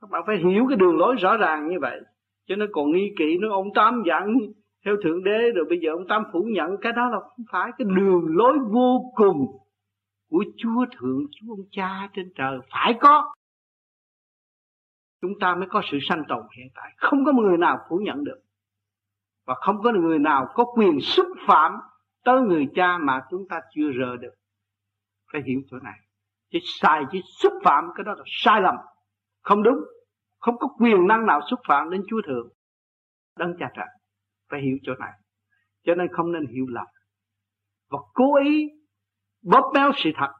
Các 0.01 0.09
bạn 0.09 0.24
phải 0.28 0.38
hiểu 0.38 0.65
cái 0.70 0.78
đường 0.78 0.97
lối 0.97 1.15
rõ 1.15 1.38
ràng 1.38 1.68
như 1.68 1.80
vậy. 1.82 1.99
Cho 2.47 2.55
nên 2.55 2.70
còn 2.74 2.91
nghi 2.91 3.13
kỵ 3.18 3.38
nó 3.38 3.51
ông 3.51 3.68
tám 3.76 4.03
dặn 4.07 4.36
theo 4.86 4.95
thượng 5.03 5.24
đế, 5.24 5.51
rồi 5.55 5.65
bây 5.70 5.80
giờ 5.80 5.91
ông 5.91 6.07
tám 6.07 6.24
phủ 6.34 6.43
nhận, 6.51 6.78
cái 6.82 6.93
đó 6.93 7.09
là 7.09 7.20
không 7.20 7.45
phải 7.51 7.72
cái 7.78 7.88
đường 7.95 8.26
lối 8.28 8.57
vô 8.72 9.11
cùng 9.15 9.45
của 10.30 10.43
chúa 10.57 10.86
thượng, 10.99 11.26
chúa 11.32 11.53
ông 11.53 11.65
cha 11.72 12.09
trên 12.13 12.32
trời. 12.36 12.59
Phải 12.72 12.93
có 13.01 13.34
chúng 15.22 15.39
ta 15.39 15.55
mới 15.55 15.68
có 15.70 15.82
sự 15.91 15.97
sanh 16.01 16.24
tồn 16.28 16.43
hiện 16.57 16.68
tại. 16.76 16.93
Không 16.97 17.26
có 17.26 17.32
người 17.34 17.57
nào 17.57 17.78
phủ 17.89 17.97
nhận 18.03 18.24
được. 18.24 18.39
Và 19.45 19.55
không 19.55 19.82
có 19.84 19.91
người 19.91 20.20
nào 20.20 20.47
có 20.53 20.65
quyền 20.76 20.99
xúc 21.01 21.28
phạm 21.47 21.72
tới 22.24 22.41
người 22.41 22.68
cha 22.76 22.97
mà 22.97 23.22
chúng 23.30 23.47
ta 23.49 23.61
chưa 23.76 23.91
rờ 23.99 24.18
được 24.18 24.34
phải 25.32 25.41
hiểu 25.45 25.61
chỗ 25.72 25.78
này. 25.80 25.99
Chứ 26.51 26.59
sai 26.63 27.03
chứ 27.11 27.20
xúc 27.41 27.53
phạm 27.63 27.84
cái 27.95 28.03
đó 28.03 28.13
là 28.13 28.24
sai 28.26 28.61
lầm. 28.61 28.76
Không 29.41 29.63
đúng. 29.63 29.78
Không 30.39 30.57
có 30.57 30.68
quyền 30.80 31.07
năng 31.07 31.26
nào 31.26 31.41
xúc 31.49 31.59
phạm 31.68 31.89
đến 31.89 32.03
chúa 32.07 32.22
thượng. 32.28 32.49
Đấng 33.38 33.53
cha 33.59 33.72
trời, 33.76 33.88
phải 34.49 34.61
hiểu 34.61 34.78
chỗ 34.84 34.93
này. 34.99 35.11
Cho 35.84 35.95
nên 35.95 36.07
không 36.13 36.32
nên 36.32 36.47
hiểu 36.47 36.65
lầm. 36.70 36.86
Và 37.89 37.99
cố 38.13 38.36
ý 38.36 38.70
bóp 39.43 39.72
méo 39.74 39.91
sự 39.95 40.09
thật. 40.15 40.34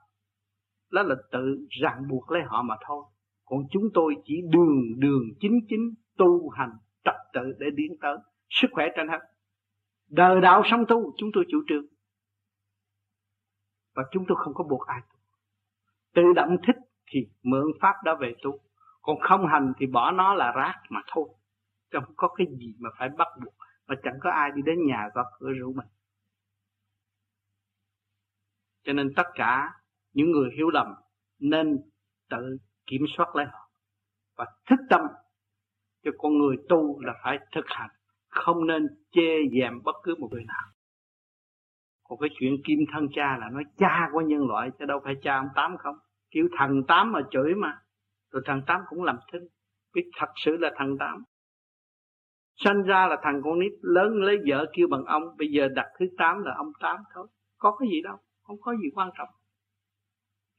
Đó 0.92 1.04
là 1.04 1.16
tự 1.32 1.68
ràng 1.82 2.08
buộc 2.10 2.32
lấy 2.32 2.44
họ 2.44 2.62
mà 2.62 2.76
thôi 2.88 3.04
còn 3.50 3.60
chúng 3.72 3.84
tôi 3.94 4.16
chỉ 4.26 4.42
đường 4.52 5.00
đường 5.00 5.24
chính 5.40 5.60
chính 5.70 5.94
tu 6.18 6.50
hành 6.50 6.72
trật 7.06 7.16
tự 7.34 7.42
để 7.60 7.68
tiến 7.78 7.98
tới. 8.02 8.18
Sức 8.50 8.68
khỏe 8.72 8.86
trên 8.96 9.08
hết. 9.08 9.20
Đời 10.10 10.42
đạo 10.42 10.62
sống 10.72 10.86
tu, 10.88 11.14
chúng 11.18 11.30
tôi 11.34 11.46
chủ 11.50 11.58
trương. 11.68 11.86
Và 13.96 14.04
chúng 14.12 14.26
tôi 14.28 14.38
không 14.42 14.54
có 14.54 14.64
buộc 14.64 14.88
ai 14.88 15.02
tự 16.18 16.34
động 16.36 16.58
thích 16.68 16.76
thì 17.12 17.20
mượn 17.44 17.66
pháp 17.82 17.96
đó 18.04 18.18
về 18.20 18.36
tu. 18.44 18.60
Còn 19.02 19.20
không 19.20 19.48
hành 19.48 19.74
thì 19.78 19.86
bỏ 19.88 20.12
nó 20.12 20.34
là 20.34 20.52
rác 20.52 20.76
mà 20.90 21.02
thôi. 21.14 21.30
Không 21.92 22.14
có 22.16 22.28
cái 22.28 22.48
gì 22.60 22.76
mà 22.80 22.90
phải 23.00 23.10
bắt 23.18 23.28
buộc. 23.44 23.54
Mà 23.88 23.96
chẳng 24.04 24.18
có 24.22 24.32
ai 24.32 24.52
đi 24.56 24.62
đến 24.66 24.86
nhà 24.88 25.10
gõ 25.14 25.24
cửa 25.40 25.50
rủ 25.60 25.74
mình. 25.74 25.88
Cho 28.84 28.94
nên 28.94 29.14
tất 29.16 29.28
cả 29.34 29.74
những 30.14 30.32
người 30.32 30.50
hiểu 30.58 30.70
lầm 30.70 30.88
nên 31.40 31.78
tự 32.30 32.58
kiểm 32.88 33.02
soát 33.18 33.36
lấy 33.36 33.46
họ. 33.46 33.70
Và 34.38 34.46
thức 34.70 34.80
tâm 34.90 35.02
cho 36.04 36.12
con 36.18 36.38
người 36.38 36.58
tu 36.70 37.00
là 37.02 37.14
phải 37.24 37.40
thực 37.56 37.66
hành, 37.68 37.90
không 38.30 38.68
nên 38.68 38.88
chê 39.12 39.38
dèm 39.60 39.84
bất 39.84 39.96
cứ 40.04 40.16
một 40.20 40.28
người 40.32 40.46
nào. 40.48 40.64
Còn 42.04 42.20
cái 42.20 42.30
chuyện 42.40 42.54
kim 42.66 42.80
thân 42.94 43.08
cha 43.16 43.38
là 43.38 43.50
nói 43.50 43.64
cha 43.78 44.10
của 44.12 44.22
nhân 44.22 44.48
loại 44.48 44.70
chứ 44.80 44.86
đâu 44.86 45.00
phải 45.04 45.16
cha 45.22 45.38
ông 45.38 45.48
tám 45.56 45.78
không. 45.78 45.96
Kiểu 46.32 46.48
thần 46.58 46.84
tám 46.88 47.12
mà 47.12 47.20
chửi 47.32 47.56
mà, 47.56 47.80
rồi 48.32 48.44
thằng 48.46 48.62
tám 48.68 48.82
cũng 48.90 49.04
làm 49.04 49.18
thinh 49.32 49.48
biết 49.94 50.10
thật 50.20 50.32
sự 50.46 50.58
là 50.58 50.72
thằng 50.76 50.98
tám. 51.00 51.24
Sanh 52.56 52.84
ra 52.84 53.08
là 53.08 53.18
thằng 53.22 53.42
con 53.44 53.60
nít, 53.60 53.72
lớn 53.82 54.14
lấy 54.14 54.38
vợ 54.48 54.66
kêu 54.74 54.88
bằng 54.92 55.04
ông, 55.04 55.24
bây 55.38 55.48
giờ 55.52 55.68
đặt 55.76 55.86
thứ 56.00 56.06
tám 56.18 56.44
là 56.44 56.54
ông 56.58 56.72
tám 56.80 56.98
thôi. 57.14 57.28
Có 57.58 57.78
cái 57.80 57.90
gì 57.90 58.02
đâu, 58.02 58.18
không 58.44 58.58
có 58.62 58.76
gì 58.76 58.90
quan 58.94 59.10
trọng 59.18 59.30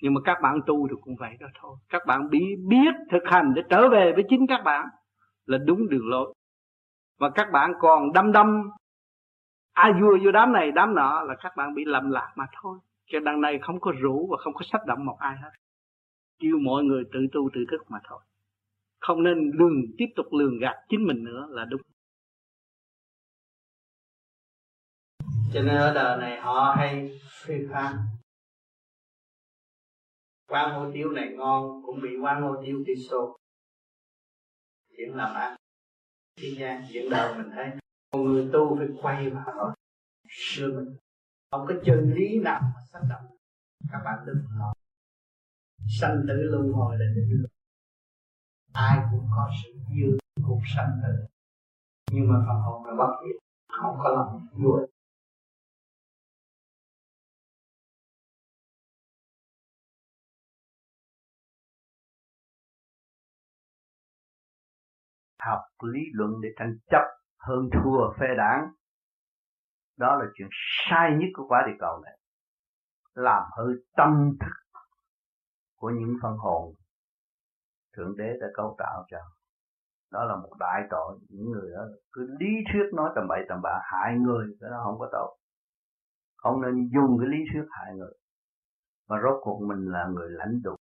nhưng 0.03 0.15
mà 0.15 0.21
các 0.25 0.39
bạn 0.43 0.61
tu 0.67 0.89
thì 0.89 0.95
cũng 1.01 1.17
vậy 1.17 1.37
đó 1.41 1.47
thôi. 1.61 1.77
Các 1.89 2.03
bạn 2.07 2.31
bị 2.31 2.41
biết 2.69 2.95
thực 3.11 3.23
hành 3.25 3.55
để 3.55 3.63
trở 3.71 3.89
về 3.89 4.13
với 4.15 4.25
chính 4.29 4.47
các 4.47 4.61
bạn 4.65 4.87
là 5.47 5.59
đúng 5.59 5.89
đường 5.89 6.09
lối. 6.09 6.35
Và 7.19 7.31
các 7.31 7.49
bạn 7.53 7.73
còn 7.81 8.13
đâm 8.13 8.33
đâm 8.33 8.71
ai 9.73 9.91
à, 9.93 9.99
vua 10.01 10.19
vô 10.25 10.31
đám 10.33 10.53
này, 10.53 10.73
đám 10.73 10.95
nọ 10.95 11.23
là 11.23 11.35
các 11.43 11.53
bạn 11.57 11.75
bị 11.75 11.85
lầm 11.85 12.11
lạc 12.11 12.33
mà 12.37 12.47
thôi. 12.63 12.79
Cho 13.07 13.21
đằng 13.21 13.41
này 13.41 13.59
không 13.63 13.81
có 13.81 13.93
rủ 14.01 14.29
và 14.31 14.37
không 14.41 14.55
có 14.55 14.61
sách 14.73 14.87
động 14.87 15.05
một 15.05 15.17
ai 15.19 15.37
hết. 15.37 15.51
Kêu 16.39 16.59
mọi 16.59 16.85
người 16.85 17.05
tự 17.13 17.21
tu 17.33 17.51
tự 17.55 17.61
thức 17.71 17.91
mà 17.91 17.99
thôi. 18.09 18.21
Không 19.01 19.23
nên 19.23 19.51
lường, 19.55 19.83
tiếp 19.99 20.07
tục 20.17 20.27
lường 20.33 20.59
gạt 20.59 20.75
chính 20.89 21.07
mình 21.07 21.25
nữa 21.25 21.47
là 21.51 21.65
đúng. 21.65 21.81
Cho 25.53 25.63
nên 25.63 25.77
ở 25.77 25.95
đời 25.95 26.19
này 26.19 26.41
họ 26.41 26.75
hay 26.79 27.21
phi 27.45 27.55
pháp 27.73 27.93
qua 30.49 30.73
hủ 30.73 30.93
tiêu 30.95 31.11
này 31.11 31.29
ngon, 31.37 31.83
cũng 31.87 32.01
bị 32.03 32.09
qua 32.23 32.41
hủ 32.41 32.63
tiêu 32.67 32.83
đi 32.87 32.93
xô 33.11 33.37
chuyện 34.97 35.17
làm 35.17 35.35
ăn. 35.35 35.57
Thiên 36.37 36.59
gian 36.59 36.83
chuyện 36.93 37.11
đời 37.11 37.35
mình 37.39 37.51
thấy 37.55 37.71
một 38.13 38.19
người 38.19 38.49
tu 38.53 38.77
phải 38.79 38.89
quay 39.03 39.31
vào 39.31 39.75
xưa 40.29 40.67
mình. 40.67 40.97
Không 41.51 41.67
có 41.69 41.75
chân 41.85 42.13
lý 42.17 42.39
nào 42.39 42.61
mà 42.63 42.81
xác 42.93 43.01
động 43.11 43.37
các 43.93 44.01
bạn 44.05 44.19
đừng 44.27 44.45
lo. 44.59 44.73
Sanh 46.01 46.25
tử 46.29 46.35
luân 46.35 46.73
hồi 46.73 46.97
là 46.99 47.07
định 47.17 47.41
luật. 47.41 47.51
Ai 48.73 48.99
cũng 49.11 49.29
có 49.37 49.51
sự 49.63 49.79
dư, 49.89 50.19
cuộc 50.47 50.61
sanh 50.77 51.01
tử. 51.03 51.27
Nhưng 52.13 52.29
mà 52.29 52.35
phần 52.47 52.57
hồn 52.63 52.87
là 52.87 52.95
bất 52.99 53.13
diệt 53.25 53.37
không 53.69 53.97
có 54.03 54.09
lòng 54.09 54.47
vui 54.53 54.87
học 65.51 65.61
lý 65.83 66.01
luận 66.13 66.31
để 66.43 66.49
tranh 66.59 66.77
chấp 66.91 67.03
hơn 67.39 67.69
thua 67.73 68.13
phe 68.21 68.27
đảng. 68.37 68.69
Đó 69.97 70.17
là 70.17 70.25
chuyện 70.35 70.49
sai 70.89 71.11
nhất 71.11 71.29
của 71.35 71.47
quả 71.49 71.65
địa 71.67 71.77
cầu 71.79 72.01
này. 72.05 72.19
Làm 73.15 73.43
hư 73.59 73.65
tâm 73.97 74.37
thức 74.41 74.81
của 75.77 75.91
những 75.91 76.17
phân 76.23 76.37
hồn 76.37 76.75
thượng 77.97 78.17
đế 78.17 78.37
đã 78.41 78.47
cấu 78.55 78.75
tạo 78.79 79.05
cho. 79.11 79.19
Đó 80.11 80.25
là 80.25 80.37
một 80.37 80.53
đại 80.59 80.83
tội. 80.91 81.19
Những 81.29 81.51
người 81.51 81.71
đó 81.77 81.83
cứ 82.13 82.37
lý 82.41 82.47
thuyết 82.73 82.95
nói 82.95 83.11
tầm 83.15 83.25
bậy 83.29 83.41
tầm 83.49 83.61
bạ, 83.63 83.81
hại 83.93 84.15
người, 84.19 84.47
cái 84.61 84.71
đó 84.71 84.81
không 84.85 84.99
có 84.99 85.09
tội. 85.13 85.39
Không 86.37 86.63
nên 86.63 86.89
dùng 86.95 87.19
cái 87.21 87.29
lý 87.29 87.39
thuyết 87.53 87.67
hại 87.71 87.95
người. 87.95 88.13
Mà 89.09 89.17
rốt 89.23 89.41
cuộc 89.43 89.63
mình 89.69 89.93
là 89.93 90.07
người 90.15 90.31
lãnh 90.31 90.61
tụ. 90.65 90.77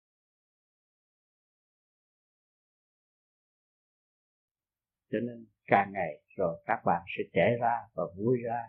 Cho 5.12 5.20
nên 5.20 5.46
càng 5.68 5.92
ngày 5.94 6.22
rồi 6.38 6.64
các 6.66 6.80
bạn 6.86 7.02
sẽ 7.18 7.24
trẻ 7.34 7.58
ra 7.62 7.76
và 7.94 8.04
vui 8.18 8.38
ra. 8.46 8.62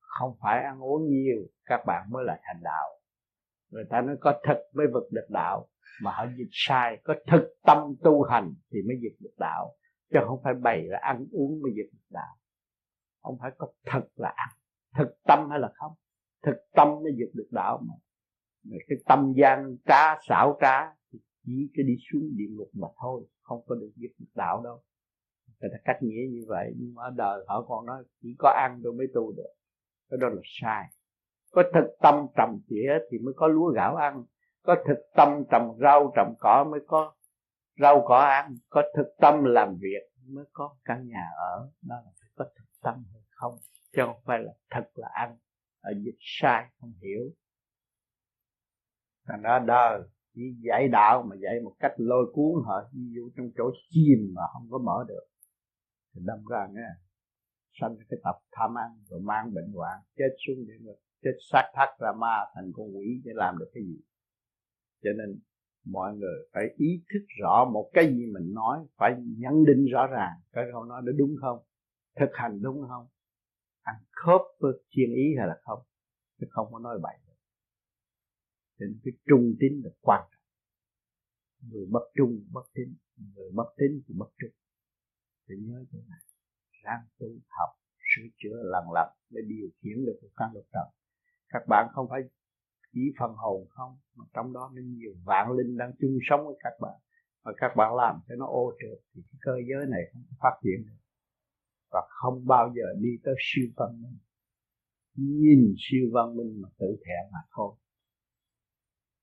Không 0.00 0.36
phải 0.40 0.64
ăn 0.64 0.80
uống 0.80 1.08
nhiều, 1.08 1.46
các 1.64 1.80
bạn 1.86 2.06
mới 2.10 2.24
là 2.24 2.38
thành 2.42 2.62
đạo. 2.62 2.88
Người 3.70 3.84
ta 3.90 4.00
nói 4.00 4.16
có 4.20 4.40
thực 4.48 4.58
mới 4.74 4.86
vực 4.92 5.04
được 5.12 5.26
đạo, 5.30 5.68
mà 6.02 6.10
họ 6.10 6.26
dịch 6.38 6.50
sai, 6.50 7.00
có 7.04 7.14
thực 7.26 7.54
tâm 7.62 7.94
tu 8.02 8.22
hành 8.22 8.54
thì 8.72 8.78
mới 8.86 8.96
dịch 9.02 9.16
được 9.20 9.34
đạo. 9.38 9.76
Chứ 10.12 10.18
không 10.26 10.40
phải 10.44 10.54
bày 10.54 10.82
là 10.84 10.98
ăn 11.02 11.26
uống 11.32 11.62
mới 11.62 11.72
dịch 11.76 11.90
được 11.92 12.06
đạo. 12.10 12.36
Không 13.22 13.38
phải 13.40 13.50
có 13.58 13.72
thật 13.86 14.02
là 14.14 14.32
ăn. 14.36 14.48
Thực 14.98 15.08
tâm 15.24 15.50
hay 15.50 15.58
là 15.58 15.72
không? 15.74 15.92
Thực 16.42 16.56
tâm 16.72 16.88
mới 16.88 17.12
dịch 17.18 17.30
được 17.34 17.48
đạo 17.50 17.82
mà. 17.88 17.94
Cái 18.88 18.98
tâm 19.06 19.32
gian 19.36 19.76
trá, 19.86 20.20
xảo 20.28 20.58
trá 20.60 20.94
thì 21.12 21.18
chỉ 21.44 21.70
cái 21.74 21.84
đi 21.84 21.94
xuống 22.12 22.22
địa 22.36 22.48
ngục 22.50 22.70
mà 22.72 22.88
thôi, 23.02 23.26
không 23.42 23.64
có 23.66 23.74
được 23.74 23.92
dịch 23.96 24.12
được 24.18 24.32
đạo 24.34 24.62
đâu 24.64 24.82
người 25.60 25.70
ta 25.72 25.78
cách 25.84 26.02
nghĩa 26.02 26.26
như 26.30 26.44
vậy, 26.48 26.72
nhưng 26.76 26.94
mà 26.94 27.02
ở 27.02 27.10
đời 27.16 27.44
họ 27.48 27.64
còn 27.68 27.86
nói 27.86 28.02
chỉ 28.22 28.36
có 28.38 28.48
ăn 28.48 28.80
tôi 28.84 28.92
mới 28.92 29.06
tu 29.14 29.32
được. 29.32 29.52
Cái 30.10 30.18
đó 30.20 30.28
là 30.28 30.40
sai. 30.44 30.84
Có 31.50 31.62
thực 31.74 31.86
tâm 32.02 32.26
trồng 32.36 32.60
tỉa 32.68 32.92
thì 33.10 33.18
mới 33.18 33.34
có 33.36 33.46
lúa 33.46 33.70
gạo 33.70 33.96
ăn. 33.96 34.24
Có 34.62 34.76
thực 34.86 34.98
tâm 35.16 35.44
trồng 35.50 35.78
rau, 35.80 36.12
trồng 36.16 36.34
cỏ 36.40 36.64
mới 36.70 36.80
có 36.86 37.14
rau 37.80 38.04
cỏ 38.06 38.16
ăn. 38.16 38.56
Có 38.68 38.82
thực 38.96 39.06
tâm 39.20 39.44
làm 39.44 39.76
việc 39.80 40.02
mới 40.28 40.44
có 40.52 40.76
căn 40.84 41.08
nhà 41.08 41.26
ở. 41.36 41.70
Đó 41.82 41.96
là 42.04 42.10
phải 42.20 42.30
có 42.34 42.44
thực 42.44 42.80
tâm 42.82 43.04
hay 43.12 43.22
không, 43.30 43.54
chứ 43.92 44.02
không 44.06 44.16
phải 44.24 44.38
là 44.38 44.52
thật 44.70 44.84
là 44.94 45.08
ăn. 45.12 45.36
Ở 45.80 45.92
dịch 46.04 46.18
sai, 46.18 46.66
không 46.80 46.92
hiểu. 47.02 47.30
Thành 49.26 49.42
ra 49.42 49.58
đời 49.58 50.00
chỉ 50.34 50.42
dạy 50.68 50.88
đạo 50.88 51.22
mà 51.22 51.36
dạy 51.36 51.60
một 51.64 51.72
cách 51.78 51.92
lôi 51.96 52.26
cuốn 52.32 52.62
họ. 52.66 52.82
Ví 52.92 53.02
dụ 53.14 53.30
trong 53.36 53.50
chỗ 53.56 53.70
chìm 53.90 54.32
mà 54.34 54.42
không 54.52 54.68
có 54.70 54.78
mở 54.78 55.04
được 55.08 55.24
thì 56.14 56.20
đâm 56.24 56.38
ra 56.50 56.66
nghe, 56.72 56.88
sanh 57.80 57.96
cái 58.10 58.18
tập 58.24 58.36
tham 58.52 58.78
ăn 58.78 58.90
rồi 59.08 59.20
mang 59.20 59.54
bệnh 59.54 59.72
hoạn, 59.72 59.98
chết 60.16 60.36
xuống 60.46 60.66
địa 60.66 60.78
ngục 60.80 61.00
chết 61.22 61.36
xác 61.52 61.72
thắt 61.74 61.88
ra 62.00 62.12
ma 62.18 62.36
thành 62.54 62.72
con 62.74 62.96
quỷ 62.96 63.22
để 63.24 63.32
làm 63.34 63.58
được 63.58 63.70
cái 63.74 63.82
gì. 63.82 64.00
Cho 65.02 65.10
nên 65.18 65.40
mọi 65.84 66.16
người 66.16 66.48
phải 66.52 66.64
ý 66.76 67.02
thức 67.12 67.26
rõ 67.42 67.70
một 67.72 67.90
cái 67.92 68.06
gì 68.06 68.26
mình 68.34 68.54
nói, 68.54 68.78
phải 68.96 69.12
nhận 69.38 69.64
định 69.64 69.86
rõ 69.92 70.06
ràng 70.06 70.40
cái 70.52 70.64
câu 70.72 70.84
nói 70.84 71.02
đó 71.06 71.12
đúng 71.16 71.34
không, 71.40 71.58
thực 72.20 72.30
hành 72.32 72.62
đúng 72.62 72.82
không, 72.88 73.06
ăn 73.82 73.94
khớp 74.10 74.40
với 74.58 74.72
thiên 74.90 75.14
ý 75.14 75.24
hay 75.38 75.46
là 75.46 75.56
không. 75.62 75.78
Chứ 76.40 76.46
không 76.50 76.68
có 76.72 76.78
nói 76.78 76.98
bậy 77.02 77.16
nên 78.78 79.00
cái 79.04 79.12
trung 79.28 79.54
tín 79.60 79.80
là 79.84 79.90
quan 80.00 80.28
trọng. 80.32 80.42
Người 81.70 81.86
bất 81.90 82.04
trung, 82.16 82.44
bất 82.52 82.64
tín, 82.74 82.94
người 83.34 83.50
bất 83.54 83.74
tín 83.76 84.02
thì 84.08 84.14
bất 84.18 84.30
trung 84.38 84.50
phải 85.46 85.56
nhớ 85.60 85.84
chỗ 85.92 85.98
này, 86.08 86.20
ráng 86.84 87.04
tu 87.18 87.26
học, 87.48 87.70
sửa 87.98 88.28
chữa, 88.36 88.62
lần 88.62 88.84
lần 88.94 89.08
để 89.30 89.40
điều 89.46 89.68
khiển 89.80 90.04
được 90.06 90.18
cuộc 90.20 90.32
căn 90.36 90.50
lục 90.54 90.66
trần. 90.72 90.86
Các 91.48 91.62
bạn 91.68 91.88
không 91.92 92.06
phải 92.10 92.20
chỉ 92.92 93.00
phần 93.18 93.32
hồn 93.36 93.66
không, 93.70 93.98
mà 94.14 94.24
trong 94.34 94.52
đó 94.52 94.72
nó 94.74 94.82
nhiều 94.84 95.14
vạn 95.24 95.52
linh 95.52 95.76
đang 95.76 95.92
chung 96.00 96.18
sống 96.30 96.46
với 96.46 96.56
các 96.60 96.72
bạn. 96.80 97.00
Và 97.44 97.52
các 97.56 97.72
bạn 97.76 97.94
làm 97.94 98.20
cho 98.28 98.34
nó 98.34 98.46
ô 98.46 98.72
trượt 98.80 98.98
thì 99.14 99.22
cái 99.30 99.38
cơ 99.40 99.52
giới 99.68 99.86
này 99.86 100.00
không 100.12 100.22
phát 100.40 100.58
triển 100.62 100.86
được. 100.86 101.00
Và 101.90 102.00
không 102.08 102.46
bao 102.46 102.72
giờ 102.76 102.82
đi 103.00 103.10
tới 103.24 103.34
siêu 103.38 103.66
văn 103.76 104.02
minh. 104.02 104.18
Nhìn 105.14 105.74
siêu 105.78 106.10
văn 106.12 106.36
minh 106.36 106.62
mà 106.62 106.68
tự 106.78 106.86
thẹn 106.86 107.32
mà 107.32 107.38
thôi. 107.56 107.74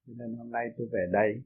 Cho 0.08 0.14
nên 0.18 0.38
hôm 0.38 0.52
nay 0.52 0.66
tôi 0.78 0.88
về 0.92 1.06
đây, 1.12 1.44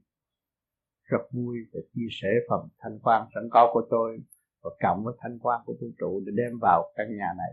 rất 1.02 1.22
vui 1.32 1.58
để 1.72 1.80
chia 1.94 2.08
sẻ 2.10 2.28
phần 2.48 2.68
thanh 2.78 2.98
quan 3.02 3.28
sẵn 3.34 3.48
có 3.50 3.70
của 3.72 3.86
tôi 3.90 4.18
và 4.62 4.70
cộng 4.82 5.04
với 5.04 5.14
thanh 5.20 5.38
quan 5.38 5.60
của 5.66 5.76
vũ 5.80 5.86
trụ 5.98 6.22
để 6.26 6.32
đem 6.36 6.58
vào 6.62 6.92
căn 6.96 7.06
nhà 7.16 7.30
này. 7.36 7.52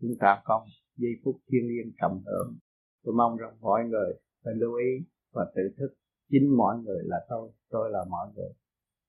Chúng 0.00 0.14
ta 0.20 0.42
có 0.44 0.66
giây 0.96 1.12
phút 1.24 1.36
thiên 1.48 1.68
liêng 1.68 1.92
cộng 2.00 2.22
hưởng. 2.26 2.58
Tôi 3.04 3.14
mong 3.14 3.36
rằng 3.36 3.56
mọi 3.60 3.84
người 3.84 4.10
phải 4.44 4.54
lưu 4.56 4.74
ý 4.74 4.90
và 5.32 5.52
tự 5.54 5.62
thức. 5.78 5.90
Chính 6.30 6.56
mọi 6.56 6.76
người 6.78 7.02
là 7.04 7.16
tôi 7.28 7.50
tôi 7.70 7.90
là 7.90 8.04
mọi 8.10 8.26
người. 8.34 8.52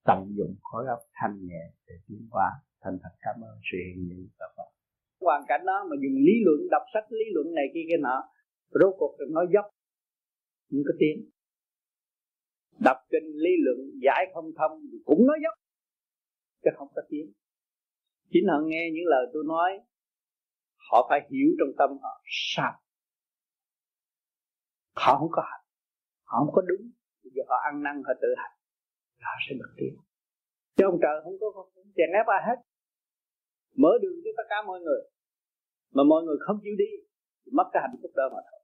Tận 0.05 0.19
dụng 0.37 0.55
khối 0.61 0.85
óc 0.87 0.99
thanh 1.13 1.45
nhẹ 1.47 1.63
để 1.87 1.95
tiến 2.07 2.27
hóa. 2.31 2.51
Thành 2.81 2.97
thật 3.03 3.13
cảm 3.21 3.35
ơn 3.41 3.55
sự 3.71 3.77
hiện 3.87 4.09
diện 4.09 4.27
của 4.27 4.35
các 4.39 4.51
bạn. 4.57 4.67
Hoàn 5.21 5.43
cảnh 5.47 5.61
đó 5.65 5.87
mà 5.89 5.95
dùng 6.03 6.17
lý 6.27 6.33
luận, 6.45 6.59
đọc 6.71 6.81
sách 6.93 7.11
lý 7.11 7.25
luận 7.33 7.55
này 7.55 7.65
kia 7.73 7.85
kia 7.89 8.01
nọ, 8.01 8.17
rốt 8.69 8.95
cuộc 8.99 9.15
được 9.19 9.29
nói 9.29 9.45
dốc. 9.53 9.65
Những 10.69 10.83
có 10.87 10.93
tiếng. 10.99 11.29
Đọc 12.79 12.97
kinh 13.11 13.27
lý 13.43 13.51
luận 13.65 13.77
giải 14.05 14.25
không 14.33 14.49
thông 14.57 14.71
cũng 15.05 15.27
nói 15.27 15.37
dốc 15.43 15.53
chứ 16.67 16.75
không 16.77 16.87
có 16.95 17.01
tiếng. 17.09 17.33
Chính 18.31 18.47
họ 18.47 18.57
nghe 18.65 18.89
những 18.93 19.05
lời 19.05 19.25
tôi 19.33 19.43
nói, 19.47 19.71
họ 20.91 21.07
phải 21.09 21.19
hiểu 21.31 21.49
trong 21.59 21.75
tâm 21.77 21.89
họ 22.03 22.21
sao. 22.25 22.73
Họ 24.95 25.17
không 25.19 25.31
có 25.31 25.41
hành, 25.51 25.65
họ 26.23 26.37
không 26.39 26.53
có 26.55 26.61
đúng. 26.61 26.91
Bây 27.23 27.31
giờ 27.35 27.43
họ 27.49 27.55
ăn 27.71 27.83
năn, 27.83 27.95
họ 28.07 28.13
tự 28.21 28.27
hành, 28.37 28.55
họ 29.21 29.31
sẽ 29.49 29.55
được 29.59 29.73
tiến 29.77 30.07
chứ 30.77 30.83
ông 30.91 30.99
trời 31.03 31.15
không 31.23 31.37
có 31.41 31.47
không 31.55 31.69
chèn 31.97 32.09
ép 32.19 32.27
ai 32.35 32.41
hết. 32.47 32.59
Mở 33.81 33.91
đường 34.01 34.17
cho 34.23 34.31
tất 34.37 34.47
cả 34.49 34.55
mọi 34.67 34.79
người. 34.79 35.01
Mà 35.95 36.03
mọi 36.11 36.23
người 36.23 36.37
không 36.45 36.57
chịu 36.63 36.75
đi, 36.77 36.91
thì 37.41 37.49
mất 37.57 37.67
cái 37.73 37.81
hạnh 37.85 37.97
phúc 38.01 38.11
đó 38.15 38.25
mà 38.33 38.41
thôi. 38.49 38.61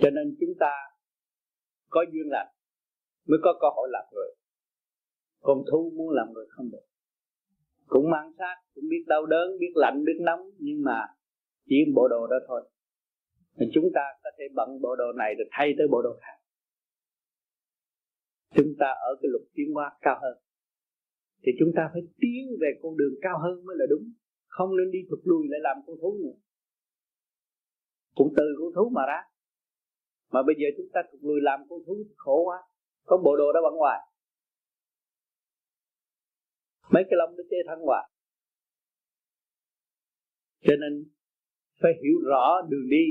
Cho 0.00 0.10
nên 0.10 0.36
chúng 0.40 0.54
ta 0.60 0.72
có 1.88 2.00
duyên 2.12 2.26
lành, 2.34 2.50
mới 3.28 3.38
có 3.42 3.50
cơ 3.60 3.68
hội 3.76 3.88
làm 3.92 4.04
người 4.12 4.30
con 5.40 5.58
thú 5.70 5.92
muốn 5.96 6.10
làm 6.10 6.32
người 6.32 6.46
không 6.48 6.70
được. 6.70 6.84
Cũng 7.86 8.10
mang 8.10 8.32
sát 8.38 8.56
cũng 8.74 8.84
biết 8.90 9.04
đau 9.06 9.26
đớn, 9.26 9.58
biết 9.58 9.72
lạnh, 9.74 10.04
biết 10.04 10.18
nóng, 10.20 10.50
nhưng 10.58 10.82
mà 10.82 11.06
chỉ 11.66 11.76
bộ 11.94 12.08
đồ 12.08 12.26
đó 12.26 12.36
thôi. 12.48 12.70
Thì 13.58 13.66
chúng 13.74 13.84
ta 13.94 14.00
có 14.22 14.30
thể 14.38 14.44
bận 14.54 14.68
bộ 14.82 14.96
đồ 14.96 15.12
này 15.12 15.34
rồi 15.38 15.48
thay 15.50 15.74
tới 15.78 15.86
bộ 15.90 16.02
đồ 16.02 16.10
khác. 16.20 16.36
Chúng 18.54 18.74
ta 18.78 18.86
ở 18.86 19.16
cái 19.22 19.28
lục 19.32 19.42
tiến 19.54 19.74
hóa 19.74 19.92
cao 20.00 20.18
hơn. 20.22 20.38
Thì 21.42 21.52
chúng 21.58 21.72
ta 21.76 21.90
phải 21.92 22.02
tiến 22.18 22.56
về 22.60 22.70
con 22.82 22.96
đường 22.96 23.14
cao 23.22 23.38
hơn 23.42 23.64
mới 23.64 23.76
là 23.78 23.86
đúng. 23.90 24.12
Không 24.46 24.76
nên 24.76 24.90
đi 24.90 24.98
thụt 25.10 25.20
lùi 25.24 25.46
lại 25.48 25.60
làm 25.62 25.76
con 25.86 25.96
thú 26.00 26.18
nữa. 26.22 26.36
Cũng 28.14 28.34
từ 28.36 28.44
con 28.58 28.72
thú 28.74 28.90
mà 28.92 29.02
ra. 29.06 29.20
Mà 30.32 30.42
bây 30.46 30.54
giờ 30.58 30.66
chúng 30.76 30.88
ta 30.92 31.00
thụt 31.12 31.20
lùi 31.22 31.40
làm 31.40 31.60
con 31.68 31.78
thú 31.86 32.04
khổ 32.16 32.42
quá. 32.44 32.58
Có 33.04 33.16
bộ 33.24 33.36
đồ 33.36 33.52
đó 33.52 33.60
bận 33.62 33.74
ngoài 33.76 34.00
mấy 36.92 37.04
cái 37.08 37.16
lông 37.18 37.36
nó 37.36 37.42
chê 37.50 37.56
thân 37.66 37.78
hoài 37.80 38.10
cho 40.64 40.74
nên 40.80 41.04
phải 41.82 41.92
hiểu 42.02 42.18
rõ 42.26 42.62
đường 42.68 42.88
đi. 42.90 43.06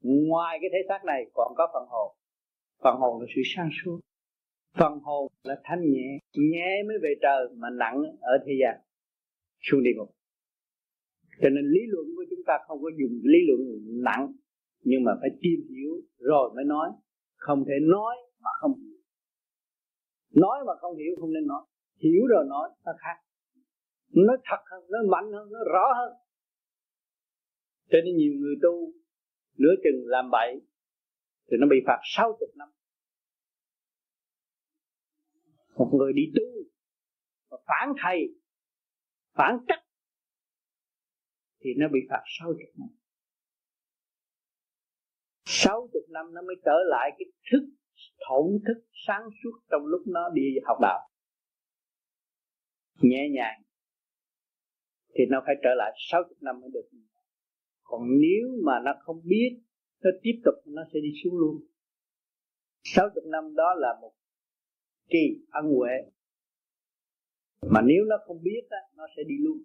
Ngoài 0.00 0.58
cái 0.60 0.70
thể 0.72 0.78
xác 0.88 1.04
này 1.04 1.30
còn 1.34 1.52
có 1.56 1.68
phần 1.72 1.88
hồn. 1.88 2.16
Phần 2.82 2.96
hồn 2.96 3.20
là 3.20 3.26
sự 3.34 3.42
sáng 3.44 3.68
suốt. 3.84 4.00
Phần 4.78 4.98
hồn 5.02 5.32
là 5.42 5.60
thanh 5.64 5.80
nhẹ. 5.90 6.18
Nhẹ 6.34 6.82
mới 6.88 6.96
về 7.02 7.14
trời 7.22 7.48
mà 7.56 7.68
nặng 7.70 8.02
ở 8.20 8.38
thế 8.46 8.52
gian. 8.60 8.80
Xuống 9.60 9.82
địa 9.82 9.90
ngục. 9.96 10.10
Cho 11.40 11.48
nên 11.48 11.64
lý 11.64 11.80
luận 11.88 12.06
của 12.16 12.24
chúng 12.30 12.44
ta 12.46 12.58
không 12.66 12.82
có 12.82 12.90
dùng 13.00 13.20
lý 13.22 13.38
luận 13.48 13.60
nặng, 14.04 14.32
nhưng 14.82 15.04
mà 15.04 15.12
phải 15.20 15.30
tìm 15.40 15.60
hiểu 15.70 15.92
rồi 16.18 16.50
mới 16.54 16.64
nói. 16.64 16.90
Không 17.36 17.64
thể 17.64 17.74
nói 17.80 18.16
mà 18.40 18.50
không 18.60 18.72
hiểu. 18.80 18.98
Nói 20.34 20.58
mà 20.66 20.72
không 20.80 20.96
hiểu 20.96 21.16
không 21.20 21.32
nên 21.32 21.46
nói 21.46 21.62
hiểu 22.02 22.26
rồi 22.28 22.44
nói, 22.48 22.70
nó 22.84 22.92
khác. 22.98 23.22
Nó 24.08 24.36
thật 24.44 24.62
hơn, 24.70 24.84
nó 24.90 24.98
mạnh 25.10 25.32
hơn, 25.32 25.48
nó 25.52 25.58
rõ 25.72 25.92
hơn. 25.98 26.12
Cho 27.90 27.98
nên 28.04 28.16
nhiều 28.16 28.32
người 28.40 28.54
tu, 28.62 28.92
nửa 29.58 29.74
chừng 29.84 30.02
làm 30.06 30.30
bậy, 30.30 30.60
thì 31.50 31.56
nó 31.60 31.66
bị 31.70 31.76
phạt 31.86 32.00
60 32.04 32.48
năm. 32.54 32.68
Một 35.74 35.90
người 35.98 36.12
đi 36.12 36.22
tu, 36.36 36.62
mà 37.50 37.56
phản 37.66 37.94
thầy, 38.02 38.18
phản 39.34 39.58
trách, 39.68 39.84
thì 41.60 41.70
nó 41.76 41.88
bị 41.92 42.00
phạt 42.10 42.22
60 42.38 42.64
năm. 42.78 42.88
60 45.44 46.02
năm 46.08 46.34
nó 46.34 46.42
mới 46.42 46.56
trở 46.64 46.76
lại 46.86 47.10
cái 47.18 47.26
thức, 47.52 47.68
thổn 48.28 48.46
thức 48.66 48.86
sáng 49.06 49.22
suốt 49.42 49.60
trong 49.70 49.86
lúc 49.86 50.02
nó 50.06 50.30
đi 50.34 50.42
học 50.64 50.78
đạo 50.82 51.07
nhẹ 53.00 53.28
nhàng 53.32 53.62
thì 55.14 55.24
nó 55.28 55.42
phải 55.46 55.54
trở 55.62 55.70
lại 55.76 55.92
60 56.10 56.36
năm 56.40 56.60
mới 56.60 56.70
được. 56.72 56.88
Còn 57.82 58.02
nếu 58.20 58.62
mà 58.64 58.72
nó 58.84 58.92
không 59.00 59.20
biết 59.24 59.60
nó 60.02 60.10
tiếp 60.22 60.40
tục 60.44 60.54
nó 60.66 60.82
sẽ 60.92 61.00
đi 61.00 61.08
xuống 61.24 61.38
luôn. 61.38 61.66
60 62.82 63.24
năm 63.26 63.54
đó 63.54 63.74
là 63.76 63.98
một 64.00 64.12
kỳ 65.08 65.44
ân 65.50 65.64
huệ. 65.64 65.94
Mà 67.70 67.80
nếu 67.86 68.04
nó 68.04 68.16
không 68.26 68.42
biết 68.42 68.62
á, 68.70 68.78
nó 68.96 69.04
sẽ 69.16 69.22
đi 69.28 69.34
luôn. 69.40 69.62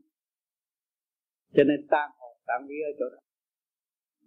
Cho 1.54 1.64
nên 1.64 1.88
tan 1.90 2.12
hồn 2.18 2.38
tan 2.46 2.68
vía 2.68 2.84
ở 2.86 2.94
chỗ 3.00 3.06
đó. 3.10 3.22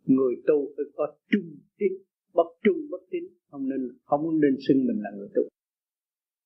Người 0.04 0.34
tu 0.46 0.72
phải 0.76 0.84
có 0.94 1.16
trung 1.30 1.58
tín 1.78 1.92
bất 2.34 2.46
trung 2.62 2.76
bất 2.90 3.00
tín. 3.10 3.24
Không 3.50 3.68
nên 3.68 3.98
không 4.04 4.40
nên 4.40 4.56
xưng 4.68 4.86
mình 4.86 5.02
là 5.02 5.10
người 5.16 5.28
tu. 5.34 5.42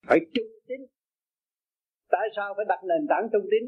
Phải 0.06 0.18
trung 0.34 0.46
tín 0.66 0.80
tại 2.10 2.26
sao 2.36 2.54
phải 2.56 2.64
đặt 2.68 2.80
nền 2.90 3.02
tảng 3.10 3.24
trung 3.32 3.46
tín? 3.52 3.62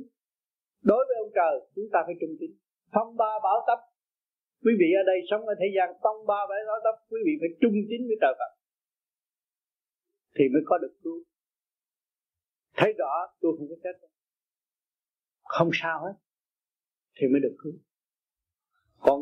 Đối 0.90 1.02
với 1.08 1.16
ông 1.24 1.32
trời, 1.38 1.54
chúng 1.74 1.88
ta 1.92 1.98
phải 2.06 2.14
trung 2.20 2.34
tín. 2.40 2.50
Phong 2.94 3.16
ba 3.16 3.32
bảo 3.46 3.58
tập 3.68 3.78
quý 4.64 4.72
vị 4.80 4.88
ở 5.00 5.02
đây 5.10 5.18
sống 5.30 5.42
ở 5.52 5.54
thế 5.60 5.68
gian, 5.76 5.88
phong 6.02 6.18
ba 6.30 6.40
bảo 6.50 6.78
tập 6.86 6.96
quý 7.10 7.20
vị 7.26 7.32
phải 7.40 7.50
trung 7.60 7.76
tín 7.88 8.00
với 8.08 8.18
trời 8.22 8.34
Phật. 8.40 8.52
Thì 10.36 10.44
mới 10.52 10.62
có 10.66 10.78
được 10.78 10.94
cứu. 11.02 11.18
Thấy 12.76 12.92
rõ, 13.00 13.14
tôi 13.40 13.52
không 13.58 13.68
có 13.68 13.76
chết 13.84 13.94
không 15.52 15.70
sao 15.72 16.04
hết, 16.04 16.14
thì 17.16 17.26
mới 17.32 17.40
được 17.40 17.56
cứu. 17.62 17.72
Còn 19.00 19.20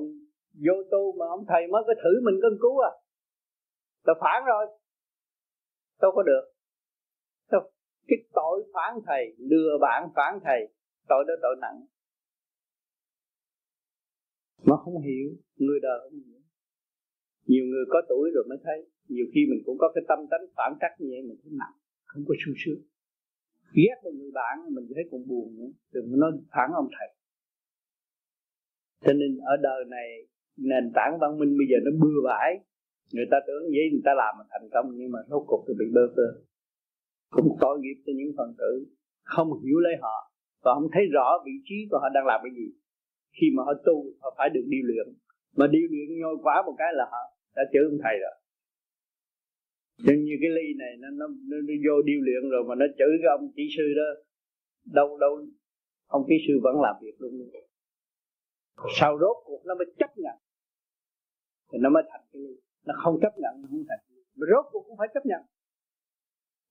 vô 0.67 0.75
tu 0.91 1.13
mà 1.19 1.27
ông 1.27 1.45
thầy 1.49 1.63
mới 1.73 1.83
có 1.87 1.95
thử 2.03 2.13
mình 2.25 2.41
cân 2.43 2.59
cứu 2.63 2.79
à. 2.79 2.93
Tôi 4.05 4.15
phản 4.21 4.45
rồi. 4.47 4.67
Tôi 5.99 6.11
có 6.15 6.23
được 6.23 6.45
cái 8.11 8.19
tội 8.33 8.57
phản 8.75 8.93
thầy, 9.07 9.25
lừa 9.51 9.79
bạn 9.81 10.01
phản 10.17 10.33
thầy, 10.45 10.61
tội 11.09 11.25
đó 11.29 11.35
tội 11.43 11.57
nặng. 11.61 11.79
Mà 14.69 14.77
không 14.77 14.99
hiểu, 15.03 15.29
người 15.57 15.79
đời 15.83 15.99
không 16.03 16.21
hiểu. 16.29 16.41
Nhiều 17.47 17.65
người 17.71 17.85
có 17.89 18.03
tuổi 18.09 18.31
rồi 18.35 18.45
mới 18.49 18.59
thấy, 18.65 18.79
nhiều 19.09 19.27
khi 19.35 19.41
mình 19.51 19.63
cũng 19.67 19.79
có 19.79 19.93
cái 19.95 20.05
tâm 20.09 20.19
tánh 20.31 20.45
phản 20.57 20.73
trắc 20.81 20.93
như 20.99 21.09
vậy, 21.11 21.23
mình 21.29 21.39
thấy 21.43 21.53
nặng, 21.63 21.77
không 22.05 22.25
có 22.29 22.35
sung 22.45 22.55
sướng. 22.65 22.81
Ghét 23.77 23.97
một 24.05 24.15
người 24.19 24.31
bạn, 24.35 24.55
mình 24.75 24.87
thấy 24.95 25.05
cũng 25.11 25.29
buồn 25.29 25.57
nữa, 25.59 25.71
đừng 25.93 26.21
nói 26.21 26.31
phản 26.55 26.71
ông 26.75 26.89
thầy. 26.99 27.09
Cho 29.05 29.13
nên 29.13 29.39
ở 29.39 29.57
đời 29.63 29.85
này, 29.89 30.09
nền 30.57 30.93
tảng 30.95 31.19
văn 31.21 31.39
minh 31.39 31.53
bây 31.59 31.67
giờ 31.71 31.77
nó 31.85 31.91
bừa 32.03 32.21
bãi. 32.29 32.51
Người 33.13 33.27
ta 33.31 33.37
tưởng 33.47 33.63
vậy, 33.75 33.85
người 33.93 34.05
ta 34.05 34.13
làm 34.17 34.35
mà 34.39 34.45
thành 34.51 34.69
công, 34.73 34.87
nhưng 34.99 35.11
mà 35.11 35.19
rốt 35.29 35.43
cuộc 35.47 35.65
thì 35.69 35.75
bị 35.79 35.87
bơ 35.95 36.01
vơ 36.17 36.29
cũng 37.31 37.57
tội 37.61 37.79
nghiệp 37.81 37.99
cho 38.07 38.13
những 38.19 38.33
phần 38.37 38.55
tử 38.59 38.73
không 39.23 39.49
hiểu 39.63 39.79
lấy 39.87 39.95
họ 40.03 40.17
và 40.65 40.71
không 40.75 40.89
thấy 40.95 41.05
rõ 41.15 41.29
vị 41.47 41.53
trí 41.65 41.79
của 41.91 41.99
họ 42.03 42.09
đang 42.15 42.27
làm 42.27 42.41
cái 42.45 42.53
gì. 42.59 42.69
Khi 43.37 43.47
mà 43.57 43.63
họ 43.67 43.75
tu 43.87 43.97
họ 44.21 44.35
phải 44.39 44.49
được 44.55 44.67
điều 44.67 44.85
luyện. 44.89 45.07
Mà 45.57 45.67
điều 45.67 45.87
luyện 45.91 46.21
nhồi 46.21 46.37
quá 46.43 46.63
một 46.67 46.75
cái 46.79 46.91
là 46.95 47.05
họ 47.13 47.23
đã 47.57 47.63
chữ 47.73 47.81
ông 47.91 47.99
thầy 48.05 48.17
rồi. 48.25 48.35
Nhưng 50.07 50.25
như 50.27 50.35
cái 50.43 50.51
ly 50.57 50.67
này 50.83 50.93
nó, 51.03 51.09
nó, 51.19 51.27
nó, 51.51 51.57
nó 51.69 51.75
vô 51.85 52.03
điều 52.03 52.21
luyện 52.27 52.43
rồi 52.53 52.63
mà 52.69 52.75
nó 52.75 52.87
chửi 52.99 53.13
cái 53.23 53.31
ông 53.39 53.53
chỉ 53.57 53.65
sư 53.77 53.87
đó 54.01 54.09
đâu 54.99 55.19
đâu 55.19 55.47
ông 56.07 56.25
kỹ 56.29 56.35
sư 56.47 56.55
vẫn 56.63 56.81
làm 56.81 56.95
việc 57.03 57.17
luôn. 57.19 57.33
Sau 58.99 59.19
rốt 59.21 59.37
cuộc 59.45 59.63
nó 59.67 59.75
mới 59.75 59.87
chấp 59.99 60.11
nhận. 60.17 60.37
Thì 61.73 61.79
nó 61.83 61.91
mới 61.91 62.03
thành 62.11 62.21
cái 62.33 62.43
ly. 62.43 62.55
Nó 62.87 62.95
không 63.03 63.19
chấp 63.23 63.33
nhận 63.43 63.63
nó 63.63 63.69
không 63.71 63.85
thành 63.89 64.01
rốt 64.35 64.65
cuộc 64.73 64.85
cũng 64.87 64.97
phải 64.99 65.09
chấp 65.15 65.27
nhận 65.27 65.43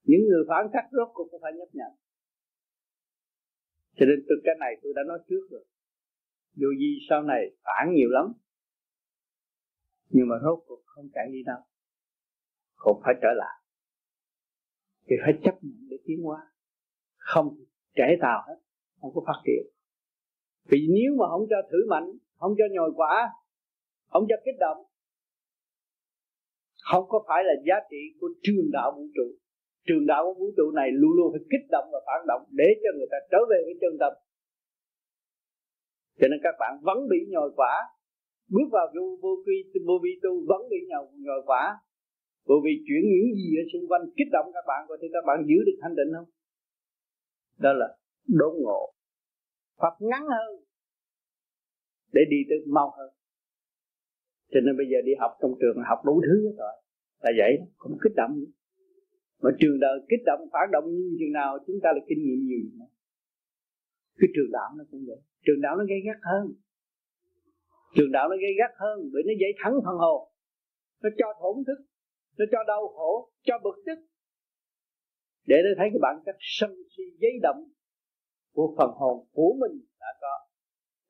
những 0.09 0.23
người 0.29 0.43
phản 0.49 0.63
cách 0.73 0.87
rốt 0.91 1.09
cuộc 1.13 1.27
cũng 1.31 1.41
phải 1.43 1.53
chấp 1.59 1.71
nhận 1.79 1.91
cho 3.99 4.05
nên 4.05 4.25
từ 4.29 4.35
cái 4.43 4.55
này 4.59 4.73
tôi 4.83 4.93
đã 4.95 5.01
nói 5.07 5.19
trước 5.29 5.47
rồi. 5.51 5.65
Dù 6.53 6.67
gì 6.79 6.97
sau 7.09 7.23
này 7.23 7.41
phản 7.63 7.93
nhiều 7.93 8.09
lắm, 8.09 8.25
nhưng 10.09 10.27
mà 10.29 10.35
rốt 10.43 10.59
cuộc 10.67 10.81
không 10.85 11.09
chạy 11.13 11.27
đi 11.31 11.43
đâu. 11.45 11.61
Cũng 12.75 13.01
phải 13.05 13.13
trở 13.21 13.27
lại. 13.35 13.55
Thì 15.07 15.15
phải 15.23 15.33
chấp 15.43 15.55
nhận 15.61 15.87
để 15.89 15.97
tiến 16.05 16.23
hóa. 16.23 16.51
Không 17.17 17.57
trễ 17.95 18.07
tàu 18.21 18.43
hết, 18.47 18.59
không 19.01 19.11
có 19.15 19.21
phát 19.27 19.39
triển. 19.45 19.63
Vì 20.65 20.87
nếu 20.89 21.11
mà 21.19 21.25
không 21.31 21.45
cho 21.49 21.55
thử 21.71 21.77
mạnh, 21.89 22.07
không 22.35 22.53
cho 22.57 22.63
nhồi 22.71 22.91
quả, 22.95 23.29
không 24.07 24.25
cho 24.29 24.35
kích 24.45 24.55
động, 24.59 24.77
không 26.91 27.05
có 27.09 27.23
phải 27.27 27.43
là 27.43 27.53
giá 27.67 27.75
trị 27.89 28.17
của 28.19 28.29
trường 28.43 28.71
đạo 28.71 28.91
vũ 28.95 29.07
trụ 29.15 29.37
trường 29.89 30.05
đạo 30.11 30.21
của 30.25 30.35
vũ 30.39 30.47
trụ 30.57 30.71
này 30.79 30.89
luôn 31.01 31.11
luôn 31.17 31.27
phải 31.33 31.43
kích 31.51 31.65
động 31.75 31.87
và 31.93 31.99
phản 32.07 32.21
động 32.27 32.43
để 32.61 32.69
cho 32.83 32.89
người 32.97 33.09
ta 33.11 33.17
trở 33.31 33.37
về 33.51 33.59
với 33.65 33.75
chân 33.81 33.93
tâm. 34.01 34.13
Cho 36.19 36.27
nên 36.31 36.39
các 36.43 36.55
bạn 36.59 36.73
vẫn 36.87 36.97
bị 37.11 37.19
nhồi 37.33 37.49
quả 37.55 37.73
bước 38.55 38.67
vào 38.71 38.87
vô 38.95 39.05
vô 39.21 39.31
vi 39.45 39.57
vô 39.87 39.95
vi 40.03 40.13
tu 40.23 40.31
vẫn 40.49 40.61
bị 40.71 40.77
nhồi 40.89 41.05
nhồi 41.27 41.41
quả 41.45 41.63
bởi 42.49 42.59
vì 42.65 42.73
chuyển 42.85 43.03
những 43.13 43.29
gì 43.39 43.49
ở 43.61 43.63
xung 43.71 43.85
quanh 43.89 44.01
kích 44.17 44.31
động 44.31 44.47
các 44.53 44.65
bạn, 44.67 44.85
có 44.87 44.97
thì 45.01 45.07
các 45.13 45.23
bạn 45.27 45.37
giữ 45.49 45.57
được 45.67 45.77
thanh 45.81 45.95
định 45.95 46.11
không? 46.15 46.29
Đó 47.57 47.73
là 47.73 47.87
đốn 48.27 48.53
ngộ. 48.63 48.93
Pháp 49.81 49.93
ngắn 49.99 50.23
hơn 50.35 50.49
để 52.13 52.21
đi 52.29 52.37
tới 52.49 52.57
mau 52.67 52.93
hơn. 52.97 53.09
Cho 54.51 54.59
nên 54.65 54.77
bây 54.77 54.87
giờ 54.91 54.97
đi 55.05 55.11
học 55.19 55.31
trong 55.41 55.53
trường 55.61 55.77
học 55.89 55.99
đủ 56.05 56.21
thứ 56.25 56.35
rồi. 56.57 56.73
Là 57.23 57.31
vậy 57.37 57.51
không 57.77 57.97
kích 58.03 58.13
động 58.15 58.31
nữa 58.39 58.51
mà 59.41 59.49
trường 59.59 59.79
đời 59.79 59.95
kích 60.09 60.23
động, 60.25 60.41
phản 60.53 60.71
động 60.71 60.85
như 60.95 61.15
chừng 61.19 61.33
nào 61.33 61.57
chúng 61.67 61.79
ta 61.83 61.89
là 61.95 62.01
kinh 62.09 62.21
nghiệm 62.25 62.39
nhiều. 62.47 62.65
Nữa. 62.79 62.89
cái 64.19 64.29
trường 64.35 64.51
đạo 64.51 64.69
nó 64.77 64.83
cũng 64.91 65.03
vậy. 65.07 65.19
Trường 65.45 65.61
đạo 65.61 65.73
nó 65.79 65.83
gây 65.91 65.99
gắt 66.07 66.19
hơn. 66.29 66.45
Trường 67.95 68.11
đạo 68.11 68.29
nó 68.29 68.35
gây 68.43 68.53
gắt 68.59 68.71
hơn 68.81 68.97
bởi 69.13 69.21
nó 69.27 69.33
dạy 69.41 69.51
thắng 69.61 69.73
phần 69.85 69.97
hồn. 70.03 70.19
Nó 71.03 71.09
cho 71.19 71.27
thổn 71.41 71.55
thức, 71.67 71.79
nó 72.37 72.45
cho 72.51 72.59
đau 72.67 72.87
khổ, 72.95 73.31
cho 73.47 73.55
bực 73.63 73.77
tức. 73.85 73.99
Để 75.47 75.57
nó 75.65 75.69
thấy 75.77 75.87
cái 75.91 75.99
bản 76.01 76.15
chất 76.25 76.35
sân 76.39 76.71
si 76.91 77.03
giấy 77.21 77.31
động 77.41 77.61
của 78.55 78.75
phần 78.77 78.91
hồn 78.99 79.27
của 79.31 79.51
mình 79.61 79.75
đã 79.99 80.11
có. 80.21 80.35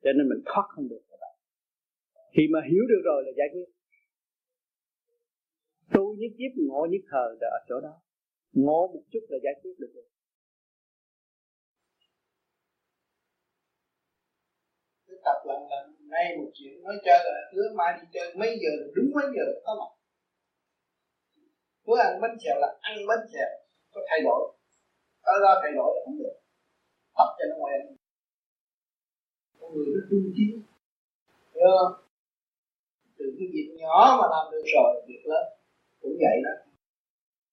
Cho 0.02 0.10
nên 0.16 0.28
mình 0.28 0.42
thoát 0.46 0.66
không 0.68 0.88
được. 0.88 1.02
Các 1.10 1.16
bạn 1.20 1.30
khi 2.34 2.42
mà 2.52 2.60
hiểu 2.70 2.84
được 2.88 3.02
rồi 3.04 3.22
là 3.26 3.32
giải 3.38 3.48
quyết. 3.52 3.68
Tu 5.94 6.14
nhất 6.18 6.32
kiếp, 6.38 6.52
ngộ 6.56 6.86
nhất 6.90 7.02
thời 7.10 7.28
là 7.40 7.48
ở 7.58 7.60
chỗ 7.68 7.80
đó 7.80 7.94
ngộ 8.52 8.90
một 8.94 9.02
chút 9.10 9.20
là 9.28 9.38
giải 9.44 9.54
quyết 9.62 9.72
được 9.78 9.92
rồi. 9.94 10.04
Tập 15.24 15.38
lần 15.46 15.68
lần, 15.70 16.08
nay 16.08 16.36
một 16.38 16.50
chuyện, 16.54 16.82
nói 16.82 16.94
chơi 17.04 17.18
là 17.24 17.40
hứa 17.54 17.74
mai 17.74 17.98
đi 18.00 18.08
chơi 18.12 18.34
mấy 18.36 18.58
giờ, 18.62 18.92
đúng 18.94 19.10
mấy 19.14 19.24
giờ 19.36 19.60
có 19.64 19.74
mặt 19.80 20.00
hứa 21.86 21.98
ăn 21.98 22.20
bánh 22.22 22.36
xèo 22.44 22.56
là 22.60 22.78
ăn 22.80 22.96
bánh 23.08 23.24
xèo, 23.32 23.48
có 23.92 24.00
thay 24.08 24.20
đổi. 24.24 24.42
Có 25.22 25.32
ra 25.42 25.52
thay 25.62 25.72
đổi 25.76 25.90
là 25.94 26.00
không 26.04 26.18
được. 26.18 26.36
Tập 27.16 27.28
cho 27.38 27.44
nó 27.50 27.56
ngoan 27.58 27.80
con 29.60 29.74
người 29.74 29.86
nó 29.94 30.00
trung 30.10 30.32
trí 30.36 30.46
hiểu 31.54 31.70
không? 31.78 31.92
Từ 33.18 33.24
cái 33.38 33.48
việc 33.52 33.68
nhỏ 33.80 34.18
mà 34.20 34.26
làm 34.34 34.52
được 34.52 34.64
rồi, 34.74 35.02
việc 35.08 35.22
lớn. 35.24 35.44
Cũng 36.00 36.16
vậy 36.20 36.36
đó. 36.44 36.54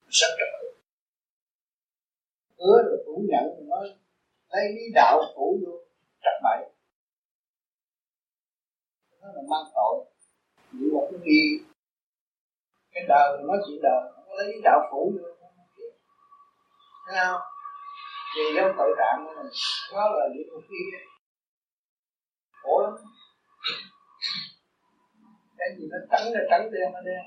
Rất 0.08 0.32
trời 0.40 0.77
ứa 2.58 2.78
rồi 2.86 3.04
phủ 3.06 3.24
nhận 3.30 3.44
rồi 3.44 3.66
nói 3.68 3.96
lấy 4.50 4.64
lý 4.76 4.82
đạo 4.94 5.22
phủ 5.36 5.60
vô 5.66 5.72
trật 6.24 6.34
bậy. 6.44 6.70
Nó 9.22 9.28
là 9.28 9.42
mang 9.50 9.72
tội. 9.76 10.06
Những 10.72 10.94
một 10.94 11.08
cái 11.12 11.20
nghi 11.24 11.60
cái 12.92 13.04
đời 13.08 13.44
nói 13.44 13.58
chuyện 13.68 13.80
đời, 13.82 14.12
không 14.16 14.34
lấy 14.34 14.48
lý 14.48 14.62
đạo 14.64 14.88
phủ 14.92 15.14
vô 15.16 15.38
thấy 17.08 17.16
không? 17.26 17.42
Vì 18.36 18.44
giống 18.56 18.72
tội 18.78 18.96
trạng 18.98 19.26
của 19.26 19.34
mình 19.38 19.52
nó 19.94 20.10
là 20.10 20.26
địa 20.34 20.44
ngục 20.48 20.64
kia 20.70 20.98
khổ 22.52 22.82
lắm. 22.84 22.94
Cái 25.58 25.68
gì 25.78 25.88
nó 25.92 25.98
trắng 26.12 26.34
là 26.34 26.40
trắng 26.50 26.72
đen 26.72 26.94
là 26.94 27.02
đen. 27.06 27.24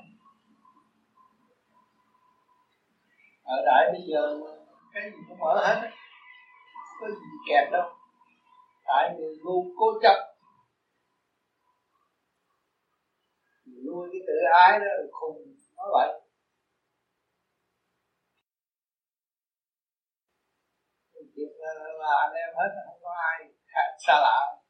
Ở 3.43 3.55
đại 3.65 3.91
bây 3.93 4.01
giờ 4.07 4.37
cái 4.93 5.11
gì 5.11 5.17
cũng 5.27 5.39
mở 5.39 5.61
hết 5.67 5.91
có 6.99 7.07
gì 7.07 7.31
kẹt 7.49 7.71
đâu. 7.71 7.89
Tại 8.85 9.15
người 9.17 9.35
ngu 9.43 9.73
cố 9.77 9.85
chấp. 10.01 10.15
Nuôi 13.85 14.09
cái 14.11 14.21
tự 14.27 14.33
ái 14.53 14.79
đó 14.79 14.85
là 14.85 15.07
khùng 15.11 15.55
nói 15.77 15.87
vậy. 15.93 16.21
Việc 21.35 21.51
là 21.99 22.15
anh 22.25 22.33
em 22.33 22.49
hết 22.55 22.69
không 22.85 22.99
có 23.01 23.13
ai 23.31 23.53
xa 24.07 24.13
lạ. 24.13 24.61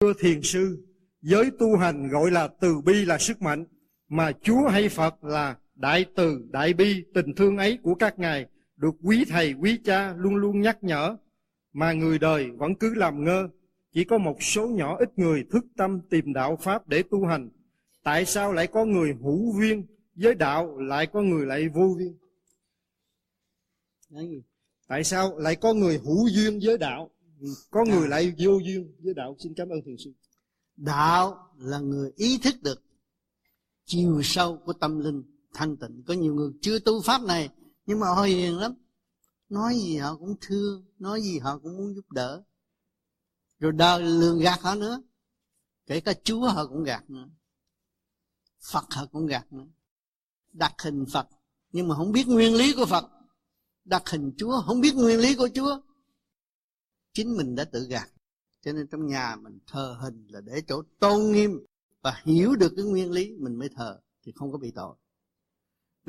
Thưa 0.00 0.12
thiền 0.18 0.40
sư, 0.42 0.86
giới 1.20 1.50
tu 1.58 1.76
hành 1.76 2.08
gọi 2.08 2.30
là 2.30 2.48
từ 2.60 2.80
bi 2.84 3.04
là 3.04 3.18
sức 3.18 3.42
mạnh, 3.42 3.64
mà 4.08 4.32
Chúa 4.42 4.68
hay 4.68 4.88
Phật 4.88 5.14
là 5.24 5.56
đại 5.80 6.04
từ, 6.16 6.42
đại 6.50 6.74
bi, 6.74 7.04
tình 7.14 7.34
thương 7.34 7.56
ấy 7.56 7.78
của 7.82 7.94
các 7.94 8.18
ngài 8.18 8.46
được 8.76 8.94
quý 9.02 9.24
thầy, 9.28 9.52
quý 9.52 9.78
cha 9.84 10.14
luôn 10.16 10.34
luôn 10.34 10.60
nhắc 10.60 10.84
nhở, 10.84 11.16
mà 11.72 11.92
người 11.92 12.18
đời 12.18 12.50
vẫn 12.50 12.74
cứ 12.74 12.94
làm 12.94 13.24
ngơ. 13.24 13.48
Chỉ 13.92 14.04
có 14.04 14.18
một 14.18 14.42
số 14.42 14.66
nhỏ 14.68 14.96
ít 14.98 15.18
người 15.18 15.44
thức 15.50 15.64
tâm 15.76 16.00
tìm 16.10 16.32
đạo 16.32 16.56
Pháp 16.60 16.88
để 16.88 17.02
tu 17.10 17.26
hành. 17.26 17.50
Tại 18.02 18.24
sao 18.24 18.52
lại 18.52 18.66
có 18.66 18.84
người 18.84 19.14
hữu 19.22 19.52
viên, 19.60 19.86
với 20.14 20.34
đạo 20.34 20.78
lại 20.78 21.06
có 21.06 21.22
người 21.22 21.46
lại 21.46 21.68
vô 21.68 21.96
viên? 21.98 22.16
Tại 24.88 25.04
sao 25.04 25.38
lại 25.38 25.56
có 25.56 25.74
người 25.74 25.98
hữu 25.98 26.28
duyên 26.28 26.60
với 26.62 26.78
đạo, 26.78 27.10
có 27.70 27.84
người 27.84 28.08
lại 28.08 28.32
vô 28.38 28.58
duyên 28.58 28.94
với 29.02 29.14
đạo? 29.14 29.36
Xin 29.38 29.54
cảm 29.54 29.68
ơn 29.68 29.82
thiền 29.84 29.96
sư. 29.96 30.12
Đạo 30.76 31.54
là 31.58 31.78
người 31.78 32.10
ý 32.16 32.38
thức 32.42 32.54
được 32.62 32.82
chiều 33.84 34.20
sâu 34.22 34.58
của 34.64 34.72
tâm 34.72 34.98
linh 34.98 35.22
thanh 35.54 35.76
tịnh. 35.76 36.02
Có 36.06 36.14
nhiều 36.14 36.34
người 36.34 36.50
chưa 36.62 36.78
tu 36.78 37.02
pháp 37.02 37.22
này 37.22 37.48
nhưng 37.86 38.00
mà 38.00 38.06
họ 38.08 38.22
hiền 38.22 38.58
lắm. 38.58 38.74
Nói 39.48 39.74
gì 39.74 39.96
họ 39.96 40.16
cũng 40.16 40.36
thương, 40.40 40.84
nói 40.98 41.22
gì 41.22 41.38
họ 41.38 41.58
cũng 41.58 41.76
muốn 41.76 41.94
giúp 41.94 42.12
đỡ. 42.12 42.42
Rồi 43.58 43.72
đời 43.72 44.02
lường 44.02 44.38
gạt 44.38 44.60
họ 44.60 44.74
nữa. 44.74 45.02
Kể 45.86 46.00
cả 46.00 46.14
Chúa 46.24 46.48
họ 46.48 46.66
cũng 46.66 46.84
gạt 46.84 47.10
nữa. 47.10 47.28
Phật 48.72 48.84
họ 48.90 49.06
cũng 49.06 49.26
gạt 49.26 49.52
nữa. 49.52 49.66
Đặt 50.52 50.74
hình 50.82 51.04
Phật 51.12 51.28
nhưng 51.72 51.88
mà 51.88 51.94
không 51.94 52.12
biết 52.12 52.28
nguyên 52.28 52.54
lý 52.54 52.74
của 52.76 52.86
Phật 52.86 53.04
đặt 53.84 54.02
hình 54.08 54.32
Chúa 54.36 54.62
không 54.66 54.80
biết 54.80 54.94
nguyên 54.94 55.18
lý 55.18 55.34
của 55.34 55.48
Chúa 55.54 55.80
chính 57.12 57.36
mình 57.36 57.54
đã 57.54 57.64
tự 57.64 57.86
gạt 57.86 58.08
cho 58.60 58.72
nên 58.72 58.86
trong 58.86 59.06
nhà 59.06 59.36
mình 59.36 59.58
thờ 59.66 59.96
hình 60.00 60.26
là 60.28 60.40
để 60.40 60.62
chỗ 60.66 60.82
tôn 61.00 61.32
nghiêm 61.32 61.60
và 62.02 62.22
hiểu 62.24 62.56
được 62.56 62.72
cái 62.76 62.84
nguyên 62.84 63.10
lý 63.10 63.36
mình 63.38 63.58
mới 63.58 63.68
thờ 63.76 64.00
thì 64.22 64.32
không 64.34 64.52
có 64.52 64.58
bị 64.58 64.70
tội 64.70 64.96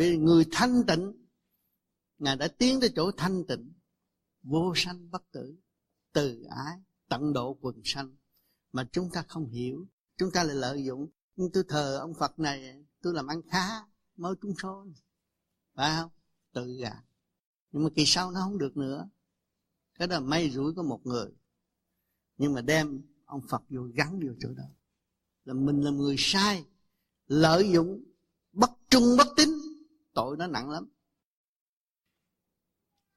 vì 0.02 0.18
người 0.18 0.46
thanh 0.52 0.84
tịnh, 0.88 1.14
ngài 2.18 2.36
đã 2.36 2.48
tiến 2.48 2.80
tới 2.80 2.92
chỗ 2.96 3.12
thanh 3.12 3.46
tịnh, 3.48 3.74
vô 4.44 4.74
sanh 4.76 5.12
bất 5.12 5.32
tử, 5.32 5.56
từ 6.14 6.44
ái, 6.44 6.78
tận 7.10 7.34
độ 7.34 7.58
quần 7.62 7.82
sanh, 7.84 8.16
mà 8.72 8.88
chúng 8.92 9.10
ta 9.14 9.24
không 9.28 9.50
hiểu, 9.50 9.88
chúng 10.18 10.32
ta 10.32 10.44
lại 10.44 10.56
lợi 10.56 10.86
dụng. 10.86 11.10
Nhưng 11.36 11.52
tôi 11.52 11.64
thờ 11.68 11.98
ông 11.98 12.14
phật 12.14 12.40
này, 12.40 12.86
tôi 13.02 13.14
làm 13.14 13.28
ăn 13.28 13.42
khá, 13.50 13.68
mới 14.16 14.36
trúng 14.42 14.54
số 14.62 14.86
phải 15.76 16.02
không? 16.02 16.12
Tự 16.54 16.78
gạt. 16.82 17.04
Nhưng 17.72 17.84
mà 17.84 17.90
kỳ 17.96 18.04
sau 18.06 18.32
nó 18.32 18.40
không 18.40 18.58
được 18.58 18.78
nữa. 18.78 19.10
Cái 19.94 20.08
đó 20.08 20.20
may 20.20 20.52
rủi 20.52 20.74
có 20.76 20.84
một 20.84 21.02
người. 21.04 21.32
Nhưng 22.38 22.54
mà 22.54 22.62
đem 22.62 23.02
ông 23.26 23.42
Phật 23.50 23.64
vô 23.70 23.82
gắn 23.94 24.20
vô 24.20 24.34
chỗ 24.40 24.54
đó. 24.54 24.66
Là 25.46 25.54
mình 25.54 25.82
là 25.82 25.92
người 25.92 26.16
sai, 26.18 26.66
lợi 27.28 27.72
dụng 27.72 28.04
bất 28.52 28.72
trung 28.90 29.04
bất 29.18 29.28
tín 29.38 29.61
tội 30.14 30.38
nó 30.38 30.48
nặng 30.48 30.70
lắm. 30.70 30.88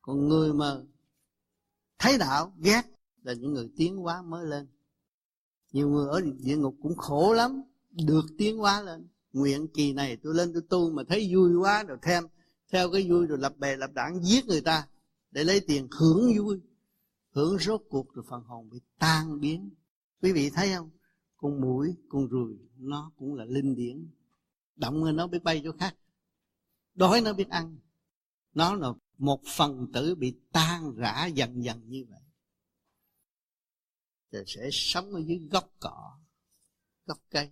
Còn 0.02 0.28
người 0.28 0.52
mà 0.52 0.82
thấy 1.98 2.18
đạo, 2.18 2.52
ghét 2.58 2.82
là 3.22 3.32
những 3.32 3.52
người 3.52 3.70
tiến 3.76 3.96
hóa 3.96 4.22
mới 4.22 4.46
lên. 4.46 4.66
Nhiều 5.72 5.88
người 5.88 6.08
ở 6.08 6.20
địa 6.20 6.56
ngục 6.56 6.76
cũng 6.82 6.96
khổ 6.96 7.32
lắm, 7.32 7.62
được 7.90 8.24
tiến 8.38 8.58
hóa 8.58 8.82
lên. 8.82 9.08
Nguyện 9.32 9.68
kỳ 9.74 9.92
này 9.92 10.16
tôi 10.16 10.34
lên 10.34 10.52
tôi 10.52 10.62
tu 10.68 10.90
mà 10.90 11.02
thấy 11.08 11.34
vui 11.34 11.54
quá 11.54 11.82
rồi 11.82 11.98
thêm, 12.02 12.24
theo 12.68 12.90
cái 12.92 13.10
vui 13.10 13.26
rồi 13.26 13.38
lập 13.38 13.56
bè 13.58 13.76
lập 13.76 13.90
đảng 13.94 14.24
giết 14.24 14.46
người 14.46 14.60
ta 14.60 14.88
để 15.30 15.44
lấy 15.44 15.60
tiền 15.60 15.88
hưởng 15.90 16.38
vui. 16.38 16.60
Hưởng 17.30 17.58
rốt 17.58 17.82
cuộc 17.88 18.14
rồi 18.14 18.24
phần 18.28 18.42
hồn 18.42 18.70
bị 18.70 18.80
tan 18.98 19.40
biến. 19.40 19.70
Quý 20.22 20.32
vị 20.32 20.50
thấy 20.50 20.72
không? 20.74 20.90
Con 21.36 21.60
mũi, 21.60 21.94
con 22.08 22.28
ruồi, 22.28 22.58
nó 22.76 23.12
cũng 23.16 23.34
là 23.34 23.44
linh 23.44 23.74
điển. 23.74 24.08
Động 24.76 25.04
lên 25.04 25.16
nó 25.16 25.26
biết 25.26 25.42
bay 25.44 25.60
chỗ 25.64 25.72
khác 25.78 25.96
đói 26.94 27.20
nó 27.20 27.32
biết 27.32 27.48
ăn. 27.48 27.78
Nó 28.52 28.74
là 28.74 28.88
một 29.18 29.40
phần 29.56 29.92
tử 29.92 30.14
bị 30.14 30.34
tan 30.52 30.94
rã 30.94 31.26
dần 31.26 31.64
dần 31.64 31.88
như 31.88 32.04
vậy. 32.10 32.20
Rồi 34.30 34.44
sẽ 34.46 34.68
sống 34.72 35.14
ở 35.14 35.20
dưới 35.26 35.38
gốc 35.50 35.72
cỏ, 35.80 36.18
gốc 37.06 37.18
cây. 37.30 37.50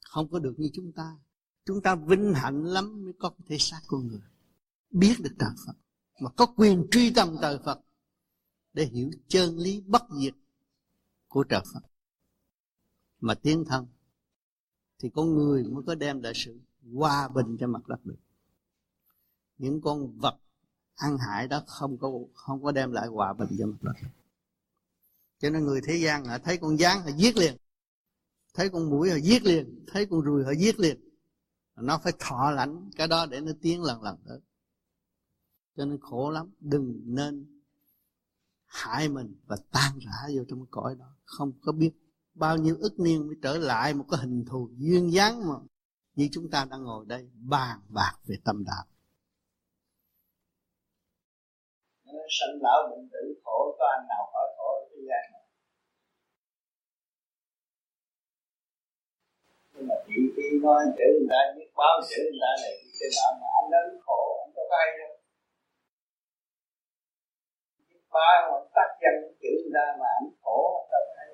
Không 0.00 0.30
có 0.30 0.38
được 0.38 0.54
như 0.58 0.70
chúng 0.72 0.92
ta. 0.92 1.16
Chúng 1.64 1.82
ta 1.82 1.94
vinh 1.94 2.34
hạnh 2.34 2.64
lắm 2.64 3.04
mới 3.04 3.12
có 3.18 3.34
thể 3.46 3.58
xác 3.58 3.80
con 3.86 4.06
người. 4.06 4.20
Biết 4.90 5.14
được 5.20 5.34
trời 5.38 5.50
Phật. 5.66 5.74
Mà 6.20 6.30
có 6.30 6.46
quyền 6.46 6.86
truy 6.90 7.12
tầm 7.14 7.36
trời 7.40 7.58
Phật 7.64 7.80
để 8.72 8.86
hiểu 8.86 9.10
chân 9.28 9.58
lý 9.58 9.80
bất 9.80 10.02
diệt 10.20 10.34
của 11.28 11.44
trời 11.44 11.62
Phật. 11.72 11.80
Mà 13.20 13.34
tiến 13.34 13.64
thân 13.68 13.86
thì 14.98 15.10
con 15.14 15.34
người 15.34 15.64
mới 15.64 15.82
có 15.86 15.94
đem 15.94 16.22
lại 16.22 16.32
sự 16.36 16.60
hòa 16.92 17.28
bình 17.28 17.56
cho 17.60 17.66
mặt 17.66 17.88
đất 17.88 18.06
được. 18.06 18.16
Những 19.58 19.80
con 19.80 20.18
vật 20.18 20.36
ăn 20.94 21.18
hại 21.18 21.48
đó 21.48 21.62
không 21.66 21.98
có 21.98 22.10
không 22.34 22.62
có 22.62 22.72
đem 22.72 22.92
lại 22.92 23.06
hòa 23.08 23.32
bình 23.32 23.48
cho 23.58 23.66
mặt 23.66 23.82
đất. 23.82 23.92
Cho 25.38 25.50
nên 25.50 25.64
người 25.64 25.80
thế 25.84 25.96
gian 25.96 26.24
họ 26.24 26.38
thấy 26.38 26.56
con 26.56 26.78
gián 26.78 27.02
họ 27.02 27.10
giết 27.16 27.36
liền. 27.36 27.56
Thấy 28.54 28.68
con 28.68 28.90
mũi 28.90 29.10
họ 29.10 29.16
giết 29.16 29.42
liền. 29.42 29.84
Thấy 29.86 30.06
con 30.06 30.20
ruồi 30.20 30.44
họ 30.44 30.52
giết 30.58 30.80
liền. 30.80 31.00
Nó 31.76 31.98
phải 31.98 32.12
thọ 32.18 32.50
lãnh 32.50 32.90
cái 32.96 33.08
đó 33.08 33.26
để 33.26 33.40
nó 33.40 33.52
tiến 33.60 33.82
lần 33.82 34.02
lần 34.02 34.16
tới. 34.26 34.40
Cho 35.76 35.84
nên 35.84 36.00
khổ 36.00 36.30
lắm. 36.30 36.50
Đừng 36.60 37.00
nên 37.04 37.60
hại 38.66 39.08
mình 39.08 39.34
và 39.46 39.56
tan 39.70 39.98
rã 39.98 40.28
vô 40.36 40.44
trong 40.48 40.58
cái 40.58 40.68
cõi 40.70 40.94
đó. 40.94 41.16
Không 41.24 41.52
có 41.62 41.72
biết 41.72 41.90
bao 42.34 42.56
nhiêu 42.56 42.76
ức 42.76 43.00
niên 43.00 43.26
mới 43.26 43.36
trở 43.42 43.58
lại 43.58 43.94
một 43.94 44.04
cái 44.10 44.20
hình 44.20 44.44
thù 44.44 44.70
duyên 44.76 45.12
dáng 45.12 45.48
mà 45.48 45.54
như 46.14 46.28
chúng 46.32 46.50
ta 46.52 46.66
đang 46.70 46.82
ngồi 46.84 47.04
đây, 47.08 47.22
bàn 47.34 47.78
bạc 47.88 48.14
về 48.28 48.36
tâm 48.44 48.64
đạo. 48.66 48.84
Sanh 52.38 52.56
lão 52.62 52.78
bệnh 52.90 53.08
tử 53.12 53.40
khổ, 53.44 53.76
có 53.78 53.84
anh 53.96 54.06
nào 54.08 54.30
khỏi 54.32 54.46
khổ 54.56 54.68
ở 54.80 54.88
thế 54.90 55.00
gian 55.08 55.24
này? 55.32 55.46
Nhưng 59.72 59.86
mà 59.88 59.94
chị 60.06 60.14
khi 60.36 60.46
nói 60.62 60.84
chữ 60.98 61.08
người 61.18 61.28
ta 61.30 61.40
biết 61.56 61.70
báo 61.76 61.96
chữ 62.08 62.20
người 62.30 62.42
ta 62.44 62.52
này 62.62 62.74
cái 63.00 63.08
nào 63.18 63.30
mà 63.40 63.46
anh 63.60 63.68
đến 63.72 64.00
khổ, 64.04 64.20
anh 64.44 64.52
có 64.56 64.62
ai 64.82 64.88
đâu. 64.98 65.14
Biết 67.88 68.04
báo 68.14 68.36
mà 68.50 68.58
tác 68.76 68.90
dân 69.02 69.16
chữ 69.40 69.52
người 69.62 69.74
ta 69.76 69.86
mà 70.00 70.06
anh 70.20 70.28
khổ, 70.42 70.58
anh 70.78 70.88
đâu 70.92 71.04
thấy 71.16 71.28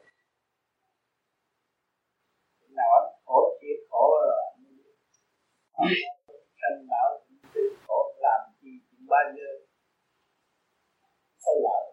nào 2.78 2.90
anh 3.01 3.11
khổ 3.24 3.39
chỉ 3.61 3.69
khổ 3.90 4.05
rồi 4.24 4.50
anh 5.81 6.86
bảo 6.90 7.27
tự 7.55 7.61
khổ 7.86 8.15
làm 8.19 8.40
gì 8.61 8.70
chuyện 8.90 9.07
bao 9.09 9.24
nhiêu 9.35 9.55
có 11.44 11.52
lợi 11.65 11.85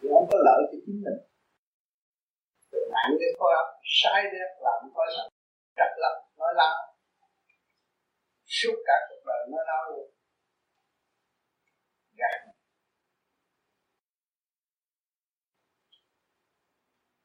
chứ 0.00 0.08
không 0.12 0.28
có 0.30 0.38
lợi 0.44 0.60
cho 0.70 0.78
chính 0.86 1.02
mình 1.04 1.18
rồi 2.70 2.88
nặng 2.92 3.12
cái 3.20 3.28
khối 3.38 3.52
óc 3.62 3.68
sai 4.00 4.22
đẹp 4.32 4.50
làm 4.60 4.90
khối 4.94 5.06
thật 5.16 5.28
trật 5.76 5.90
lập 6.02 6.16
nói 6.38 6.52
lắm 6.56 6.72
suốt 8.44 8.76
cả 8.86 8.96
cuộc 9.08 9.22
đời 9.26 9.46
nói 9.50 9.64
đau 9.66 9.82
luôn 9.90 10.10
gạt 12.18 12.38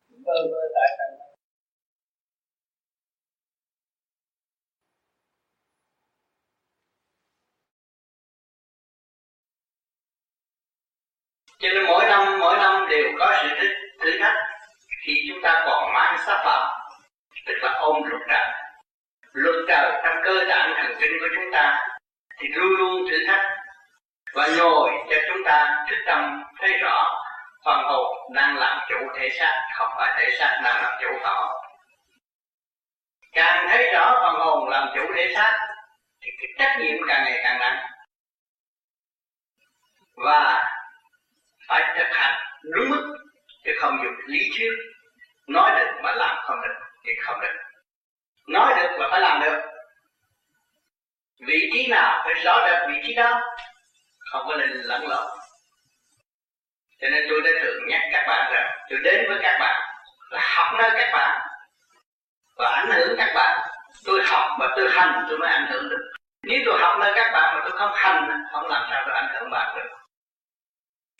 mơ 0.09 0.33
mơ 0.51 0.61
tại 0.75 0.89
sao 0.97 1.30
cho 11.61 11.69
nên 11.73 11.85
mỗi 11.85 12.05
năm 12.05 12.39
mỗi 12.39 12.57
năm 12.57 12.87
đều 12.89 13.09
có 13.19 13.37
sự 13.41 13.47
thử, 13.59 13.67
thử 13.99 14.19
thách 14.19 14.35
khi 15.05 15.13
chúng 15.29 15.41
ta 15.41 15.63
còn 15.65 15.93
mang 15.93 16.17
sắc 16.25 16.41
phạm 16.45 16.79
tức 17.45 17.53
là 17.61 17.71
ôm 17.71 18.03
luật 18.03 18.21
trời. 18.29 18.51
Luật 19.33 19.55
trời 19.67 19.91
trong 20.03 20.15
cơ 20.23 20.45
tạng 20.49 20.73
thần 20.77 20.95
kinh 21.01 21.11
của 21.19 21.27
chúng 21.35 21.51
ta 21.53 21.87
thì 22.39 22.47
luôn 22.47 22.69
luôn 22.77 23.09
thử 23.09 23.17
thách 23.27 23.45
và 24.33 24.47
nhồi 24.57 24.91
cho 25.09 25.15
chúng 25.27 25.43
ta 25.45 25.85
thức 25.89 25.97
tâm 26.05 26.43
thấy 26.59 26.77
rõ 26.77 27.21
phần 27.65 27.83
hồn 27.83 28.33
đang 28.33 28.57
làm 28.57 28.79
chủ 28.89 28.95
thể 29.17 29.29
xác 29.39 29.61
không 29.75 29.89
phải 29.97 30.13
thể 30.19 30.35
xác 30.39 30.61
đang 30.63 30.83
làm 30.83 30.93
chủ 31.01 31.07
phần 31.23 31.35
hồn 31.35 31.61
càng 33.31 33.67
thấy 33.69 33.91
rõ 33.93 34.21
phần 34.23 34.39
hồn 34.39 34.69
làm 34.69 34.87
chủ 34.95 35.01
thể 35.15 35.33
xác 35.35 35.53
thì 36.21 36.31
cái 36.37 36.47
trách 36.57 36.79
nhiệm 36.79 36.97
càng 37.07 37.23
ngày 37.23 37.39
càng 37.43 37.59
nặng. 37.59 37.87
Và 40.15 40.71
phải 41.67 41.93
thực 41.97 42.07
hành 42.11 42.33
đúng 42.63 42.89
mức 42.89 43.17
chứ 43.63 43.71
không 43.81 43.97
dùng 44.03 44.15
lý 44.27 44.39
thuyết. 44.57 44.71
Nói 45.47 45.71
được 45.79 45.91
mà 46.03 46.11
làm 46.15 46.37
không 46.43 46.61
được 46.61 46.73
thì 47.05 47.11
không 47.23 47.41
được. 47.41 47.53
Nói 48.47 48.73
được 48.77 48.89
mà 48.99 49.07
phải 49.11 49.19
làm 49.19 49.41
được. 49.41 49.61
Vị 51.47 51.69
trí 51.73 51.87
nào 51.87 52.21
phải 52.25 52.33
rõ 52.43 52.67
được 52.67 52.85
vị 52.87 53.01
trí 53.07 53.13
đó, 53.13 53.41
không 54.31 54.47
có 54.47 54.55
nên 54.55 54.69
lẫn 54.69 55.07
lộn. 55.07 55.27
Cho 57.01 57.07
nên 57.09 57.25
tôi 57.29 57.41
đã 57.41 57.51
thường 57.61 57.87
nhắc 57.87 58.01
các 58.11 58.23
bạn 58.27 58.53
rằng, 58.53 58.69
tôi 58.89 58.99
đến 59.03 59.25
với 59.29 59.39
các 59.41 59.57
bạn 59.59 59.81
là 60.29 60.41
học 60.55 60.73
nơi 60.79 60.91
các 60.93 61.09
bạn 61.13 61.41
và 62.57 62.69
ảnh 62.69 62.91
hưởng 62.91 63.15
các 63.17 63.31
bạn. 63.35 63.67
Tôi 64.05 64.23
học 64.25 64.57
và 64.59 64.67
tôi 64.75 64.89
hành, 64.91 65.25
tôi 65.29 65.37
mới 65.37 65.49
ảnh 65.49 65.67
hưởng 65.71 65.89
được. 65.89 66.11
Nếu 66.43 66.59
tôi 66.65 66.79
học 66.81 66.97
nơi 66.99 67.11
các 67.15 67.31
bạn 67.33 67.55
mà 67.55 67.61
tôi 67.63 67.77
không 67.77 67.91
hành, 67.95 68.29
không 68.51 68.67
làm 68.67 68.87
sao 68.89 69.03
tôi 69.05 69.15
ảnh 69.15 69.29
hưởng 69.33 69.49
bạn 69.49 69.75
được 69.75 70.00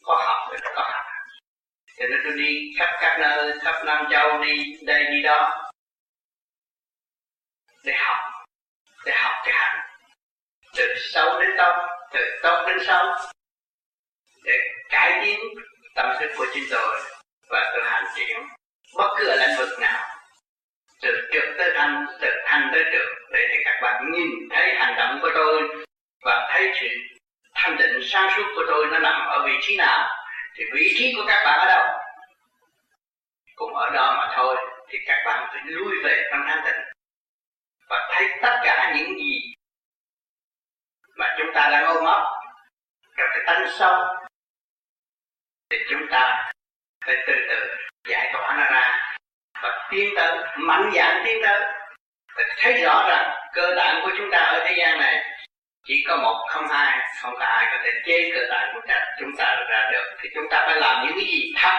có 0.03 0.15
học 0.27 0.49
thì 0.51 0.57
có 0.75 0.89
hành 0.91 1.11
cho 1.97 2.07
nên 2.09 2.19
tôi 2.23 2.33
đi 2.37 2.71
khắp 2.77 2.97
các 3.01 3.17
nơi, 3.19 3.59
khắp 3.61 3.83
nam 3.85 4.05
châu, 4.11 4.41
đi 4.43 4.77
đây, 4.81 5.03
đi 5.11 5.21
đó. 5.21 5.71
Để 7.83 7.93
học 7.93 8.17
để 9.05 9.11
học 9.15 9.33
cái 9.45 9.53
hành 9.53 9.79
từ 10.75 10.93
sâu 10.97 11.41
đến 11.41 11.49
tâm 11.57 11.71
từ 12.13 12.39
tâm 12.43 12.65
đến 12.67 12.77
sâu 12.87 13.05
để 14.43 14.53
cải 14.89 15.21
tiến 15.23 15.39
tâm 15.95 16.15
thức 16.19 16.31
của 16.37 16.45
chính 16.53 16.63
tôi 16.71 16.99
và 17.49 17.71
tôi 17.73 17.83
hành 17.85 18.03
triển 18.15 18.37
bất 18.97 19.07
cứ 19.17 19.27
ở 19.27 19.35
lĩnh 19.35 19.57
vực 19.57 19.79
nào. 19.79 20.07
Từ 21.01 21.29
trực 21.33 21.43
tới 21.57 21.71
thanh, 21.75 22.05
từ 22.21 22.27
thanh 22.45 22.69
tới 22.73 22.83
trực 22.91 23.07
để 23.33 23.47
cho 23.49 23.61
các 23.65 23.79
bạn 23.81 24.11
nhìn 24.11 24.29
thấy 24.51 24.75
hành 24.75 24.95
động 24.97 25.19
của 25.21 25.29
tôi 25.35 25.61
và 26.25 26.49
thấy 26.51 26.71
chuyện 26.79 26.97
thanh 27.63 27.77
định 27.77 27.99
sáng 28.03 28.29
suốt 28.35 28.43
của 28.55 28.63
tôi 28.67 28.87
nó 28.91 28.99
nằm 28.99 29.27
ở 29.27 29.45
vị 29.45 29.53
trí 29.61 29.77
nào, 29.77 30.09
thì 30.55 30.63
vị 30.73 30.93
trí 30.97 31.13
của 31.15 31.23
các 31.27 31.43
bạn 31.45 31.59
ở 31.59 31.65
đâu? 31.65 31.99
Cũng 33.55 33.75
ở 33.75 33.89
đó 33.89 34.15
mà 34.17 34.33
thôi, 34.35 34.55
thì 34.89 34.97
các 35.07 35.23
bạn 35.25 35.47
phải 35.51 35.61
lui 35.65 35.93
về 36.03 36.27
trong 36.31 36.41
thanh 36.47 36.61
tịnh 36.65 36.83
và 37.89 38.09
thấy 38.13 38.29
tất 38.41 38.59
cả 38.63 38.93
những 38.95 39.17
gì 39.19 39.53
mà 41.15 41.35
chúng 41.37 41.53
ta 41.53 41.69
đang 41.71 41.85
ôm 41.85 42.05
ấp 42.05 42.23
trong 43.17 43.27
cái 43.31 43.43
tánh 43.45 43.67
sâu. 43.79 43.95
Thì 45.69 45.77
chúng 45.89 46.07
ta 46.11 46.51
phải 47.05 47.15
từ 47.27 47.33
từ 47.49 47.75
giải 48.09 48.29
tỏa 48.33 48.55
nó 48.57 48.63
ra 48.63 49.15
và 49.61 49.87
tiến 49.91 50.13
tới, 50.17 50.43
mạnh 50.57 50.91
dạn 50.95 51.21
tiến 51.25 51.41
tới. 51.43 51.73
Thấy 52.57 52.83
rõ 52.83 53.05
rằng 53.09 53.35
cơ 53.53 53.73
bản 53.77 54.01
của 54.03 54.11
chúng 54.17 54.31
ta 54.31 54.37
ở 54.37 54.65
thế 54.67 54.75
gian 54.77 54.99
này 54.99 55.30
chỉ 55.83 56.03
có 56.07 56.17
một 56.17 56.45
không 56.49 56.67
hai, 56.67 57.07
không 57.21 57.33
có 57.39 57.45
ai 57.45 57.65
có 57.71 57.77
thể 57.83 57.89
chế 58.05 58.31
cơ 58.35 58.41
một 58.73 58.81
của 58.87 58.93
chúng 59.19 59.35
ta 59.37 59.55
ra 59.69 59.89
được. 59.91 60.17
Thì 60.21 60.29
chúng 60.35 60.45
ta 60.51 60.63
phải 60.67 60.75
làm 60.79 61.05
những 61.05 61.15
cái 61.15 61.25
gì 61.25 61.53
thấp? 61.57 61.75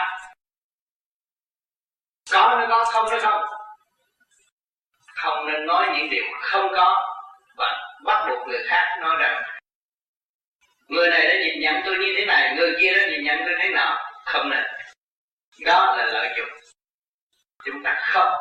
Có 2.32 2.56
nó 2.60 2.66
có, 2.68 2.84
không 2.84 3.06
nó 3.10 3.18
không? 3.22 3.42
Không 5.14 5.46
nên 5.46 5.66
nói 5.66 5.88
những 5.96 6.10
điều 6.10 6.24
không 6.40 6.72
có 6.76 7.16
và 7.56 7.96
bắt 8.04 8.26
buộc 8.28 8.48
người 8.48 8.62
khác 8.68 8.98
nói 9.00 9.16
rằng 9.18 9.42
người 10.88 11.10
này 11.10 11.26
đã 11.28 11.34
nhìn 11.34 11.60
nhận 11.60 11.82
tôi 11.84 11.98
như 11.98 12.14
thế 12.16 12.24
này, 12.24 12.54
người 12.56 12.76
kia 12.80 12.94
đã 12.94 13.06
nhìn 13.06 13.24
nhận 13.24 13.38
tôi 13.44 13.54
thế 13.62 13.68
nào? 13.68 13.96
Không 14.24 14.50
nên. 14.50 14.64
Đó 15.64 15.94
là 15.96 16.04
lợi 16.04 16.34
dụng. 16.36 16.48
Chúng 17.64 17.82
ta 17.82 18.00
không. 18.02 18.32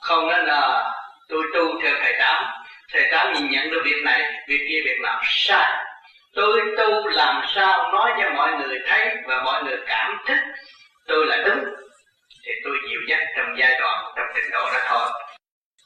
Không 0.00 0.28
nên 0.28 0.44
là 0.44 0.92
tôi 1.28 1.44
tu 1.54 1.80
theo 1.82 1.94
thầy 2.02 2.14
tám 2.18 2.59
thầy 2.92 3.08
tám 3.12 3.32
nhìn 3.32 3.50
nhận 3.50 3.70
được 3.70 3.82
việc 3.84 4.02
này 4.04 4.20
việc 4.48 4.66
kia 4.68 4.80
việc 4.84 5.00
nào 5.02 5.20
sai. 5.24 5.86
Tôi 6.34 6.60
tu 6.76 7.08
làm 7.08 7.42
sao 7.54 7.92
nói 7.92 8.12
cho 8.18 8.30
mọi 8.30 8.52
người 8.52 8.78
thấy 8.86 9.16
và 9.26 9.42
mọi 9.44 9.64
người 9.64 9.76
cảm 9.86 10.18
thức 10.26 10.38
tôi 11.06 11.26
là 11.26 11.36
đúng. 11.46 11.64
Thì 12.46 12.52
tôi 12.64 12.76
dịu 12.88 13.00
dắt 13.08 13.20
trong 13.36 13.54
giai 13.58 13.80
đoạn 13.80 14.12
trong 14.16 14.26
trình 14.34 14.50
độ 14.52 14.70
đó 14.72 14.80
thôi. 14.88 15.08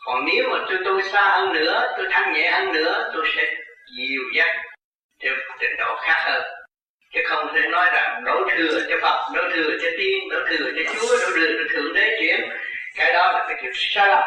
Còn 0.07 0.25
nếu 0.25 0.49
mà 0.51 0.59
tôi 0.69 0.79
tu 0.85 1.03
xa 1.03 1.23
hơn 1.23 1.53
nữa 1.53 1.95
tôi 1.97 2.07
thanh 2.11 2.33
nhẹ 2.33 2.51
hơn 2.51 2.73
nữa 2.73 3.11
tôi 3.15 3.27
sẽ 3.37 3.55
dịu 3.97 4.23
dắt 4.35 4.57
theo 5.23 5.33
trình 5.61 5.77
độ 5.79 5.97
khác 5.97 6.23
hơn. 6.25 6.43
Chứ 7.15 7.21
không 7.27 7.55
thể 7.55 7.69
nói 7.69 7.91
rằng 7.93 8.25
đổ 8.25 8.49
thừa 8.57 8.81
cho 8.89 8.97
Phật, 9.03 9.33
đổ 9.35 9.43
thừa 9.55 9.71
cho 9.83 9.89
tiên, 9.99 10.29
đổ 10.31 10.39
thừa 10.49 10.71
cho 10.77 10.93
Chúa, 10.93 11.17
đổ 11.21 11.37
thừa 11.37 11.53
cho 11.59 11.75
Thượng 11.75 11.95
Đế 11.95 12.17
chuyển. 12.21 12.51
Cái 12.97 13.13
đó 13.13 13.33
là 13.33 13.45
cái 13.49 13.59
chuyện 13.63 13.73
sai 13.75 14.09
lầm. 14.09 14.23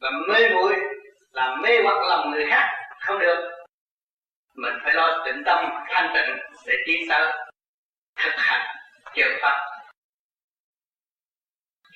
Và 0.00 0.10
mê 0.28 0.48
muội 0.48 0.74
làm 1.32 1.62
mê 1.62 1.82
hoặc 1.82 2.08
lòng 2.08 2.30
người 2.30 2.46
khác, 2.50 2.68
không 3.00 3.18
được. 3.18 3.50
Mình 4.54 4.74
phải 4.84 4.94
lo 4.94 5.22
tĩnh 5.26 5.42
tâm 5.46 5.70
thanh 5.88 6.10
tịnh 6.14 6.36
để 6.66 6.74
tiến 6.86 7.06
tới 7.08 7.32
thực 8.16 8.32
hành 8.36 8.76
chân 9.14 9.28
pháp 9.40 9.70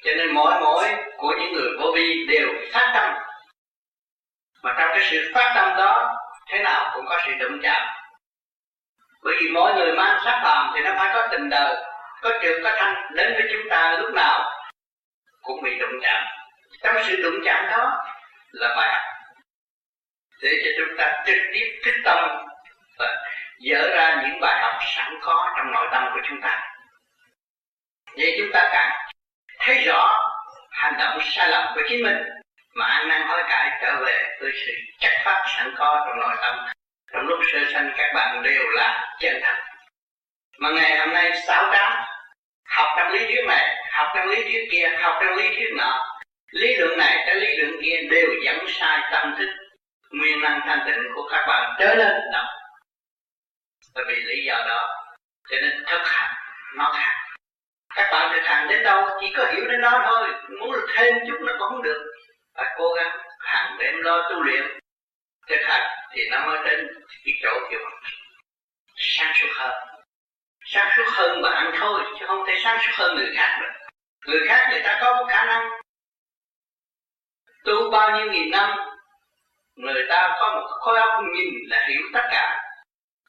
cho 0.04 0.10
nên 0.16 0.34
mỗi 0.34 0.60
mỗi 0.60 0.84
của 1.16 1.34
những 1.38 1.52
người 1.52 1.68
vô 1.80 1.92
vi 1.94 2.26
đều 2.28 2.48
phát 2.72 2.90
tâm. 2.94 3.14
Mà 4.62 4.74
trong 4.78 4.88
cái 4.92 5.08
sự 5.10 5.32
phát 5.34 5.52
tâm 5.54 5.76
đó, 5.76 6.16
thế 6.48 6.58
nào 6.58 6.90
cũng 6.94 7.06
có 7.06 7.18
sự 7.26 7.32
đụng 7.32 7.60
chạm. 7.62 7.82
Bởi 9.22 9.34
vì 9.40 9.50
mỗi 9.54 9.74
người 9.74 9.92
mang 9.92 10.20
sắc 10.24 10.40
phàm 10.44 10.72
thì 10.74 10.80
nó 10.80 10.94
phải 10.98 11.14
có 11.14 11.28
tình 11.30 11.48
đời, 11.48 11.84
có 12.22 12.30
trượt 12.42 12.60
có 12.64 12.70
thanh. 12.76 12.94
Đến 13.14 13.32
với 13.32 13.48
chúng 13.52 13.70
ta 13.70 13.96
lúc 13.98 14.14
nào 14.14 14.52
cũng 15.42 15.62
bị 15.62 15.78
đụng 15.78 16.00
chạm. 16.02 16.22
Trong 16.82 16.96
sự 17.06 17.22
đụng 17.22 17.40
chạm 17.44 17.66
đó 17.70 18.04
là 18.52 18.74
bài 18.76 18.88
học 18.92 19.13
để 20.44 20.50
cho 20.64 20.70
chúng 20.78 20.96
ta 20.98 21.22
trực 21.26 21.38
tiếp 21.52 21.80
kích 21.84 21.94
tâm 22.04 22.18
và 22.98 23.24
dở 23.60 23.88
ra 23.96 24.22
những 24.22 24.40
bài 24.40 24.62
học 24.62 24.74
sẵn 24.96 25.14
có 25.22 25.54
trong 25.56 25.72
nội 25.72 25.88
tâm 25.92 26.04
của 26.14 26.20
chúng 26.28 26.40
ta. 26.40 26.62
Vậy 28.16 28.34
chúng 28.38 28.52
ta 28.52 28.68
càng 28.72 28.90
thấy 29.58 29.84
rõ 29.86 30.30
hành 30.70 30.94
động 30.98 31.18
sai 31.22 31.48
lầm 31.48 31.72
của 31.74 31.82
chính 31.88 32.02
mình, 32.02 32.22
mà 32.74 32.84
ăn 32.84 33.08
năn 33.08 33.22
hối 33.22 33.42
cải 33.48 33.70
trở 33.82 34.04
về 34.06 34.36
với 34.40 34.52
sự 34.66 34.72
chắc 34.98 35.12
pháp 35.24 35.44
sẵn 35.56 35.74
có 35.76 36.04
trong 36.06 36.20
nội 36.20 36.36
tâm. 36.42 36.66
Trong 37.12 37.26
lúc 37.26 37.38
sơ 37.52 37.58
sanh, 37.72 37.92
các 37.96 38.12
bạn 38.14 38.42
đều 38.42 38.62
là 38.68 39.16
chân 39.20 39.40
thật. 39.42 39.56
Mà 40.58 40.70
ngày 40.70 40.98
hôm 40.98 41.14
nay, 41.14 41.32
sáu 41.46 41.72
trá 41.72 42.06
học 42.64 42.86
trong 42.96 43.12
lý 43.12 43.24
thuyết 43.24 43.44
này, 43.48 43.84
học 43.92 44.08
trong 44.16 44.28
lý 44.28 44.42
thuyết 44.42 44.68
kia, 44.70 44.88
học 45.00 45.16
trong 45.20 45.36
lý 45.36 45.48
thuyết 45.48 45.70
nọ, 45.76 46.06
lý 46.50 46.76
luận 46.76 46.98
này 46.98 47.24
tới 47.26 47.36
lý 47.36 47.56
luận 47.56 47.82
kia 47.82 47.96
đều 48.10 48.28
dẫn 48.44 48.64
sai 48.68 48.98
tâm 49.12 49.34
thức 49.38 49.63
nguyên 50.10 50.40
năng 50.40 50.60
thanh 50.66 50.82
tịnh 50.86 51.02
của 51.14 51.28
các 51.30 51.44
bạn 51.48 51.76
trở 51.78 51.94
lên 51.94 52.20
động 52.32 52.46
bởi 53.94 54.04
vì 54.08 54.14
lý 54.14 54.44
do 54.44 54.54
đó, 54.54 55.04
cho 55.48 55.56
nên 55.62 55.84
thực 55.86 56.02
hành 56.04 56.34
nó 56.76 56.92
khác. 56.96 57.36
Các 57.94 58.08
bạn 58.12 58.32
thực 58.32 58.42
hành 58.44 58.68
đến 58.68 58.82
đâu 58.82 59.08
chỉ 59.20 59.34
có 59.36 59.46
hiểu 59.52 59.66
đến 59.70 59.80
đó 59.80 60.02
thôi. 60.06 60.28
Muốn 60.60 60.76
thêm 60.96 61.14
chút 61.28 61.38
nó 61.40 61.52
cũng 61.58 61.68
không 61.68 61.82
được. 61.82 62.12
Phải 62.54 62.74
cố 62.78 62.94
gắng 62.96 63.18
hàng 63.38 63.78
đêm 63.78 63.94
lo 64.02 64.30
tu 64.30 64.42
luyện. 64.42 64.78
Thực 65.48 65.60
hành 65.62 65.90
thì 66.12 66.28
nó 66.30 66.46
mới 66.46 66.68
đến 66.68 66.86
cái 67.24 67.34
chỗ 67.42 67.60
kiểu 67.70 67.80
sáng 68.96 69.32
suốt 69.34 69.48
hơn. 69.54 69.72
Sáng 70.66 70.92
suốt 70.96 71.04
hơn 71.06 71.42
bạn 71.42 71.72
thôi, 71.78 72.02
chứ 72.18 72.26
không 72.26 72.44
thể 72.46 72.58
sáng 72.64 72.78
suốt 72.82 72.92
hơn 72.94 73.16
người 73.16 73.34
khác 73.36 73.58
được. 73.60 73.90
Người 74.26 74.48
khác 74.48 74.68
người 74.70 74.82
ta 74.82 74.98
có 75.00 75.16
một 75.16 75.26
khả 75.28 75.44
năng. 75.44 75.70
Tu 77.64 77.90
bao 77.90 78.18
nhiêu 78.18 78.32
nghìn 78.32 78.50
năm 78.50 78.70
người 79.76 80.04
ta 80.08 80.36
có 80.40 80.54
một 80.54 80.66
khối 80.80 80.98
óc 80.98 81.24
nhìn 81.34 81.54
là 81.68 81.86
hiểu 81.88 82.02
tất 82.12 82.22
cả. 82.30 82.60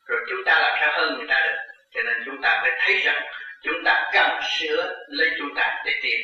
Rồi 0.08 0.20
chúng 0.30 0.44
ta 0.46 0.60
làm 0.60 0.78
sao 0.82 0.90
hơn 0.94 1.18
người 1.18 1.28
ta 1.28 1.42
được? 1.48 1.58
Cho 1.94 2.02
nên 2.04 2.24
chúng 2.26 2.42
ta 2.42 2.60
phải 2.62 2.72
thấy 2.80 2.98
rằng 2.98 3.24
chúng 3.64 3.84
ta 3.86 4.10
cần 4.14 4.42
sửa 4.60 4.96
lấy 5.08 5.30
chúng 5.38 5.56
ta 5.56 5.82
để 5.86 6.00
tìm. 6.04 6.22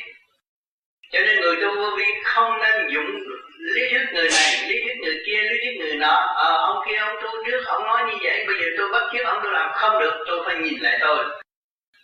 Cho 1.12 1.20
nên 1.20 1.40
người 1.40 1.56
tu 1.62 1.76
vô 1.76 1.96
vi 1.96 2.04
không 2.24 2.58
nên 2.58 2.88
dụng 2.88 3.18
lý 3.58 3.88
thuyết 3.90 4.06
người 4.12 4.28
này 4.30 4.68
lý 4.68 4.82
thuyết 4.82 4.96
người 5.02 5.22
kia 5.26 5.42
lý 5.42 5.58
thuyết 5.60 5.76
người 5.78 5.96
nọ. 5.96 6.32
Ờ 6.36 6.56
à, 6.56 6.62
ông 6.62 6.84
kia 6.86 6.96
ông 6.96 7.16
tu 7.22 7.28
trước 7.46 7.64
ông 7.66 7.82
nói 7.84 8.02
như 8.06 8.18
vậy 8.22 8.44
bây 8.46 8.56
giờ 8.60 8.66
tôi 8.78 8.92
bắt 8.92 9.02
chước 9.12 9.26
ông 9.26 9.40
tôi 9.42 9.52
làm 9.52 9.72
không 9.72 10.00
được 10.00 10.24
tôi 10.26 10.42
phải 10.46 10.56
nhìn 10.56 10.80
lại 10.80 10.98
tôi. 11.00 11.24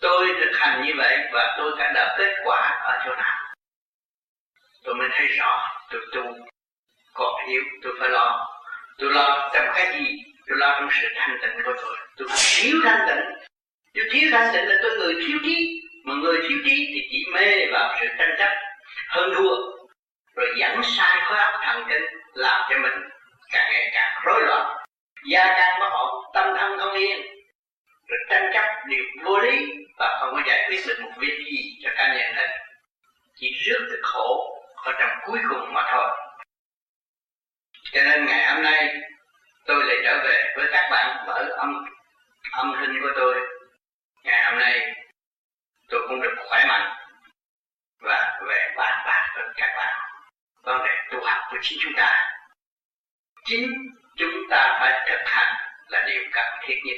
Tôi 0.00 0.26
thực 0.40 0.50
hành 0.54 0.82
như 0.86 0.92
vậy 0.96 1.18
và 1.32 1.54
tôi 1.58 1.72
đã 1.78 1.92
đạt 1.94 2.18
kết 2.18 2.34
quả 2.44 2.80
ở 2.84 3.02
chỗ 3.04 3.14
nào? 3.14 3.36
Tôi 4.84 4.94
mới 4.94 5.08
thấy 5.12 5.26
rõ 5.26 5.68
tôi 5.90 6.00
tu 6.14 6.22
còn 7.18 7.34
yếu 7.48 7.62
tôi 7.82 7.92
phải 8.00 8.08
lo. 8.08 8.48
Tôi 8.98 9.10
lo 9.12 9.50
trong 9.54 9.66
cái 9.74 9.92
gì? 9.92 10.06
Tôi 10.46 10.58
lo 10.58 10.76
trong 10.78 10.88
sự 11.02 11.08
thanh 11.16 11.38
tịnh 11.42 11.64
của 11.64 11.72
tôi. 11.82 11.96
Tôi 12.16 12.28
thiếu 12.28 12.76
thanh 12.84 13.08
tịnh. 13.08 13.24
Tôi 13.94 14.04
thiếu 14.12 14.28
thanh 14.32 14.52
tịnh 14.52 14.68
là 14.68 14.74
tôi 14.82 14.98
người 14.98 15.14
thiếu 15.14 15.38
trí. 15.44 15.82
Mà 16.04 16.14
người 16.14 16.38
thiếu 16.48 16.58
trí 16.64 16.76
thì 16.94 17.08
chỉ 17.10 17.24
mê 17.34 17.66
vào 17.72 17.96
sự 18.00 18.06
tranh 18.18 18.34
chấp, 18.38 18.50
hơn 19.08 19.34
thua. 19.36 19.56
Rồi 20.36 20.54
dẫn 20.58 20.82
sai 20.82 21.20
khối 21.24 21.38
óc 21.38 21.54
thần 21.64 21.84
kinh, 21.88 22.02
làm 22.34 22.60
cho 22.70 22.78
mình 22.78 22.92
càng 23.52 23.66
ngày 23.72 23.90
càng 23.94 24.22
rối 24.24 24.42
loạn. 24.46 24.76
Gia 25.30 25.44
can 25.44 25.80
bất 25.80 25.88
ổn 25.90 26.24
tâm 26.34 26.54
thân 26.58 26.78
không 26.78 26.94
yên. 26.94 27.20
Rồi 28.08 28.18
tranh 28.30 28.50
chấp 28.54 28.64
điều 28.86 29.04
vô 29.24 29.38
lý 29.38 29.66
và 29.98 30.16
không 30.20 30.34
có 30.34 30.42
giải 30.46 30.68
quyết 30.68 30.80
được 30.86 31.00
một 31.02 31.10
việc 31.18 31.38
gì 31.46 31.78
cho 31.84 31.90
cá 31.96 32.08
nhân 32.08 32.34
hết 32.34 32.48
chỉ 33.40 33.50
rước 33.64 33.86
được 33.90 34.00
khổ 34.02 34.58
ở 34.84 34.92
trong 35.00 35.10
cuối 35.26 35.38
cùng 35.50 35.72
mà 35.74 35.82
thôi 35.92 36.08
cho 37.92 38.02
nên 38.02 38.26
ngày 38.26 38.54
hôm 38.54 38.62
nay, 38.62 38.96
tôi 39.66 39.84
lại 39.84 39.96
trở 40.04 40.20
về 40.24 40.54
với 40.56 40.68
các 40.72 40.88
bạn 40.90 41.24
bởi 41.26 41.50
âm 41.50 41.84
âm 42.52 42.72
thanh 42.76 43.00
của 43.02 43.12
tôi. 43.16 43.34
Ngày 44.24 44.44
hôm 44.44 44.58
nay, 44.58 44.94
tôi 45.88 46.08
cũng 46.08 46.20
được 46.20 46.34
khỏe 46.48 46.64
mạnh 46.68 46.96
và 48.00 48.38
về 48.48 48.74
bàn 48.76 49.02
bạc 49.06 49.32
với 49.34 49.44
các 49.56 49.74
bạn. 49.76 49.98
Vấn 50.62 50.78
đề 50.78 50.94
tu 51.12 51.24
học 51.24 51.38
của 51.50 51.56
chính 51.62 51.78
chúng 51.82 51.92
ta. 51.96 52.30
Chính 53.44 53.72
chúng 54.16 54.34
ta 54.50 54.76
phải 54.80 55.08
thực 55.10 55.20
hành 55.26 55.54
là 55.88 56.04
điều 56.06 56.22
cần 56.32 56.46
thiết 56.62 56.76
nhất. 56.84 56.96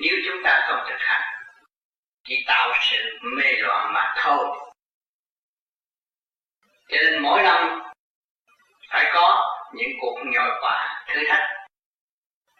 Nếu 0.00 0.14
chúng 0.26 0.42
ta 0.44 0.66
không 0.68 0.86
thực 0.88 0.98
hành 0.98 1.22
chỉ 2.24 2.44
tạo 2.46 2.72
sự 2.80 3.18
mê 3.22 3.52
loạn 3.52 3.92
mà 3.94 4.14
thôi. 4.16 4.58
Cho 6.88 6.96
nên 7.02 7.22
mỗi 7.22 7.42
năm 7.42 7.80
phải 8.90 9.10
có 9.14 9.57
những 9.72 9.90
cuộc 10.00 10.18
nhồi 10.24 10.50
quả 10.60 11.04
thử 11.08 11.24
thách, 11.28 11.48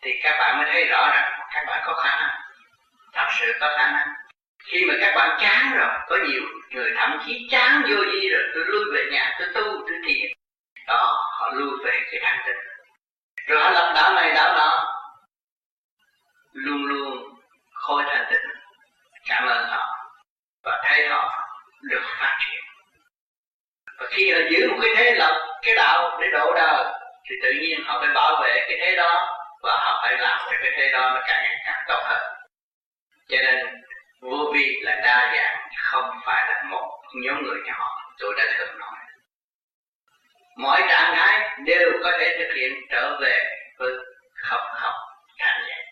thì 0.02 0.20
các 0.22 0.36
bạn 0.38 0.58
mới 0.58 0.66
thấy 0.72 0.84
rõ 0.84 1.10
rằng 1.14 1.40
các 1.54 1.64
bạn 1.66 1.82
có 1.86 1.94
khả 1.94 2.20
năng, 2.20 2.40
thật 3.12 3.26
sự 3.38 3.52
có 3.60 3.74
khả 3.76 3.90
năng. 3.90 4.08
Khi 4.64 4.84
mà 4.88 4.94
các 5.00 5.12
bạn 5.16 5.38
chán 5.40 5.72
rồi, 5.78 5.88
có 6.08 6.16
nhiều 6.16 6.42
người 6.70 6.92
thậm 6.96 7.18
chí 7.26 7.48
chán 7.50 7.82
vô 7.88 7.96
vi 8.12 8.28
rồi, 8.28 8.42
tôi 8.54 8.64
lui 8.66 8.84
về 8.94 9.04
nhà, 9.12 9.36
tôi 9.38 9.48
tu, 9.54 9.62
tôi 9.62 9.98
thiền. 10.06 10.30
Đó, 10.86 11.24
họ 11.38 11.50
lui 11.54 11.78
về 11.84 12.00
cái 12.10 12.20
thanh 12.22 12.38
tịnh. 12.46 12.56
Rồi 13.46 13.60
họ 13.62 13.70
lập 13.70 13.92
đạo 13.94 14.12
này, 14.12 14.32
đạo 14.34 14.54
nọ. 14.54 14.94
Luôn 16.52 16.84
luôn 16.84 17.34
khôi 17.72 18.02
thanh 18.06 18.26
tịnh, 18.30 18.50
cảm 19.28 19.48
ơn 19.48 19.66
họ 19.68 19.98
và 20.62 20.82
thấy 20.84 21.08
họ 21.08 21.48
được 21.82 22.02
phát 22.20 22.38
triển. 22.40 22.64
Và 23.98 24.06
khi 24.10 24.32
họ 24.32 24.38
giữ 24.50 24.70
một 24.70 24.78
cái 24.82 24.90
thế 24.96 25.14
lập 25.14 25.58
cái 25.62 25.74
đạo 25.74 26.18
để 26.20 26.26
độ 26.32 26.54
đời 26.54 26.97
thì 27.28 27.36
tự 27.42 27.50
nhiên 27.60 27.80
họ 27.84 28.00
phải 28.00 28.14
bảo 28.14 28.42
vệ 28.42 28.64
cái 28.68 28.78
thế 28.80 28.96
đó 28.96 29.38
và 29.62 29.76
họ 29.84 30.00
phải 30.02 30.16
làm 30.18 30.38
cho 30.38 30.56
cái 30.62 30.72
thế 30.76 30.90
đó 30.92 31.10
nó 31.14 31.20
càng 31.28 31.42
ngày 31.42 31.56
càng 31.66 31.84
tốt 31.88 32.00
hơn. 32.04 32.22
Cho 33.28 33.36
nên 33.36 33.66
vô 34.20 34.52
vi 34.54 34.76
là 34.82 34.94
đa 35.04 35.32
dạng 35.36 35.68
không 35.84 36.10
phải 36.26 36.48
là 36.48 36.62
một 36.70 37.02
nhóm 37.22 37.42
người 37.42 37.58
nhỏ 37.66 37.88
tôi 38.18 38.34
đã 38.38 38.44
thường 38.58 38.78
nói. 38.78 38.98
Mọi 40.56 40.80
trạng 40.88 41.14
thái 41.16 41.58
đều 41.64 41.90
có 42.02 42.10
thể 42.20 42.36
thực 42.38 42.54
hiện 42.56 42.72
trở 42.90 43.18
về 43.20 43.44
với 43.78 43.90
không 44.34 44.60
không 44.74 44.94
thanh 45.38 45.66
nhẹ 45.66 45.84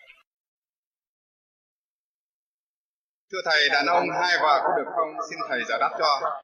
thưa 3.31 3.41
thầy 3.45 3.69
đàn 3.69 3.85
ông 3.85 4.05
hai 4.21 4.37
vợ 4.41 4.61
có 4.63 4.69
được 4.77 4.91
không? 4.95 5.09
Xin 5.29 5.39
thầy 5.49 5.63
giải 5.69 5.77
đáp 5.81 5.89
cho. 5.99 6.41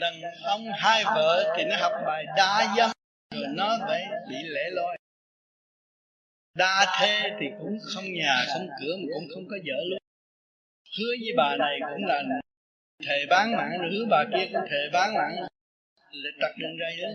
Đàn 0.00 0.12
ông 0.46 0.60
hai 0.78 1.04
vợ 1.04 1.54
thì 1.56 1.64
nó 1.64 1.76
học 1.80 1.92
bài 2.06 2.24
đa 2.36 2.74
dâm 2.76 2.95
rồi 3.34 3.46
nó 3.54 3.78
phải 3.80 4.02
bị 4.30 4.36
lẻ 4.42 4.70
loi. 4.70 4.98
Đa 6.54 6.86
thê 7.00 7.36
thì 7.40 7.46
cũng 7.58 7.78
không 7.94 8.04
nhà, 8.12 8.44
không 8.54 8.68
cửa 8.80 8.96
mà 8.96 9.06
cũng 9.14 9.28
không 9.34 9.44
có 9.50 9.56
vợ 9.66 9.78
luôn. 9.90 9.98
Hứa 10.98 11.12
với 11.20 11.32
bà 11.36 11.56
này 11.56 11.78
cũng 11.80 12.04
là 12.04 12.22
thề 13.06 13.26
bán 13.30 13.52
mạng 13.56 13.78
rồi, 13.78 13.90
hứa 13.92 14.04
bà 14.10 14.24
kia 14.32 14.46
cũng 14.52 14.62
thề 14.70 14.90
bán 14.92 15.14
mạng 15.14 15.36
là 16.10 16.30
trật 16.40 16.50
đường 16.58 16.76
ra 16.78 16.88
đó 17.02 17.08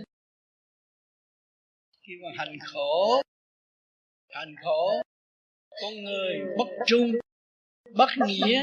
khi 2.07 2.13
mà 2.23 2.29
hành 2.37 2.57
khổ. 2.59 3.21
Hành 4.29 4.55
khổ. 4.63 5.01
Con 5.81 6.03
người 6.03 6.39
bất 6.57 6.67
trung, 6.85 7.11
bất 7.95 8.09
nghĩa. 8.27 8.61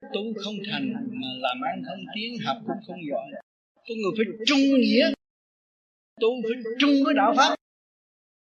Tu 0.00 0.20
không 0.44 0.54
thành 0.70 0.92
mà 1.10 1.28
làm 1.38 1.60
ăn 1.60 1.82
không 1.86 2.04
tiến, 2.14 2.38
học 2.44 2.56
cũng 2.66 2.76
không 2.86 3.00
giỏi. 3.10 3.40
Con 3.74 3.96
người 4.02 4.12
phải 4.16 4.46
trung 4.46 4.58
nghĩa 4.58 5.12
tu 6.20 6.30
phải 6.42 6.72
chung 6.80 6.94
với 7.04 7.14
đạo 7.14 7.34
pháp. 7.36 7.54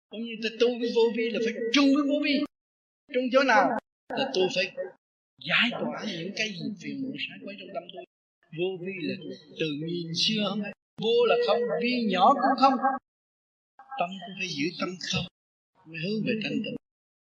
Cũng 0.10 0.22
như 0.22 0.36
ta 0.44 0.50
tu 0.60 0.68
với 0.80 0.90
vô 0.96 1.02
vi 1.18 1.30
là 1.30 1.40
phải 1.46 1.54
chung 1.74 1.86
với 1.96 2.04
vô 2.10 2.18
vi. 2.26 2.34
Chung 3.14 3.24
chỗ 3.32 3.44
nào 3.44 3.70
là 4.18 4.32
tôi 4.34 4.48
phải 4.56 4.66
giải 5.50 5.70
tỏa 5.72 6.06
những 6.18 6.32
cái 6.36 6.48
gì 6.50 6.66
phiền 6.82 7.02
muộn 7.02 7.16
sáng 7.26 7.40
quấy 7.46 7.56
trong 7.60 7.70
tâm 7.74 7.84
tôi. 7.94 8.04
Vô 8.58 8.70
vi 8.82 8.94
là 9.08 9.16
từ 9.60 9.68
nhìn 9.88 10.08
xưa 10.16 10.42
không 10.50 10.62
vô 11.02 11.26
là 11.26 11.36
không, 11.48 11.62
vi 11.82 11.94
nhỏ 12.12 12.34
cũng 12.34 12.58
không. 12.62 12.74
Tâm 14.00 14.10
tôi 14.28 14.36
phải 14.40 14.48
giữ 14.48 14.66
tâm 14.80 14.90
không. 15.12 15.26
Mới 15.86 16.00
hướng 16.04 16.20
về 16.28 16.34
thanh 16.44 16.58
tịnh. 16.66 16.78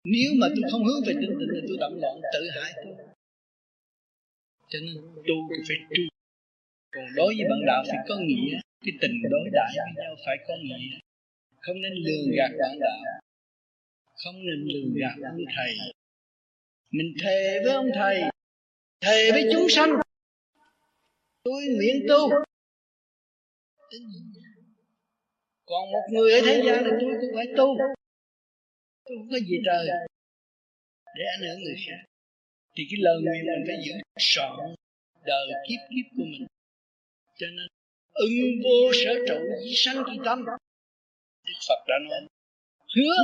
Nếu 0.04 0.30
mà 0.40 0.46
tôi 0.48 0.64
không 0.70 0.84
hướng 0.84 1.00
về 1.06 1.12
thanh 1.14 1.34
tịnh 1.38 1.50
thì 1.54 1.60
tôi 1.68 1.76
động 1.80 1.96
loạn, 2.00 2.16
tự 2.32 2.42
hại 2.56 2.72
tôi. 2.84 2.94
Cho 4.70 4.78
nên 4.84 4.94
tu 5.28 5.36
thì 5.50 5.56
phải 5.68 5.76
tu 5.90 6.02
còn 6.94 7.04
đối 7.16 7.34
với 7.36 7.44
bạn 7.50 7.60
đạo 7.66 7.84
phải 7.88 7.98
có 8.08 8.16
nghĩa 8.16 8.58
cái 8.80 8.92
tình 9.00 9.22
đối 9.30 9.48
đãi 9.52 9.72
với 9.76 10.04
nhau 10.04 10.16
phải 10.26 10.36
có 10.48 10.54
nghĩa. 10.62 10.98
Không 11.60 11.82
nên 11.82 11.92
lường 11.92 12.36
gạt 12.36 12.50
bạn 12.60 12.78
đạo. 12.80 13.20
Không 14.24 14.34
nên 14.46 14.68
lường 14.68 14.94
gạt 15.00 15.28
ông 15.30 15.44
thầy. 15.56 15.74
Mình 16.90 17.14
thề 17.22 17.60
với 17.64 17.72
ông 17.74 17.90
thầy. 17.94 18.22
Thề 19.00 19.32
với 19.32 19.44
chúng 19.52 19.66
sanh. 19.68 19.90
Tôi 21.42 21.62
nguyện 21.76 22.06
tu. 22.08 22.30
Còn 25.66 25.92
một 25.92 26.06
người 26.12 26.32
ở 26.32 26.40
thế 26.46 26.62
gian 26.66 26.84
thì 26.84 26.90
tôi 27.00 27.12
cũng 27.20 27.30
phải 27.34 27.46
tu. 27.56 27.78
Tôi 29.04 29.16
không 29.18 29.28
có 29.30 29.38
gì 29.38 29.56
trời 29.64 29.86
để 31.16 31.24
ảnh 31.36 31.40
hưởng 31.40 31.62
người 31.62 31.76
khác. 31.86 32.04
Thì 32.74 32.82
cái 32.90 32.98
lời 33.00 33.16
nguyện 33.22 33.44
mình 33.46 33.64
phải 33.66 33.76
giữ 33.84 33.92
trọn 34.18 34.74
đời 35.24 35.46
kiếp 35.68 35.80
kiếp 35.90 36.06
của 36.16 36.24
mình. 36.24 36.46
Cho 37.38 37.46
nên 37.46 37.66
ưng 38.24 38.38
vô 38.64 38.92
sở 38.92 39.12
trụ 39.28 39.38
dĩ 39.64 39.72
sanh 39.76 40.04
kỳ 40.06 40.16
tâm. 40.24 40.38
Đức 41.46 41.58
Phật 41.68 41.80
đã 41.88 41.94
nói 42.08 42.20
hứa. 42.96 43.14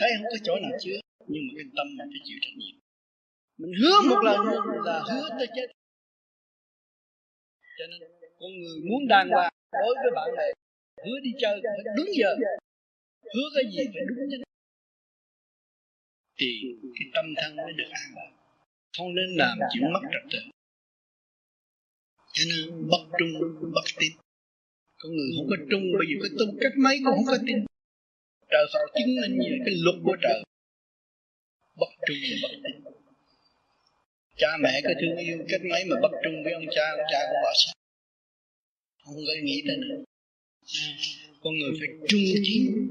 Thấy 0.00 0.10
không 0.16 0.26
có 0.32 0.38
chỗ 0.44 0.54
nào 0.62 0.72
chứa 0.80 0.98
nhưng 1.28 1.42
mà 1.46 1.52
cái 1.56 1.66
tâm 1.76 1.86
mình 1.96 2.08
phải 2.12 2.22
chịu 2.24 2.38
trách 2.42 2.56
nhiệm. 2.60 2.76
Mình 3.60 3.72
hứa 3.80 3.96
một 4.10 4.20
lần 4.24 4.38
là 4.88 5.02
hứa 5.10 5.28
tới 5.38 5.48
chết. 5.56 5.66
Cho 7.78 7.84
nên 7.90 8.00
con 8.40 8.50
người 8.60 8.78
muốn 8.90 9.08
đàng 9.08 9.28
hoàng 9.30 9.52
đối 9.72 9.94
với 10.02 10.10
bạn 10.16 10.28
bè 10.38 10.46
hứa 11.04 11.18
đi 11.22 11.30
chơi 11.40 11.60
phải 11.62 11.94
đúng 11.96 12.10
giờ. 12.18 12.30
Hứa 13.34 13.48
cái 13.54 13.64
gì 13.72 13.84
phải 13.94 14.04
đúng 14.08 14.18
chứ 14.30 14.38
thì 16.38 16.48
cái 16.94 17.06
tâm 17.14 17.24
thân 17.36 17.56
mới 17.56 17.72
được 17.78 17.90
an 17.90 18.08
lạc. 18.16 18.30
Không 18.98 19.14
nên 19.14 19.28
làm 19.36 19.58
chuyện 19.72 19.92
mất 19.92 20.00
trật 20.12 20.22
tự. 20.32 20.38
Cho 22.32 22.44
nên 22.48 22.88
bất 22.90 23.04
trung 23.18 23.32
bất 23.74 23.84
tín 23.98 24.12
con 25.04 25.12
người 25.16 25.30
không 25.36 25.48
có 25.52 25.56
trung 25.70 25.84
bây 25.98 26.06
giờ 26.08 26.16
có 26.22 26.28
tu 26.38 26.46
cách 26.62 26.76
mấy 26.84 26.96
cũng 27.04 27.14
không 27.16 27.30
có 27.32 27.38
tin. 27.46 27.58
Trời 28.52 28.64
Phật 28.72 28.84
chứng 28.96 29.12
minh 29.20 29.34
như 29.42 29.52
cái 29.64 29.74
luật 29.84 29.96
của 30.04 30.16
trời. 30.24 30.38
Bất 31.80 31.90
trung 32.06 32.16
bất 32.42 32.52
tín 32.64 32.76
cha 34.36 34.48
mẹ 34.62 34.80
có 34.84 34.90
thương 35.00 35.16
yêu 35.16 35.38
cách 35.48 35.60
mấy 35.70 35.84
mà 35.84 35.96
bất 36.02 36.12
trung 36.24 36.36
với 36.44 36.52
ông 36.52 36.66
cha 36.74 36.84
ông 36.98 37.06
cha 37.12 37.18
cũng 37.28 37.40
bỏ 37.44 37.52
xa 37.60 37.72
không 39.04 39.14
có 39.26 39.32
nghĩ 39.42 39.62
tới 39.66 39.76
nữa. 39.76 40.04
Con 41.40 41.54
người 41.58 41.72
phải 41.78 41.88
trung 42.08 42.20
tín. 42.46 42.90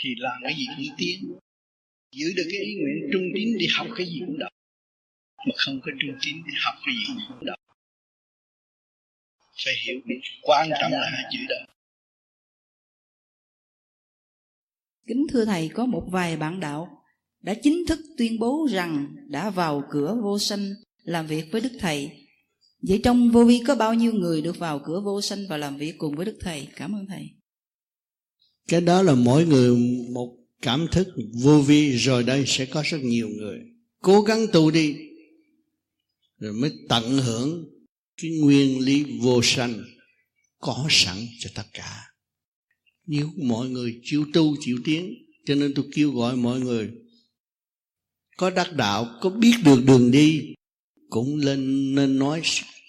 Thì 0.00 0.10
làm 0.18 0.38
cái 0.42 0.54
gì 0.58 0.64
cũng 0.76 0.96
tiến. 0.98 1.18
Giữ 2.12 2.26
được 2.36 2.48
cái 2.52 2.60
ý 2.60 2.74
nguyện 2.74 3.10
trung 3.12 3.26
tín 3.34 3.48
đi 3.58 3.66
học 3.76 3.86
cái 3.96 4.06
gì 4.06 4.20
cũng 4.26 4.38
đọc. 4.38 4.52
Mà 5.46 5.54
không 5.56 5.80
có 5.84 5.92
trung 6.00 6.14
tín 6.22 6.34
đi 6.46 6.52
học 6.64 6.74
cái 6.86 6.94
gì 6.94 7.14
cũng 7.28 7.46
đọc 7.46 7.58
phải 9.64 9.74
hiểu 9.86 10.00
quan 10.42 10.68
trọng 10.80 10.92
là 10.92 11.10
hai 11.12 11.24
chữ 11.32 11.38
đó. 11.48 11.74
Kính 15.06 15.26
thưa 15.32 15.44
thầy 15.44 15.68
có 15.68 15.86
một 15.86 16.08
vài 16.10 16.36
bạn 16.36 16.60
đạo 16.60 17.02
đã 17.40 17.54
chính 17.62 17.86
thức 17.88 17.98
tuyên 18.16 18.38
bố 18.38 18.68
rằng 18.70 19.16
đã 19.28 19.50
vào 19.50 19.84
cửa 19.90 20.18
vô 20.22 20.38
sanh 20.38 20.74
làm 21.02 21.26
việc 21.26 21.44
với 21.52 21.60
đức 21.60 21.72
thầy. 21.78 22.10
Vậy 22.82 23.00
trong 23.04 23.30
vô 23.30 23.44
vi 23.44 23.62
có 23.66 23.74
bao 23.74 23.94
nhiêu 23.94 24.12
người 24.12 24.42
được 24.42 24.58
vào 24.58 24.80
cửa 24.84 25.00
vô 25.04 25.20
sanh 25.20 25.46
và 25.48 25.56
làm 25.56 25.76
việc 25.76 25.94
cùng 25.98 26.16
với 26.16 26.26
đức 26.26 26.36
thầy? 26.40 26.68
Cảm 26.76 26.94
ơn 26.94 27.06
thầy. 27.06 27.30
Cái 28.68 28.80
đó 28.80 29.02
là 29.02 29.14
mỗi 29.14 29.46
người 29.46 29.76
một 30.10 30.36
cảm 30.62 30.86
thức 30.92 31.08
vô 31.42 31.60
vi 31.60 31.96
rồi 31.96 32.22
đây 32.22 32.44
sẽ 32.46 32.66
có 32.66 32.82
rất 32.86 32.98
nhiều 33.02 33.28
người. 33.28 33.58
Cố 34.02 34.22
gắng 34.22 34.46
tu 34.52 34.70
đi 34.70 34.96
rồi 36.38 36.52
mới 36.52 36.70
tận 36.88 37.02
hưởng 37.18 37.69
cái 38.22 38.30
nguyên 38.30 38.78
lý 38.78 39.04
vô 39.20 39.40
sanh 39.42 39.84
có 40.58 40.86
sẵn 40.90 41.16
cho 41.38 41.50
tất 41.54 41.66
cả. 41.72 42.06
Nếu 43.06 43.30
mọi 43.36 43.68
người 43.68 44.00
chịu 44.02 44.26
tu, 44.32 44.56
chịu 44.60 44.78
tiến, 44.84 45.14
cho 45.46 45.54
nên 45.54 45.74
tôi 45.74 45.84
kêu 45.94 46.10
gọi 46.10 46.36
mọi 46.36 46.60
người, 46.60 46.90
có 48.36 48.50
đắc 48.50 48.72
đạo, 48.72 49.18
có 49.20 49.30
biết 49.30 49.54
được 49.64 49.84
đường 49.86 50.10
đi, 50.10 50.54
cũng 51.10 51.36
lên, 51.36 51.94
nên 51.94 52.18
nói 52.18 52.42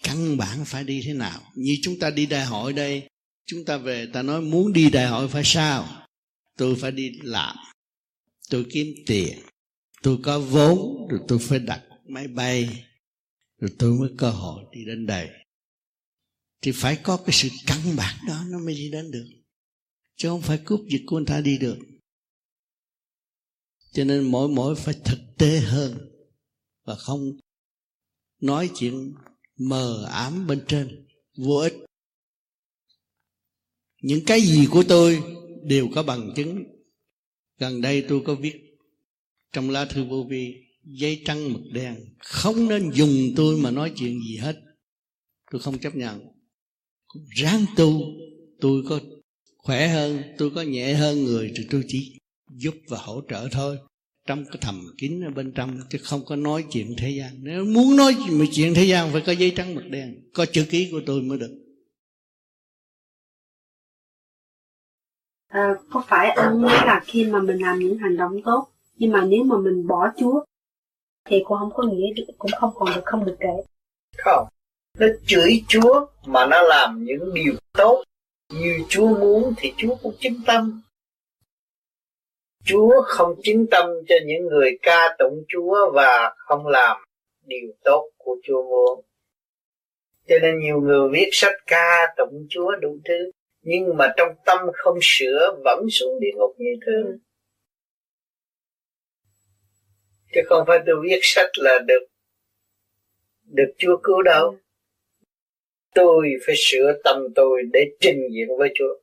căn 0.04 0.38
bản 0.38 0.66
phải 0.66 0.84
đi 0.84 1.02
thế 1.06 1.14
nào. 1.14 1.42
Như 1.56 1.78
chúng 1.82 2.00
ta 2.00 2.10
đi 2.10 2.26
đại 2.26 2.46
hội 2.46 2.74
đây, 2.74 3.08
chúng 3.46 3.66
ta 3.66 3.78
về, 3.78 4.08
ta 4.14 4.22
nói 4.22 4.42
muốn 4.42 4.74
đi 4.74 4.90
đại 4.90 5.08
hội 5.08 5.28
phải 5.28 5.44
sao? 5.46 6.08
Tôi 6.58 6.76
phải 6.76 6.92
đi 6.92 7.12
làm, 7.24 7.56
tôi 8.50 8.66
kiếm 8.74 8.88
tiền, 9.06 9.38
tôi 10.02 10.18
có 10.24 10.40
vốn, 10.40 11.08
rồi 11.10 11.20
tôi 11.28 11.40
phải 11.40 11.60
đặt 11.60 11.82
máy 12.08 12.28
bay 12.28 12.86
rồi 13.62 13.72
tôi 13.80 14.00
mới 14.00 14.10
cơ 14.18 14.30
hội 14.30 14.64
đi 14.72 14.86
đến 14.86 15.06
đây. 15.06 15.30
Thì 16.62 16.72
phải 16.76 17.00
có 17.04 17.18
cái 17.18 17.30
sự 17.32 17.50
căn 17.68 17.80
bản 17.98 18.16
đó 18.28 18.44
nó 18.50 18.60
mới 18.60 18.76
đi 18.76 18.92
đến 18.92 19.12
được. 19.12 19.26
Chứ 20.16 20.30
không 20.30 20.42
phải 20.42 20.62
cướp 20.66 20.80
giật 20.90 21.00
của 21.06 21.18
người 21.18 21.26
ta 21.28 21.42
đi 21.42 21.58
được. 21.58 21.78
Cho 23.92 24.04
nên 24.04 24.32
mỗi 24.32 24.50
mỗi 24.50 24.76
phải 24.76 24.96
thực 25.06 25.20
tế 25.38 25.60
hơn 25.60 26.12
và 26.84 26.96
không 26.96 27.38
nói 28.42 28.72
chuyện 28.76 29.14
mờ 29.58 30.06
ám 30.12 30.48
bên 30.48 30.64
trên, 30.68 31.08
vô 31.38 31.56
ích. 31.56 31.74
Những 34.02 34.26
cái 34.26 34.42
gì 34.42 34.68
của 34.72 34.84
tôi 34.88 35.24
đều 35.64 35.90
có 35.96 36.04
bằng 36.04 36.34
chứng. 36.36 36.64
Gần 37.58 37.82
đây 37.82 38.06
tôi 38.10 38.22
có 38.26 38.36
viết 38.36 38.78
trong 39.52 39.70
lá 39.70 39.86
thư 39.86 40.04
vô 40.04 40.26
vi 40.30 40.71
dây 41.00 41.22
trắng 41.26 41.54
mực 41.54 41.62
đen. 41.72 41.96
Không 42.20 42.68
nên 42.70 42.92
dùng 42.94 43.34
tôi 43.36 43.58
mà 43.58 43.72
nói 43.72 43.92
chuyện 43.96 44.20
gì 44.28 44.38
hết. 44.38 44.56
Tôi 45.52 45.62
không 45.62 45.80
chấp 45.80 45.96
nhận. 45.96 46.20
Ráng 47.36 47.66
tu. 47.76 48.02
Tôi 48.62 48.84
có 48.90 49.00
khỏe 49.58 49.88
hơn 49.88 50.22
tôi 50.38 50.52
có 50.56 50.62
nhẹ 50.62 50.94
hơn 50.94 51.24
người 51.24 51.54
thì 51.58 51.68
tôi 51.72 51.84
chỉ 51.88 52.18
giúp 52.58 52.76
và 52.88 52.98
hỗ 52.98 53.22
trợ 53.30 53.48
thôi. 53.52 53.78
Trong 54.28 54.46
cái 54.46 54.58
thầm 54.62 54.86
kín 54.98 55.22
ở 55.22 55.30
bên 55.30 55.52
trong 55.56 55.80
chứ 55.90 55.98
không 56.04 56.26
có 56.26 56.36
nói 56.36 56.66
chuyện 56.72 56.96
thế 56.98 57.10
gian. 57.10 57.30
Nếu 57.40 57.66
muốn 57.66 57.96
nói 57.96 58.16
chuyện 58.52 58.74
thế 58.74 58.84
gian 58.84 59.12
phải 59.12 59.22
có 59.26 59.32
giấy 59.32 59.54
trắng 59.56 59.76
mực 59.76 59.90
đen. 59.90 60.30
Có 60.34 60.46
chữ 60.46 60.66
ký 60.70 60.90
của 60.92 61.02
tôi 61.06 61.22
mới 61.22 61.38
được. 61.38 61.58
À, 65.48 65.70
có 65.90 66.04
phải 66.08 66.30
anh 66.30 66.62
nói 66.62 66.74
là 66.86 67.02
khi 67.06 67.26
mà 67.26 67.42
mình 67.42 67.58
làm 67.58 67.80
những 67.80 67.98
hành 67.98 68.18
động 68.18 68.42
tốt 68.46 68.72
nhưng 69.02 69.12
mà 69.12 69.26
nếu 69.26 69.44
mà 69.44 69.58
mình 69.58 69.88
bỏ 69.88 70.08
Chúa 70.18 70.44
thì 71.26 71.44
cũng 71.46 71.58
không 71.58 71.72
có 71.74 71.84
nghĩa 71.84 72.24
cũng 72.38 72.52
không 72.60 72.72
còn 72.76 72.90
được 72.96 73.02
không 73.06 73.26
được 73.26 73.38
kể 73.40 73.64
không 74.18 74.48
nó 75.00 75.08
chửi 75.26 75.64
Chúa 75.68 76.06
mà 76.26 76.46
nó 76.46 76.62
làm 76.62 77.04
những 77.04 77.34
điều 77.34 77.54
tốt 77.74 78.04
như 78.54 78.80
Chúa 78.90 79.08
muốn 79.08 79.54
thì 79.58 79.74
Chúa 79.78 79.96
cũng 79.96 80.14
chính 80.20 80.40
tâm 80.46 80.82
Chúa 82.64 83.02
không 83.06 83.36
chính 83.44 83.68
tâm 83.72 83.90
cho 84.08 84.16
những 84.26 84.48
người 84.48 84.78
ca 84.82 85.16
tụng 85.20 85.44
Chúa 85.48 85.92
và 85.94 86.36
không 86.38 86.68
làm 86.68 86.98
điều 87.46 87.74
tốt 87.84 88.10
của 88.18 88.38
Chúa 88.44 88.64
muốn. 88.64 89.06
Cho 90.28 90.36
nên 90.42 90.60
nhiều 90.60 90.82
người 90.82 91.10
viết 91.12 91.30
sách 91.32 91.56
ca 91.68 92.14
tụng 92.18 92.48
Chúa 92.50 92.72
đủ 92.82 92.98
thứ, 93.06 93.32
nhưng 93.62 93.98
mà 93.98 94.14
trong 94.18 94.30
tâm 94.46 94.60
không 94.74 94.98
sửa 95.02 95.58
vẫn 95.64 95.86
xuống 95.90 96.20
địa 96.20 96.32
ngục 96.36 96.56
như 96.58 96.72
thường. 96.86 97.18
Chứ 100.34 100.42
không 100.46 100.64
phải 100.68 100.80
tôi 100.86 100.96
viết 101.04 101.20
sách 101.22 101.50
là 101.56 101.80
được 101.88 102.06
được 103.46 103.74
Chúa 103.78 103.98
cứu 104.04 104.22
đâu. 104.22 104.56
Tôi 105.96 106.30
phải 106.46 106.56
sửa 106.58 106.94
tâm 107.04 107.18
tôi 107.36 107.64
để 107.74 107.92
trình 108.00 108.20
diện 108.32 108.48
với 108.58 108.72
Chúa. 108.76 108.94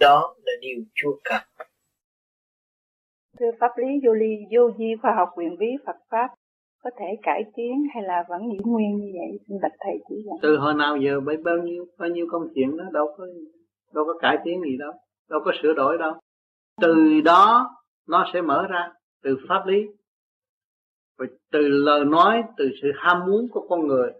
Đó 0.00 0.34
là 0.44 0.52
điều 0.60 0.84
Chúa 0.94 1.18
cần. 1.24 1.42
Thưa 3.38 3.50
pháp 3.60 3.70
lý 3.76 3.86
vô 4.06 4.12
ly 4.12 4.36
vô 4.50 4.70
di 4.78 4.94
khoa 5.02 5.14
học 5.16 5.28
quyền 5.36 5.56
bí 5.58 5.66
Phật 5.86 5.96
pháp 6.10 6.28
có 6.82 6.90
thể 6.98 7.06
cải 7.22 7.42
tiến 7.56 7.86
hay 7.94 8.02
là 8.02 8.24
vẫn 8.28 8.42
giữ 8.52 8.58
nguyên 8.64 8.96
như 8.96 9.12
vậy 9.12 9.38
xin 9.48 9.58
bạch 9.62 9.72
thầy 9.80 9.94
chỉ 10.08 10.14
dẫn 10.24 10.34
từ 10.42 10.56
hồi 10.56 10.74
nào 10.74 10.96
giờ 10.96 11.20
bởi 11.20 11.36
bao 11.36 11.56
nhiêu 11.56 11.86
bao 11.98 12.08
nhiêu 12.08 12.26
công 12.30 12.48
chuyện 12.54 12.76
đó 12.76 12.84
đâu 12.92 13.14
có 13.18 13.26
đâu 13.94 14.04
có 14.04 14.18
cải 14.20 14.38
tiến 14.44 14.60
gì 14.62 14.76
đâu 14.78 14.92
đâu 15.30 15.40
có 15.44 15.52
sửa 15.62 15.72
đổi 15.72 15.98
đâu 15.98 16.12
từ 16.80 17.20
đó 17.24 17.70
nó 18.08 18.30
sẽ 18.32 18.40
mở 18.40 18.66
ra 18.70 18.92
từ 19.22 19.36
pháp 19.48 19.66
lý 19.66 19.86
và 21.18 21.26
từ 21.52 21.68
lời 21.68 22.04
nói 22.04 22.42
từ 22.56 22.70
sự 22.82 22.88
ham 22.96 23.20
muốn 23.26 23.48
của 23.50 23.66
con 23.68 23.86
người 23.86 24.12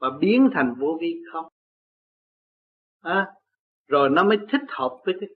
và 0.00 0.10
biến 0.20 0.50
thành 0.54 0.74
vô 0.78 0.98
vi 1.00 1.22
không. 1.32 1.46
À, 3.02 3.26
rồi 3.86 4.10
nó 4.10 4.24
mới 4.24 4.38
thích 4.52 4.62
hợp 4.68 4.98
với 5.04 5.14
cái 5.20 5.28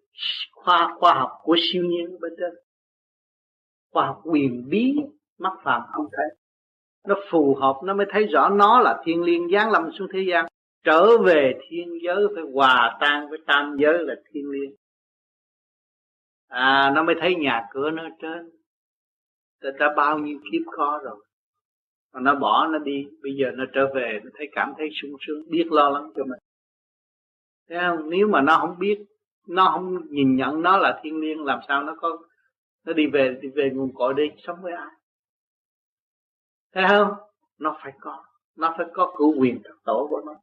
khoa 0.52 0.97
khoa 0.98 1.14
học 1.14 1.30
của 1.43 1.56
siêu 1.72 1.85
nhiên 1.85 2.20
bên 2.20 2.32
trên. 2.39 2.55
Khoa 3.93 4.06
học 4.06 4.20
quyền 4.24 4.68
bí 4.68 4.94
mắt 5.39 5.52
phàm 5.64 5.82
không 5.93 6.06
thấy 6.12 6.39
nó 7.09 7.14
phù 7.30 7.55
hợp 7.55 7.80
nó 7.85 7.94
mới 7.94 8.06
thấy 8.10 8.26
rõ 8.26 8.48
nó 8.48 8.80
là 8.80 9.02
thiên 9.05 9.22
liêng 9.22 9.51
giáng 9.52 9.70
lâm 9.70 9.90
xuống 9.98 10.09
thế 10.12 10.20
gian. 10.28 10.47
Trở 10.85 11.18
về 11.18 11.52
thiên 11.68 11.89
giới 12.02 12.26
phải 12.35 12.44
hòa 12.55 12.98
tan 13.01 13.28
với 13.30 13.39
tam 13.47 13.76
giới 13.78 13.98
là 13.98 14.14
thiên 14.32 14.51
liêng. 14.51 14.70
À 16.48 16.93
nó 16.94 17.02
mới 17.02 17.14
thấy 17.20 17.35
nhà 17.35 17.66
cửa 17.70 17.90
nó 17.90 18.02
trên 18.22 18.57
ta, 19.60 19.68
ta 19.78 19.86
bao 19.97 20.18
nhiêu 20.18 20.39
kiếp 20.52 20.72
khó 20.76 21.01
rồi. 21.05 21.24
Mà 22.12 22.20
nó 22.20 22.35
bỏ 22.35 22.66
nó 22.66 22.78
đi 22.78 23.06
bây 23.22 23.32
giờ 23.36 23.51
nó 23.55 23.64
trở 23.74 23.86
về 23.94 24.20
nó 24.24 24.30
thấy 24.35 24.48
cảm 24.52 24.72
thấy 24.78 24.89
sung 25.02 25.16
sướng 25.26 25.51
biết 25.51 25.66
lo 25.70 25.89
lắng 25.89 26.10
cho 26.16 26.24
mình. 26.24 26.40
Thấy 27.68 27.78
không? 27.80 28.10
Nếu 28.10 28.28
mà 28.28 28.40
nó 28.40 28.59
không 28.60 28.78
biết 28.78 28.98
nó 29.48 29.70
không 29.74 30.06
nhìn 30.10 30.36
nhận 30.36 30.62
nó 30.62 30.76
là 30.76 31.01
thiên 31.02 31.20
liêng 31.20 31.44
làm 31.44 31.60
sao 31.68 31.82
nó 31.82 31.94
có 31.98 32.18
nó 32.85 32.93
đi 32.93 33.06
về 33.06 33.39
đi 33.43 33.48
về 33.48 33.70
nguồn 33.74 33.94
cội 33.94 34.14
đi 34.14 34.24
sống 34.47 34.59
với 34.62 34.72
ai? 34.72 34.90
Thấy 36.72 36.85
không? 36.89 37.12
Nó 37.59 37.78
phải 37.82 37.93
có 38.01 38.24
nó 38.56 38.74
phải 38.78 38.86
có 38.93 39.14
cửu 39.16 39.40
quyền 39.40 39.60
thật 39.64 39.74
tổ 39.85 40.06
của 40.10 40.22
nó. 40.26 40.35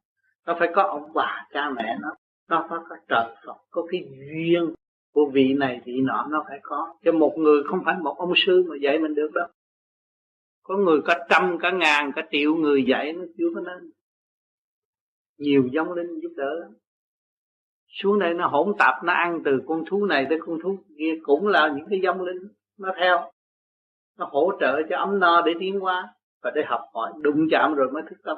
Nó 0.46 0.56
phải 0.58 0.68
có 0.74 0.82
ông 0.82 1.12
bà 1.14 1.46
cha 1.52 1.70
mẹ 1.70 1.96
nó. 2.00 2.14
Nó 2.48 2.66
phải 2.70 2.78
có 2.88 2.96
trời 3.08 3.36
Phật 3.46 3.56
có 3.70 3.86
cái 3.90 4.04
duyên 4.32 4.74
của 5.16 5.30
vị 5.32 5.54
này 5.54 5.80
vị 5.84 6.00
nọ 6.00 6.26
nó 6.30 6.44
phải 6.48 6.58
có. 6.62 6.94
Cho 7.04 7.12
một 7.12 7.34
người 7.36 7.62
không 7.64 7.80
phải 7.84 7.94
một 8.02 8.14
ông 8.18 8.32
sư 8.36 8.64
mà 8.68 8.76
dạy 8.82 8.98
mình 8.98 9.14
được 9.14 9.30
đâu. 9.34 9.46
Có 10.62 10.76
người 10.76 11.00
có 11.06 11.14
trăm 11.30 11.58
cả 11.58 11.70
ngàn 11.70 12.12
cả 12.16 12.22
triệu 12.30 12.54
người 12.54 12.84
dạy 12.84 13.12
nó 13.12 13.24
chưa 13.38 13.46
có 13.54 13.60
nên. 13.60 13.90
Nhiều 15.38 15.68
giống 15.72 15.92
linh 15.92 16.20
giúp 16.22 16.32
đỡ 16.36 16.54
lắm. 16.60 16.70
Xuống 17.88 18.18
đây 18.18 18.34
nó 18.34 18.46
hỗn 18.46 18.72
tạp 18.78 19.04
nó 19.04 19.12
ăn 19.12 19.40
từ 19.44 19.62
con 19.66 19.84
thú 19.86 20.06
này 20.06 20.26
tới 20.28 20.38
con 20.46 20.58
thú 20.62 20.78
kia 20.98 21.14
cũng 21.22 21.46
là 21.46 21.72
những 21.76 21.86
cái 21.90 22.00
giống 22.02 22.22
linh. 22.22 22.48
Nó 22.78 22.92
theo. 23.00 23.30
Nó 24.18 24.28
hỗ 24.30 24.52
trợ 24.60 24.82
cho 24.90 24.96
ấm 24.96 25.20
no 25.20 25.42
để 25.42 25.52
tiến 25.60 25.84
qua 25.84 26.14
và 26.42 26.50
để 26.54 26.62
học 26.66 26.80
hỏi. 26.94 27.12
Đụng 27.22 27.46
chạm 27.50 27.74
rồi 27.74 27.90
mới 27.90 28.02
thức 28.10 28.16
tâm. 28.24 28.36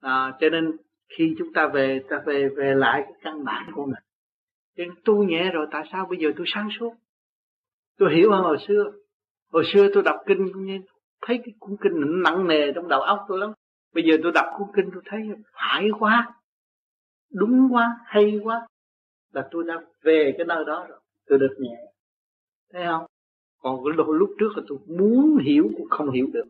À, 0.00 0.36
cho 0.40 0.48
nên 0.48 0.76
khi 1.08 1.34
chúng 1.38 1.52
ta 1.52 1.68
về 1.68 2.00
ta 2.10 2.22
về 2.26 2.48
về 2.56 2.74
lại 2.74 3.02
cái 3.04 3.14
căn 3.22 3.44
bản 3.44 3.70
của 3.74 3.86
mình 3.86 4.07
nên 4.78 4.90
tu 5.04 5.22
nhẹ 5.22 5.50
rồi 5.52 5.66
tại 5.70 5.88
sao 5.92 6.06
bây 6.06 6.18
giờ 6.18 6.28
tôi 6.36 6.46
sáng 6.54 6.68
suốt? 6.78 6.94
Tôi 7.98 8.14
hiểu 8.14 8.30
hơn 8.30 8.42
hồi 8.42 8.56
xưa. 8.68 8.84
Hồi 9.52 9.64
xưa 9.72 9.88
tôi 9.94 10.02
đọc 10.02 10.16
kinh 10.26 10.52
cũng 10.52 10.64
như 10.64 10.78
thấy 11.26 11.38
cái 11.44 11.54
cuốn 11.58 11.76
kinh 11.80 12.22
nặng 12.22 12.46
nề 12.48 12.72
trong 12.74 12.88
đầu 12.88 13.00
óc 13.00 13.18
tôi 13.28 13.38
lắm. 13.38 13.52
Bây 13.94 14.04
giờ 14.04 14.16
tôi 14.22 14.32
đọc 14.32 14.46
cuốn 14.58 14.68
kinh 14.76 14.90
tôi 14.92 15.02
thấy 15.06 15.20
phải 15.52 15.88
quá 15.98 16.34
đúng 17.32 17.68
quá 17.70 17.96
hay 18.04 18.40
quá 18.42 18.66
là 19.32 19.48
tôi 19.50 19.64
đã 19.66 19.74
về 20.02 20.34
cái 20.38 20.46
nơi 20.46 20.64
đó 20.66 20.86
rồi 20.88 20.98
tôi 21.26 21.38
được 21.38 21.54
nhẹ. 21.58 21.76
Thấy 22.72 22.82
không? 22.86 23.06
Còn 23.62 23.84
cái 23.84 23.96
lúc, 23.96 24.06
lúc 24.08 24.30
trước 24.40 24.48
là 24.56 24.62
tôi 24.68 24.78
muốn 24.86 25.38
hiểu 25.38 25.70
cũng 25.76 25.88
không 25.90 26.10
hiểu 26.10 26.26
được. 26.32 26.44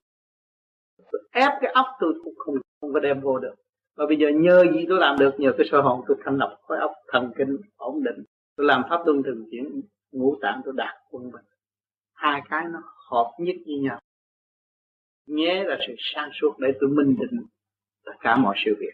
Tôi 1.12 1.22
ép 1.32 1.52
cái 1.60 1.72
óc 1.72 1.86
tôi 2.00 2.14
cũng 2.24 2.34
không 2.36 2.54
không 2.80 2.92
có 2.92 3.00
đem 3.00 3.20
vô 3.20 3.38
được 3.38 3.54
và 3.98 4.06
bây 4.06 4.16
giờ 4.16 4.28
nhờ 4.28 4.64
gì 4.74 4.86
tôi 4.88 4.98
làm 5.00 5.18
được? 5.18 5.40
Nhờ 5.40 5.52
cái 5.58 5.66
sơ 5.70 5.80
hồn 5.80 6.04
tôi 6.08 6.16
thanh 6.24 6.36
lọc 6.38 6.50
khối 6.62 6.78
óc 6.78 6.92
thần 7.08 7.32
kinh 7.36 7.56
ổn 7.76 8.02
định. 8.04 8.24
Tôi 8.56 8.66
làm 8.66 8.82
pháp 8.90 9.06
luân 9.06 9.22
thường 9.22 9.44
chuyển, 9.50 9.80
ngũ 10.12 10.36
tạng 10.42 10.60
tôi 10.64 10.74
đạt 10.76 10.94
quân 11.10 11.30
bình. 11.32 11.44
Hai 12.14 12.42
cái 12.50 12.64
nó 12.72 12.78
hợp 13.10 13.30
nhất 13.38 13.56
với 13.66 13.78
nhau. 13.82 14.00
Nhé 15.26 15.64
là 15.66 15.78
sự 15.86 15.94
sáng 15.98 16.30
suốt 16.40 16.58
để 16.58 16.68
tôi 16.80 16.90
minh 16.90 17.16
định 17.20 17.46
tất 18.04 18.12
cả 18.20 18.36
mọi 18.36 18.56
sự 18.64 18.74
việc. 18.78 18.92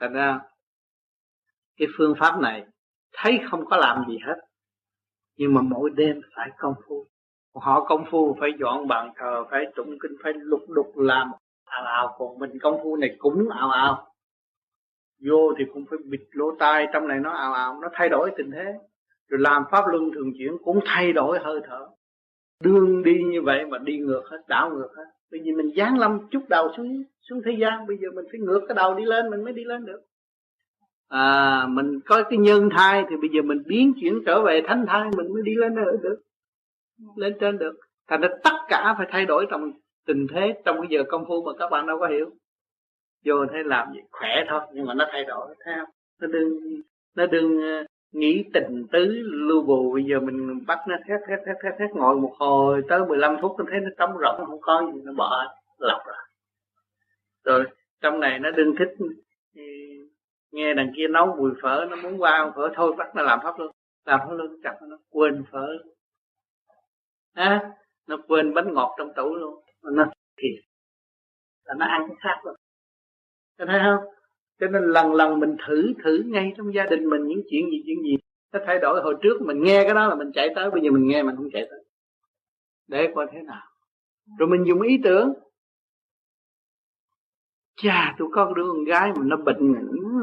Thành 0.00 0.12
ra, 0.12 0.40
cái 1.76 1.88
phương 1.96 2.14
pháp 2.20 2.40
này 2.40 2.64
thấy 3.12 3.40
không 3.50 3.64
có 3.64 3.76
làm 3.76 4.04
gì 4.08 4.18
hết, 4.26 4.36
nhưng 5.36 5.54
mà 5.54 5.60
mỗi 5.62 5.90
đêm 5.90 6.20
phải 6.36 6.50
công 6.58 6.74
phu. 6.86 7.06
Họ 7.54 7.84
công 7.84 8.04
phu 8.10 8.36
phải 8.40 8.50
dọn 8.60 8.88
bàn 8.88 9.12
thờ, 9.16 9.44
phải 9.50 9.64
tụng 9.76 9.98
kinh, 10.02 10.12
phải 10.22 10.32
lục 10.36 10.60
đục, 10.68 10.92
làm 10.96 11.30
ào 11.72 11.84
ào, 11.84 12.14
còn 12.18 12.38
mình 12.38 12.58
công 12.62 12.80
phu 12.82 12.96
này 12.96 13.16
cũng 13.18 13.48
ào 13.48 13.70
ào. 13.70 14.06
Vô 15.28 15.54
thì 15.58 15.64
cũng 15.74 15.84
phải 15.90 15.98
bịt 16.04 16.20
lỗ 16.30 16.56
tai, 16.58 16.86
trong 16.92 17.08
này 17.08 17.18
nó 17.20 17.30
ào 17.30 17.52
ào, 17.52 17.78
nó 17.82 17.88
thay 17.92 18.08
đổi 18.08 18.30
tình 18.36 18.50
thế. 18.50 18.64
Rồi 19.28 19.40
làm 19.40 19.62
pháp 19.70 19.84
luân 19.86 20.10
thường 20.14 20.32
chuyển 20.38 20.52
cũng 20.64 20.80
thay 20.84 21.12
đổi 21.12 21.38
hơi 21.38 21.60
thở. 21.64 21.88
Đương 22.62 23.02
đi 23.02 23.22
như 23.26 23.42
vậy 23.42 23.64
mà 23.66 23.78
đi 23.78 23.98
ngược 23.98 24.22
hết, 24.30 24.38
đảo 24.48 24.70
ngược 24.70 24.88
hết. 24.96 25.04
Bởi 25.30 25.40
vì 25.44 25.52
mình 25.52 25.76
dán 25.76 25.98
lâm 25.98 26.28
chút 26.30 26.42
đầu 26.48 26.68
xuống 26.76 27.02
xuống 27.20 27.40
thế 27.44 27.52
gian, 27.60 27.86
bây 27.86 27.96
giờ 27.96 28.08
mình 28.14 28.24
phải 28.30 28.40
ngược 28.40 28.60
cái 28.68 28.74
đầu 28.74 28.94
đi 28.94 29.04
lên, 29.04 29.30
mình 29.30 29.44
mới 29.44 29.52
đi 29.52 29.64
lên 29.64 29.84
được. 29.84 30.00
À 31.08 31.66
mình 31.68 32.00
có 32.06 32.22
cái 32.22 32.38
nhân 32.38 32.68
thai 32.76 33.04
thì 33.10 33.16
bây 33.16 33.30
giờ 33.34 33.42
mình 33.42 33.62
biến 33.66 33.92
chuyển 34.00 34.22
trở 34.26 34.42
về 34.42 34.62
thánh 34.66 34.84
thai, 34.88 35.10
mình 35.16 35.32
mới 35.34 35.42
đi 35.42 35.54
lên 35.54 35.74
được. 35.74 36.22
Lên 37.16 37.36
trên 37.40 37.58
được. 37.58 37.74
Thành 38.08 38.20
ra 38.20 38.28
tất 38.44 38.56
cả 38.68 38.94
phải 38.98 39.06
thay 39.10 39.26
đổi 39.26 39.46
trong 39.50 39.72
tình 40.06 40.26
thế 40.34 40.60
trong 40.64 40.76
cái 40.80 40.86
giờ 40.90 41.02
công 41.08 41.24
phu 41.28 41.42
mà 41.42 41.52
các 41.58 41.70
bạn 41.70 41.86
đâu 41.86 41.98
có 41.98 42.06
hiểu. 42.06 42.30
Vô 43.24 43.34
thế 43.52 43.62
làm 43.64 43.92
gì 43.94 44.00
khỏe 44.10 44.44
thôi 44.48 44.60
nhưng 44.72 44.86
mà 44.86 44.94
nó 44.94 45.06
thay 45.12 45.24
đổi 45.24 45.54
thấy 45.64 45.74
không? 45.78 45.90
Nó 46.20 46.26
đừng 46.26 46.80
nó 47.16 47.26
đừng 47.26 47.62
ờ, 47.62 47.84
nghĩ 48.12 48.44
tình 48.54 48.86
tứ 48.92 49.04
lưu 49.24 49.62
bù. 49.62 49.92
Bây 49.92 50.04
giờ 50.04 50.20
mình 50.20 50.66
bắt 50.66 50.78
nó 50.88 50.96
thét 51.08 51.20
thét 51.28 51.38
thét 51.46 51.56
thét 51.62 51.72
thét 51.78 51.90
ngồi 51.94 52.16
một 52.16 52.34
hồi 52.38 52.82
tới 52.88 53.00
15 53.08 53.36
phút 53.42 53.52
nó 53.58 53.64
thấy 53.70 53.80
nó 53.80 53.90
trống 53.98 54.18
rỗng 54.20 54.46
không 54.46 54.60
có 54.60 54.90
gì 54.94 55.00
nó 55.04 55.12
bỏ 55.12 55.54
lọc 55.78 56.00
rồi. 56.06 56.16
Rồi 57.44 57.64
trong 58.00 58.20
này 58.20 58.38
nó 58.38 58.50
đừng 58.50 58.74
thích 58.78 58.88
ừ, 59.54 59.62
nghe 60.52 60.74
đằng 60.74 60.92
kia 60.96 61.08
nấu 61.08 61.36
mùi 61.36 61.50
phở 61.62 61.86
nó 61.90 61.96
muốn 61.96 62.22
qua 62.22 62.52
phở 62.56 62.70
thôi 62.74 62.94
bắt 62.98 63.14
nó 63.14 63.22
làm 63.22 63.38
pháp 63.42 63.58
luôn 63.58 63.70
làm 64.04 64.20
pháp 64.20 64.32
luôn 64.34 64.60
chặt 64.62 64.74
nó 64.88 64.98
quên 65.10 65.44
phở 65.52 65.66
à, 67.32 67.70
nó 68.06 68.16
quên 68.28 68.54
bánh 68.54 68.74
ngọt 68.74 68.94
trong 68.98 69.12
tủ 69.16 69.34
luôn 69.34 69.64
nó 69.82 70.04
thiền 70.36 70.52
là 71.64 71.74
nó 71.78 71.86
ăn 71.86 72.08
cái 72.08 72.16
khác 72.20 72.40
rồi 72.44 72.56
Thấy 73.58 73.80
không? 73.84 74.04
Cho 74.60 74.66
nên 74.66 74.82
lần 74.82 75.14
lần 75.14 75.40
mình 75.40 75.56
thử 75.66 75.92
thử 76.04 76.22
ngay 76.26 76.52
trong 76.56 76.74
gia 76.74 76.84
đình 76.86 77.10
mình 77.10 77.26
những 77.26 77.42
chuyện 77.50 77.70
gì 77.70 77.82
chuyện 77.86 78.02
gì, 78.02 78.16
nó 78.52 78.60
thay 78.66 78.78
đổi. 78.78 79.02
Hồi 79.02 79.14
trước 79.22 79.42
mình 79.42 79.62
nghe 79.62 79.84
cái 79.84 79.94
đó 79.94 80.08
là 80.08 80.14
mình 80.14 80.30
chạy 80.34 80.48
tới, 80.54 80.70
bây 80.70 80.80
giờ 80.82 80.90
mình 80.90 81.06
nghe 81.06 81.22
mình 81.22 81.36
không 81.36 81.48
chạy 81.52 81.66
tới. 81.70 81.84
Để 82.86 83.12
coi 83.14 83.26
thế 83.32 83.42
nào. 83.42 83.62
Rồi 84.38 84.48
mình 84.48 84.64
dùng 84.66 84.82
ý 84.82 85.00
tưởng. 85.04 85.32
Cha 87.76 88.14
tôi 88.18 88.28
có 88.32 88.52
đứa 88.56 88.64
con 88.68 88.84
gái 88.84 89.12
mà 89.16 89.22
nó 89.24 89.36
bệnh 89.36 89.72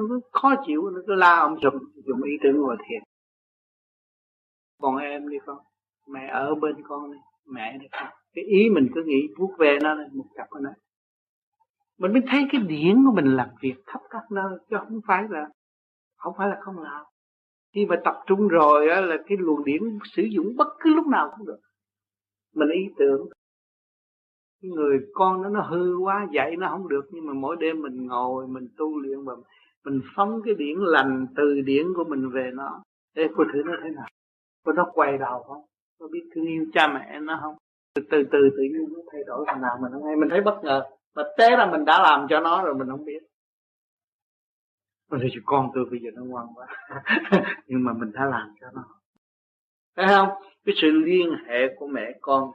nó 0.09 0.19
khó 0.31 0.55
chịu, 0.67 0.89
nó 0.89 1.01
cứ 1.07 1.15
la 1.15 1.35
ông 1.39 1.57
chồng 1.61 1.77
dùng 2.07 2.23
ý 2.23 2.31
tưởng 2.43 2.57
ngồi 2.57 2.77
thiền. 2.89 3.01
Còn 4.81 4.97
em 4.97 5.29
đi 5.29 5.37
con, 5.45 5.57
mẹ 6.07 6.29
ở 6.33 6.55
bên 6.55 6.75
con 6.87 7.11
đi, 7.11 7.17
mẹ 7.45 7.77
đi 7.81 7.87
con 7.91 8.07
cái 8.33 8.45
ý 8.45 8.69
mình 8.69 8.87
cứ 8.95 9.03
nghĩ 9.05 9.27
vuốt 9.37 9.55
về 9.57 9.77
nó 9.81 9.93
lên 9.93 10.07
một 10.13 10.25
cặp 10.35 10.47
nó 10.61 10.69
mình 11.99 12.13
mới 12.13 12.21
thấy 12.31 12.47
cái 12.51 12.61
điển 12.61 13.05
của 13.05 13.11
mình 13.15 13.25
làm 13.25 13.49
việc 13.61 13.75
khắp 13.85 13.99
các 14.09 14.31
nơi 14.31 14.57
chứ 14.69 14.77
không 14.79 14.99
phải 15.07 15.23
là 15.29 15.49
không 16.17 16.33
phải 16.37 16.49
là 16.49 16.57
không 16.61 16.79
làm. 16.79 17.05
Khi 17.75 17.85
mà 17.85 17.95
tập 18.03 18.15
trung 18.27 18.47
rồi 18.47 18.89
á, 18.89 19.01
là 19.01 19.17
cái 19.27 19.37
luồng 19.37 19.63
điển 19.63 19.81
sử 20.03 20.23
dụng 20.23 20.55
bất 20.57 20.67
cứ 20.79 20.93
lúc 20.95 21.07
nào 21.07 21.33
cũng 21.37 21.47
được. 21.47 21.59
Mình 22.55 22.69
ý 22.69 22.81
tưởng. 22.97 23.29
Cái 24.61 24.71
người 24.71 24.99
con 25.13 25.41
nó 25.41 25.49
nó 25.49 25.61
hư 25.61 25.97
quá 25.97 26.27
dạy 26.33 26.55
nó 26.55 26.67
không 26.69 26.87
được 26.87 27.05
nhưng 27.11 27.25
mà 27.25 27.33
mỗi 27.33 27.55
đêm 27.59 27.81
mình 27.81 28.05
ngồi 28.05 28.47
mình 28.47 28.67
tu 28.77 28.99
luyện 28.99 29.23
và 29.25 29.33
mình 29.85 30.01
phóng 30.15 30.41
cái 30.45 30.53
điển 30.53 30.77
lành 30.79 31.27
từ 31.35 31.61
điển 31.61 31.85
của 31.95 32.03
mình 32.03 32.29
về 32.29 32.51
nó. 32.53 32.83
Để 33.15 33.27
cô 33.35 33.43
thử 33.53 33.63
nó 33.65 33.73
thế 33.83 33.89
nào? 33.89 34.07
Cô 34.65 34.71
nó 34.71 34.85
quay 34.93 35.17
đầu 35.17 35.43
không? 35.43 35.61
Có 35.99 36.07
biết 36.07 36.29
thương 36.35 36.45
yêu 36.45 36.65
cha 36.73 36.87
mẹ 36.93 37.19
nó 37.19 37.39
không? 37.41 37.55
Từ 37.95 38.01
từ 38.11 38.23
từ, 38.31 38.49
tự 38.57 38.63
nhiên 38.63 38.93
nó 38.93 39.01
thay 39.11 39.21
đổi 39.27 39.45
thành 39.47 39.61
nào 39.61 39.77
mình 39.81 39.91
không 39.93 40.03
hay. 40.03 40.15
Mình 40.15 40.29
thấy 40.29 40.41
bất 40.41 40.59
ngờ. 40.63 40.83
Mà 41.15 41.23
té 41.37 41.49
là 41.49 41.71
mình 41.71 41.85
đã 41.85 42.01
làm 42.01 42.27
cho 42.29 42.39
nó 42.39 42.63
rồi, 42.63 42.75
mình 42.75 42.87
không 42.89 43.05
biết. 43.05 43.19
Mình 45.11 45.19
thì 45.23 45.39
con 45.45 45.71
tôi 45.75 45.85
bây 45.91 45.99
giờ 45.99 46.09
nó 46.13 46.23
ngoan 46.23 46.47
quá. 46.55 46.67
Nhưng 47.67 47.83
mà 47.83 47.93
mình 47.93 48.11
đã 48.13 48.25
làm 48.25 48.55
cho 48.61 48.67
nó. 48.73 48.83
Thấy 49.95 50.05
không? 50.07 50.29
Cái 50.65 50.75
sự 50.81 50.87
liên 50.91 51.29
hệ 51.47 51.75
của 51.75 51.87
mẹ 51.87 52.17
con, 52.21 52.51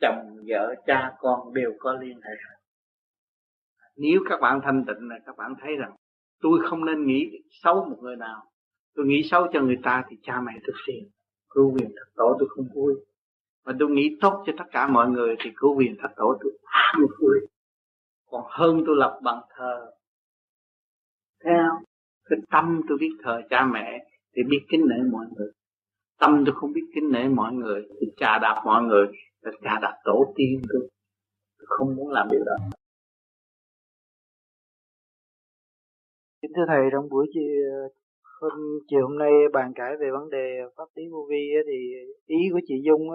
chồng, 0.00 0.36
vợ, 0.46 0.74
cha 0.86 1.12
con 1.18 1.54
đều 1.54 1.72
có 1.78 1.92
liên 1.92 2.20
hệ. 2.22 2.34
Nếu 3.96 4.20
các 4.28 4.40
bạn 4.40 4.60
thanh 4.64 4.84
tịnh 4.86 5.08
là 5.08 5.18
các 5.26 5.36
bạn 5.36 5.54
thấy 5.60 5.76
rằng 5.76 5.96
tôi 6.42 6.60
không 6.70 6.84
nên 6.84 7.06
nghĩ 7.06 7.42
xấu 7.50 7.84
một 7.84 7.96
người 8.00 8.16
nào. 8.16 8.42
Tôi 8.94 9.06
nghĩ 9.06 9.22
xấu 9.30 9.46
cho 9.52 9.60
người 9.60 9.78
ta 9.82 10.04
thì 10.08 10.16
cha 10.22 10.40
mẹ 10.40 10.52
tôi 10.66 10.76
phiền 10.86 11.08
cứu 11.50 11.74
quyền 11.74 11.88
thật 11.96 12.12
tổ 12.16 12.36
tôi 12.38 12.48
không 12.48 12.66
vui 12.74 12.94
mà 13.66 13.72
tôi 13.78 13.88
nghĩ 13.90 14.16
tốt 14.20 14.42
cho 14.46 14.52
tất 14.58 14.64
cả 14.72 14.86
mọi 14.86 15.08
người 15.08 15.36
thì 15.44 15.50
cứu 15.56 15.76
quyền 15.76 15.96
thật 15.98 16.08
tổ. 16.16 16.38
Tôi 16.40 16.50
còn 18.30 18.44
hơn 18.48 18.82
tôi 18.86 18.96
lập 18.96 19.20
bằng 19.24 19.40
thờ. 19.56 19.92
Theo 21.44 21.70
cái 22.24 22.38
tâm 22.50 22.80
tôi 22.88 22.98
biết 23.00 23.12
thờ 23.22 23.42
cha 23.50 23.64
mẹ 23.72 24.06
thì 24.36 24.42
biết 24.50 24.60
kính 24.68 24.86
nể 24.88 24.96
mọi 25.12 25.26
người. 25.36 25.50
Tâm 26.18 26.42
tôi 26.46 26.54
không 26.54 26.72
biết 26.72 26.84
kính 26.94 27.12
nể 27.12 27.28
mọi 27.28 27.52
người 27.52 27.88
thì 28.00 28.06
trà 28.16 28.38
đạp 28.38 28.62
mọi 28.64 28.82
người. 28.82 29.06
Tất 29.42 29.50
trà 29.62 29.78
đạp 29.82 30.00
tổ 30.04 30.32
tiên 30.36 30.62
tôi, 30.68 30.88
tôi 31.58 31.66
không 31.68 31.96
muốn 31.96 32.10
làm 32.10 32.28
điều 32.30 32.44
đó. 32.44 32.56
Kính 36.42 36.50
thưa 36.56 36.64
thầy 36.68 36.82
trong 36.92 37.08
buổi 37.08 37.26
chiều 37.34 37.88
hôm 38.40 38.78
chiều 38.88 39.00
hôm 39.08 39.18
nay 39.18 39.30
bàn 39.52 39.72
cãi 39.74 39.92
về 40.00 40.10
vấn 40.10 40.30
đề 40.30 40.60
pháp 40.76 40.88
lý 40.94 41.02
vô 41.12 41.26
vi 41.30 41.50
thì 41.66 41.94
ý 42.26 42.36
của 42.52 42.60
chị 42.66 42.74
Dung 42.84 43.10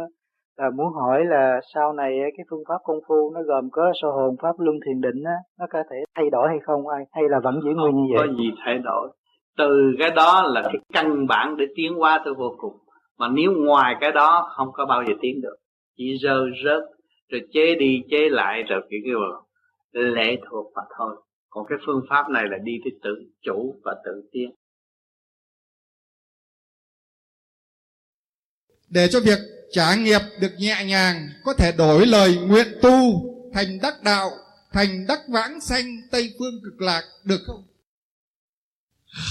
là 0.58 0.70
muốn 0.76 0.94
hỏi 0.94 1.26
là 1.26 1.60
sau 1.74 1.94
này 1.94 2.12
cái 2.38 2.46
phương 2.50 2.64
pháp 2.68 2.78
công 2.84 3.00
phu 3.08 3.32
nó 3.34 3.42
gồm 3.44 3.70
có 3.72 3.92
sơ 4.02 4.08
hồn 4.08 4.36
pháp 4.42 4.60
luân 4.60 4.76
thiền 4.86 5.02
định 5.02 5.24
á 5.24 5.38
nó 5.60 5.66
có 5.70 5.84
thể 5.90 5.98
thay 6.16 6.30
đổi 6.32 6.48
hay 6.50 6.60
không? 6.64 6.88
Ai 6.88 7.04
hay 7.12 7.24
là 7.30 7.40
vẫn 7.44 7.60
giữ 7.64 7.70
nguyên 7.76 7.96
như 7.96 8.14
vậy? 8.18 8.28
có 8.28 8.34
gì 8.34 8.52
thay 8.66 8.78
đổi. 8.84 9.10
Từ 9.58 9.96
cái 10.00 10.10
đó 10.10 10.44
là 10.54 10.62
cái 10.64 10.82
căn 10.94 11.28
bản 11.28 11.56
để 11.58 11.66
tiến 11.76 11.94
hóa 11.94 12.22
tới 12.26 12.34
vô 12.34 12.56
cùng. 12.58 12.78
Mà 13.18 13.28
nếu 13.28 13.52
ngoài 13.52 13.96
cái 14.02 14.12
đó 14.12 14.52
không 14.58 14.68
có 14.74 14.86
bao 14.86 15.04
giờ 15.08 15.14
tiến 15.22 15.42
được. 15.42 15.56
Chỉ 15.98 16.18
rơi 16.18 16.50
rớt 16.66 16.84
rồi 17.30 17.42
chế 17.52 17.76
đi 17.76 18.02
chế 18.10 18.30
lại 18.30 18.64
rồi 18.64 18.82
kiểu 18.90 19.00
kiểu 19.06 19.20
lệ 19.92 20.36
thuộc 20.50 20.72
mà 20.76 20.82
thôi. 20.98 21.16
Còn 21.50 21.66
cái 21.70 21.78
phương 21.86 22.02
pháp 22.10 22.30
này 22.30 22.44
là 22.50 22.58
đi 22.64 22.72
tới 22.84 22.92
tự 23.04 23.16
chủ 23.42 23.76
và 23.84 23.96
tự 24.06 24.30
tiến. 24.32 24.52
Để 28.90 29.08
cho 29.12 29.20
việc 29.26 29.61
trả 29.72 29.96
nghiệp 29.96 30.22
được 30.42 30.52
nhẹ 30.60 30.76
nhàng 30.88 31.30
có 31.44 31.54
thể 31.54 31.72
đổi 31.78 32.08
lời 32.08 32.38
nguyện 32.48 32.68
tu 32.82 33.26
thành 33.54 33.80
đắc 33.82 34.04
đạo 34.04 34.30
thành 34.72 35.06
đắc 35.08 35.20
vãng 35.30 35.62
sanh 35.62 35.86
tây 36.12 36.30
phương 36.40 36.54
cực 36.64 36.82
lạc 36.82 37.04
được 37.26 37.40
không? 37.46 37.64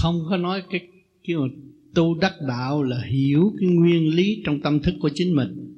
Không 0.03 0.23
có 0.31 0.37
nói 0.37 0.63
cái 0.71 0.81
kiểu 1.25 1.49
tu 1.95 2.19
đắc 2.19 2.35
đạo 2.49 2.83
là 2.83 3.03
hiểu 3.11 3.53
cái 3.61 3.69
nguyên 3.69 4.15
lý 4.15 4.43
trong 4.45 4.61
tâm 4.61 4.81
thức 4.83 4.95
của 5.01 5.11
chính 5.15 5.37
mình 5.37 5.75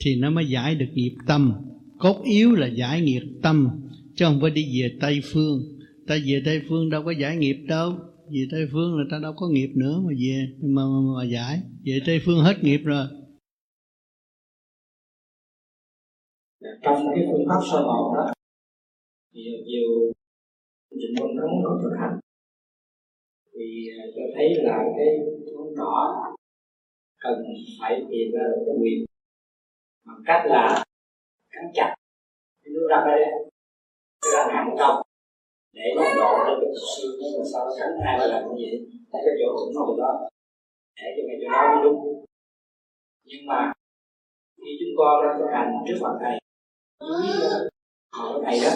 thì 0.00 0.16
nó 0.16 0.30
mới 0.30 0.48
giải 0.48 0.74
được 0.74 0.86
nghiệp 0.94 1.14
tâm. 1.26 1.52
Cốt 1.98 2.22
yếu 2.24 2.54
là 2.54 2.66
giải 2.66 3.00
nghiệp 3.00 3.22
tâm 3.42 3.68
chứ 4.16 4.24
không 4.24 4.40
phải 4.40 4.50
đi 4.50 4.80
về 4.82 4.96
tây 5.00 5.20
phương. 5.32 5.78
Ta 6.06 6.18
về 6.26 6.42
tây 6.44 6.62
phương 6.68 6.90
đâu 6.90 7.02
có 7.04 7.10
giải 7.10 7.36
nghiệp 7.36 7.56
đâu. 7.68 7.98
Về 8.30 8.46
tây 8.50 8.68
phương 8.72 8.98
là 8.98 9.04
ta 9.10 9.18
đâu 9.22 9.32
có 9.36 9.48
nghiệp 9.48 9.70
nữa 9.74 10.02
mà 10.06 10.12
về 10.18 10.48
mà, 10.62 10.82
mà, 10.82 11.16
mà 11.16 11.24
giải. 11.24 11.60
Về 11.84 12.00
tây 12.06 12.20
phương 12.24 12.40
hết 12.40 12.64
nghiệp 12.64 12.80
rồi. 12.84 13.06
Trong 16.82 16.98
cái 17.14 17.24
phương 17.30 17.46
pháp 17.48 17.60
sơ 17.70 17.78
bộ 17.88 18.14
đó. 18.16 18.32
Thì 19.34 19.40
nhiều 19.66 20.12
trình 20.90 21.14
quân 21.20 21.36
nó 21.36 21.42
muốn 21.46 21.62
có 21.64 21.78
thực 21.82 21.96
hành. 22.00 22.18
Thì 23.52 23.66
à, 23.98 24.02
cho 24.14 24.22
thấy 24.34 24.46
là 24.66 24.76
cái 24.96 25.08
con 25.56 25.74
nhỏ 25.78 25.94
cần 27.18 27.34
phải 27.80 27.92
tìm 28.10 28.26
ra 28.34 28.44
được 28.50 28.62
cái 28.66 28.74
quyền. 28.80 29.04
Bằng 30.06 30.22
cách 30.26 30.42
là 30.46 30.84
cắn 31.50 31.64
chặt 31.74 31.94
cái 32.62 32.70
nước 32.74 32.86
răng 32.90 33.04
đây 33.06 33.20
cái 34.22 34.30
răng 34.34 34.48
hàm 34.54 34.66
trong 34.78 35.02
để 35.72 35.82
nó 35.96 36.02
đổ 36.02 36.30
ra 36.46 36.52
cái 36.60 36.70
xương 36.96 37.14
nó 37.20 37.26
mà 37.38 37.44
sao 37.52 37.66
cắn 37.78 37.90
hai 38.04 38.18
ba 38.18 38.26
lần 38.26 38.42
như 38.44 38.64
vậy. 38.64 38.76
Tại 39.12 39.22
cái 39.24 39.34
chỗ 39.38 39.48
hụt 39.52 39.74
nó 39.74 40.04
đó, 40.04 40.28
để 40.96 41.06
cho 41.16 41.22
mày 41.28 41.36
cho 41.40 41.48
nó 41.52 41.74
mới 41.74 41.84
đúng. 41.84 42.24
Nhưng 43.24 43.46
mà 43.46 43.72
khi 44.56 44.72
chúng 44.80 44.94
con 44.98 45.14
đang 45.22 45.38
thực 45.38 45.50
hành 45.52 45.70
trước 45.86 45.98
mặt 46.02 46.14
thầy 46.20 46.37
hỏi 48.16 48.40
thầy 48.46 48.60
đó. 48.64 48.70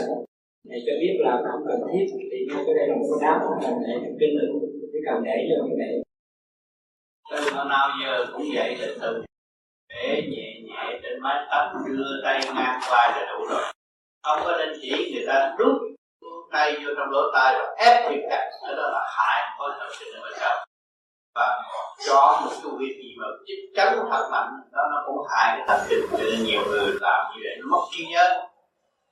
Thầy 0.68 0.80
cho 0.86 0.92
biết 1.00 1.14
là 1.18 1.42
không 1.52 1.62
cần 1.68 1.80
thiết 1.92 2.06
thì 2.12 2.46
cái 2.66 2.74
đây 2.74 2.88
là 2.88 2.94
một 2.94 3.06
cái 3.10 3.18
đám 3.22 3.40
là 3.62 3.70
để 3.86 3.94
kinh 4.20 4.34
lực 4.38 4.50
chỉ 4.92 4.98
cần 5.06 5.22
để 5.24 5.36
cho 5.48 5.66
cái 5.68 5.76
này 5.78 5.92
từ 7.30 7.54
hồi 7.54 7.64
nào 7.68 7.88
giờ 8.02 8.26
cũng 8.32 8.46
vậy 8.54 8.76
là 8.76 8.86
từ. 9.00 9.24
Để 9.88 10.22
nhẹ 10.30 10.48
nhẹ 10.66 11.00
trên 11.02 11.20
mái 11.20 11.46
tóc 11.50 11.72
đưa 11.86 12.22
tay 12.24 12.40
ngang 12.54 12.80
qua 12.90 13.02
là 13.16 13.26
đủ 13.32 13.46
rồi. 13.50 13.62
Không 14.22 14.38
có 14.44 14.56
nên 14.58 14.78
chỉ 14.82 15.12
người 15.14 15.24
ta 15.26 15.54
rút 15.58 15.76
tay 16.52 16.72
vô 16.72 16.90
trong 16.96 17.10
lỗ 17.10 17.20
tai 17.34 17.54
rồi 17.54 17.66
ép 17.78 18.10
thiệt 18.10 18.20
chặt 18.30 18.50
đó 18.76 18.88
là 18.94 19.02
hại 19.16 19.56
có 19.58 19.76
thật 19.78 19.88
sự 19.98 20.06
là 20.14 20.30
sao 20.40 20.66
và 21.34 21.62
cho 22.06 22.40
một 22.44 22.50
cái 22.62 22.72
việc 22.78 22.94
gì 23.02 23.11
mà 23.22 23.28
chích 23.46 23.62
chắn 23.76 23.98
thật 24.10 24.28
mạnh 24.32 24.50
đó 24.72 24.82
nó 24.92 25.02
cũng 25.06 25.26
hại 25.30 25.48
cái 25.56 25.64
thần 25.68 25.80
kinh 25.88 26.04
cho 26.10 26.24
nên 26.30 26.44
nhiều 26.44 26.62
người 26.70 26.86
làm 27.00 27.20
như 27.30 27.40
vậy, 27.44 27.54
nó 27.60 27.66
mất 27.70 27.84
trí 27.90 28.06
nhớ. 28.06 28.26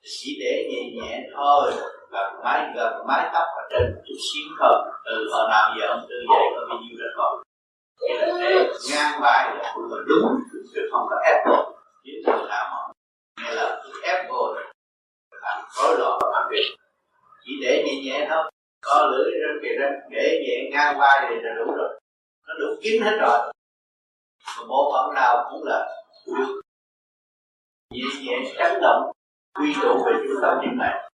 Chỉ 0.03 0.37
để 0.41 0.53
nhẹ 0.69 0.81
nhẹ 0.95 1.19
thôi, 1.35 1.71
gần 2.11 2.41
mái 2.43 2.59
gần 2.75 2.93
mái 3.07 3.29
tóc 3.33 3.47
ở 3.61 3.63
trên 3.71 3.95
chút 4.05 4.19
xíu 4.27 4.47
thôi. 4.59 4.75
Từ 5.05 5.29
hồi 5.33 5.49
nào 5.49 5.75
giờ 5.79 5.87
ông 5.87 6.05
tư 6.09 6.15
dậy, 6.29 6.45
có 6.55 6.61
bao 6.69 6.77
nhiêu 6.81 6.97
rồi? 6.99 7.11
Còn 7.17 7.43
để 8.09 8.69
ngang 8.91 9.21
vai 9.21 9.55
là 9.55 9.71
cũng 9.75 9.83
là 9.91 9.97
đúng, 10.07 10.39
chứ 10.73 10.81
không 10.91 11.07
có 11.09 11.15
ép 11.25 11.47
buộc. 11.47 11.65
Những 12.03 12.15
người 12.25 12.47
nào 12.49 12.65
mà 12.71 12.93
nghe 13.43 13.51
là 13.55 13.83
ép 14.03 14.29
buộc 14.29 14.55
làm 15.41 15.61
rối 15.77 15.99
loạn 15.99 16.19
và 16.21 16.47
việc 16.51 16.75
chỉ 17.45 17.51
để 17.61 17.83
nhẹ 17.85 18.01
nhẹ 18.03 18.27
thôi. 18.29 18.51
Có 18.85 19.07
lưỡi 19.11 19.31
trên 19.31 19.59
kìa 19.63 19.75
ra 19.79 19.89
để 20.09 20.43
nhẹ 20.47 20.69
ngang 20.71 20.99
vai 20.99 21.27
thì 21.29 21.35
là 21.41 21.53
đủ 21.57 21.71
rồi. 21.77 21.99
Nó 22.47 22.53
đủ 22.59 22.65
kín 22.81 23.01
hết 23.01 23.17
rồi 23.21 23.53
và 24.57 24.63
bộ 24.67 24.91
phận 24.93 25.13
nào 25.15 25.49
cũng 25.51 25.63
là 25.63 25.89
được 26.27 26.61
nhẹ 27.93 28.05
nhẹ 28.21 28.53
chấn 28.57 28.81
động 28.81 29.11
quy 29.59 29.75
tụ 29.81 30.03
về 30.05 30.11
trung 30.23 30.41
tâm 30.41 30.57
điểm 30.61 30.77
này. 30.77 31.09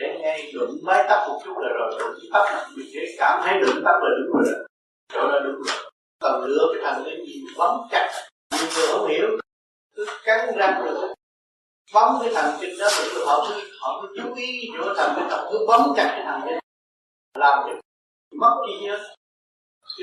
Để 0.00 0.18
ngay 0.22 0.52
đụng 0.54 0.78
mái 0.82 1.06
tóc 1.08 1.28
một 1.28 1.40
chút 1.44 1.54
là 1.58 1.68
rồi 1.78 1.98
đụng 1.98 2.18
cái 2.20 2.28
tóc 2.32 2.46
này 2.52 2.64
mình 2.76 2.86
sẽ 2.94 3.00
cảm 3.18 3.40
thấy 3.44 3.60
đụng 3.60 3.82
tóc 3.84 3.96
là 4.02 4.10
đúng 4.18 4.42
rồi 4.42 4.66
chỗ 5.12 5.28
đó 5.28 5.38
đúng 5.44 5.62
rồi. 5.62 5.92
Còn 6.20 6.44
lựa 6.44 6.72
cái 6.74 6.82
thằng 6.84 7.02
cái 7.04 7.16
gì 7.26 7.44
bấm 7.58 7.80
chặt 7.90 8.12
nhưng 8.50 8.70
tôi 8.76 8.86
không 8.92 9.08
hiểu, 9.08 9.28
cứ 9.96 10.06
cắn 10.24 10.56
răng 10.56 10.84
rồi 10.84 11.14
bấm 11.94 12.18
cái 12.22 12.30
thằng 12.34 12.58
chân 12.60 12.70
đó 12.78 12.88
rồi 13.14 13.26
họ 13.26 13.46
cứ 13.48 13.70
họ 13.80 14.02
cứ 14.02 14.08
chú 14.16 14.34
ý 14.34 14.70
chỗ 14.78 14.94
thằng 14.96 15.12
cái 15.16 15.26
thằng 15.30 15.46
cứ 15.52 15.64
bấm 15.68 15.80
chặt 15.96 16.08
cái 16.12 16.22
thằng 16.24 16.40
đó. 16.46 16.52
Làm 17.38 17.64
cho 17.66 17.72
mất 18.40 18.64
đi 18.66 18.86
nhớ 18.86 19.14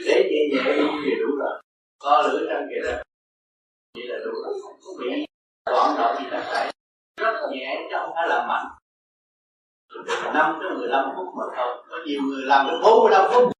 để 0.05 0.29
nhẹ 0.31 0.41
nhẹ 0.51 0.75
như 0.77 1.01
vậy 1.03 1.15
đủ 1.21 1.35
rồi. 1.37 1.61
Co 1.99 2.21
lưỡi 2.21 2.47
trong 2.49 2.67
kia 2.69 2.91
đó. 2.91 2.97
Vậy 3.95 4.07
là 4.07 4.17
đủ 4.25 4.31
rồi 4.31 4.53
không 4.61 4.97
bị. 4.99 5.25
Loạn 5.69 5.95
động 5.97 6.15
gì 6.19 6.29
là 6.31 6.43
phải 6.51 6.71
rất 7.17 7.33
nhẹ, 7.51 7.87
chứ 7.89 7.95
không 7.99 8.11
phải 8.15 8.27
là 8.27 8.45
mạnh. 8.47 8.65
Từ 9.89 10.01
5 10.33 10.59
tới 10.61 10.77
15 10.77 11.05
phút 11.15 11.27
mà 11.37 11.45
thôi. 11.57 11.83
Có 11.89 11.97
nhiều 12.05 12.21
người 12.21 12.41
làm 12.45 12.67
được 12.67 12.79
45 12.83 13.31
phút. 13.33 13.51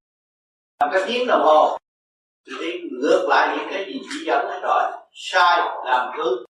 Làm 0.80 0.90
cái 0.94 1.04
tiếng 1.08 1.28
đồng 1.28 1.42
hồ. 1.42 1.78
Thì 2.48 2.54
đi 2.62 2.90
ngược 2.92 3.26
lại 3.30 3.58
những 3.58 3.68
cái 3.72 3.86
gì 3.86 4.02
chỉ 4.04 4.26
dẫn 4.26 4.46
hết 4.50 4.60
rồi. 4.64 4.84
Sai, 5.12 5.60
làm 5.86 6.12
thứ 6.18 6.46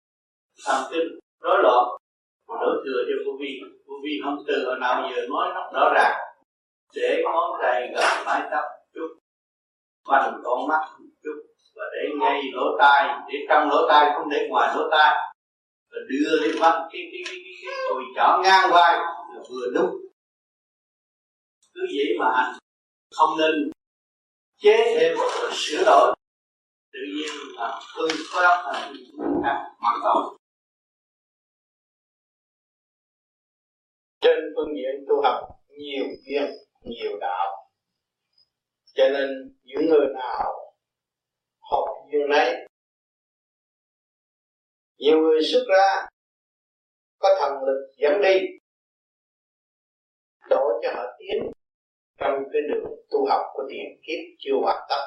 thần 0.65 0.83
kinh, 0.91 1.19
rối 1.41 1.57
loạn. 1.63 1.85
Đổ 2.47 2.71
thừa 2.85 3.03
cho 3.07 3.15
vô 3.25 3.37
vi. 3.39 3.59
Vô 3.87 3.95
vi 4.03 4.21
không 4.23 4.43
từ 4.47 4.65
hồi 4.65 4.79
nào 4.79 5.09
giờ 5.15 5.21
nói 5.29 5.47
rất 5.53 5.69
rõ 5.73 5.91
ràng. 5.95 6.17
Để 6.95 7.21
ngón 7.23 7.59
tay 7.61 7.91
gần 7.95 8.25
mái 8.25 8.41
tóc 8.51 8.65
chút 8.93 9.18
bằng 10.07 10.41
con 10.43 10.67
mắt 10.67 10.81
chút 11.23 11.37
và 11.75 11.83
để 11.93 12.09
ngay 12.19 12.41
lỗ 12.53 12.77
tai 12.79 13.19
để 13.27 13.39
trong 13.49 13.69
lỗ 13.69 13.87
tai 13.89 14.11
không 14.15 14.29
để 14.29 14.47
ngoài 14.49 14.75
lỗ 14.75 14.89
tai. 14.91 15.15
Và 15.91 15.97
đưa 16.09 16.41
lên 16.41 16.59
mắt 16.59 16.87
cái 16.91 17.01
cái 17.11 17.21
cái 17.25 17.35
cái, 17.43 17.53
cái 17.65 17.75
cùi 17.89 18.03
chỏ 18.15 18.39
ngang 18.43 18.69
vai 18.71 18.95
là 18.95 19.41
vừa 19.49 19.71
đúng. 19.73 19.95
Cứ 21.73 21.81
vậy 21.95 22.15
mà 22.19 22.25
hành 22.35 22.53
không 23.11 23.29
nên 23.37 23.71
chế 24.57 24.95
thêm 24.95 25.17
rồi 25.17 25.51
sửa 25.53 25.83
đổi. 25.85 26.15
Tự 26.93 26.99
nhiên 27.15 27.29
là 27.55 27.81
tôi 27.95 28.09
có 28.33 28.43
đắp 28.43 28.73
thành 28.73 28.93
mặc 29.79 29.99
tội 30.03 30.39
trên 34.21 34.39
phương 34.55 34.75
diện 34.75 35.05
tu 35.09 35.21
học 35.23 35.39
nhiều 35.67 36.05
duyên 36.25 36.51
nhiều 36.83 37.17
đạo 37.21 37.68
cho 38.93 39.03
nên 39.13 39.29
những 39.63 39.89
người 39.89 40.07
nào 40.15 40.75
học 41.59 41.85
duyên 42.11 42.29
này, 42.29 42.67
nhiều 44.97 45.17
người 45.17 45.41
xuất 45.51 45.65
ra 45.69 46.07
có 47.19 47.29
thần 47.39 47.51
lực 47.51 47.91
dẫn 47.97 48.21
đi, 48.21 48.39
đổ 50.49 50.79
cho 50.83 50.89
họ 50.95 51.03
tiến 51.19 51.51
trong 52.17 52.33
cái 52.53 52.61
đường 52.69 52.91
tu 53.09 53.25
học 53.29 53.41
của 53.53 53.63
tiền 53.69 54.01
kiếp 54.07 54.19
chưa 54.39 54.55
hoàn 54.61 54.85
tất. 54.89 55.05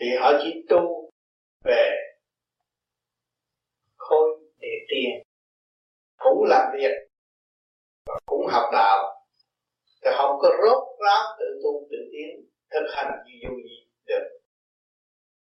Thì 0.00 0.06
họ 0.20 0.32
chỉ 0.42 0.64
tu 0.68 1.10
về 1.64 1.90
khối 3.96 4.28
để 4.58 4.68
tiền, 4.88 5.22
cũng 6.16 6.44
làm 6.48 6.72
việc 6.76 6.92
và 8.06 8.14
cũng 8.26 8.46
học 8.46 8.70
đạo 8.72 9.11
thì 10.02 10.10
không 10.16 10.36
có 10.42 10.48
rốt 10.62 10.82
ráo 11.04 11.22
tự 11.38 11.46
tu 11.62 11.72
tự 11.90 11.98
tiến, 12.12 12.30
thực 12.72 12.86
hành 12.94 13.10
gì 13.26 13.32
dù 13.42 13.56
gì 13.68 13.76
được. 14.06 14.24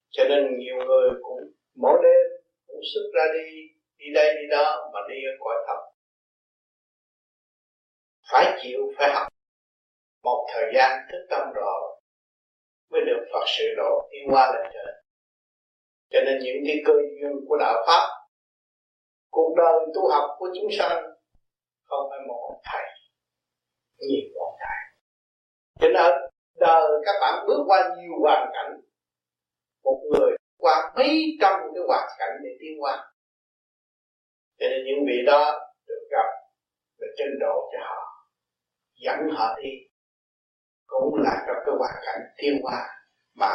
Cho 0.09 0.23
nên 0.29 0.59
nhiều 0.59 0.75
người 0.87 1.09
cũng 1.23 1.39
mỗi 1.75 1.99
đêm 2.03 2.41
cũng 2.67 2.81
xuất 2.93 3.05
ra 3.15 3.23
đi 3.33 3.45
đi 3.97 4.05
đây 4.13 4.33
đi 4.35 4.47
đó 4.51 4.89
mà 4.93 4.99
đi 5.09 5.15
ở 5.15 5.33
cõi 5.39 5.55
thấp 5.67 5.93
phải 8.33 8.59
chịu, 8.61 8.79
phải 8.97 9.13
học. 9.13 9.27
Một 10.23 10.47
thời 10.53 10.71
gian 10.75 10.99
thức 11.11 11.27
tâm 11.29 11.47
rồi 11.55 12.01
mới 12.89 13.01
được 13.05 13.25
Phật 13.33 13.43
sự 13.57 13.63
độ 13.77 14.09
tiến 14.11 14.33
qua 14.33 14.51
lên 14.53 14.71
trời. 14.73 14.93
Cho 16.09 16.19
nên 16.25 16.39
những 16.43 16.63
cái 16.67 16.75
cơ 16.85 16.93
duyên 16.93 17.31
của 17.47 17.57
đạo 17.59 17.83
pháp, 17.87 18.07
cuộc 19.31 19.53
đời 19.57 19.79
tu 19.95 20.09
học 20.11 20.29
của 20.39 20.49
chúng 20.55 20.71
sanh 20.71 21.03
không 21.83 22.07
phải 22.09 22.19
một 22.27 22.61
thầy 22.71 22.85
nhiều 23.97 24.27
hoàn 24.35 24.53
cảnh. 24.59 24.83
cho 25.79 25.87
nên 25.87 26.11
đời 26.59 26.91
các 27.05 27.15
bạn 27.21 27.45
bước 27.47 27.63
qua 27.67 27.79
nhiều 27.97 28.13
hoàn 28.21 28.51
cảnh, 28.53 28.81
một 29.83 30.01
người 30.11 30.31
qua 30.57 30.93
mấy 30.95 31.37
trăm 31.41 31.53
cái 31.73 31.83
hoàn 31.87 32.07
cảnh 32.19 32.31
để 32.43 32.49
tiến 32.59 32.83
qua. 32.83 33.11
Cho 34.59 34.65
nên 34.69 34.79
những 34.85 35.05
vị 35.07 35.17
đó 35.25 35.59
được 35.87 36.07
gặp 36.11 36.27
và 36.99 37.07
chân 37.17 37.27
độ 37.39 37.69
cho 37.71 37.79
họ, 37.85 38.27
dẫn 38.95 39.19
họ 39.37 39.55
đi, 39.63 39.69
cũng 40.85 41.15
là 41.23 41.43
trong 41.47 41.57
cái 41.65 41.75
hoàn 41.79 41.95
cảnh 42.05 42.21
tiến 42.37 42.59
qua 42.61 42.89
mà 43.35 43.53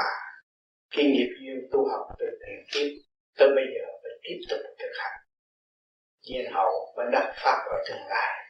khi 0.90 1.02
nghiệp 1.02 1.34
duyên 1.40 1.68
tu 1.72 1.88
học 1.90 2.06
từ 2.18 2.26
tiền 2.40 2.64
kiếp 2.72 3.08
tới 3.38 3.48
bây 3.54 3.64
giờ 3.74 3.86
phải 4.02 4.12
tiếp 4.22 4.38
tục 4.50 4.58
thực 4.78 4.92
hành. 4.98 5.20
Nhiên 6.22 6.52
hậu 6.52 6.94
và 6.96 7.04
đắc 7.12 7.32
pháp 7.44 7.58
ở 7.70 7.76
tương 7.88 8.06
lai 8.08 8.47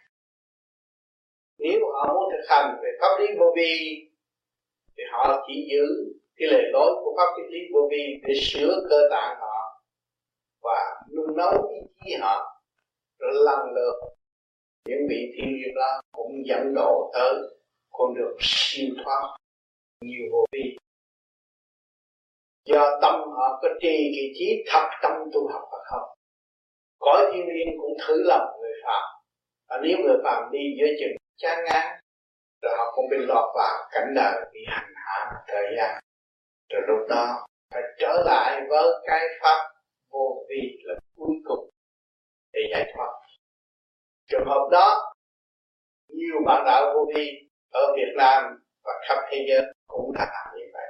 nếu 1.58 1.80
họ 1.92 2.14
muốn 2.14 2.32
thực 2.32 2.44
hành 2.48 2.76
về 2.82 2.90
pháp 3.00 3.18
lý 3.20 3.26
vô 3.38 3.46
vi, 3.56 4.04
thì 4.96 5.02
họ 5.12 5.44
chỉ 5.46 5.68
giữ 5.70 5.84
cái 6.36 6.48
lời 6.52 6.62
nói 6.72 6.90
của 7.04 7.14
pháp 7.16 7.42
lý 7.50 7.58
vô 7.74 7.88
vi 7.90 8.20
để 8.22 8.34
sửa 8.42 8.86
cơ 8.90 9.08
tạng 9.10 9.36
họ 9.40 9.82
và 10.62 11.00
nung 11.16 11.36
nấu 11.36 11.68
ý 11.68 11.76
chí 12.04 12.14
họ, 12.20 12.62
rồi 13.18 13.32
lần 13.34 13.58
lượt 13.74 13.94
những 14.88 15.06
vị 15.10 15.32
thiên 15.36 15.52
nhiên 15.54 15.74
đó 15.74 16.00
cũng 16.12 16.32
dẫn 16.46 16.74
độ 16.74 17.10
tới 17.14 17.34
con 17.90 18.14
đường 18.14 18.36
siêu 18.40 18.88
thoát, 19.04 19.36
nhiều 20.00 20.28
vô 20.32 20.46
vi. 20.52 20.76
Do 22.64 22.98
tâm 23.02 23.14
họ 23.14 23.58
có 23.62 23.68
trì 23.80 24.12
kỳ 24.14 24.32
trí 24.38 24.64
thật 24.66 24.88
tâm 25.02 25.12
tu 25.32 25.48
học 25.52 25.62
hay 25.72 25.80
không 25.84 26.18
cõi 26.98 27.30
thiên 27.32 27.46
liêng 27.46 27.78
cũng 27.80 27.96
thử 28.06 28.22
lòng 28.22 28.46
người 28.60 28.72
phạm 28.84 29.02
và 29.68 29.80
nếu 29.82 29.96
người 29.98 30.16
phạm 30.24 30.52
đi 30.52 30.58
giữa 30.78 30.86
chừng 31.00 31.16
chán 31.38 31.64
ngán. 31.64 32.00
Rồi 32.62 32.72
họ 32.78 32.92
cũng 32.94 33.04
bị 33.10 33.16
lọt 33.20 33.44
vào 33.54 33.88
cảnh 33.90 34.12
đời, 34.14 34.50
bị 34.52 34.60
hành 34.68 34.92
hạ 34.96 35.30
thời 35.46 35.66
gian. 35.76 36.00
Rồi 36.68 36.82
lúc 36.88 37.08
đó 37.08 37.46
phải 37.74 37.82
trở 37.98 38.22
lại 38.26 38.60
với 38.68 38.84
cái 39.06 39.20
pháp 39.42 39.70
vô 40.10 40.46
vi 40.48 40.78
là 40.82 40.94
cuối 41.16 41.34
cùng 41.44 41.70
để 42.52 42.60
giải 42.72 42.92
thoát. 42.94 43.12
Trường 44.28 44.46
hợp 44.46 44.68
đó, 44.72 45.12
nhiều 46.08 46.36
bạn 46.46 46.62
đạo 46.66 46.92
vô 46.94 47.00
vi 47.14 47.30
ở 47.72 47.92
Việt 47.96 48.12
Nam 48.16 48.42
và 48.84 48.92
khắp 49.08 49.18
thế 49.30 49.46
giới 49.48 49.62
cũng 49.86 50.12
đã 50.14 50.20
làm 50.20 50.56
như 50.56 50.64
vậy. 50.72 50.86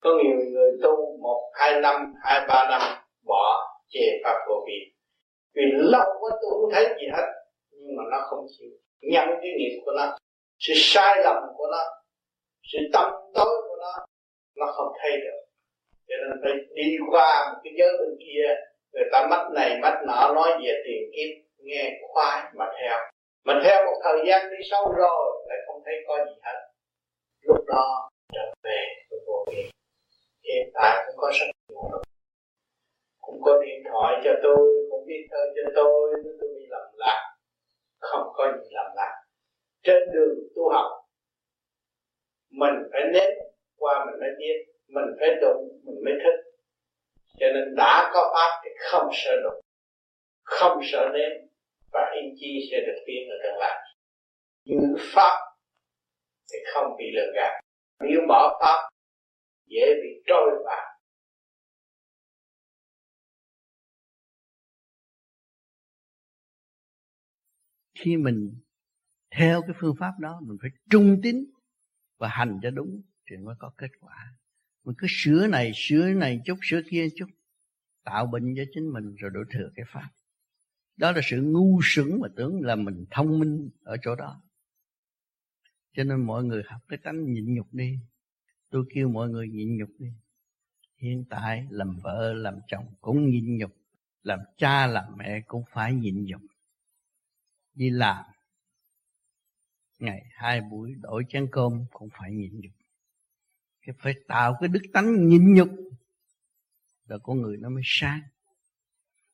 Có 0.00 0.10
nhiều 0.10 0.36
người 0.52 0.70
tu 0.82 1.18
một, 1.22 1.52
hai 1.54 1.80
năm, 1.80 2.14
hai, 2.24 2.40
ba 2.48 2.68
năm 2.70 2.80
bỏ 3.26 3.74
chê 3.88 4.00
pháp 4.24 4.38
vô 4.48 4.54
vi. 4.66 4.94
Vì 5.54 5.62
lâu 5.74 6.06
quá 6.20 6.30
tôi 6.30 6.50
không 6.50 6.70
thấy 6.72 6.84
gì 7.00 7.06
hết 7.16 7.41
nhưng 7.82 7.96
mà 7.96 8.02
nó 8.10 8.26
không 8.30 8.46
chịu. 8.58 8.70
Nhận 9.00 9.28
cái 9.42 9.52
nghiệp 9.58 9.82
của 9.84 9.92
nó, 9.96 10.16
sự 10.58 10.72
sai 10.76 11.22
lầm 11.24 11.36
của 11.56 11.66
nó, 11.70 11.82
sự 12.72 12.78
tâm 12.92 13.12
tối 13.34 13.62
của 13.68 13.76
nó 13.80 14.06
nó 14.56 14.72
không 14.72 14.92
thay 15.02 15.10
được. 15.16 15.40
Cho 16.08 16.14
nên 16.20 16.40
phải 16.42 16.52
đi 16.74 16.96
qua 17.10 17.52
một 17.52 17.60
cái 17.64 17.72
giới 17.78 17.92
bên 17.98 18.18
kia, 18.18 18.54
người 18.92 19.04
ta 19.12 19.26
mắt 19.30 19.48
này 19.54 19.78
mắt 19.82 20.02
nọ 20.06 20.32
nói 20.34 20.50
về 20.64 20.82
tiền 20.84 21.02
kiếp, 21.16 21.30
nghe 21.58 22.00
khoái 22.12 22.42
mà 22.54 22.66
theo. 22.80 22.98
Mà 23.44 23.60
theo 23.64 23.86
một 23.86 24.00
thời 24.04 24.18
gian 24.26 24.50
đi 24.50 24.56
sâu 24.70 24.92
rồi, 24.96 25.46
lại 25.48 25.58
không 25.66 25.82
thấy 25.84 25.94
có 26.08 26.24
gì 26.24 26.40
hết. 26.42 26.58
Lúc 27.40 27.64
đó, 27.66 28.10
trở 28.32 28.54
về 28.62 28.86
với 29.10 29.18
vô 29.26 29.44
vi 29.50 29.70
hiện 30.44 30.70
tại 30.74 31.04
cũng 31.06 31.16
có 31.16 31.30
rất 31.34 31.46
nhiều 31.68 32.02
cũng 33.20 33.42
có 33.44 33.62
điện 33.64 33.82
thoại 33.92 34.20
cho 34.24 34.30
tôi, 34.42 34.86
cũng 34.90 35.04
viết 35.06 35.26
thơ 35.30 35.38
cho 35.56 35.70
tôi 35.76 36.12
nếu 36.24 36.32
tôi 36.40 36.50
bị 36.54 36.66
lầm 36.70 36.86
lạc 36.94 37.31
không 38.02 38.26
có 38.34 38.52
gì 38.62 38.68
làm 38.70 38.90
lại. 38.96 39.14
Trên 39.82 40.02
đường 40.12 40.38
tu 40.56 40.70
học, 40.72 40.90
mình 42.50 42.74
phải 42.92 43.02
nếm 43.12 43.30
qua 43.76 44.04
mình 44.06 44.20
mới 44.20 44.30
biết, 44.38 44.56
mình 44.88 45.08
phải 45.20 45.28
đụng, 45.42 45.80
mình 45.84 46.04
mới 46.04 46.14
thích 46.24 46.52
cho 47.38 47.46
nên 47.54 47.74
đã 47.76 48.10
có 48.14 48.32
pháp 48.34 48.60
thì 48.64 48.70
không 48.90 49.10
sợ 49.12 49.32
đụng, 49.42 49.60
không 50.42 50.80
sợ 50.92 51.08
nếm, 51.14 51.30
và 51.92 52.12
ý 52.22 52.28
chí 52.40 52.68
sẽ 52.70 52.76
được 52.86 53.02
tiến 53.06 53.28
ở 53.30 53.36
tương 53.42 53.58
lai 53.58 53.78
giữ 54.64 54.96
pháp 55.14 55.38
thì 56.52 56.58
không 56.74 56.96
bị 56.98 57.04
lừa 57.14 57.32
gạt. 57.34 57.60
Nếu 58.00 58.20
bỏ 58.28 58.58
pháp, 58.60 58.90
dễ 59.66 59.94
bị 60.02 60.22
trôi 60.26 60.50
vào. 60.64 60.91
Khi 68.02 68.16
mình 68.16 68.54
theo 69.36 69.62
cái 69.62 69.76
phương 69.80 69.96
pháp 69.98 70.12
đó, 70.20 70.40
mình 70.46 70.58
phải 70.62 70.70
trung 70.90 71.20
tín 71.22 71.44
và 72.18 72.28
hành 72.28 72.60
cho 72.62 72.70
đúng 72.70 73.02
thì 73.30 73.36
mới 73.36 73.54
có 73.58 73.72
kết 73.76 73.90
quả. 74.00 74.34
Mình 74.84 74.94
cứ 74.98 75.06
sửa 75.10 75.46
này 75.46 75.72
sửa 75.74 76.12
này 76.12 76.40
chút, 76.44 76.58
sửa 76.62 76.80
kia 76.90 77.08
chút, 77.16 77.26
tạo 78.04 78.26
bệnh 78.26 78.54
cho 78.56 78.62
chính 78.74 78.92
mình 78.92 79.14
rồi 79.14 79.30
đổi 79.34 79.44
thừa 79.50 79.70
cái 79.74 79.86
pháp. 79.88 80.10
Đó 80.96 81.12
là 81.12 81.20
sự 81.24 81.42
ngu 81.42 81.80
sững 81.82 82.20
mà 82.20 82.28
tưởng 82.36 82.60
là 82.60 82.76
mình 82.76 83.04
thông 83.10 83.38
minh 83.38 83.70
ở 83.82 83.96
chỗ 84.02 84.14
đó. 84.14 84.42
Cho 85.96 86.04
nên 86.04 86.26
mọi 86.26 86.44
người 86.44 86.62
học 86.66 86.80
cái 86.88 86.98
tánh 87.02 87.32
nhịn 87.32 87.54
nhục 87.54 87.74
đi. 87.74 87.98
Tôi 88.70 88.84
kêu 88.94 89.08
mọi 89.08 89.28
người 89.28 89.48
nhịn 89.48 89.76
nhục 89.76 89.90
đi. 89.98 90.08
Hiện 90.96 91.24
tại 91.30 91.66
làm 91.70 91.98
vợ, 92.02 92.32
làm 92.32 92.58
chồng 92.68 92.86
cũng 93.00 93.30
nhịn 93.30 93.56
nhục, 93.56 93.76
làm 94.22 94.38
cha, 94.56 94.86
làm 94.86 95.16
mẹ 95.16 95.40
cũng 95.46 95.64
phải 95.72 95.94
nhịn 95.94 96.24
nhục 96.24 96.42
đi 97.74 97.90
làm. 97.90 98.24
Ngày 99.98 100.22
hai 100.30 100.60
buổi 100.60 100.94
đổi 101.00 101.24
chén 101.28 101.48
cơm 101.52 101.84
cũng 101.92 102.08
phải 102.18 102.32
nhịn 102.32 102.60
nhục. 102.60 102.72
Cái 103.86 103.94
phải 103.98 104.14
tạo 104.28 104.56
cái 104.60 104.68
đức 104.68 104.82
tánh 104.92 105.28
nhịn 105.28 105.54
nhục. 105.54 105.68
Là 107.06 107.18
con 107.22 107.42
người 107.42 107.56
nó 107.56 107.68
mới 107.68 107.82
sáng. 107.84 108.20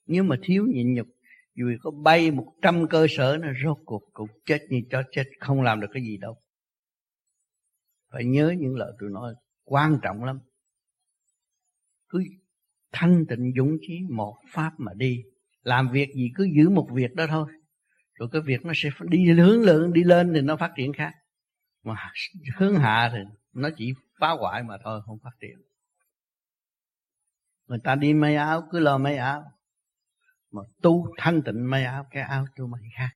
Nếu 0.07 0.25
mà 0.25 0.37
thiếu 0.43 0.67
nhịn 0.67 0.95
nhục, 0.95 1.09
dù 1.55 1.77
có 1.83 1.91
bay 1.91 2.31
một 2.31 2.55
trăm 2.63 2.89
cơ 2.89 3.07
sở 3.11 3.39
nó 3.41 3.49
rốt 3.65 3.79
cuộc 3.85 4.03
cũng 4.13 4.29
chết 4.47 4.67
như 4.71 4.83
cho 4.91 5.03
chết, 5.13 5.25
không 5.41 5.63
làm 5.63 5.81
được 5.81 5.89
cái 5.93 6.03
gì 6.03 6.17
đâu. 6.17 6.37
Phải 8.11 8.25
nhớ 8.25 8.55
những 8.59 8.77
lời 8.77 8.93
tôi 9.01 9.11
nói 9.11 9.35
quan 9.65 9.99
trọng 10.03 10.25
lắm. 10.25 10.41
Cứ 12.09 12.25
thanh 12.93 13.25
tịnh 13.29 13.53
dũng 13.57 13.79
chí 13.81 14.01
một 14.11 14.39
pháp 14.49 14.73
mà 14.79 14.93
đi. 14.95 15.23
Làm 15.63 15.89
việc 15.93 16.09
gì 16.15 16.31
cứ 16.35 16.49
giữ 16.57 16.69
một 16.69 16.89
việc 16.93 17.15
đó 17.15 17.27
thôi 17.29 17.53
rồi 18.19 18.29
cái 18.33 18.43
việc 18.43 18.65
nó 18.65 18.73
sẽ 18.77 18.91
đi 19.01 19.33
hướng 19.33 19.61
lượng 19.61 19.93
đi 19.93 20.05
lên 20.05 20.33
thì 20.35 20.41
nó 20.41 20.57
phát 20.57 20.73
triển 20.77 20.93
khác. 20.93 21.13
Mà 21.85 22.13
hướng 22.57 22.75
hạ 22.75 23.11
thì 23.13 23.19
nó 23.53 23.69
chỉ 23.77 23.93
phá 24.21 24.31
hoại 24.31 24.63
mà 24.63 24.79
thôi, 24.85 25.01
không 25.07 25.19
phát 25.25 25.31
triển. 25.41 25.57
Người 27.67 27.79
ta 27.85 27.95
đi 27.95 28.15
may 28.15 28.37
áo, 28.37 28.69
cứ 28.71 28.79
lo 28.79 28.99
may 28.99 29.17
áo. 29.17 29.45
Mà 30.51 30.63
tu 30.83 31.15
thanh 31.19 31.43
tịnh 31.43 31.71
may 31.71 31.85
áo, 31.85 32.07
cái 32.11 32.23
áo 32.23 32.45
tôi 32.57 32.69
may 32.69 32.81
khác. 32.97 33.11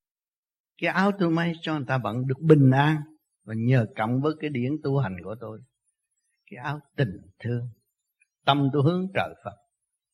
Cái 0.79 0.91
áo 0.91 1.13
tôi 1.19 1.31
may 1.31 1.53
cho 1.61 1.77
người 1.77 1.87
ta 1.89 1.99
vẫn 1.99 2.27
được 2.27 2.41
bình 2.41 2.71
an. 2.71 2.97
Và 3.45 3.55
nhờ 3.57 3.87
cộng 3.97 4.21
với 4.21 4.35
cái 4.41 4.51
điển 4.51 4.73
tu 4.83 4.99
hành 4.99 5.17
của 5.25 5.37
tôi, 5.41 5.61
cái 6.51 6.65
áo 6.65 6.81
tình 6.97 7.21
thương. 7.39 7.69
Tâm 8.45 8.71
tôi 8.73 8.83
hướng 8.85 9.09
trời 9.15 9.35
Phật 9.45 9.57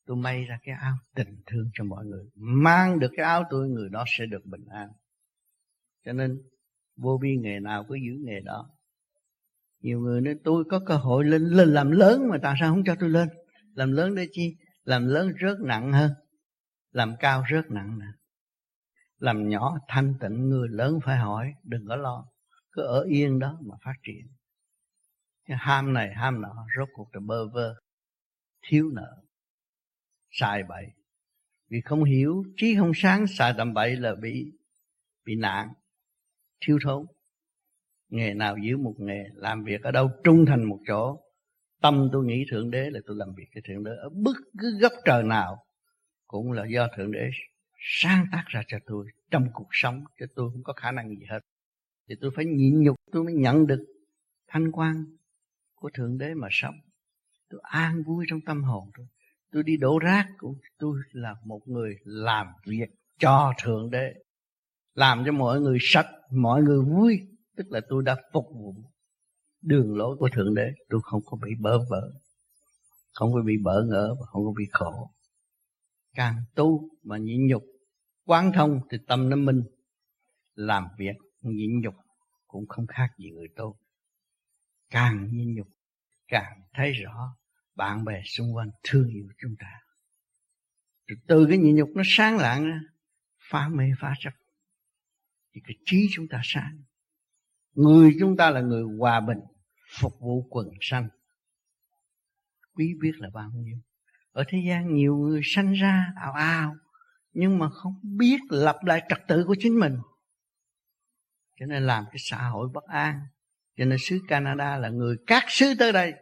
tôi 0.09 0.17
may 0.17 0.45
ra 0.45 0.59
cái 0.63 0.75
áo 0.75 0.95
tình 1.15 1.43
thương 1.47 1.71
cho 1.75 1.85
mọi 1.85 2.07
người. 2.07 2.25
Mang 2.35 2.99
được 2.99 3.11
cái 3.17 3.27
áo 3.27 3.45
tôi, 3.51 3.69
người 3.69 3.89
đó 3.89 4.05
sẽ 4.07 4.27
được 4.27 4.45
bình 4.45 4.65
an. 4.71 4.89
Cho 6.05 6.13
nên, 6.13 6.43
vô 6.97 7.19
vi 7.23 7.37
nghề 7.37 7.61
nào 7.61 7.85
cứ 7.89 7.95
giữ 7.95 8.13
nghề 8.25 8.41
đó. 8.41 8.71
Nhiều 9.81 10.01
người 10.01 10.21
nói, 10.21 10.35
tôi 10.45 10.65
có 10.71 10.81
cơ 10.87 10.97
hội 10.97 11.25
lên 11.25 11.43
lên 11.43 11.69
làm 11.69 11.91
lớn 11.91 12.29
mà 12.31 12.37
tại 12.43 12.55
sao 12.61 12.71
không 12.71 12.85
cho 12.85 12.95
tôi 13.01 13.11
lên? 13.11 13.29
Làm 13.75 13.93
lớn 13.93 14.15
để 14.15 14.29
chi? 14.33 14.57
Làm 14.85 15.07
lớn 15.07 15.33
rớt 15.43 15.57
nặng 15.61 15.93
hơn. 15.93 16.13
Làm 16.93 17.15
cao 17.21 17.45
rớt 17.53 17.71
nặng 17.71 17.99
nè. 17.99 18.07
Làm 19.19 19.49
nhỏ 19.49 19.79
thanh 19.89 20.15
tịnh, 20.21 20.49
người 20.49 20.69
lớn 20.69 20.99
phải 21.05 21.17
hỏi, 21.17 21.53
đừng 21.65 21.87
có 21.89 21.97
lo. 21.97 22.25
Cứ 22.73 22.83
ở 22.83 23.03
yên 23.03 23.39
đó 23.39 23.59
mà 23.61 23.77
phát 23.85 23.95
triển. 24.03 24.27
Cái 25.45 25.57
ham 25.61 25.93
này, 25.93 26.15
ham 26.15 26.41
nọ, 26.41 26.67
rốt 26.79 26.89
cuộc 26.93 27.15
là 27.15 27.21
bơ 27.27 27.49
vơ, 27.49 27.75
thiếu 28.63 28.91
nợ 28.95 29.28
sai 30.31 30.63
bậy. 30.69 30.87
Vì 31.69 31.81
không 31.81 32.05
hiểu, 32.05 32.45
trí 32.57 32.77
không 32.77 32.93
sáng 32.95 33.27
xài 33.27 33.55
tầm 33.59 33.75
bậy 33.75 33.97
là 33.97 34.15
bị 34.15 34.53
bị 35.25 35.37
nạn, 35.37 35.69
thiếu 36.61 36.79
thốn. 36.85 37.07
Nghề 38.09 38.35
nào 38.35 38.57
giữ 38.63 38.77
một 38.77 38.95
nghề, 38.99 39.25
làm 39.35 39.65
việc 39.65 39.83
ở 39.83 39.91
đâu 39.91 40.11
trung 40.25 40.47
thành 40.47 40.65
một 40.65 40.81
chỗ, 40.87 41.21
tâm 41.83 42.09
tôi 42.13 42.25
nghĩ 42.25 42.45
thượng 42.51 42.71
đế 42.71 42.91
là 42.91 43.01
tôi 43.07 43.17
làm 43.17 43.35
việc 43.35 43.47
cho 43.55 43.61
thượng 43.65 43.85
đế. 43.85 43.91
Ở 43.91 44.09
bất 44.09 44.37
cứ 44.59 44.79
góc 44.81 44.93
trời 45.05 45.23
nào 45.23 45.65
cũng 46.27 46.53
là 46.53 46.67
do 46.67 46.89
thượng 46.97 47.13
đế 47.13 47.31
sáng 47.79 48.27
tác 48.33 48.45
ra 48.47 48.63
cho 48.69 48.79
tôi 48.87 49.07
trong 49.31 49.49
cuộc 49.55 49.69
sống 49.71 50.05
cho 50.21 50.27
tôi 50.35 50.51
không 50.53 50.63
có 50.63 50.73
khả 50.73 50.91
năng 50.91 51.09
gì 51.09 51.27
hết. 51.31 51.41
Thì 52.09 52.15
tôi 52.21 52.31
phải 52.37 52.45
nhịn 52.45 52.83
nhục, 52.83 52.97
tôi 53.13 53.25
mới 53.25 53.35
nhận 53.35 53.67
được 53.67 53.87
thanh 54.47 54.73
quan 54.73 55.05
của 55.75 55.91
thượng 55.95 56.19
đế 56.19 56.35
mà 56.35 56.49
sống. 56.51 56.75
Tôi 57.51 57.61
an 57.63 58.03
vui 58.03 58.27
trong 58.29 58.41
tâm 58.41 58.65
hồn 58.65 58.91
tôi 58.97 59.07
tôi 59.53 59.63
đi 59.63 59.77
đổ 59.77 59.99
rác 59.99 60.27
cũng, 60.39 60.55
tôi 60.79 60.99
là 61.13 61.35
một 61.45 61.61
người 61.67 61.97
làm 62.05 62.47
việc 62.67 62.89
cho 63.19 63.53
thượng 63.63 63.91
đế, 63.91 64.15
làm 64.95 65.23
cho 65.27 65.33
mọi 65.33 65.61
người 65.61 65.79
sạch, 65.81 66.09
mọi 66.31 66.63
người 66.63 66.85
vui. 66.85 67.21
Tức 67.57 67.65
là 67.71 67.81
tôi 67.89 68.03
đã 68.03 68.17
phục 68.33 68.45
vụ 68.55 68.75
đường 69.63 69.97
lối 69.97 70.17
của 70.17 70.29
thượng 70.33 70.55
đế. 70.55 70.73
Tôi 70.89 71.01
không 71.05 71.23
có 71.27 71.39
bị 71.43 71.51
bỡ 71.61 71.79
vỡ, 71.91 72.11
không 73.13 73.33
có 73.33 73.43
bị 73.47 73.55
bỡ 73.63 73.85
ngỡ 73.89 74.15
và 74.21 74.27
không 74.27 74.45
có 74.45 74.53
bị 74.59 74.65
khổ. 74.71 75.11
Càng 76.15 76.37
tu 76.55 76.89
mà 77.03 77.19
nhịn 77.19 77.47
nhục, 77.47 77.63
quán 78.27 78.53
thông 78.55 78.81
thì 78.91 78.99
tâm 79.07 79.29
nó 79.29 79.37
minh. 79.37 79.63
Làm 80.55 80.85
việc 80.99 81.17
nhịn 81.43 81.81
nhục 81.81 81.95
cũng 82.47 82.67
không 82.69 82.87
khác 82.87 83.09
gì 83.19 83.31
người 83.31 83.49
tu. 83.57 83.77
Càng 84.91 85.29
nhịn 85.33 85.55
nhục, 85.55 85.67
càng 86.29 86.61
thấy 86.73 86.93
rõ 86.93 87.37
bạn 87.79 88.05
bè 88.05 88.23
xung 88.25 88.57
quanh 88.57 88.71
thương 88.83 89.09
yêu 89.09 89.29
chúng 89.39 89.55
ta. 89.59 89.81
Rồi 91.07 91.19
từ 91.27 91.47
cái 91.49 91.59
nhịn 91.59 91.77
nhục 91.77 91.91
nó 91.95 92.03
sáng 92.07 92.37
lạng 92.37 92.69
ra, 92.69 92.81
phá 93.51 93.69
mê, 93.69 93.85
phá 94.01 94.15
chấp. 94.21 94.31
Thì 95.55 95.61
cái 95.65 95.77
trí 95.85 96.09
chúng 96.13 96.29
ta 96.29 96.41
sáng. 96.45 96.83
Người 97.75 98.17
chúng 98.21 98.37
ta 98.37 98.51
là 98.51 98.61
người 98.61 98.83
hòa 98.99 99.21
bình, 99.21 99.39
phục 100.01 100.21
vụ 100.21 100.47
quần 100.51 100.69
sanh. 100.81 101.09
Quý 102.75 102.95
biết 103.01 103.13
là 103.17 103.31
bao 103.35 103.51
nhiêu. 103.55 103.79
Ở 104.33 104.45
thế 104.49 104.59
gian 104.69 104.95
nhiều 104.95 105.17
người 105.17 105.41
sanh 105.45 105.73
ra 105.73 106.13
ào 106.17 106.33
ào, 106.33 106.77
nhưng 107.33 107.59
mà 107.59 107.71
không 107.71 108.01
biết 108.03 108.41
lập 108.51 108.77
lại 108.83 109.03
trật 109.09 109.19
tự 109.29 109.45
của 109.45 109.57
chính 109.59 109.81
mình. 109.81 109.97
Cho 111.61 111.67
nên 111.67 111.87
làm 111.87 112.05
cái 112.05 112.19
xã 112.19 112.49
hội 112.49 112.69
bất 112.69 112.85
an. 112.85 113.21
Cho 113.77 113.85
nên 113.85 113.99
xứ 114.01 114.19
Canada 114.29 114.77
là 114.77 114.89
người 114.89 115.17
các 115.27 115.45
xứ 115.49 115.75
tới 115.79 115.93
đây 115.93 116.15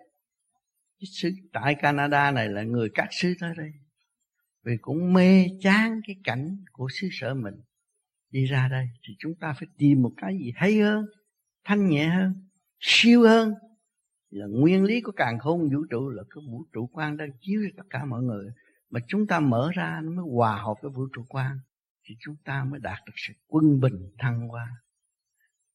sứ 1.00 1.06
xứ 1.06 1.30
tại 1.52 1.74
Canada 1.74 2.30
này 2.30 2.48
là 2.48 2.62
người 2.62 2.90
các 2.94 3.08
xứ 3.10 3.34
tới 3.40 3.54
đây. 3.56 3.72
Vì 4.64 4.76
cũng 4.80 5.12
mê 5.12 5.46
chán 5.60 6.00
cái 6.06 6.16
cảnh 6.24 6.64
của 6.72 6.88
xứ 6.90 7.08
sở 7.12 7.34
mình. 7.34 7.54
Đi 8.30 8.44
ra 8.44 8.68
đây 8.68 8.88
thì 9.08 9.14
chúng 9.18 9.34
ta 9.34 9.54
phải 9.58 9.68
tìm 9.78 10.02
một 10.02 10.12
cái 10.16 10.38
gì 10.38 10.52
hay 10.56 10.78
hơn, 10.78 11.06
thanh 11.64 11.88
nhẹ 11.88 12.08
hơn, 12.08 12.48
siêu 12.80 13.22
hơn. 13.22 13.54
Là 14.30 14.46
nguyên 14.46 14.84
lý 14.84 15.00
của 15.00 15.12
càng 15.12 15.38
khôn 15.38 15.70
vũ 15.70 15.84
trụ 15.90 16.08
là 16.08 16.22
cái 16.30 16.42
vũ 16.50 16.64
trụ 16.72 16.86
quan 16.92 17.16
đang 17.16 17.30
chiếu 17.40 17.60
cho 17.64 17.70
tất 17.76 17.86
cả 17.90 18.04
mọi 18.04 18.22
người. 18.22 18.46
Mà 18.90 19.00
chúng 19.08 19.26
ta 19.26 19.40
mở 19.40 19.70
ra 19.74 20.00
nó 20.04 20.10
mới 20.12 20.24
hòa 20.34 20.56
hợp 20.62 20.74
với 20.82 20.90
vũ 20.90 21.06
trụ 21.12 21.24
quan, 21.28 21.58
thì 22.04 22.14
chúng 22.20 22.36
ta 22.44 22.64
mới 22.64 22.80
đạt 22.80 22.98
được 23.06 23.12
sự 23.16 23.32
quân 23.46 23.80
bình 23.80 24.10
thăng 24.18 24.48
hoa, 24.48 24.68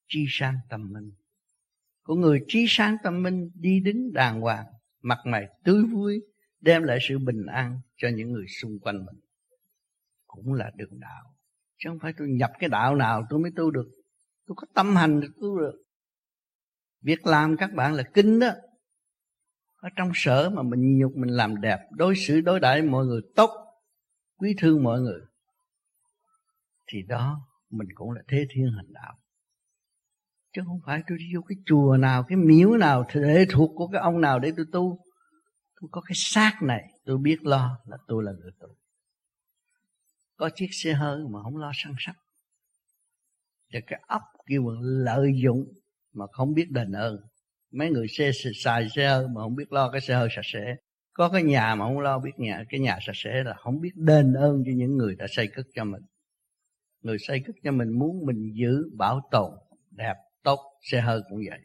chi 0.07 0.25
sáng 0.29 0.57
tâm 0.69 0.93
minh 0.93 1.11
của 2.03 2.15
người 2.15 2.43
trí 2.47 2.65
sáng 2.69 2.97
tâm 3.03 3.23
minh 3.23 3.51
đi 3.55 3.79
đứng 3.79 4.13
đàng 4.13 4.41
hoàng 4.41 4.65
mặt 5.01 5.17
mày 5.25 5.47
tươi 5.63 5.83
vui, 5.83 6.21
đem 6.61 6.83
lại 6.83 6.97
sự 7.01 7.19
bình 7.19 7.45
an 7.45 7.79
cho 7.97 8.09
những 8.15 8.31
người 8.31 8.45
xung 8.61 8.79
quanh 8.79 9.05
mình. 9.05 9.15
Cũng 10.27 10.53
là 10.53 10.71
đường 10.75 10.99
đạo, 10.99 11.35
chứ 11.77 11.89
không 11.89 11.99
phải 11.99 12.13
tôi 12.17 12.27
nhập 12.27 12.51
cái 12.59 12.69
đạo 12.69 12.95
nào 12.95 13.25
tôi 13.29 13.39
mới 13.39 13.51
tu 13.55 13.71
được. 13.71 13.87
Tôi 14.47 14.55
có 14.55 14.67
tâm 14.73 14.95
hành 14.95 15.21
tôi 15.21 15.29
tu 15.41 15.59
được. 15.59 15.83
Việc 17.01 17.25
làm 17.25 17.57
các 17.57 17.73
bạn 17.73 17.93
là 17.93 18.03
kinh 18.13 18.39
đó. 18.39 18.49
Ở 19.75 19.89
trong 19.95 20.11
sở 20.13 20.49
mà 20.49 20.63
mình 20.63 20.97
nhục, 20.97 21.15
mình 21.15 21.29
làm 21.29 21.61
đẹp, 21.61 21.79
đối 21.91 22.15
xử, 22.15 22.41
đối 22.41 22.59
đãi 22.59 22.81
mọi 22.81 23.05
người 23.05 23.21
tốt, 23.35 23.49
quý 24.37 24.55
thương 24.57 24.83
mọi 24.83 25.01
người, 25.01 25.19
thì 26.87 27.03
đó 27.07 27.47
mình 27.69 27.87
cũng 27.95 28.11
là 28.11 28.21
thế 28.27 28.45
thiên 28.49 28.71
hành 28.75 28.93
đạo 28.93 29.20
chứ 30.53 30.61
không 30.65 30.79
phải 30.85 31.01
tôi 31.07 31.17
đi 31.17 31.25
vô 31.35 31.41
cái 31.41 31.55
chùa 31.65 31.97
nào, 31.97 32.23
cái 32.27 32.37
miếu 32.37 32.77
nào 32.77 33.05
thể 33.09 33.45
thuộc 33.49 33.71
của 33.75 33.87
cái 33.87 34.01
ông 34.01 34.21
nào 34.21 34.39
để 34.39 34.51
tôi 34.57 34.65
tu. 34.71 34.99
Tôi 35.81 35.89
có 35.91 36.01
cái 36.01 36.15
xác 36.15 36.57
này, 36.61 36.83
tôi 37.05 37.17
biết 37.17 37.43
lo 37.43 37.77
là 37.85 37.97
tôi 38.07 38.23
là 38.23 38.31
người 38.31 38.51
tu. 38.59 38.67
Có 40.37 40.49
chiếc 40.55 40.69
xe 40.71 40.93
hơi 40.93 41.19
mà 41.29 41.43
không 41.43 41.57
lo 41.57 41.71
săn 41.73 41.93
sắc 41.99 42.15
và 43.73 43.79
cái 43.87 43.99
ốc 44.07 44.21
kêu 44.47 44.63
bằng 44.63 44.81
lợi 44.81 45.31
dụng 45.43 45.65
mà 46.13 46.25
không 46.31 46.53
biết 46.53 46.71
đền 46.71 46.91
ơn. 46.91 47.17
Mấy 47.71 47.89
người 47.89 48.07
xe 48.07 48.31
xài 48.63 48.89
xe 48.95 49.07
hơi 49.07 49.27
mà 49.27 49.41
không 49.41 49.55
biết 49.55 49.71
lo 49.71 49.91
cái 49.91 50.01
xe 50.01 50.15
hơi 50.15 50.29
sạch 50.35 50.45
sẽ. 50.53 50.75
Có 51.13 51.29
cái 51.29 51.43
nhà 51.43 51.75
mà 51.75 51.85
không 51.85 51.99
lo 51.99 52.19
biết 52.19 52.31
nhà, 52.37 52.63
cái 52.69 52.79
nhà 52.79 52.97
sạch 53.01 53.15
sẽ 53.15 53.43
là 53.45 53.53
không 53.53 53.81
biết 53.81 53.91
đền 53.95 54.33
ơn 54.33 54.63
cho 54.65 54.71
những 54.75 54.97
người 54.97 55.15
đã 55.15 55.25
xây 55.29 55.47
cất 55.47 55.65
cho 55.75 55.83
mình. 55.83 56.01
Người 57.01 57.17
xây 57.27 57.39
cất 57.45 57.55
cho 57.63 57.71
mình 57.71 57.99
muốn 57.99 58.25
mình 58.25 58.51
giữ 58.53 58.89
bảo 58.97 59.21
tồn 59.31 59.51
đẹp 59.91 60.15
tốt, 60.43 60.79
xe 60.81 61.01
hơi 61.01 61.21
cũng 61.29 61.39
vậy. 61.49 61.59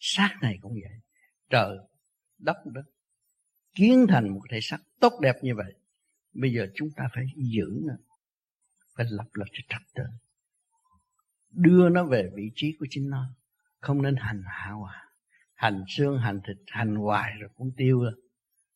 Xác 0.00 0.38
này 0.42 0.58
cũng 0.60 0.72
vậy. 0.72 1.00
Trời, 1.50 1.76
đất 2.38 2.56
đất. 2.64 2.84
Kiến 3.74 4.06
thành 4.08 4.28
một 4.34 4.40
thể 4.50 4.58
xác 4.62 4.78
tốt 5.00 5.12
đẹp 5.22 5.36
như 5.42 5.54
vậy, 5.54 5.74
bây 6.32 6.52
giờ 6.52 6.66
chúng 6.74 6.88
ta 6.96 7.08
phải 7.14 7.24
giữ 7.36 7.80
nó, 7.82 7.94
phải 8.96 9.06
lập 9.10 9.28
lập 9.32 9.46
cho 9.52 9.62
trật 9.68 9.82
tự. 9.94 10.04
Đưa 11.50 11.88
nó 11.88 12.04
về 12.04 12.30
vị 12.34 12.50
trí 12.54 12.76
của 12.78 12.86
chính 12.90 13.10
nó, 13.10 13.34
không 13.80 14.02
nên 14.02 14.16
hành 14.16 14.42
hạ 14.46 14.70
hoài 14.70 15.06
hành 15.56 15.84
xương, 15.88 16.18
hành 16.18 16.40
thịt, 16.46 16.56
hành 16.66 16.94
hoài 16.94 17.32
rồi 17.40 17.50
cũng 17.54 17.72
tiêu 17.76 18.00
rồi, 18.00 18.12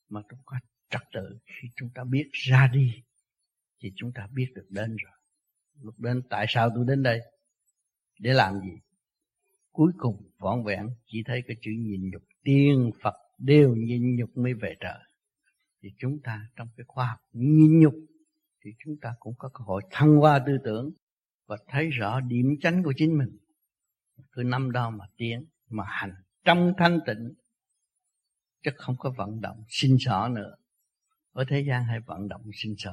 mà 0.09 0.21
chúng 0.31 0.39
ta 0.51 0.61
trật 0.91 1.03
tự. 1.13 1.39
Khi 1.47 1.69
chúng 1.77 1.91
ta 1.95 2.05
biết 2.05 2.29
ra 2.33 2.71
đi, 2.73 3.03
thì 3.81 3.93
chúng 3.97 4.13
ta 4.13 4.29
biết 4.33 4.53
được 4.55 4.67
đến 4.69 4.97
rồi. 4.97 5.13
Lúc 5.83 5.95
đến, 5.99 6.23
tại 6.31 6.47
sao 6.49 6.71
tôi 6.75 6.85
đến 6.89 7.03
đây? 7.03 7.21
Để 8.19 8.33
làm 8.33 8.61
gì? 8.61 8.81
Cuối 9.73 9.93
cùng 9.99 10.31
vọn 10.39 10.65
vẹn, 10.65 10.89
chỉ 11.07 11.23
thấy 11.27 11.43
cái 11.47 11.57
chữ 11.63 11.71
nhìn 11.79 12.11
nhục. 12.11 12.23
Tiên 12.45 12.91
phật 13.03 13.15
đều 13.39 13.75
nhìn 13.75 14.17
nhục 14.17 14.37
mới 14.37 14.55
về 14.55 14.77
trời. 14.81 14.99
Thì 15.83 15.89
chúng 15.99 16.19
ta 16.25 16.49
trong 16.57 16.69
cái 16.77 16.85
khoa 16.89 17.07
học 17.07 17.19
nhìn 17.33 17.81
nhục, 17.81 17.95
thì 18.65 18.71
chúng 18.85 18.97
ta 19.01 19.15
cũng 19.21 19.35
có 19.39 19.49
cơ 19.55 19.65
hội 19.65 19.83
thăng 19.91 20.17
hoa 20.17 20.39
tư 20.47 20.59
tưởng 20.65 20.91
và 21.47 21.57
thấy 21.69 21.91
rõ 21.91 22.21
điểm 22.21 22.47
chánh 22.61 22.83
của 22.83 22.93
chính 22.97 23.19
mình. 23.19 23.39
Cứ 24.33 24.43
năm 24.43 24.73
đó 24.73 24.91
mà 24.91 25.05
tiến, 25.17 25.47
mà 25.69 25.85
hành 25.87 26.15
trong 26.45 26.73
thanh 26.79 26.99
tịnh, 27.07 27.35
chứ 28.63 28.71
không 28.77 28.97
có 28.99 29.13
vận 29.17 29.41
động 29.41 29.65
sinh 29.69 29.97
sở 30.01 30.29
nữa. 30.33 30.55
Ở 31.33 31.45
thế 31.49 31.65
gian 31.69 31.85
hay 31.85 32.01
vận 32.01 32.29
động 32.29 32.43
sinh 32.55 32.75
sở 32.79 32.93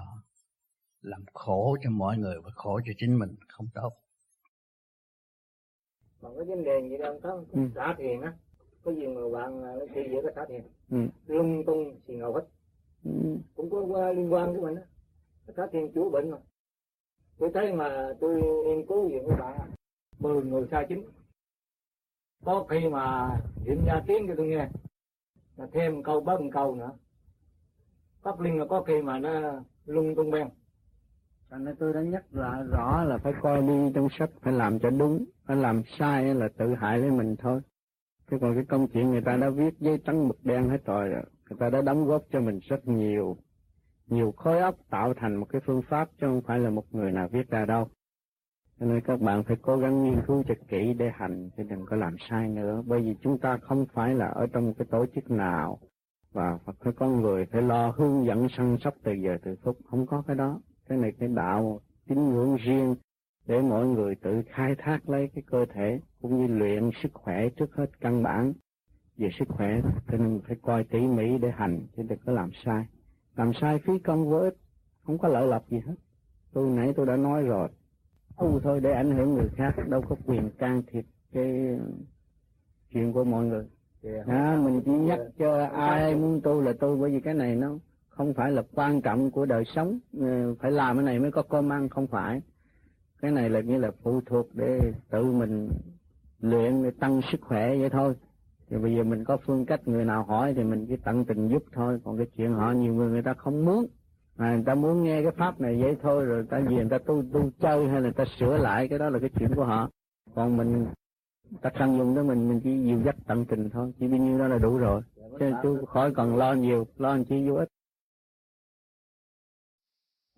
làm 1.02 1.24
khổ 1.34 1.78
cho 1.84 1.90
mọi 1.90 2.18
người 2.18 2.36
và 2.44 2.52
khổ 2.56 2.82
cho 2.86 2.94
chính 2.98 3.20
mình 3.20 3.36
không 3.48 3.68
tốt 3.74 3.92
còn 6.22 6.36
cái 6.36 6.46
vấn 6.46 6.64
đề 6.64 6.90
gì 6.90 6.98
đâu 6.98 7.20
có 7.24 7.44
ừ. 7.52 7.60
xả 7.76 7.96
thiền 7.98 8.22
á. 8.22 8.34
Có 8.84 8.92
gì 8.92 9.08
mà 9.08 9.22
bạn 9.34 9.62
nó 9.62 9.86
chỉ 9.96 10.02
dễ 10.12 10.22
cái 10.24 10.32
xả 10.36 10.46
thiền 10.46 10.62
ừ. 10.90 10.98
lung 11.28 11.64
tung 11.66 11.96
thì 12.08 12.16
ngầu 12.16 12.34
hết. 12.34 12.46
Ừ. 13.04 13.12
cũng 13.56 13.70
có 13.70 14.12
liên 14.12 14.34
quan 14.34 14.54
với 14.54 14.62
mình 14.62 14.76
á. 14.76 14.82
Xả 15.58 15.68
thiền 15.72 15.92
chữa 15.92 16.10
bệnh 16.10 16.32
mà. 16.32 16.38
Tôi 17.38 17.52
thấy 17.54 17.74
mà 17.74 18.14
tôi 18.20 18.42
nghiên 18.42 18.86
cứu 18.86 19.10
về 19.10 19.24
các 19.30 19.36
bạn 19.40 19.72
mười 20.20 20.44
người 20.44 20.68
sai 20.72 20.86
chính. 20.90 21.04
Có 22.46 22.66
khi 22.70 22.90
mà 22.90 23.30
hiện 23.66 23.86
ra 23.86 24.04
tiếng 24.08 24.28
cho 24.28 24.34
tôi 24.38 24.48
nghe 24.48 24.70
là 25.58 25.68
thêm 25.72 25.96
một 25.96 26.02
câu 26.06 26.22
bớt 26.22 26.42
một 26.42 26.50
câu 26.54 26.76
nữa. 26.76 26.92
Pháp 28.22 28.40
linh 28.40 28.60
là 28.60 28.66
có 28.70 28.84
khi 28.84 29.02
mà 29.02 29.20
nó 29.20 29.62
lung 29.86 30.16
tung 30.16 30.32
ben 30.32 30.48
cho 31.50 31.58
nên 31.58 31.76
tôi 31.76 31.94
đã 31.94 32.02
nhắc 32.02 32.24
lại 32.32 32.64
rõ 32.72 33.04
là 33.04 33.18
phải 33.18 33.34
coi 33.42 33.62
đi 33.62 33.92
trong 33.96 34.08
sách 34.20 34.30
phải 34.42 34.54
làm 34.54 34.80
cho 34.80 34.90
đúng 34.90 35.26
anh 35.48 35.62
làm 35.62 35.82
sai 36.00 36.36
là 36.36 36.48
tự 36.58 36.76
hại 36.76 37.00
lấy 37.00 37.12
mình 37.12 37.36
thôi. 37.40 37.62
Chứ 38.32 38.38
còn 38.42 38.56
cái 38.56 38.66
công 38.66 38.88
chuyện 38.88 39.10
người 39.10 39.22
ta 39.22 39.38
đã 39.38 39.50
viết 39.50 39.80
giấy 39.80 40.00
trắng 40.06 40.28
mực 40.28 40.46
đen 40.46 40.70
hết 40.70 40.86
rồi, 40.86 41.10
người 41.50 41.58
ta 41.60 41.70
đã 41.70 41.82
đóng 41.82 42.06
góp 42.06 42.24
cho 42.32 42.42
mình 42.42 42.60
rất 42.70 42.88
nhiều. 42.88 43.38
Nhiều 44.08 44.32
khối 44.32 44.60
óc 44.60 44.76
tạo 44.90 45.14
thành 45.14 45.36
một 45.36 45.46
cái 45.50 45.62
phương 45.66 45.82
pháp 45.90 46.10
chứ 46.22 46.28
không 46.28 46.42
phải 46.42 46.60
là 46.60 46.70
một 46.70 46.84
người 46.92 47.12
nào 47.12 47.28
viết 47.32 47.50
ra 47.50 47.66
đâu. 47.66 47.88
Cho 48.80 48.86
nên 48.86 49.02
các 49.02 49.22
bạn 49.22 49.44
phải 49.44 49.58
cố 49.62 49.78
gắng 49.78 50.04
nghiên 50.04 50.22
cứu 50.28 50.44
cho 50.48 50.56
kỹ 50.68 50.94
để 50.94 51.12
hành, 51.14 51.50
chứ 51.58 51.64
đừng 51.64 51.86
có 51.86 51.96
làm 51.96 52.16
sai 52.30 52.50
nữa. 52.50 52.84
Bởi 52.86 53.02
vì 53.02 53.16
chúng 53.22 53.40
ta 53.40 53.58
không 53.58 53.86
phải 53.94 54.16
là 54.16 54.28
ở 54.28 54.48
trong 54.54 54.74
cái 54.74 54.88
tổ 54.92 55.06
chức 55.16 55.32
nào, 55.32 55.80
và 56.34 56.58
phải 56.84 56.94
có 56.94 57.08
người 57.08 57.46
phải 57.46 57.62
lo 57.62 57.90
hướng 57.90 58.26
dẫn 58.26 58.48
săn 58.50 58.78
sóc 58.82 58.94
từ 59.04 59.14
giờ 59.14 59.38
từ 59.44 59.56
phút. 59.64 59.78
Không 59.90 60.06
có 60.08 60.24
cái 60.28 60.36
đó. 60.36 60.62
Cái 60.90 60.98
này 60.98 61.12
cái 61.20 61.30
đạo 61.30 61.82
tín 62.08 62.30
ngưỡng 62.30 62.56
riêng 62.56 62.96
để 63.48 63.62
mỗi 63.62 63.88
người 63.88 64.16
tự 64.16 64.42
khai 64.50 64.76
thác 64.78 65.10
lấy 65.10 65.30
cái 65.36 65.44
cơ 65.48 65.66
thể 65.74 66.00
cũng 66.22 66.38
như 66.38 66.54
luyện 66.54 66.90
sức 67.04 67.14
khỏe 67.14 67.50
trước 67.50 67.76
hết 67.76 68.00
căn 68.02 68.24
bản. 68.24 68.54
Về 69.18 69.30
sức 69.40 69.48
khỏe 69.50 69.82
cho 70.12 70.18
nên 70.18 70.42
phải 70.48 70.58
coi 70.62 70.84
tỉ 70.84 71.00
mỉ 71.00 71.38
để 71.38 71.52
hành 71.52 71.82
chứ 71.96 72.04
đừng 72.10 72.20
có 72.26 72.32
làm 72.32 72.50
sai. 72.66 72.86
Làm 73.36 73.52
sai 73.62 73.80
phí 73.80 74.00
công 74.00 74.30
vô 74.30 74.38
ích 74.38 74.56
không 75.04 75.18
có 75.18 75.28
lợi 75.28 75.48
lộc 75.48 75.70
gì 75.70 75.80
hết. 75.86 75.96
Tôi 76.54 76.70
nãy 76.70 76.94
tôi 76.96 77.06
đã 77.06 77.16
nói 77.16 77.44
rồi. 77.44 77.70
Tu 78.38 78.60
thôi 78.60 78.80
để 78.84 78.92
ảnh 78.92 79.12
hưởng 79.12 79.34
người 79.34 79.50
khác 79.56 79.76
đâu 79.90 80.02
có 80.10 80.16
quyền 80.26 80.50
can 80.50 80.82
thiệp 80.88 81.06
cái 81.34 81.80
chuyện 82.94 83.14
của 83.14 83.24
mọi 83.24 83.46
người. 83.46 83.66
À, 84.28 84.60
mình 84.64 84.82
chỉ 84.86 84.92
nhắc 84.92 85.20
cho 85.40 85.66
ai 85.66 86.16
muốn 86.16 86.42
tu 86.44 86.62
là 86.62 86.74
tu 86.80 86.98
bởi 86.98 87.12
vì 87.12 87.20
cái 87.20 87.34
này 87.34 87.56
nó 87.56 87.78
không 88.10 88.34
phải 88.34 88.52
là 88.52 88.64
quan 88.74 89.02
trọng 89.02 89.32
của 89.32 89.46
đời 89.46 89.64
sống. 89.76 90.00
Ờ, 90.20 90.56
phải 90.56 90.72
làm 90.72 90.98
cái 90.98 91.06
này 91.06 91.20
mới 91.20 91.32
có 91.32 91.44
cơm 91.44 91.72
ăn 91.72 91.90
không 91.90 92.08
phải 92.08 92.42
cái 93.22 93.32
này 93.32 93.50
là 93.50 93.60
như 93.60 93.78
là 93.78 93.92
phụ 94.04 94.22
thuộc 94.26 94.48
để 94.54 94.94
tự 95.10 95.32
mình 95.32 95.70
luyện 96.42 96.84
để 96.84 96.92
tăng 97.00 97.22
sức 97.32 97.42
khỏe 97.42 97.78
vậy 97.78 97.90
thôi. 97.90 98.14
Thì 98.70 98.78
bây 98.78 98.96
giờ 98.96 99.04
mình 99.04 99.24
có 99.24 99.38
phương 99.46 99.66
cách 99.66 99.88
người 99.88 100.06
nào 100.06 100.24
hỏi 100.24 100.54
thì 100.54 100.64
mình 100.64 100.86
chỉ 100.90 100.96
tận 101.06 101.26
tình 101.26 101.48
giúp 101.48 101.64
thôi. 101.74 102.00
Còn 102.04 102.18
cái 102.18 102.28
chuyện 102.38 102.54
họ 102.54 102.72
nhiều 102.72 102.94
người 102.94 103.10
người 103.10 103.22
ta 103.22 103.34
không 103.34 103.66
muốn. 103.66 103.88
À, 104.38 104.56
người 104.56 104.64
ta 104.66 104.76
muốn 104.76 105.04
nghe 105.04 105.24
cái 105.24 105.32
pháp 105.32 105.62
này 105.62 105.82
vậy 105.82 105.96
thôi 106.02 106.26
rồi 106.26 106.46
ta 106.50 106.62
gì 106.62 106.76
người 106.76 106.90
ta 106.90 106.98
tu 106.98 107.24
tu 107.34 107.50
chơi 107.60 107.88
hay 107.88 108.02
là 108.02 108.12
ta 108.16 108.26
sửa 108.40 108.58
lại 108.58 108.88
cái 108.88 109.00
đó 109.00 109.10
là 109.10 109.20
cái 109.20 109.30
chuyện 109.40 109.50
của 109.56 109.66
họ. 109.66 109.90
Còn 110.36 110.58
mình 110.58 110.86
ta 111.62 111.70
cần 111.80 111.98
dùng 111.98 112.16
đó 112.16 112.24
mình 112.24 112.50
mình 112.50 112.60
chỉ 112.60 112.84
dìu 112.84 113.02
dắt 113.06 113.16
tận 113.28 113.46
tình 113.46 113.70
thôi. 113.70 113.94
Chỉ 114.00 114.08
bao 114.08 114.20
nhiêu 114.20 114.40
đó 114.40 114.48
là 114.48 114.58
đủ 114.58 114.78
rồi. 114.78 115.02
Chứ 115.40 115.52
chú 115.64 115.86
khỏi 115.86 116.14
cần 116.16 116.36
lo 116.36 116.54
nhiều 116.54 116.88
lo 116.98 117.10
làm 117.10 117.26
chi 117.26 117.50
vô 117.50 117.56
ích 117.56 117.70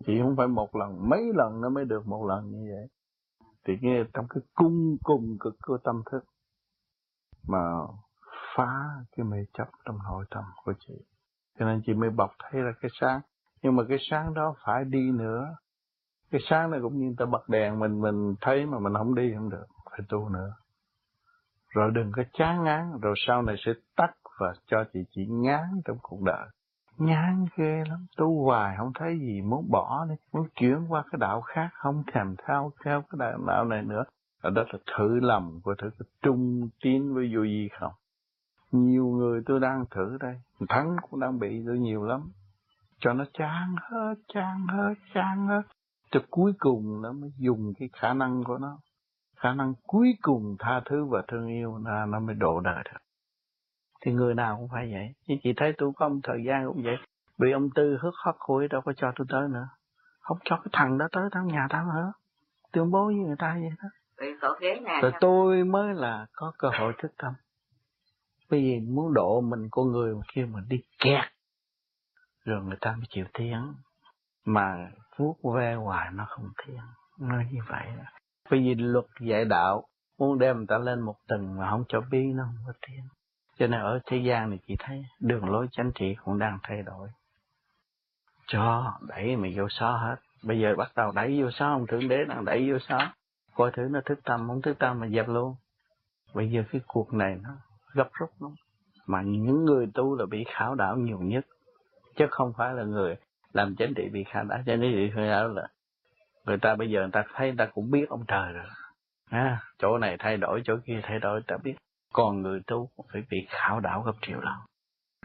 chỉ 0.06 0.20
không 0.22 0.36
phải 0.36 0.48
một 0.48 0.76
lần, 0.76 1.08
mấy 1.08 1.22
lần 1.34 1.60
nó 1.60 1.68
mới 1.68 1.84
được 1.84 2.06
một 2.06 2.26
lần 2.26 2.50
như 2.50 2.72
vậy. 2.74 2.88
Thì 3.64 3.74
nghe 3.80 4.04
trong 4.14 4.26
cái 4.28 4.42
cung 4.54 4.96
cùng 5.02 5.36
cực 5.40 5.54
của 5.62 5.78
tâm 5.84 6.02
thức 6.10 6.24
mà 7.48 7.58
phá 8.56 8.72
cái 9.16 9.24
mê 9.24 9.38
chấp 9.52 9.68
trong 9.84 9.98
nội 10.04 10.24
tâm 10.30 10.44
của 10.64 10.72
chị. 10.78 10.94
Cho 11.58 11.66
nên 11.66 11.82
chị 11.86 11.94
mới 11.94 12.10
bọc 12.10 12.30
thấy 12.38 12.62
ra 12.62 12.72
cái 12.80 12.90
sáng. 13.00 13.20
Nhưng 13.62 13.76
mà 13.76 13.82
cái 13.88 13.98
sáng 14.10 14.34
đó 14.34 14.54
phải 14.66 14.84
đi 14.84 15.10
nữa. 15.12 15.56
Cái 16.30 16.40
sáng 16.50 16.70
này 16.70 16.80
cũng 16.82 16.98
như 16.98 17.14
ta 17.18 17.24
bật 17.26 17.48
đèn 17.48 17.78
mình 17.78 18.00
mình 18.00 18.34
thấy 18.40 18.66
mà 18.66 18.78
mình 18.78 18.94
không 18.94 19.14
đi 19.14 19.32
không 19.36 19.50
được, 19.50 19.66
phải 19.90 20.00
tu 20.08 20.28
nữa. 20.28 20.52
Rồi 21.68 21.90
đừng 21.94 22.12
có 22.16 22.22
chán 22.32 22.64
ngán, 22.64 23.00
rồi 23.02 23.14
sau 23.26 23.42
này 23.42 23.56
sẽ 23.58 23.72
tắt 23.96 24.10
và 24.40 24.52
cho 24.66 24.84
chị 24.92 25.00
chỉ 25.10 25.26
ngán 25.26 25.80
trong 25.84 25.98
cuộc 26.02 26.22
đời 26.22 26.46
ngán 27.00 27.46
ghê 27.56 27.84
lắm. 27.88 28.06
Tu 28.16 28.44
hoài 28.44 28.76
không 28.78 28.92
thấy 28.94 29.18
gì 29.18 29.42
muốn 29.42 29.70
bỏ 29.70 30.06
đi 30.08 30.14
muốn 30.32 30.48
chuyển 30.54 30.86
qua 30.88 31.02
cái 31.10 31.18
đạo 31.18 31.40
khác 31.40 31.68
không 31.72 32.02
thèm 32.12 32.36
theo 32.46 32.72
theo 32.84 33.02
cái 33.02 33.16
đạo, 33.18 33.38
đạo 33.46 33.64
này 33.64 33.82
nữa. 33.82 34.04
Ở 34.42 34.50
đó 34.50 34.62
là 34.72 34.78
thử 34.96 35.20
lầm 35.20 35.60
của 35.62 35.74
thử 35.74 35.90
trung 36.22 36.68
tín 36.82 37.14
với 37.14 37.32
vô 37.34 37.42
gì 37.42 37.68
không? 37.80 37.92
Nhiều 38.72 39.06
người 39.06 39.42
tôi 39.46 39.60
đang 39.60 39.84
thử 39.90 40.16
đây. 40.20 40.40
Thắng 40.68 40.96
cũng 41.10 41.20
đang 41.20 41.38
bị 41.38 41.62
tôi 41.66 41.78
nhiều 41.78 42.04
lắm. 42.04 42.30
Cho 42.98 43.12
nó 43.12 43.24
chán 43.38 43.76
hết 43.90 44.14
chán 44.34 44.66
hết 44.68 44.94
chán 45.14 45.46
hết. 45.46 45.62
Cho 46.10 46.20
cuối 46.30 46.52
cùng 46.58 47.02
nó 47.02 47.12
mới 47.12 47.32
dùng 47.38 47.72
cái 47.78 47.88
khả 47.92 48.14
năng 48.14 48.44
của 48.44 48.58
nó. 48.58 48.78
Khả 49.36 49.54
năng 49.54 49.74
cuối 49.86 50.14
cùng 50.22 50.56
tha 50.58 50.80
thứ 50.84 51.04
và 51.04 51.22
thương 51.28 51.48
yêu 51.48 51.78
là 51.84 52.06
nó 52.06 52.20
mới 52.20 52.34
độ 52.34 52.60
đời 52.60 52.82
được 52.84 53.00
thì 54.00 54.12
người 54.12 54.34
nào 54.34 54.56
cũng 54.56 54.68
phải 54.72 54.92
vậy. 54.92 55.14
Chứ 55.26 55.34
chị 55.42 55.52
thấy 55.56 55.72
tôi 55.78 55.92
có 55.96 56.08
một 56.08 56.20
thời 56.22 56.44
gian 56.46 56.66
cũng 56.66 56.82
vậy. 56.82 56.96
Bị 57.38 57.52
ông 57.52 57.68
tư 57.74 57.98
hức 58.00 58.14
hất 58.24 58.34
hủi 58.38 58.68
đâu 58.68 58.80
có 58.80 58.92
cho 58.92 59.12
tôi 59.16 59.26
tới 59.30 59.48
nữa. 59.48 59.68
Không 60.20 60.38
cho 60.44 60.56
cái 60.56 60.70
thằng 60.72 60.98
đó 60.98 61.08
tới 61.12 61.28
thằng 61.32 61.46
nhà 61.46 61.66
tao 61.70 61.84
nữa. 61.84 62.12
Tương 62.72 62.90
bố 62.90 63.06
với 63.06 63.14
người 63.14 63.36
ta 63.38 63.58
vậy 63.60 63.70
đó. 63.82 63.88
Rồi 65.02 65.12
tôi 65.20 65.64
mới 65.64 65.94
là 65.94 66.26
có 66.32 66.52
cơ 66.58 66.68
hội 66.78 66.92
thức 66.98 67.12
tâm. 67.18 67.32
Bởi 68.50 68.60
vì 68.60 68.80
muốn 68.80 69.14
độ 69.14 69.40
mình 69.40 69.68
con 69.70 69.92
người 69.92 70.14
mà 70.14 70.20
kia 70.34 70.44
mình 70.44 70.64
đi 70.68 70.82
kẹt 70.98 71.24
rồi 72.44 72.64
người 72.64 72.78
ta 72.80 72.92
mới 72.92 73.06
chịu 73.08 73.24
tiếng. 73.32 73.74
Mà 74.44 74.90
vuốt 75.16 75.36
ve 75.54 75.74
hoài 75.74 76.10
nó 76.12 76.26
không 76.28 76.48
thiên 76.64 76.80
nó 77.20 77.42
như 77.52 77.60
vậy 77.68 77.86
bởi 78.50 78.60
vì 78.60 78.74
luật 78.74 79.04
dạy 79.20 79.44
đạo 79.44 79.84
muốn 80.18 80.38
đem 80.38 80.56
người 80.56 80.66
ta 80.68 80.78
lên 80.78 81.00
một 81.00 81.16
tầng 81.28 81.56
mà 81.56 81.70
không 81.70 81.84
cho 81.88 82.00
bi 82.10 82.24
nó 82.34 82.44
không 82.44 82.64
có 82.66 82.72
thiên 82.86 83.00
cho 83.60 83.66
nên 83.66 83.80
ở 83.80 84.00
thế 84.06 84.16
gian 84.16 84.50
này 84.50 84.58
chị 84.66 84.76
thấy 84.78 85.04
đường 85.20 85.50
lối 85.50 85.66
chánh 85.72 85.90
trị 85.94 86.16
cũng 86.24 86.38
đang 86.38 86.58
thay 86.62 86.82
đổi. 86.82 87.08
Cho 88.46 88.92
đẩy 89.08 89.36
mày 89.36 89.54
vô 89.56 89.66
xó 89.70 89.90
hết. 89.96 90.16
Bây 90.42 90.60
giờ 90.60 90.74
bắt 90.76 90.92
đầu 90.96 91.12
đẩy 91.12 91.42
vô 91.42 91.50
xó 91.50 91.66
ông 91.66 91.86
thượng 91.86 92.08
đế 92.08 92.24
đang 92.28 92.44
đẩy 92.44 92.70
vô 92.70 92.78
xó 92.88 93.12
coi 93.54 93.70
thử 93.72 93.82
nó 93.90 94.00
thức 94.04 94.20
tâm 94.24 94.48
không 94.48 94.62
thức 94.62 94.78
tâm 94.78 95.00
mà 95.00 95.08
dẹp 95.08 95.28
luôn. 95.28 95.54
Bây 96.34 96.50
giờ 96.50 96.62
cái 96.72 96.80
cuộc 96.86 97.14
này 97.14 97.38
nó 97.42 97.50
gấp 97.92 98.08
rút 98.12 98.30
lắm. 98.40 98.54
Mà 99.06 99.22
những 99.22 99.64
người 99.64 99.86
tu 99.94 100.16
là 100.16 100.26
bị 100.26 100.44
khảo 100.48 100.74
đảo 100.74 100.96
nhiều 100.96 101.18
nhất. 101.18 101.46
Chứ 102.16 102.26
không 102.30 102.52
phải 102.56 102.74
là 102.74 102.82
người 102.82 103.16
làm 103.52 103.76
chánh 103.76 103.94
trị 103.94 104.08
bị 104.12 104.24
khảo 104.24 104.44
đảo. 104.44 104.58
Cho 104.66 104.76
nên 104.76 104.92
bị 104.92 105.10
khảo 105.14 105.24
đảo 105.24 105.48
là 105.48 105.68
người 106.44 106.58
ta 106.58 106.74
bây 106.74 106.90
giờ 106.90 107.00
người 107.00 107.10
ta 107.12 107.24
thấy 107.34 107.48
người 107.48 107.56
ta 107.56 107.66
cũng 107.66 107.90
biết 107.90 108.08
ông 108.08 108.24
trời 108.28 108.52
rồi. 108.52 108.66
À, 109.30 109.62
chỗ 109.78 109.98
này 109.98 110.16
thay 110.18 110.36
đổi 110.36 110.62
chỗ 110.64 110.76
kia 110.84 111.00
thay 111.02 111.18
đổi 111.18 111.40
ta 111.46 111.56
biết 111.64 111.74
còn 112.12 112.42
người 112.42 112.60
tu 112.66 112.90
phải 113.12 113.22
bị 113.30 113.46
khảo 113.48 113.80
đảo 113.80 114.02
gấp 114.02 114.14
triệu 114.22 114.40
lần. 114.40 114.58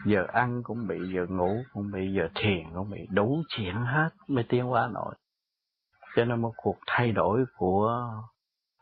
Giờ 0.05 0.25
ăn 0.33 0.63
cũng 0.63 0.87
bị, 0.87 0.97
giờ 1.13 1.25
ngủ 1.29 1.63
cũng 1.73 1.91
bị, 1.91 2.13
giờ 2.13 2.29
thiền 2.35 2.63
cũng 2.75 2.89
bị, 2.89 3.07
đủ 3.09 3.43
chuyện 3.49 3.75
hết 3.75 4.09
mới 4.27 4.43
tiến 4.49 4.65
hóa 4.65 4.89
nổi 4.93 5.15
cho 6.15 6.25
nên 6.25 6.41
một 6.41 6.53
cuộc 6.57 6.77
thay 6.87 7.11
đổi 7.11 7.45
của 7.57 8.11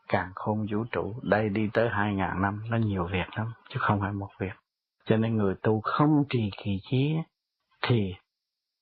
càng 0.08 0.32
không 0.34 0.66
vũ 0.70 0.84
trụ, 0.92 1.14
đây 1.22 1.48
đi 1.48 1.70
tới 1.72 1.88
hai 1.88 2.14
ngàn 2.14 2.42
năm, 2.42 2.62
nó 2.70 2.76
nhiều 2.76 3.06
việc 3.12 3.26
lắm, 3.36 3.52
chứ 3.68 3.76
không 3.80 4.00
phải 4.00 4.12
một 4.12 4.28
việc. 4.38 4.52
Cho 5.04 5.16
nên 5.16 5.36
người 5.36 5.54
tu 5.62 5.80
không 5.80 6.24
trì 6.28 6.50
kỳ 6.64 6.78
chí 6.90 7.16
thì 7.82 8.14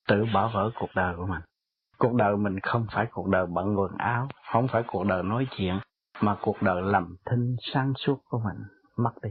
tự 0.07 0.25
bỏ 0.33 0.51
vỡ 0.53 0.71
cuộc 0.79 0.89
đời 0.95 1.15
của 1.17 1.25
mình. 1.25 1.41
Cuộc 1.97 2.13
đời 2.13 2.37
mình 2.37 2.59
không 2.59 2.87
phải 2.91 3.05
cuộc 3.11 3.27
đời 3.27 3.45
bận 3.45 3.79
quần 3.79 3.97
áo, 3.97 4.27
không 4.51 4.67
phải 4.67 4.83
cuộc 4.87 5.05
đời 5.05 5.23
nói 5.23 5.47
chuyện, 5.51 5.79
mà 6.21 6.37
cuộc 6.41 6.61
đời 6.61 6.81
lầm 6.81 7.15
thinh 7.25 7.55
sáng 7.73 7.93
suốt 7.97 8.17
của 8.29 8.39
mình 8.39 8.63
mất 8.97 9.13
đi. 9.21 9.29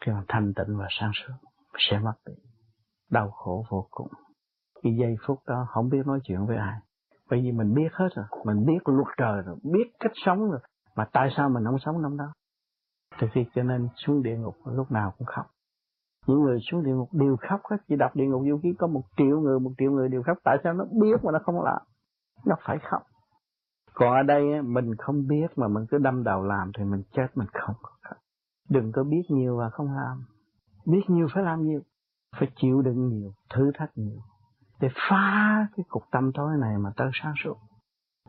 Khi 0.00 0.12
mà 0.12 0.24
thanh 0.28 0.52
tịnh 0.54 0.78
và 0.78 0.86
sáng 0.90 1.10
suốt, 1.14 1.34
sẽ 1.78 1.98
mất 1.98 2.14
đi. 2.26 2.34
Đau 3.10 3.30
khổ 3.30 3.64
vô 3.70 3.88
cùng. 3.90 4.08
Cái 4.82 4.96
giây 5.00 5.16
phút 5.26 5.38
đó 5.46 5.66
không 5.68 5.88
biết 5.88 6.06
nói 6.06 6.18
chuyện 6.24 6.46
với 6.46 6.56
ai. 6.56 6.80
Bởi 7.30 7.40
vì 7.40 7.52
mình 7.52 7.74
biết 7.74 7.88
hết 7.92 8.08
rồi. 8.14 8.26
Mình 8.44 8.66
biết 8.66 8.78
luật 8.84 9.08
trời 9.16 9.42
rồi. 9.42 9.56
Biết 9.62 9.90
cách 10.00 10.12
sống 10.14 10.50
rồi. 10.50 10.60
Mà 10.96 11.04
tại 11.12 11.28
sao 11.36 11.48
mình 11.48 11.64
không 11.64 11.78
sống 11.78 12.02
năm 12.02 12.16
đó? 12.16 12.32
Thì 13.18 13.26
khi 13.32 13.44
cho 13.54 13.62
nên 13.62 13.88
xuống 13.96 14.22
địa 14.22 14.36
ngục, 14.36 14.54
lúc 14.64 14.92
nào 14.92 15.12
cũng 15.18 15.26
khóc. 15.26 15.46
Những 16.26 16.42
người 16.42 16.58
xuống 16.70 16.84
địa 16.84 16.92
ngục 16.92 17.08
đều 17.12 17.36
khóc 17.48 17.60
hết. 17.70 17.76
Chỉ 17.88 17.96
đọc 17.96 18.10
địa 18.16 18.26
ngục 18.26 18.42
vô 18.50 18.58
ký 18.62 18.68
có 18.78 18.86
một 18.86 19.02
triệu 19.16 19.40
người, 19.40 19.60
một 19.60 19.70
triệu 19.78 19.90
người 19.90 20.08
đều 20.08 20.22
khóc. 20.22 20.38
Tại 20.44 20.56
sao 20.64 20.72
nó 20.72 20.84
biết 20.84 21.24
mà 21.24 21.32
nó 21.32 21.38
không 21.44 21.62
làm? 21.62 21.82
Nó 22.46 22.56
phải 22.66 22.78
khóc. 22.90 23.02
Còn 23.94 24.16
ở 24.16 24.22
đây 24.22 24.62
mình 24.62 24.94
không 24.98 25.26
biết 25.26 25.46
mà 25.56 25.68
mình 25.68 25.86
cứ 25.90 25.98
đâm 25.98 26.24
đầu 26.24 26.42
làm 26.42 26.70
thì 26.78 26.84
mình 26.84 27.02
chết, 27.12 27.26
mình 27.34 27.48
không. 27.52 27.74
có 27.82 27.90
khóc 27.90 27.95
đừng 28.68 28.92
có 28.92 29.04
biết 29.04 29.22
nhiều 29.28 29.56
và 29.56 29.70
không 29.70 29.96
làm. 29.96 30.24
Biết 30.86 31.02
nhiều 31.08 31.26
phải 31.34 31.44
làm 31.44 31.66
nhiều 31.66 31.80
phải 32.38 32.48
chịu 32.56 32.82
đựng 32.82 33.08
nhiều 33.08 33.32
thử 33.50 33.70
thách 33.74 33.90
nhiều. 33.94 34.20
Để 34.80 34.88
phá 34.94 35.66
cái 35.76 35.84
cục 35.88 36.02
tâm 36.10 36.32
tối 36.34 36.56
này 36.60 36.78
mà 36.78 36.92
tới 36.96 37.10
sáng 37.12 37.34
suốt. 37.44 37.56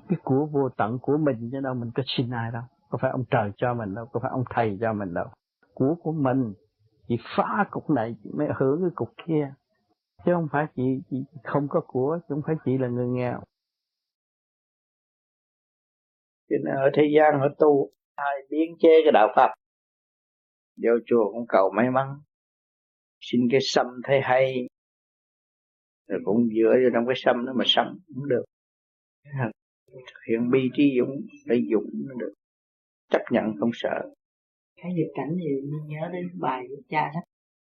Cái 0.09 0.19
của 0.23 0.45
vô 0.51 0.69
tận 0.77 0.97
của 1.01 1.18
mình 1.18 1.49
chứ 1.51 1.59
đâu 1.59 1.73
mình 1.73 1.91
có 1.95 2.03
xin 2.05 2.30
ai 2.30 2.51
đâu. 2.51 2.64
Có 2.89 2.97
phải 3.01 3.11
ông 3.11 3.23
trời 3.30 3.51
cho 3.57 3.73
mình 3.73 3.95
đâu 3.95 4.05
có 4.05 4.19
phải 4.19 4.31
ông 4.31 4.43
thầy 4.49 4.77
cho 4.81 4.93
mình 4.93 5.14
đâu. 5.14 5.26
Của 5.73 5.95
của 6.03 6.11
mình 6.11 6.53
chỉ 7.07 7.18
phá 7.38 7.65
cục 7.72 7.89
này 7.89 8.15
chị 8.23 8.30
mới 8.38 8.47
hưởng 8.55 8.81
cái 8.81 8.91
cục 8.95 9.09
kia. 9.26 9.53
Chứ 10.26 10.31
không 10.34 10.47
phải 10.51 10.65
chị, 10.76 11.01
chị 11.09 11.18
không 11.43 11.68
có 11.69 11.81
của 11.88 12.19
chứ 12.22 12.35
không 12.35 12.41
phải 12.45 12.55
chị 12.65 12.77
là 12.77 12.88
người 12.88 13.07
nghèo. 13.07 13.39
Cho 16.49 16.55
nên 16.65 16.76
ở 16.76 16.89
thế 16.93 17.03
gian 17.15 17.39
họ 17.39 17.47
tu 17.59 17.89
ai 18.15 18.35
biến 18.49 18.76
chế 18.80 18.89
cái 19.03 19.11
đạo 19.11 19.27
phật? 19.35 19.66
Vô 20.84 20.91
chùa 21.06 21.32
cũng 21.32 21.45
cầu 21.49 21.72
may 21.76 21.91
mắn. 21.91 22.08
Xin 23.20 23.41
cái 23.52 23.60
sâm 23.64 23.86
thấy 24.04 24.20
hay. 24.24 24.68
Rồi 26.08 26.20
cũng 26.26 26.49
dựa 26.56 26.76
vô 26.84 26.90
trong 26.94 27.06
cái 27.06 27.16
sâm 27.18 27.45
đó 27.45 27.54
mà 27.56 27.64
sống 27.68 27.99
cũng 28.16 28.30
được. 28.30 28.44
Thực 29.91 30.20
hiện 30.30 30.52
bi 30.52 30.70
trí 30.74 30.98
dũng 30.99 31.22
phải 31.48 31.62
dũng 31.72 31.90
nó 31.94 32.16
được. 32.20 32.34
Chấp 33.10 33.22
nhận 33.32 33.44
không 33.60 33.70
sợ. 33.74 34.10
Cái 34.82 34.91
nghịch 34.94 35.12
cảnh 35.16 35.38
thì 35.40 35.62
mình 35.62 35.88
nhớ 35.88 36.10
đến 36.14 36.30
bài 36.40 36.66
của 36.70 36.82
cha 36.90 37.12
đó. 37.14 37.22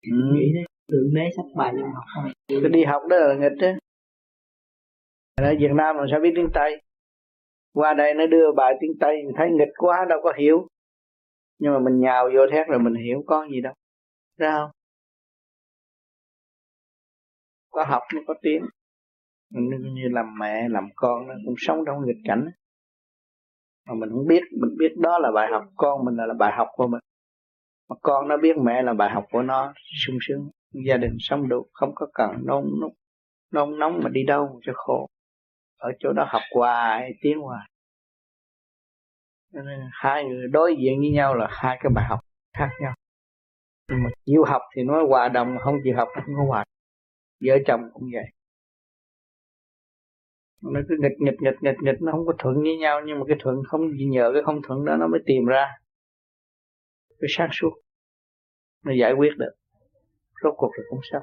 Ừ. 0.01 0.17
nghĩ 0.33 0.53
đến 0.53 0.65
thượng 0.91 1.13
đế 1.13 1.29
sách 1.35 1.45
bài 1.55 1.73
đi 1.75 1.81
học 1.93 2.03
không? 2.15 2.31
Cái 2.47 2.69
đi 2.71 2.83
học 2.83 3.01
đó 3.09 3.17
là 3.17 3.35
nghịch 3.35 3.57
đó 3.61 3.67
ở 5.37 5.55
Việt 5.59 5.71
Nam 5.75 5.95
làm 5.97 6.05
sao 6.11 6.19
biết 6.19 6.31
tiếng 6.35 6.49
Tây? 6.53 6.81
Qua 7.73 7.93
đây 7.93 8.13
nó 8.13 8.25
đưa 8.25 8.51
bài 8.51 8.73
tiếng 8.81 8.91
Tây 8.99 9.21
thấy 9.37 9.49
nghịch 9.51 9.73
quá 9.77 10.05
đâu 10.09 10.19
có 10.23 10.33
hiểu 10.37 10.67
nhưng 11.59 11.73
mà 11.73 11.79
mình 11.79 11.99
nhào 11.99 12.29
vô 12.35 12.41
thét 12.51 12.67
rồi 12.67 12.79
mình 12.79 12.95
hiểu 12.95 13.23
có 13.27 13.47
gì 13.51 13.61
đâu. 13.61 13.73
Ra 14.37 14.51
không? 14.57 14.71
Có 17.69 17.83
học 17.83 18.01
mới 18.13 18.23
có 18.27 18.33
tiếng 18.41 18.65
như 19.93 20.09
làm 20.11 20.25
mẹ 20.39 20.69
làm 20.69 20.89
con 20.95 21.27
nó 21.27 21.33
cũng 21.45 21.55
sống 21.57 21.83
trong 21.85 22.05
nghịch 22.05 22.21
cảnh. 22.23 22.49
Mà 23.87 23.93
mình 23.93 24.09
không 24.09 24.27
biết 24.27 24.43
mình 24.61 24.77
biết 24.77 24.95
đó 24.97 25.19
là 25.19 25.31
bài 25.31 25.47
học 25.51 25.63
con 25.75 26.05
mình 26.05 26.15
là, 26.15 26.25
là 26.25 26.33
bài 26.33 26.53
học 26.57 26.67
của 26.73 26.87
mình. 26.87 27.01
Mà 27.89 27.95
con 28.01 28.27
nó 28.27 28.37
biết 28.37 28.57
mẹ 28.57 28.81
là 28.81 28.93
bài 28.93 29.09
học 29.09 29.25
của 29.31 29.41
nó 29.41 29.73
sung 30.05 30.17
sướng. 30.21 30.49
Gia 30.87 30.97
đình 30.97 31.17
sống 31.19 31.49
được 31.49 31.63
không 31.73 31.91
có 31.95 32.07
cần 32.13 32.31
nôn 32.45 32.63
nóng 32.81 32.91
nôn 33.51 33.79
nóng 33.79 33.99
mà 34.03 34.09
đi 34.09 34.23
đâu 34.23 34.59
cho 34.63 34.73
khổ. 34.75 35.07
Ở 35.77 35.91
chỗ 35.99 36.13
đó 36.13 36.25
học 36.27 36.41
hoài 36.55 37.11
tiến 37.21 37.39
hoài 37.39 37.69
hai 39.91 40.25
người 40.25 40.47
đối 40.47 40.75
diện 40.75 40.99
với 40.99 41.09
nhau 41.09 41.35
là 41.35 41.47
hai 41.51 41.77
cái 41.81 41.89
bài 41.95 42.05
học 42.09 42.19
khác 42.57 42.69
nhau. 42.81 42.93
Nhưng 43.89 44.03
mà 44.03 44.09
chịu 44.25 44.43
học 44.43 44.61
thì 44.75 44.83
nói 44.83 45.03
hòa 45.09 45.29
đồng, 45.29 45.57
không 45.63 45.75
chịu 45.83 45.93
học 45.97 46.07
không 46.13 46.35
có 46.37 46.45
hòa 46.47 46.63
vợ 47.45 47.57
chồng 47.67 47.81
cũng 47.93 48.09
vậy. 48.13 48.25
Nó 50.61 50.79
cứ 50.89 50.95
nghịch 50.99 51.17
nghịch 51.19 51.41
nghịch 51.41 51.61
nghịch 51.61 51.77
nghịch, 51.81 52.01
nó 52.01 52.11
không 52.11 52.25
có 52.25 52.33
thuận 52.39 52.55
với 52.55 52.77
nhau, 52.77 53.01
nhưng 53.05 53.19
mà 53.19 53.25
cái 53.27 53.37
thuận 53.39 53.55
không, 53.67 53.81
nhờ 54.09 54.31
cái 54.33 54.43
không 54.45 54.61
thuận 54.63 54.85
đó 54.85 54.95
nó 54.95 55.07
mới 55.07 55.19
tìm 55.25 55.45
ra. 55.45 55.67
Cái 57.19 57.27
sáng 57.29 57.49
suốt. 57.51 57.71
Nó 58.85 58.93
giải 58.99 59.13
quyết 59.13 59.31
được. 59.37 59.53
Rốt 60.43 60.53
cuộc 60.57 60.71
là 60.77 60.83
cũng 60.89 60.99
sao 61.11 61.21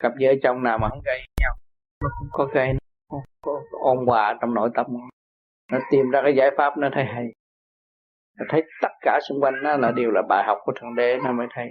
cặp 0.00 0.12
vợ 0.20 0.28
chồng 0.42 0.62
nào 0.62 0.78
mà 0.78 0.88
không 0.88 1.00
gây 1.04 1.18
nhau, 1.40 1.54
nó 2.02 2.08
không 2.18 2.28
có 2.32 2.44
gây 2.54 2.72
nó 2.72 3.18
có 3.40 3.62
ôn 3.70 4.06
hòa 4.06 4.38
trong 4.40 4.54
nội 4.54 4.70
tâm 4.74 4.86
nó 5.70 5.78
tìm 5.90 6.10
ra 6.10 6.20
cái 6.22 6.34
giải 6.36 6.50
pháp 6.56 6.78
nó 6.78 6.88
thấy 6.92 7.04
hay. 7.04 7.26
Nó 8.38 8.44
thấy 8.48 8.62
tất 8.82 8.92
cả 9.00 9.18
xung 9.28 9.40
quanh 9.40 9.54
nó 9.62 9.76
là 9.76 9.92
đều 9.92 10.10
là 10.10 10.22
bài 10.28 10.44
học 10.46 10.58
của 10.64 10.72
thượng 10.80 10.94
đế 10.94 11.18
nó 11.24 11.32
mới 11.32 11.46
thấy. 11.50 11.66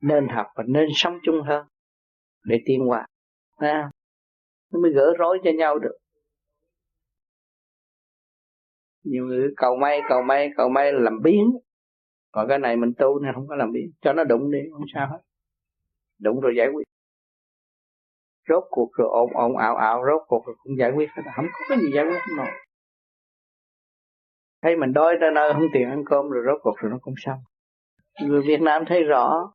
Nên 0.00 0.28
học 0.28 0.46
và 0.54 0.64
nên 0.66 0.86
sống 0.94 1.18
chung 1.22 1.42
hơn 1.42 1.66
để 2.44 2.60
tiến 2.66 2.80
hóa. 2.80 3.06
À, 3.56 3.90
nó 4.72 4.80
mới 4.80 4.92
gỡ 4.92 5.14
rối 5.18 5.38
cho 5.44 5.50
nhau 5.58 5.78
được. 5.78 5.96
Nhiều 9.04 9.26
người 9.26 9.48
cầu 9.56 9.76
may 9.76 10.00
cầu 10.08 10.22
may 10.22 10.50
cầu 10.56 10.68
may 10.68 10.92
là 10.92 10.98
làm 11.00 11.22
biến. 11.22 11.50
Còn 12.32 12.48
cái 12.48 12.58
này 12.58 12.76
mình 12.76 12.92
tu 12.98 13.20
nên 13.20 13.34
không 13.34 13.48
có 13.48 13.56
làm 13.56 13.72
biến. 13.72 13.90
Cho 14.00 14.12
nó 14.12 14.24
đụng 14.24 14.50
đi 14.50 14.58
không 14.72 14.84
sao 14.94 15.08
hết. 15.10 15.18
Đụng 16.18 16.40
rồi 16.40 16.54
giải 16.56 16.68
quyết. 16.72 16.84
Rốt 18.48 18.64
cuộc 18.70 18.90
rồi 18.92 19.08
ồn 19.10 19.36
ồn 19.36 19.56
ảo 19.56 19.76
ảo 19.76 20.02
rốt 20.06 20.22
cuộc 20.26 20.46
rồi 20.46 20.56
cũng 20.58 20.78
giải 20.78 20.90
quyết 20.94 21.10
hết. 21.16 21.22
Không 21.36 21.46
có 21.52 21.64
cái 21.68 21.78
gì 21.78 21.92
giải 21.94 22.04
quyết 22.04 22.18
không 22.20 22.36
nổi 22.36 22.48
thấy 24.64 24.76
mình 24.76 24.92
đói 24.92 25.14
ra 25.20 25.28
nơi 25.34 25.52
không 25.52 25.68
tiền 25.72 25.90
ăn 25.90 26.04
cơm 26.06 26.28
rồi 26.28 26.42
rốt 26.46 26.60
cuộc 26.62 26.74
rồi 26.76 26.90
nó 26.90 26.98
cũng 27.02 27.14
xong. 27.16 27.38
Người 28.20 28.42
Việt 28.46 28.60
Nam 28.60 28.82
thấy 28.88 29.02
rõ. 29.02 29.52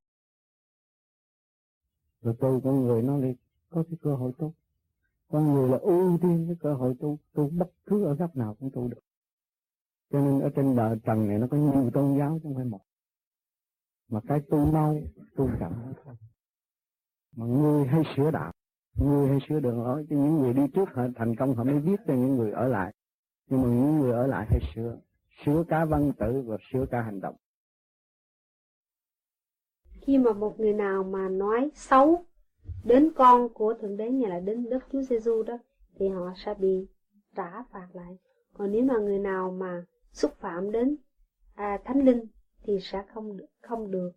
Rồi 2.21 2.35
tôi 2.39 2.61
con 2.63 2.83
người 2.83 3.01
nó 3.01 3.17
đi, 3.17 3.35
có 3.69 3.83
cái 3.89 3.97
cơ 4.01 4.15
hội 4.15 4.31
tốt. 4.37 4.51
Con 5.31 5.53
người 5.53 5.69
là 5.69 5.77
ưu 5.77 6.17
tiên 6.21 6.45
cái 6.47 6.55
cơ 6.59 6.73
hội 6.73 6.93
tu 6.99 7.19
tu 7.33 7.49
bất 7.49 7.69
cứ 7.85 8.05
ở 8.05 8.13
góc 8.13 8.35
nào 8.35 8.55
cũng 8.59 8.69
tu 8.73 8.87
được. 8.87 9.01
Cho 10.11 10.19
nên 10.19 10.39
ở 10.39 10.49
trên 10.55 10.75
đời 10.75 10.97
trần 11.03 11.27
này 11.27 11.37
nó 11.37 11.47
có 11.51 11.57
nhiều 11.57 11.89
tôn 11.93 12.17
giáo 12.19 12.39
trong 12.43 12.55
phải 12.55 12.65
một. 12.65 12.81
Mà 14.09 14.19
cái 14.27 14.39
tu 14.49 14.57
mau 14.57 14.95
tu 15.35 15.49
chậm 15.59 15.71
mà 17.35 17.45
người 17.45 17.87
hay 17.87 18.03
sửa 18.15 18.31
đạo, 18.31 18.51
người 18.95 19.27
hay 19.27 19.39
sửa 19.49 19.59
đường 19.59 19.83
lối 19.83 20.05
cho 20.09 20.15
những 20.15 20.37
người 20.37 20.53
đi 20.53 20.61
trước 20.73 20.89
họ 20.93 21.03
thành 21.15 21.35
công 21.35 21.55
họ 21.55 21.63
mới 21.63 21.79
viết 21.79 21.99
cho 22.07 22.13
những 22.13 22.35
người 22.35 22.51
ở 22.51 22.67
lại 22.67 22.93
nhưng 23.49 23.61
mà 23.61 23.67
những 23.67 23.99
người 23.99 24.11
ở 24.11 24.27
lại 24.27 24.45
hay 24.49 24.59
sửa 24.75 24.97
sửa 25.45 25.63
cả 25.67 25.85
văn 25.85 26.11
tự 26.19 26.41
và 26.45 26.57
sửa 26.71 26.85
cả 26.91 27.01
hành 27.01 27.21
động. 27.21 27.35
Khi 30.01 30.17
mà 30.17 30.33
một 30.33 30.59
người 30.59 30.73
nào 30.73 31.03
mà 31.03 31.29
nói 31.29 31.71
xấu 31.73 32.25
đến 32.83 33.11
con 33.15 33.49
của 33.53 33.73
thượng 33.73 33.97
đế 33.97 34.11
như 34.11 34.27
là 34.27 34.39
đến 34.39 34.69
đức 34.69 34.79
chúa 34.91 35.01
giêsu 35.01 35.43
đó 35.43 35.57
thì 35.95 36.09
họ 36.09 36.33
sẽ 36.35 36.53
bị 36.53 36.87
trả 37.35 37.63
phạt 37.71 37.87
lại. 37.93 38.17
Còn 38.53 38.71
nếu 38.71 38.83
mà 38.83 38.97
người 38.97 39.19
nào 39.19 39.51
mà 39.51 39.85
xúc 40.11 40.31
phạm 40.39 40.71
đến 40.71 40.97
à, 41.55 41.79
thánh 41.85 42.05
linh 42.05 42.25
thì 42.63 42.79
sẽ 42.81 43.03
không 43.13 43.37
được 43.37 43.47
không 43.61 43.91
được. 43.91 44.11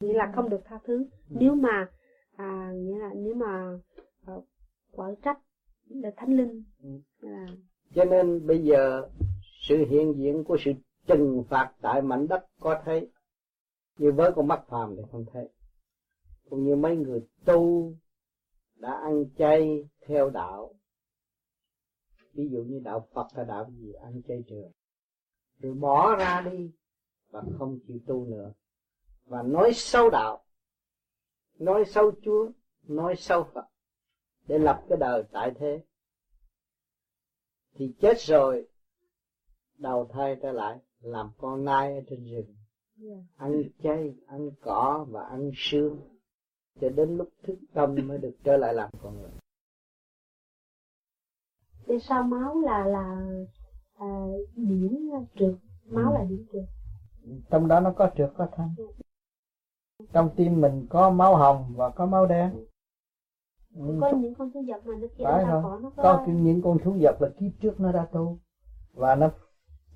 Nghĩa 0.00 0.14
là 0.14 0.32
không 0.34 0.50
được 0.50 0.60
tha 0.64 0.78
thứ. 0.84 1.06
Nếu 1.28 1.54
mà 1.54 1.90
à, 2.36 2.72
nghĩa 2.74 2.98
là 2.98 3.10
nếu 3.16 3.34
mà 3.34 3.78
à, 4.26 4.34
quở 4.90 5.14
trách 5.22 5.38
là 5.88 6.10
thánh 6.16 6.36
linh 6.36 6.64
ừ. 6.82 6.88
là 7.20 7.46
cho 7.94 8.04
nên 8.04 8.46
bây 8.46 8.64
giờ 8.64 9.08
sự 9.60 9.76
hiện 9.76 10.14
diện 10.16 10.44
của 10.44 10.56
sự 10.64 10.72
trừng 11.06 11.44
phạt 11.48 11.72
tại 11.80 12.02
mảnh 12.02 12.28
đất 12.28 12.46
có 12.60 12.82
thấy 12.84 13.08
như 13.98 14.12
với 14.12 14.32
con 14.36 14.48
mắt 14.48 14.64
phàm 14.68 14.96
thì 14.96 15.02
không 15.12 15.24
thấy 15.32 15.48
cũng 16.50 16.64
như 16.64 16.76
mấy 16.76 16.96
người 16.96 17.20
tu 17.44 17.92
đã 18.74 18.92
ăn 18.92 19.24
chay 19.38 19.88
theo 20.06 20.30
đạo. 20.30 20.74
Ví 22.32 22.48
dụ 22.48 22.62
như 22.62 22.80
đạo 22.84 23.08
Phật 23.12 23.26
hay 23.34 23.44
đạo 23.44 23.70
gì? 23.70 23.92
Ăn 23.92 24.22
chay 24.28 24.44
trường 24.48 24.72
rồi 25.58 25.74
bỏ 25.74 26.16
ra 26.16 26.40
đi 26.40 26.70
và 27.30 27.42
không 27.58 27.78
chịu 27.86 27.98
tu 28.06 28.24
nữa. 28.24 28.52
Và 29.24 29.42
nói 29.42 29.72
sâu 29.74 30.10
đạo, 30.10 30.44
nói 31.58 31.84
sâu 31.84 32.12
Chúa, 32.22 32.50
nói 32.82 33.16
sâu 33.16 33.44
Phật 33.54 33.64
để 34.46 34.58
lập 34.58 34.84
cái 34.88 34.98
đời 34.98 35.22
tại 35.32 35.52
thế 35.58 35.84
thì 37.78 37.94
chết 38.00 38.20
rồi 38.20 38.68
đầu 39.78 40.08
thai 40.12 40.36
trở 40.42 40.52
lại 40.52 40.78
làm 41.00 41.30
con 41.38 41.64
nai 41.64 41.94
ở 41.94 42.00
trên 42.10 42.24
rừng 42.24 42.34
yeah. 42.34 42.56
Dạ. 42.96 43.16
ăn 43.36 43.62
chay 43.82 44.14
ăn 44.26 44.50
cỏ 44.60 45.06
và 45.08 45.22
ăn 45.22 45.50
xương 45.54 46.00
cho 46.80 46.88
đến 46.88 47.16
lúc 47.16 47.28
thức 47.42 47.58
tâm 47.74 47.94
mới 48.04 48.18
được 48.18 48.36
trở 48.44 48.56
lại 48.56 48.74
làm 48.74 48.90
con 49.02 49.20
người 49.20 49.30
để 51.86 51.98
sao 52.08 52.22
máu 52.22 52.60
là 52.60 52.84
là 52.84 53.26
à, 53.94 54.26
điểm 54.56 55.10
trượt 55.38 55.54
máu 55.84 56.12
ừ. 56.12 56.14
là 56.18 56.24
điểm 56.24 56.46
trượt 56.52 56.64
trong 57.50 57.68
đó 57.68 57.80
nó 57.80 57.92
có 57.96 58.10
trượt 58.16 58.30
có 58.36 58.48
thanh 58.56 58.74
trong 60.12 60.30
tim 60.36 60.60
mình 60.60 60.86
có 60.90 61.10
máu 61.10 61.36
hồng 61.36 61.72
và 61.76 61.90
có 61.90 62.06
máu 62.06 62.26
đen. 62.26 62.64
Có 63.74 64.10
những 64.10 64.34
con 64.34 64.50
thú 64.50 64.64
vật 64.66 64.80
mà 64.86 64.94
nó 65.42 65.60
không? 65.62 65.82
nó 65.82 65.90
có... 65.96 66.02
có 66.02 66.26
những 66.32 66.62
con 66.62 66.78
thú 66.78 66.96
vật 67.00 67.22
là 67.22 67.28
kiếp 67.38 67.50
trước 67.60 67.80
nó 67.80 67.92
đã 67.92 68.04
tu 68.12 68.38
và 68.94 69.14
nó 69.14 69.30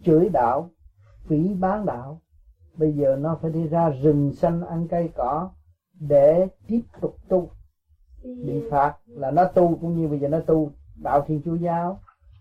chửi 0.03 0.28
đạo 0.28 0.70
phỉ 1.24 1.55
bán 1.55 1.86
đạo 1.86 2.20
bây 2.74 2.94
giờ 2.97 3.16
nó 3.16 3.35
phải 3.35 3.51
đi 3.51 3.66
ra 3.66 3.89
rừng 3.89 4.32
xanh 4.32 4.61
ăn 4.61 4.86
cây 4.86 5.09
cỏ 5.15 5.51
để 6.01 6.49
tiếp 6.66 6.81
tục 7.01 7.16
tu. 7.28 7.49
Bị 8.23 8.70
phạt 8.70 8.97
là 9.07 9.31
nó 9.31 9.44
tu 9.44 9.77
cũng 9.81 9.97
như 9.97 10.09
bây 10.09 10.20
giờ 10.20 10.28
nó 10.28 10.40
tu 10.40 10.70
đạo 11.03 11.24
thiên 11.27 11.40
chúa 11.44 11.55
giáo 11.55 11.99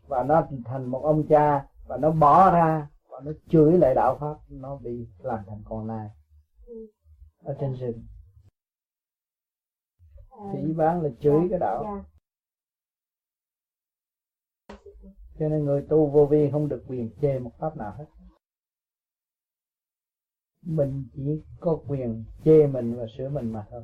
và 0.07 0.23
nó 0.23 0.41
thành 0.65 0.85
một 0.85 1.03
ông 1.03 1.23
cha 1.23 1.65
và 1.87 1.97
nó 1.97 2.11
bỏ 2.11 2.51
ra 2.51 2.87
và 3.09 3.19
nó 3.23 3.31
chửi 3.49 3.77
lại 3.77 3.93
đạo 3.93 4.15
pháp 4.19 4.35
nó 4.49 4.75
bị 4.75 5.07
làm 5.23 5.39
thành 5.47 5.61
con 5.65 5.87
nai 5.87 6.09
ở 7.43 7.55
trên 7.59 7.73
rừng 7.73 8.03
phỉ 10.53 10.73
bán 10.77 11.01
là 11.01 11.09
chửi 11.21 11.47
cái 11.49 11.59
đạo 11.59 12.05
cho 15.39 15.49
nên 15.49 15.65
người 15.65 15.85
tu 15.89 16.09
vô 16.11 16.25
vi 16.31 16.49
không 16.51 16.69
được 16.69 16.83
quyền 16.87 17.09
chê 17.21 17.39
một 17.39 17.51
pháp 17.59 17.77
nào 17.77 17.95
hết. 17.97 18.05
Mình 20.61 21.09
chỉ 21.15 21.21
có 21.59 21.79
quyền 21.87 22.25
chê 22.45 22.67
mình 22.67 22.95
và 22.95 23.05
sửa 23.17 23.29
mình 23.29 23.51
mà 23.51 23.65
thôi. 23.71 23.83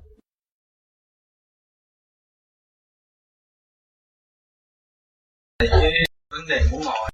Cái 5.59 5.91
vấn 6.29 6.41
đề 6.49 6.59
của 6.71 6.77
ngồi 6.85 7.09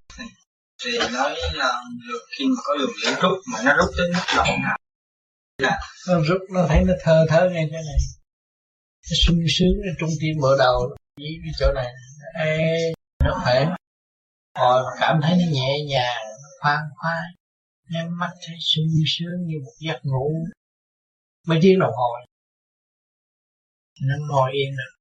thì 0.84 0.92
nói 1.14 1.36
là 1.54 1.82
khi 2.38 2.46
mà 2.46 2.62
có 2.66 2.74
đường 2.78 2.92
liễu 3.04 3.14
rút 3.22 3.40
mà 3.54 3.60
nó 3.66 3.78
rút 3.78 3.90
tới 3.98 4.08
mức 4.14 4.26
độ 4.38 4.44
nào? 4.64 4.78
Là 5.58 5.80
nó 6.08 6.20
rút 6.24 6.42
nó 6.54 6.66
thấy 6.68 6.84
nó 6.84 6.94
thơ 7.02 7.26
thơ 7.30 7.50
ngay 7.54 7.70
cái 7.72 7.82
này 7.84 8.23
nó 9.10 9.16
sung 9.26 9.40
sướng 9.58 9.76
ở 9.90 9.92
trung 10.00 10.10
tim 10.22 10.36
mở 10.42 10.56
đầu 10.60 10.96
với 11.18 11.34
cái 11.44 11.54
chỗ 11.60 11.74
này. 11.76 11.94
Ê, 12.36 12.94
nó 13.24 13.40
khỏe. 13.44 13.76
Hồi 14.58 14.84
cảm 15.00 15.20
thấy 15.24 15.32
nó 15.32 15.52
nhẹ 15.52 15.72
nhàng 15.90 16.24
khoan 16.62 16.80
khoái. 16.96 17.22
Nhắm 17.90 18.18
mắt 18.20 18.32
thấy 18.48 18.56
sung 18.60 18.86
sướng 19.08 19.46
như 19.46 19.56
một 19.66 19.74
giấc 19.80 20.00
ngủ. 20.04 20.32
Mấy 21.48 21.60
tiếng 21.62 21.80
đồng 21.80 21.92
hồ. 21.92 22.10
Nó 24.02 24.16
ngồi 24.30 24.52
yên 24.54 24.72
được 24.72 24.94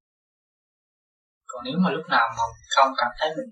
còn 1.53 1.63
nếu 1.65 1.77
mà 1.83 1.89
lúc 1.91 2.05
nào 2.09 2.27
mà 2.37 2.43
không 2.75 2.91
cảm 2.97 3.11
thấy 3.19 3.29
mình 3.37 3.49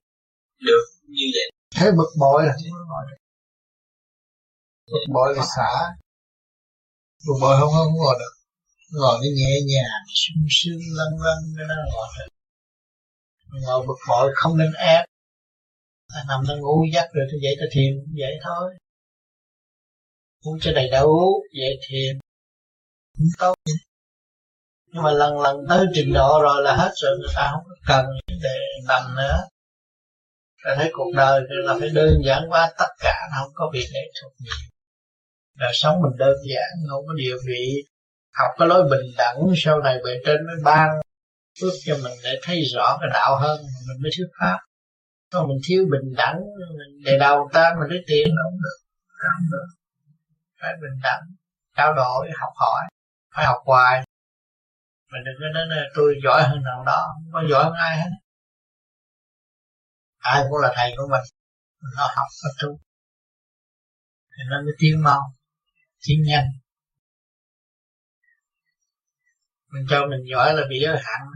được 0.67 0.85
như 1.07 1.25
vậy 1.35 1.47
thấy 1.75 1.91
bực 1.91 2.11
bội 2.19 2.43
là 2.47 2.53
ngồi 2.91 3.03
được. 3.09 3.19
Bực 4.91 5.05
bội 5.13 5.35
là 5.35 5.43
xả. 5.55 5.71
Bực 7.27 7.37
bội 7.41 7.55
không 7.59 7.73
không 7.73 7.93
ngồi 7.93 8.15
được 8.19 8.33
ngồi 8.91 9.17
nó 9.21 9.29
nhẹ 9.35 9.53
nhàng 9.71 10.01
sung 10.21 10.45
sướng 10.49 10.81
lân 10.97 11.11
lân 11.25 11.39
cái 11.57 11.65
đang 11.69 11.85
ngồi 11.91 12.07
ngồi 13.61 13.87
bực 13.87 13.97
bội, 14.09 14.31
không 14.35 14.57
nên 14.57 14.73
ép. 14.73 15.05
Ta 16.13 16.23
nằm 16.27 16.39
ta 16.47 16.53
ngủ 16.55 16.85
giấc 16.93 17.07
rồi 17.13 17.25
tôi 17.31 17.39
dậy 17.43 17.55
ta 17.59 17.65
thiền 17.71 17.93
vậy 18.17 18.33
thôi. 18.43 18.73
Uống 20.45 20.59
cho 20.61 20.71
đầy 20.75 20.89
đủ 20.89 21.43
vậy 21.59 21.79
thiền 21.89 22.19
cũng 23.17 23.27
tốt. 23.37 23.55
Nhưng 24.93 25.03
mà 25.03 25.11
lần 25.11 25.39
lần 25.39 25.57
tới 25.69 25.85
trình 25.95 26.13
độ 26.13 26.41
rồi 26.41 26.63
là 26.63 26.75
hết 26.75 26.91
rồi, 26.95 27.17
người 27.19 27.33
ta 27.35 27.51
không 27.51 27.63
cần 27.87 28.05
để 28.27 28.59
nằm 28.87 29.15
nữa. 29.15 29.47
Ta 30.63 30.75
thấy 30.77 30.89
cuộc 30.93 31.11
đời 31.15 31.41
là 31.47 31.75
phải 31.79 31.89
đơn 31.89 32.21
giản 32.25 32.43
quá, 32.49 32.73
tất 32.79 32.89
cả 32.99 33.13
nó 33.31 33.37
không 33.43 33.51
có 33.53 33.71
việc 33.73 33.87
nghệ 33.93 34.11
thuật 34.21 34.33
nhiều 34.39 34.71
đời 35.61 35.71
sống 35.73 36.01
mình 36.01 36.17
đơn 36.17 36.35
giản, 36.49 36.69
không 36.89 37.07
có 37.07 37.13
địa 37.13 37.35
vị 37.47 37.83
học 38.33 38.51
cái 38.57 38.67
lối 38.67 38.83
bình 38.83 39.11
đẳng, 39.17 39.37
sau 39.57 39.79
này 39.79 39.97
bề 40.05 40.11
trên 40.25 40.47
mới 40.47 40.55
ban 40.63 40.89
phước 41.61 41.73
cho 41.85 41.95
mình 42.03 42.13
để 42.23 42.39
thấy 42.43 42.61
rõ 42.75 42.97
cái 43.01 43.09
đạo 43.13 43.37
hơn, 43.39 43.61
mình 43.87 44.01
mới 44.01 44.11
thuyết 44.17 44.27
pháp. 44.39 44.57
Còn 45.31 45.47
mình 45.47 45.57
thiếu 45.67 45.85
bình 45.91 46.15
đẳng, 46.17 46.35
mình 46.77 47.03
để 47.05 47.17
đầu 47.19 47.49
ta, 47.53 47.73
mình 47.79 47.89
lấy 47.89 48.03
tiền 48.07 48.27
không 48.27 48.57
được 48.63 48.81
không 49.21 49.45
được. 49.51 49.67
Phải 50.61 50.73
bình 50.81 50.99
đẳng, 51.03 51.21
trao 51.77 51.93
đổi, 51.93 52.29
học 52.39 52.53
hỏi, 52.55 52.83
phải 53.35 53.45
học 53.45 53.57
hoài. 53.65 54.05
Mình 55.11 55.21
đừng 55.25 55.35
có 55.39 55.47
nói 55.53 55.65
là 55.67 55.83
tôi 55.95 56.15
giỏi 56.23 56.43
hơn 56.43 56.63
nào 56.63 56.83
đó, 56.85 57.07
không 57.13 57.31
có 57.33 57.43
giỏi 57.49 57.63
hơn 57.63 57.73
ai 57.73 57.97
hết. 57.97 58.09
Ai 60.17 60.43
cũng 60.49 60.59
là 60.61 60.73
thầy 60.75 60.93
của 60.97 61.07
mình, 61.11 61.21
nó 61.97 62.03
học, 62.03 62.27
nó 62.43 62.49
tu. 62.61 62.79
Thì 64.29 64.43
nó 64.49 64.61
mới 64.61 64.73
tiến 64.79 65.03
mau, 65.03 65.21
tiến 66.07 66.17
nhanh. 66.27 66.47
Mình 69.71 69.85
cho 69.89 70.05
mình 70.09 70.19
giỏi 70.31 70.53
là 70.53 70.61
bị 70.69 70.75
giới 70.83 70.95
hạn. 71.03 71.27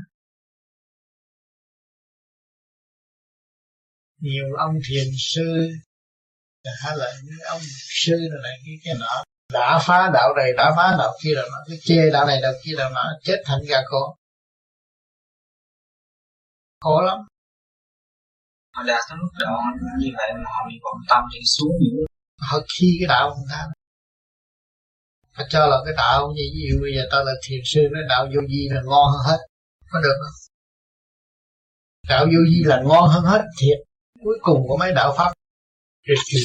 Nhiều 4.19 4.45
ông 4.57 4.73
thiền 4.89 5.07
sư 5.17 5.69
hay 6.83 6.97
là 6.97 7.05
những 7.23 7.39
ông 7.49 7.61
sư 8.05 8.15
này, 8.31 8.39
này 8.43 8.57
cái 8.65 8.75
cái 8.83 8.93
nọ 8.99 9.23
đã 9.53 9.79
phá 9.87 10.09
đạo 10.13 10.33
này 10.37 10.53
đã 10.57 10.73
phá 10.77 10.95
đạo 10.99 11.13
kia 11.23 11.33
rồi 11.35 11.49
mà 11.51 11.57
cái 11.67 11.77
chê 11.83 12.11
đạo 12.13 12.25
này 12.25 12.41
đạo 12.41 12.53
kia 12.63 12.71
rồi 12.77 12.89
mà 12.95 13.01
chết 13.23 13.43
thành 13.45 13.59
gà 13.69 13.77
con 13.85 14.17
khổ 16.79 17.01
lắm. 17.01 17.17
Họ 18.75 18.83
đạt 18.83 19.01
tới 19.09 19.17
mức 19.21 19.33
độ 19.39 19.55
như 19.99 20.11
vậy 20.17 20.29
mà 20.33 20.49
họ 20.55 20.61
bị 20.69 20.75
vọng 20.83 21.01
tâm 21.09 21.23
thì 21.33 21.39
xuống 21.45 21.75
những 21.81 22.05
họ 22.49 22.57
khi 22.79 22.97
cái 22.99 23.07
đạo 23.07 23.35
người 23.35 23.47
ta 23.51 23.67
họ 25.35 25.43
cho 25.49 25.67
là 25.67 25.77
cái 25.85 25.93
đạo 25.97 26.31
như 26.35 26.43
ví 26.53 26.61
dụ 26.69 26.81
bây 26.81 26.91
giờ 26.95 27.03
ta 27.11 27.17
là 27.23 27.33
thiền 27.47 27.59
sư 27.65 27.81
nói 27.93 28.03
đạo 28.09 28.25
vô 28.25 28.41
vi 28.49 28.67
là 28.71 28.81
ngon 28.85 29.07
hơn 29.13 29.21
hết. 29.27 29.39
Có 29.91 29.99
được 30.01 30.17
không? 30.23 30.37
Đạo 32.09 32.25
vô 32.25 32.39
vi 32.51 32.63
là 32.65 32.81
ngon 32.87 33.09
hơn 33.09 33.23
hết 33.23 33.41
thiệt. 33.59 33.77
Cuối 34.23 34.37
cùng 34.41 34.67
của 34.67 34.77
mấy 34.77 34.91
đạo 34.93 35.13
pháp 35.17 35.33
tuyệt 36.07 36.17
kỳ 36.31 36.37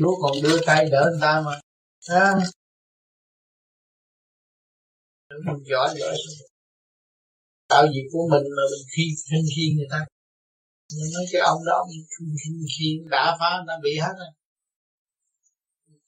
lúc 0.00 0.14
còn 0.22 0.32
đưa 0.42 0.58
tay 0.66 0.88
đỡ 0.90 1.08
người 1.10 1.20
ta 1.20 1.42
mà. 1.46 1.60
À. 2.08 2.34
mình 5.46 5.64
giỏi 5.70 5.94
giỏi 5.98 6.16
tạo 7.68 7.86
gì 7.92 8.00
của 8.12 8.28
mình 8.30 8.44
mà 8.56 8.62
mình 8.70 8.84
khi 8.96 9.04
khi, 9.30 9.36
khi 9.56 9.74
người 9.76 9.86
ta. 9.90 10.00
Nhưng 10.88 11.12
nói 11.14 11.24
cái 11.32 11.40
ông 11.42 11.64
đó 11.66 11.72
ông 11.72 11.88
khi, 12.18 12.50
khi 12.78 13.00
đã 13.10 13.36
phá 13.40 13.50
đã 13.66 13.74
bị 13.82 13.98
hết 13.98 14.14
rồi 14.18 14.32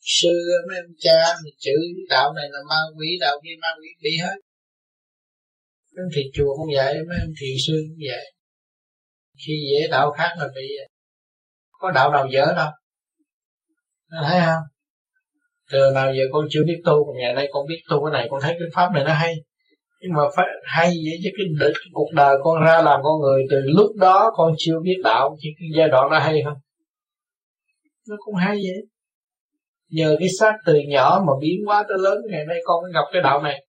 sư 0.03 0.33
mấy 0.69 0.79
ông 0.79 0.95
cha 0.99 1.21
mình 1.45 1.55
chữ 1.59 1.73
đạo 2.09 2.33
này 2.33 2.45
là 2.51 2.59
ma 2.69 2.81
quỷ 2.99 3.07
đạo 3.21 3.41
kia 3.45 3.57
ma 3.61 3.69
quỷ 3.81 3.89
bị 4.03 4.11
hết. 4.23 4.37
Mấy 5.97 6.05
thiền 6.15 6.27
chùa 6.35 6.57
không 6.57 6.69
vậy 6.75 6.95
mấy 7.09 7.19
ông 7.21 7.35
thiền 7.41 7.57
sư 7.67 7.85
cũng 7.89 7.99
vậy 8.09 8.33
khi 9.47 9.53
dễ 9.71 9.89
đạo 9.91 10.11
khác 10.11 10.31
là 10.39 10.49
bị 10.55 10.69
có 11.71 11.91
đạo 11.91 12.13
nào 12.13 12.27
dở 12.33 12.53
đâu. 12.57 12.71
Thấy 14.11 14.41
không? 14.47 14.63
Từ 15.71 15.79
nào 15.95 16.15
giờ 16.15 16.23
con 16.33 16.45
chưa 16.51 16.61
biết 16.67 16.83
tu 16.85 17.05
còn 17.07 17.17
ngày 17.17 17.35
nay 17.35 17.49
con 17.53 17.67
biết 17.69 17.83
tu 17.89 18.05
cái 18.05 18.13
này 18.13 18.29
con 18.31 18.41
thấy 18.43 18.57
cái 18.59 18.69
pháp 18.75 18.93
này 18.95 19.05
nó 19.05 19.13
hay. 19.13 19.35
Nhưng 20.01 20.13
mà 20.13 20.23
phải 20.37 20.47
hay 20.65 20.89
vậy 20.89 21.19
chứ 21.23 21.31
cái, 21.37 21.47
cái, 21.61 21.69
cái 21.75 21.91
cuộc 21.93 22.13
đời 22.15 22.37
con 22.43 22.63
ra 22.65 22.83
làm 22.83 23.01
con 23.03 23.21
người 23.21 23.43
từ 23.51 23.61
lúc 23.65 23.97
đó 23.97 24.31
con 24.35 24.55
chưa 24.59 24.81
biết 24.83 25.01
đạo 25.05 25.37
chứ 25.41 25.49
cái 25.59 25.69
giai 25.77 25.89
đoạn 25.89 26.11
đó 26.11 26.19
hay 26.19 26.43
không? 26.45 26.59
Nó 28.09 28.17
cũng 28.19 28.35
hay 28.35 28.57
vậy 28.57 28.92
nhờ 29.93 30.17
cái 30.19 30.29
xác 30.39 30.53
từ 30.67 30.75
nhỏ 30.89 31.25
mà 31.27 31.33
biến 31.41 31.61
hóa 31.67 31.85
tới 31.89 31.97
lớn, 32.01 32.19
ngày 32.31 32.45
nay 32.49 32.59
con 32.65 32.83
mới 32.83 32.93
gặp 32.95 33.05
cái 33.13 33.23
đạo 33.23 33.43
này. 33.43 33.67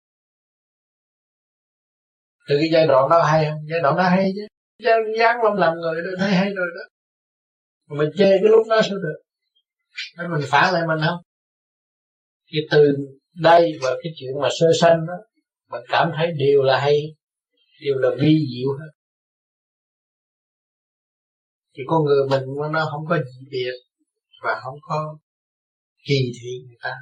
Từ 2.48 2.56
cái 2.60 2.68
giai 2.72 2.86
đoạn 2.86 3.10
đó 3.10 3.22
hay 3.22 3.44
không? 3.44 3.58
Giai 3.70 3.80
đoạn 3.82 3.96
đó 3.96 4.02
hay 4.02 4.32
chứ. 4.36 4.46
Dáng 5.18 5.36
lâm 5.44 5.56
làm 5.56 5.74
người 5.74 6.02
đó 6.02 6.10
thấy 6.18 6.30
hay 6.30 6.50
rồi 6.54 6.66
đó. 6.76 6.82
Mà 7.88 7.96
mình 7.98 8.10
chê 8.16 8.30
cái 8.30 8.48
lúc 8.50 8.66
đó 8.68 8.80
sao 8.82 8.98
được? 8.98 9.20
Nên 10.18 10.30
mình 10.30 10.40
phản 10.48 10.74
lại 10.74 10.82
mình 10.88 10.98
không? 11.06 11.18
Cái 12.52 12.60
từ 12.70 12.96
đây 13.34 13.72
và 13.82 13.90
cái 14.02 14.12
chuyện 14.16 14.30
mà 14.42 14.48
sơ 14.60 14.66
sanh 14.80 15.06
đó, 15.06 15.14
mình 15.70 15.82
cảm 15.88 16.10
thấy 16.16 16.26
đều 16.38 16.62
là 16.62 16.80
hay, 16.80 17.00
đều 17.80 17.94
là 17.98 18.08
vi 18.20 18.38
diệu 18.52 18.72
hết. 18.78 18.90
Thì 21.76 21.82
con 21.86 22.04
người 22.04 22.28
mình 22.30 22.42
nó 22.72 22.88
không 22.90 23.06
có 23.08 23.16
gì 23.16 23.46
biệt 23.50 23.72
và 24.42 24.60
không 24.64 24.74
có 24.82 25.18
kỳ 26.06 26.32
thị 26.36 26.50
người 26.66 26.78
ta, 26.82 26.94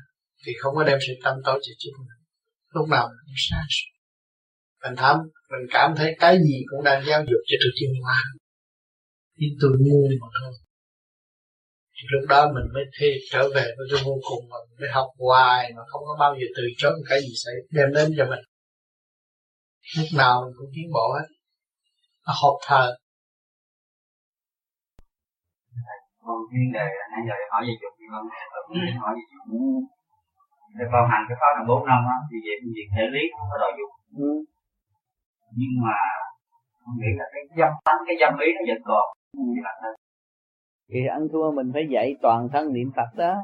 thì 0.46 0.52
không 0.60 0.74
có 0.76 0.84
đem 0.84 0.98
sự 1.06 1.12
tâm 1.24 1.36
tối 1.44 1.60
cho 1.62 1.72
chính 1.78 1.92
mình. 1.98 2.20
Lúc 2.74 2.88
nào 2.88 3.06
mình 3.08 3.18
cũng 3.26 3.34
sáng 3.50 3.66
suốt 3.70 3.98
mình 4.82 4.96
thấm 4.96 5.16
mình 5.50 5.68
cảm 5.70 5.94
thấy 5.96 6.16
cái 6.18 6.38
gì 6.38 6.56
cũng 6.70 6.84
đang 6.84 7.04
giáo 7.06 7.20
dục 7.20 7.42
cho 7.48 7.56
tôi 7.62 7.72
tiến 7.80 7.90
hóa 8.02 8.22
nhưng 9.36 9.50
tôi 9.60 9.70
ngu 9.80 10.08
mà 10.20 10.28
thôi. 10.40 10.52
Thì 11.94 12.02
lúc 12.12 12.28
đó 12.28 12.46
mình 12.46 12.68
mới 12.74 12.84
thi 13.00 13.06
trở 13.30 13.42
về 13.54 13.66
với 13.76 13.86
cái 13.90 14.00
vô 14.04 14.14
cùng 14.28 14.44
mà 14.50 14.56
mình 14.68 14.78
mới 14.80 14.90
học 14.92 15.08
hoài 15.18 15.72
mà 15.76 15.82
không 15.86 16.02
có 16.06 16.16
bao 16.20 16.34
giờ 16.38 16.46
từ 16.56 16.62
chối 16.78 16.92
cái 17.08 17.20
gì 17.20 17.34
xảy 17.44 17.54
đem 17.70 17.88
đến 17.94 18.14
cho 18.16 18.24
mình. 18.32 18.44
Lúc 19.96 20.06
nào 20.16 20.42
mình 20.44 20.54
cũng 20.58 20.70
tiến 20.74 20.86
bộ 20.94 21.06
hết. 21.16 21.26
Nó 22.26 22.32
học 22.42 22.56
thờ. 22.66 22.96
Còn 26.24 26.38
chuyên 26.50 26.72
đề 26.76 26.88
nãy 27.10 27.20
giờ 27.28 27.34
hỏi 27.52 27.62
về 27.66 27.74
dục 27.82 27.94
không? 28.10 28.26
Hỏi 29.02 29.14
về 29.16 29.24
dục 29.32 29.44
để 30.78 30.85
con 30.93 31.05
hành 31.10 31.24
cái 31.28 31.36
pháp 31.40 31.52
là 31.59 31.64
bốn 31.68 31.86
năm 31.86 32.01
á 32.14 32.18
thì 32.30 32.36
về 32.47 32.55
phương 32.60 32.74
diện 32.76 32.89
thể 32.97 33.05
lý 33.14 33.22
không 33.39 33.48
có 33.52 33.59
đòi 33.62 33.72
dục 33.78 33.90
ừ. 34.24 34.32
nhưng 35.59 35.74
mà 35.85 35.97
con 36.85 36.94
nghĩ 36.98 37.10
là 37.18 37.24
cái 37.32 37.43
dâm 37.59 37.72
tánh 37.85 38.01
cái 38.06 38.16
dâm 38.20 38.39
lý 38.39 38.47
nó 38.56 38.60
vẫn 38.68 38.82
còn. 38.85 39.06
Thì 40.90 41.06
ăn 41.06 41.28
thua 41.32 41.52
mình 41.52 41.70
phải 41.72 41.86
dạy 41.90 42.16
toàn 42.22 42.48
thân 42.52 42.72
niệm 42.72 42.90
phật 42.97 43.10
đó. 43.16 43.35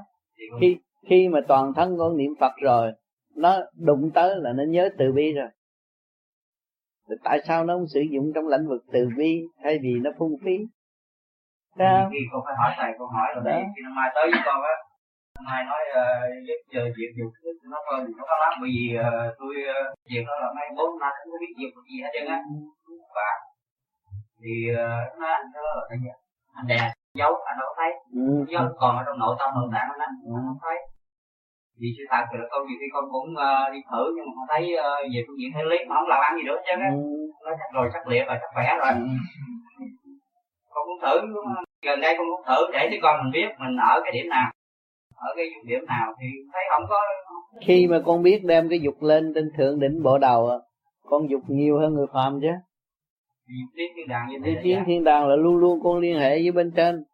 Khi 0.60 0.76
khi 1.08 1.28
mà 1.28 1.40
toàn 1.48 1.74
thân 1.76 1.96
con 1.98 2.16
niệm 2.16 2.32
phật 2.40 2.52
rồi 2.62 2.92
nó 3.36 3.58
đụng 3.78 4.10
tới 4.14 4.34
là 4.36 4.52
nó 4.52 4.64
nhớ 4.68 4.88
từ 4.98 5.12
bi 5.12 5.32
rồi. 5.32 5.48
Thì 7.08 7.14
tại 7.24 7.40
sao 7.46 7.64
nó 7.64 7.74
không 7.74 7.86
sử 7.86 8.00
dụng 8.10 8.32
trong 8.34 8.46
lĩnh 8.46 8.68
vực 8.68 8.84
từ 8.92 9.08
bi 9.16 9.42
thay 9.62 9.78
vì 9.82 9.94
nó 10.02 10.10
phung 10.18 10.36
phí 10.44 10.58
sao 11.78 12.08
khi 12.12 12.20
con 12.30 12.40
phải 12.46 12.54
hỏi 12.60 12.70
thầy 12.78 12.90
con 12.98 13.08
hỏi 13.16 13.28
rồi 13.34 13.42
đấy 13.48 13.60
khi 13.72 13.80
năm 13.84 13.94
mai 13.98 14.08
tới 14.14 14.26
với 14.32 14.42
con 14.48 14.58
á 14.72 14.74
mai 15.46 15.64
nói 15.70 15.82
uh, 16.00 16.46
giúp 16.46 16.58
chờ 16.72 16.82
việc 16.96 17.10
dục 17.18 17.32
nó 17.72 17.78
thì 18.06 18.12
nó 18.18 18.24
có 18.30 18.36
lắm 18.42 18.52
bởi 18.60 18.70
vì 18.76 18.84
uh, 18.98 19.30
tôi 19.38 19.54
uh, 19.74 19.86
việc 20.10 20.24
đó 20.28 20.34
là 20.42 20.48
mấy 20.56 20.66
bốn 20.78 20.90
năm 21.02 21.12
không 21.18 21.30
có 21.32 21.38
biết 21.42 21.52
việc 21.58 21.72
gì 21.90 21.98
hết 22.04 22.10
trơn 22.14 22.26
á. 22.36 22.38
Và 23.16 23.30
thì 24.42 24.54
uh, 24.72 25.04
nó 25.20 25.26
anh 25.38 25.46
đó 25.54 25.60
là 25.78 25.84
cái 25.88 25.98
gì? 26.02 26.10
Anh 26.58 26.66
đè 26.72 26.80
giấu 27.20 27.32
anh 27.50 27.56
đâu 27.60 27.66
có 27.70 27.74
thấy. 27.80 27.90
Ừ. 28.20 28.24
giấu 28.52 28.64
còn 28.80 28.92
ở 28.98 29.02
trong 29.06 29.18
nội 29.18 29.34
tâm 29.38 29.48
nội 29.54 29.68
tạng 29.74 29.88
anh 29.92 30.00
á 30.06 30.08
anh 30.36 30.44
không 30.48 30.60
thấy. 30.64 30.76
Vì 31.80 31.88
sự 31.96 32.04
thật 32.10 32.22
thì 32.28 32.36
là 32.40 32.46
con 32.50 32.60
nhiều 32.66 32.78
khi 32.80 32.88
con 32.94 33.04
cũng 33.14 33.28
uh, 33.46 33.66
đi 33.74 33.80
thử 33.90 34.02
nhưng 34.14 34.26
mà 34.26 34.32
không 34.36 34.48
thấy 34.52 34.62
uh, 34.78 35.00
về 35.12 35.20
phương 35.26 35.38
diện 35.40 35.50
thể 35.54 35.62
lý 35.70 35.78
mà 35.88 35.92
không 35.96 36.08
làm 36.12 36.20
ăn 36.26 36.32
gì 36.38 36.44
nữa 36.48 36.58
chứ 36.64 36.72
á. 36.88 36.90
Ừ. 37.02 37.04
nó 37.44 37.50
chắc 37.60 37.68
rồi 37.76 37.86
chắc 37.94 38.04
liệt 38.10 38.24
rồi 38.28 38.36
chắc 38.40 38.50
khỏe 38.54 38.66
rồi. 38.80 38.92
Ừ. 39.00 39.06
con 40.74 40.82
cũng 40.88 41.00
thử 41.04 41.14
gần 41.84 42.00
đây 42.00 42.14
con 42.18 42.26
cũng 42.30 42.46
thử 42.46 42.72
để 42.72 42.88
cho 42.90 42.96
con 43.02 43.20
mình 43.22 43.32
biết 43.32 43.48
mình 43.58 43.76
ở 43.76 44.00
cái 44.04 44.12
điểm 44.12 44.28
nào. 44.28 44.52
Ở 45.14 45.28
cái 45.36 45.46
điểm 45.66 45.86
nào 45.86 46.14
thì 46.20 46.26
thấy 46.52 46.62
không 46.70 46.82
có 46.88 46.96
khi 47.66 47.86
mà 47.86 48.00
con 48.04 48.22
biết 48.22 48.44
đem 48.44 48.68
cái 48.68 48.80
dục 48.80 49.02
lên 49.02 49.32
trên 49.34 49.50
thượng 49.58 49.80
đỉnh 49.80 50.02
bộ 50.02 50.18
đầu 50.18 50.50
con 51.02 51.30
dục 51.30 51.40
nhiều 51.48 51.78
hơn 51.78 51.94
người 51.94 52.06
phàm 52.14 52.40
chứ. 52.40 52.52
Tiến 53.76 53.92
thiên 53.96 54.08
đàng 54.08 54.28
như 54.28 54.36
thế 54.44 54.50
đi 54.50 54.60
tiến 54.62 54.84
thiên 54.86 55.04
đàng 55.04 55.28
là 55.28 55.36
luôn 55.36 55.56
luôn 55.56 55.80
con 55.82 55.98
liên 55.98 56.18
hệ 56.18 56.42
với 56.42 56.52
bên 56.52 56.72
trên. 56.76 57.04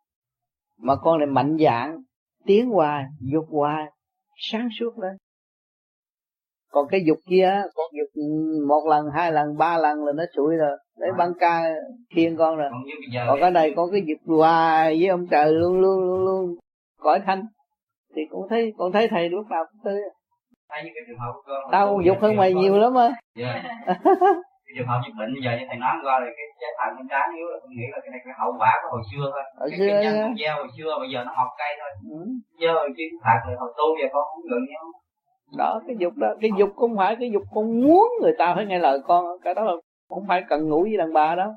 Mà 0.78 0.94
con 0.96 1.18
lại 1.18 1.26
mạnh 1.26 1.56
dạng 1.60 2.02
tiến 2.46 2.70
hoài 2.70 3.04
dục 3.20 3.44
hoài 3.50 3.84
sáng 4.36 4.68
suốt 4.78 4.98
lên 4.98 5.16
còn 6.70 6.88
cái 6.90 7.04
dục 7.06 7.18
kia 7.28 7.62
con 7.74 7.86
dục 7.92 8.22
một 8.68 8.82
lần 8.88 9.06
hai 9.14 9.32
lần 9.32 9.56
ba 9.58 9.78
lần 9.78 10.04
là 10.04 10.12
nó 10.12 10.24
sụi 10.36 10.56
rồi. 10.56 10.76
Lấy 10.96 11.10
băng 11.18 11.32
ca 11.40 11.62
khiêng 12.14 12.36
con 12.36 12.56
rồi. 12.56 12.70
Còn 13.26 13.38
cái 13.40 13.50
này 13.50 13.72
con 13.76 13.90
cái 13.92 14.02
dục 14.06 14.36
hoài 14.38 14.96
với 15.00 15.08
ông 15.08 15.26
trời 15.30 15.52
luôn 15.52 15.80
luôn 15.80 16.00
luôn 16.00 16.24
luôn. 16.24 16.54
Cõi 17.00 17.20
thanh. 17.26 17.42
Thì 18.16 18.22
con 18.30 18.42
thấy 18.50 18.72
con 18.78 18.92
thấy 18.92 19.08
thầy 19.08 19.28
lúc 19.28 19.46
nào 19.50 19.64
cũng 19.72 19.80
tươi 19.84 20.00
tao 21.72 22.00
dục 22.04 22.16
hơn 22.20 22.36
mày 22.36 22.54
nhiều 22.54 22.78
lắm 22.78 22.94
á. 22.94 23.08
Yeah. 23.40 23.64
trường 24.76 24.88
hợp 24.90 25.00
như 25.02 25.10
bệnh 25.18 25.30
bây 25.34 25.42
giờ 25.44 25.50
như 25.58 25.64
thầy 25.68 25.78
nói 25.84 25.94
coi 26.06 26.18
là 26.24 26.30
cái 26.38 26.46
trái 26.60 26.72
thận 26.78 26.90
bên 26.98 27.06
trái 27.12 27.24
yếu 27.38 27.46
là 27.52 27.58
tôi 27.62 27.70
nghĩ 27.76 27.86
là 27.92 27.98
cái 28.02 28.10
này 28.12 28.20
cái 28.24 28.34
hậu 28.40 28.52
quả 28.60 28.72
của 28.82 28.88
hồi 28.94 29.02
xưa 29.10 29.24
thôi. 29.32 29.44
Hồi 29.60 29.70
xưa 29.76 29.86
cái 29.90 30.02
nhân 30.04 30.34
gieo 30.40 30.54
hồi 30.60 30.70
xưa 30.76 30.90
bây 31.02 31.10
giờ 31.12 31.18
nó 31.26 31.32
học 31.40 31.50
cây 31.60 31.72
thôi. 31.80 31.90
Ừ. 32.16 32.20
giờ 32.62 32.74
chứ 32.96 33.04
thật 33.24 33.38
là 33.46 33.54
hồi 33.62 33.70
tu 33.78 33.86
giờ 33.98 34.06
con 34.14 34.24
không 34.30 34.44
gần 34.50 34.62
nhau 34.72 34.84
đó 35.56 35.80
cái 35.86 35.96
dục 35.98 36.16
đó 36.16 36.28
cái 36.40 36.50
dục 36.58 36.68
không 36.76 36.96
phải 36.96 37.16
cái 37.20 37.30
dục 37.30 37.42
con 37.54 37.80
muốn 37.80 38.08
người 38.22 38.32
ta 38.38 38.54
phải 38.54 38.66
nghe 38.66 38.78
lời 38.78 38.98
con 39.06 39.40
cái 39.42 39.54
đó 39.54 39.64
là 39.64 39.72
không 40.08 40.24
phải 40.28 40.44
cần 40.48 40.68
ngủ 40.68 40.82
với 40.82 40.96
đàn 40.96 41.12
bà 41.12 41.34
đó. 41.34 41.52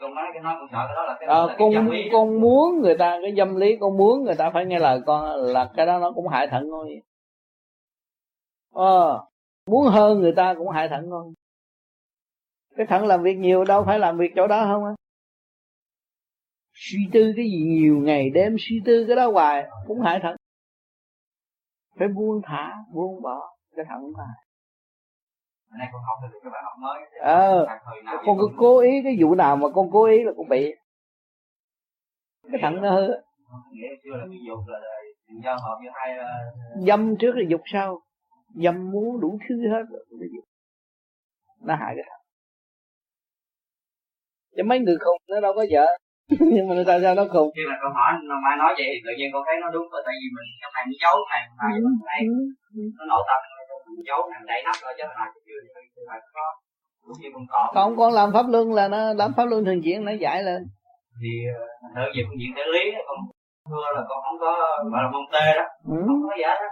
Con 0.00 0.14
nói 0.14 0.24
cái 0.34 0.42
nói 0.42 0.54
con 0.58 0.68
sợ 0.72 0.84
cái 0.86 0.96
đó 0.96 1.04
là 1.04 1.16
cái, 1.20 1.28
à, 1.28 1.46
là 1.46 1.56
con 1.58 1.72
cái 1.90 2.08
con 2.12 2.40
muốn 2.40 2.80
người 2.80 2.98
ta 2.98 3.18
cái 3.22 3.34
dâm 3.36 3.56
lý 3.56 3.76
con 3.80 3.96
muốn 3.96 4.24
người 4.24 4.34
ta 4.34 4.50
phải 4.50 4.66
nghe 4.66 4.78
lời 4.78 5.00
con 5.06 5.36
là 5.36 5.70
cái 5.76 5.86
đó 5.86 5.98
nó 5.98 6.12
cũng 6.12 6.28
hại 6.28 6.46
thận 6.46 6.70
con. 6.70 6.88
Ờ 8.72 9.24
muốn 9.66 9.86
hơn 9.86 10.20
người 10.20 10.32
ta 10.36 10.54
cũng 10.54 10.68
hại 10.68 10.88
thận 10.88 11.10
con. 11.10 11.32
Cái 12.76 12.86
thận 12.86 13.06
làm 13.06 13.22
việc 13.22 13.36
nhiều 13.36 13.64
đâu 13.64 13.84
phải 13.86 13.98
làm 13.98 14.18
việc 14.18 14.32
chỗ 14.36 14.46
đó 14.46 14.64
không 14.64 14.84
á. 14.84 14.92
Suy 16.74 16.98
tư 17.12 17.32
cái 17.36 17.44
gì 17.44 17.62
nhiều 17.62 17.96
ngày 18.02 18.30
đêm 18.30 18.56
suy 18.58 18.82
tư 18.84 19.04
cái 19.06 19.16
đó 19.16 19.30
hoài 19.30 19.64
cũng 19.86 20.00
hại 20.00 20.20
thận 20.22 20.36
phải 21.98 22.08
buông 22.08 22.40
thả 22.44 22.74
buông 22.94 23.22
bỏ 23.22 23.56
cái 23.76 23.84
thận 23.88 24.12
mà 24.16 24.24
này 25.78 25.88
con 25.92 26.02
học 26.02 26.18
được 26.22 26.38
cái 26.42 26.50
bài 26.50 26.62
học 26.64 26.72
mới. 26.78 27.00
Ờ 27.20 27.66
con 28.26 28.38
cứ 28.38 28.48
cố 28.56 28.78
ý 28.78 28.90
cái 29.04 29.16
vụ 29.20 29.34
nào 29.34 29.56
mà 29.56 29.68
con 29.74 29.90
cố 29.92 30.04
ý 30.04 30.24
là 30.24 30.32
con 30.36 30.48
bị. 30.48 30.74
Cái 32.52 32.60
thận 32.62 32.82
nó 32.82 32.90
hư 32.90 33.12
uh... 36.20 36.86
dâm 36.86 37.16
trước 37.16 37.32
là 37.36 37.42
dục 37.48 37.60
sau. 37.72 38.00
Dâm 38.54 38.90
muốn 38.90 39.20
đủ 39.20 39.38
thứ 39.48 39.68
hết 39.68 39.82
nó 41.60 41.74
hại 41.74 41.94
cái 41.96 42.04
thằng. 42.10 42.20
Chứ 44.56 44.62
mấy 44.66 44.78
người 44.78 44.96
khùng 45.04 45.22
nó 45.28 45.40
đâu 45.40 45.52
có 45.56 45.64
vợ 45.70 45.86
nhưng 46.54 46.64
mà 46.68 46.74
ta 46.88 46.94
sao 47.02 47.14
nó 47.18 47.24
khùng. 47.32 47.50
Khi 47.56 47.64
mà 47.70 47.76
câu 47.82 47.90
hỏi 47.98 48.10
nó 48.30 48.36
mai 48.44 48.54
nói 48.62 48.70
vậy 48.78 48.86
thì 48.92 48.98
tự 49.06 49.12
nhiên 49.18 49.28
con 49.32 49.42
thấy 49.46 49.56
nó 49.62 49.68
đúng 49.76 49.86
rồi 49.92 50.00
tại 50.06 50.14
vì 50.20 50.28
mình 50.36 50.48
trong 50.60 50.72
này 50.76 50.84
nó 50.90 50.94
giấu 51.02 51.16
này 51.32 51.42
mà 51.58 51.66
ừ. 51.82 51.84
này 52.10 52.20
ừ. 52.76 52.82
nó 52.98 53.04
nội 53.10 53.22
tâm 53.28 53.40
nó 53.96 54.02
giấu 54.08 54.20
này 54.30 54.40
đẩy 54.50 54.60
nắp 54.66 54.76
rồi 54.82 54.92
chứ 54.98 55.04
nào 55.18 55.28
chưa 55.46 56.04
phải 56.08 56.20
có. 56.36 56.46
Còn 57.74 57.96
con 57.96 58.12
làm 58.12 58.32
pháp 58.34 58.46
luân 58.48 58.72
là 58.72 58.88
nó 58.88 59.14
làm 59.20 59.30
pháp 59.36 59.44
luân 59.50 59.64
thường 59.64 59.82
chuyển 59.84 60.04
nó 60.04 60.12
giải 60.12 60.42
lên 60.42 60.62
thì 61.20 61.32
ở 61.94 62.04
về 62.14 62.22
phương 62.26 62.40
diện 62.40 62.50
thể 62.56 62.64
lý 62.74 62.84
con 63.08 63.18
thưa 63.68 63.86
là 63.94 64.02
con 64.08 64.18
không 64.24 64.38
có 64.44 64.50
gọi 64.92 65.02
là 65.04 65.10
môn 65.14 65.24
tê 65.32 65.46
đó 65.58 65.66
ừ. 65.94 65.96
không 66.06 66.22
có 66.28 66.34
giải 66.42 66.56
đó. 66.62 66.68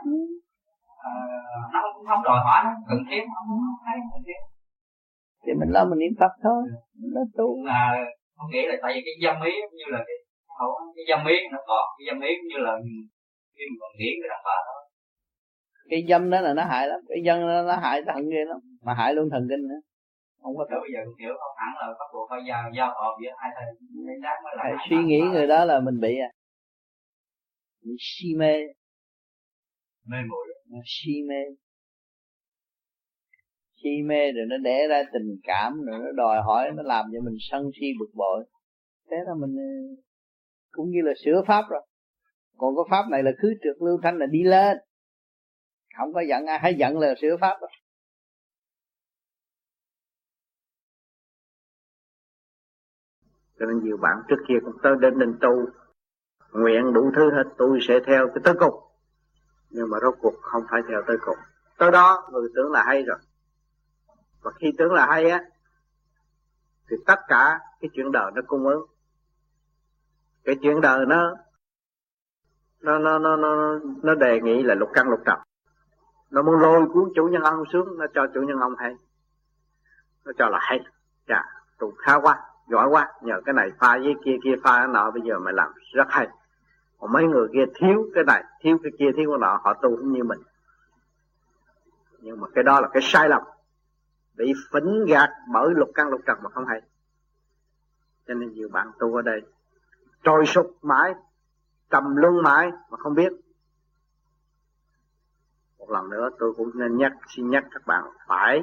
À, 1.11 1.13
nó 1.73 1.79
cũng 1.95 2.07
không 2.09 2.23
đòi 2.25 2.39
hỏi 2.47 2.61
nó 2.65 2.71
cần 2.89 2.99
thiết 3.11 3.23
không 3.35 3.49
thấy 3.85 3.97
cần 4.13 4.23
thiết. 4.27 4.41
Thì 5.45 5.53
mình 5.61 5.71
lo 5.75 5.85
mình 5.85 5.99
niệm 5.99 6.15
phật 6.21 6.33
thôi 6.43 6.63
nó 7.15 7.21
tu. 7.37 7.65
Là 7.65 7.95
không 8.37 8.51
nghĩ 8.53 8.63
là 8.69 8.75
tại 8.83 8.93
vì 8.95 9.01
cái 9.07 9.15
dâm 9.25 9.37
ý 9.51 9.53
như 9.79 9.85
là 9.95 9.99
cái 10.07 10.17
cái 10.97 11.05
dâm 11.11 11.27
ý 11.27 11.37
nó 11.53 11.59
còn 11.67 11.85
cái 11.99 12.05
dâm 12.09 12.21
ý 12.21 12.33
như 12.49 12.57
là 12.67 12.73
khi 13.55 13.65
mình 13.71 13.79
còn 13.81 13.91
nghĩ 13.99 14.11
cái 14.21 14.29
đàn 14.33 14.41
bà 14.45 14.57
thôi 14.67 14.83
cái 15.91 16.05
dâm 16.09 16.31
đó 16.31 16.41
là 16.41 16.55
nó 16.55 16.65
hại 16.65 16.89
lắm 16.89 17.01
cái 17.09 17.19
dâm 17.27 17.41
đó 17.41 17.63
nó 17.67 17.77
hại 17.77 18.03
thận 18.07 18.31
ghê 18.31 18.45
lắm 18.45 18.59
mà 18.83 18.95
hại 18.95 19.15
luôn 19.15 19.29
thần 19.31 19.47
kinh 19.51 19.69
nữa. 19.69 19.81
Không 20.43 20.57
có 20.59 20.67
bây 20.71 20.91
giờ 20.95 21.01
kiểu 21.19 21.35
không 21.41 21.57
hẳn 21.57 21.73
là 21.81 21.95
bắt 21.99 22.09
buộc 22.13 22.31
phải 22.31 22.41
giao 22.49 22.71
giao 22.77 22.89
hợp 22.89 23.15
giữa 23.23 23.31
hai 23.39 23.51
thầy 23.57 23.67
thầy 24.63 24.73
suy 24.91 24.97
nghĩ 24.97 25.21
người 25.21 25.47
đó 25.47 25.65
là 25.65 25.81
mình 25.81 26.01
bị 26.01 26.19
à. 26.19 26.31
Mình 27.85 27.97
si 27.99 28.29
mê. 28.37 28.55
Mê 30.07 30.19
muội. 30.29 30.47
Si 30.85 31.13
mê 31.29 31.41
si 33.83 34.03
mê 34.05 34.33
rồi 34.33 34.47
nó 34.49 34.57
đẻ 34.57 34.89
ra 34.89 35.03
tình 35.13 35.37
cảm 35.43 35.83
rồi 35.83 35.99
nó 35.99 36.13
đòi 36.13 36.43
hỏi, 36.43 36.71
nó 36.75 36.83
làm 36.83 37.05
cho 37.13 37.21
mình 37.21 37.37
sân 37.41 37.71
si 37.81 37.87
bực 38.01 38.11
bội. 38.15 38.45
Thế 39.11 39.17
là 39.27 39.35
mình 39.35 39.57
ờ, 39.57 40.03
cũng 40.71 40.91
như 40.91 41.01
là 41.03 41.13
sửa 41.25 41.43
pháp 41.47 41.65
rồi. 41.71 41.83
Còn 42.57 42.77
có 42.77 42.85
pháp 42.91 43.03
này 43.11 43.23
là 43.23 43.31
cứ 43.39 43.55
trượt 43.63 43.77
lưu 43.81 43.99
thanh 44.03 44.19
là 44.19 44.27
đi 44.27 44.43
lên. 44.43 44.77
Không 45.99 46.13
có 46.13 46.21
giận 46.29 46.47
ai 46.47 46.59
hay 46.59 46.75
giận 46.75 46.99
là 46.99 47.15
sửa 47.21 47.37
pháp 47.41 47.57
rồi. 47.61 47.71
Cho 53.59 53.67
nên 53.67 53.85
nhiều 53.85 53.97
bạn 53.97 54.17
trước 54.29 54.37
kia 54.49 54.55
cũng 54.65 54.75
tới 54.83 54.93
đến 55.01 55.19
đình 55.19 55.35
tu, 55.41 55.67
nguyện 56.53 56.93
đủ 56.93 57.11
thứ 57.17 57.31
hết, 57.31 57.45
tôi 57.59 57.79
sẽ 57.89 57.95
theo 58.07 58.29
cái 58.29 58.43
tới 58.45 58.55
cùng 58.59 58.75
nhưng 59.73 59.91
mà 59.91 59.99
rốt 60.03 60.15
cuộc 60.21 60.35
không 60.41 60.63
phải 60.71 60.81
theo 60.89 61.03
tới 61.07 61.17
cùng 61.27 61.37
tới 61.79 61.91
đó, 61.91 62.29
người 62.33 62.49
tưởng 62.55 62.73
là 62.73 62.85
hay 62.87 63.03
rồi 63.03 63.19
và 64.43 64.51
khi 64.51 64.73
tưởng 64.79 64.93
là 64.93 65.07
hay 65.07 65.31
á, 65.31 65.45
thì 66.91 66.97
tất 67.07 67.21
cả 67.29 67.61
cái 67.81 67.91
chuyện 67.95 68.13
đời 68.13 68.31
nó 68.35 68.43
cung 68.47 68.67
ứng. 68.67 68.87
Cái 70.45 70.57
chuyện 70.63 70.81
đời 70.81 71.07
nó 71.07 71.35
nó 72.81 72.99
nó 72.99 73.19
nó 73.19 73.37
nó 73.37 73.79
nó 74.03 74.15
đề 74.15 74.41
nghị 74.41 74.63
là 74.63 74.75
lục 74.75 74.89
căn 74.95 75.09
lục 75.09 75.21
trần. 75.27 75.39
Nó 76.31 76.43
muốn 76.43 76.61
lôi 76.61 76.87
cuốn 76.93 77.13
chủ 77.15 77.29
nhân 77.29 77.43
ông 77.43 77.65
xuống, 77.73 77.99
nó 77.99 78.07
cho 78.15 78.27
chủ 78.35 78.43
nhân 78.43 78.59
ông 78.59 78.75
hay. 78.79 78.95
Nó 80.25 80.33
cho 80.39 80.49
là 80.49 80.59
hay. 80.63 80.81
Dạ 81.29 81.45
tụng 81.79 81.95
khá 81.99 82.15
quá, 82.21 82.41
giỏi 82.69 82.89
quá. 82.89 83.13
Nhờ 83.21 83.41
cái 83.45 83.53
này 83.53 83.71
pha 83.79 83.99
với 83.99 84.15
kia 84.25 84.37
kia 84.45 84.55
pha 84.65 84.79
cái 84.79 84.89
nọ, 84.89 85.11
bây 85.11 85.23
giờ 85.23 85.39
mày 85.39 85.55
làm 85.55 85.73
rất 85.93 86.07
hay. 86.11 86.29
Còn 86.99 87.13
mấy 87.13 87.25
người 87.25 87.49
kia 87.53 87.65
thiếu 87.75 88.11
cái 88.15 88.25
này, 88.25 88.45
thiếu 88.61 88.79
cái 88.83 88.93
kia, 88.99 89.11
thiếu 89.17 89.31
cái 89.31 89.39
nọ, 89.41 89.61
họ 89.65 89.75
tu 89.75 89.97
cũng 89.97 90.13
như 90.13 90.25
mình. 90.25 90.41
Nhưng 92.19 92.41
mà 92.41 92.49
cái 92.55 92.65
đó 92.65 92.81
là 92.81 92.89
cái 92.89 93.03
sai 93.03 93.29
lầm 93.29 93.43
bị 94.35 94.53
phỉnh 94.73 95.05
gạt 95.09 95.31
bởi 95.53 95.69
lục 95.75 95.91
căn 95.95 96.09
lục 96.09 96.21
trần 96.27 96.39
mà 96.43 96.51
không 96.51 96.67
hay. 96.67 96.83
Cho 98.27 98.35
nên 98.35 98.53
nhiều 98.53 98.69
bạn 98.69 98.91
tu 98.99 99.15
ở 99.17 99.23
đây 99.23 99.43
trôi 100.23 100.47
sụp 100.47 100.77
mãi, 100.83 101.15
trầm 101.91 102.17
luân 102.17 102.43
mãi 102.43 102.71
mà 102.91 102.97
không 102.99 103.15
biết. 103.15 103.33
Một 105.79 105.91
lần 105.91 106.11
nữa 106.11 106.31
tôi 106.39 106.55
cũng 106.57 106.71
nên 106.75 106.97
nhắc, 106.97 107.13
xin 107.29 107.51
nhắc 107.51 107.65
các 107.71 107.87
bạn 107.87 108.05
phải 108.27 108.63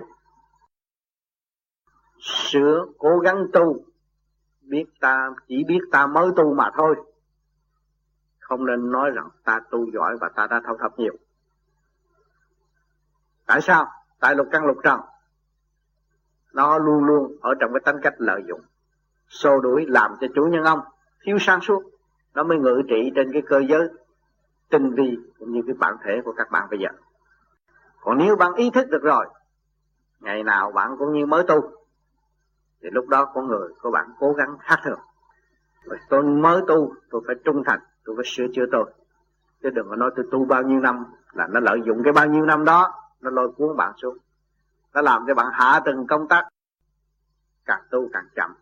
sửa 2.20 2.86
cố 2.98 3.20
gắng 3.20 3.48
tu. 3.54 3.84
Biết 4.62 4.86
ta, 5.00 5.30
chỉ 5.48 5.64
biết 5.68 5.80
ta 5.91 6.08
mới 6.08 6.30
tu 6.36 6.54
mà 6.54 6.70
thôi. 6.78 6.96
Không 8.40 8.66
nên 8.66 8.91
nói 8.91 9.12
rằng 9.12 9.30
ta 9.44 9.60
tu 9.72 9.91
giỏi 9.91 10.18
và 10.22 10.30
ta 10.36 10.48
đã 10.48 10.62
thâu 10.66 10.78
thập 10.78 11.00
nhiều. 11.00 11.14
Tại 13.46 13.62
sao? 13.62 13.91
Tại 14.20 14.36
lục 14.36 14.48
căn 14.52 14.66
lục 14.66 14.78
trần 14.84 15.00
nó 16.53 16.77
luôn 16.77 17.03
luôn 17.03 17.35
ở 17.41 17.53
trong 17.59 17.73
cái 17.73 17.81
tính 17.85 18.01
cách 18.03 18.13
lợi 18.17 18.41
dụng. 18.47 18.61
Xô 19.27 19.59
đuổi 19.59 19.85
làm 19.88 20.15
cho 20.21 20.27
chủ 20.35 20.45
nhân 20.45 20.63
ông 20.63 20.80
thiếu 21.23 21.38
sáng 21.39 21.61
suốt. 21.61 21.84
Nó 22.34 22.43
mới 22.43 22.57
ngự 22.57 22.81
trị 22.89 23.11
trên 23.15 23.34
cái 23.34 23.41
cơ 23.41 23.61
giới 23.69 23.89
tinh 24.69 24.93
vi 24.93 25.17
cũng 25.39 25.51
như 25.51 25.61
cái 25.67 25.76
bản 25.80 25.95
thể 26.03 26.21
của 26.26 26.34
các 26.38 26.51
bạn 26.51 26.67
bây 26.69 26.80
giờ. 26.80 26.89
Còn 28.01 28.17
nếu 28.17 28.35
bạn 28.35 28.53
ý 28.53 28.69
thức 28.69 28.89
được 28.89 29.03
rồi, 29.03 29.26
ngày 30.19 30.43
nào 30.43 30.71
bạn 30.71 30.95
cũng 30.99 31.13
như 31.13 31.26
mới 31.26 31.43
tu, 31.47 31.71
thì 32.81 32.89
lúc 32.91 33.07
đó 33.07 33.26
con 33.26 33.47
người 33.47 33.69
của 33.81 33.91
bạn 33.91 34.09
cố 34.19 34.34
gắng 34.34 34.57
khác 34.59 34.80
thường. 34.84 34.99
Tôi 36.09 36.23
mới 36.23 36.61
tu, 36.67 36.93
tôi 37.09 37.21
phải 37.27 37.35
trung 37.45 37.63
thành, 37.65 37.80
tôi 38.05 38.15
phải 38.15 38.26
sửa 38.27 38.45
chữa 38.55 38.65
tôi. 38.71 38.85
Chứ 39.63 39.69
đừng 39.69 39.89
có 39.89 39.95
nói 39.95 40.11
tôi 40.15 40.26
tu 40.31 40.45
bao 40.45 40.63
nhiêu 40.63 40.80
năm 40.80 41.05
là 41.34 41.47
nó 41.47 41.59
lợi 41.59 41.80
dụng 41.85 42.03
cái 42.03 42.13
bao 42.13 42.26
nhiêu 42.26 42.45
năm 42.45 42.65
đó, 42.65 42.93
nó 43.21 43.30
lôi 43.30 43.51
cuốn 43.51 43.77
bạn 43.77 43.93
xuống 43.97 44.17
nó 44.94 45.02
làm 45.02 45.24
cho 45.28 45.36
bạn 45.36 45.48
hạ 45.53 45.82
từng 45.86 46.07
công 46.07 46.28
tắc 46.28 46.45
càng 47.66 47.82
tu 47.91 48.10
càng 48.14 48.26
chậm. 48.36 48.56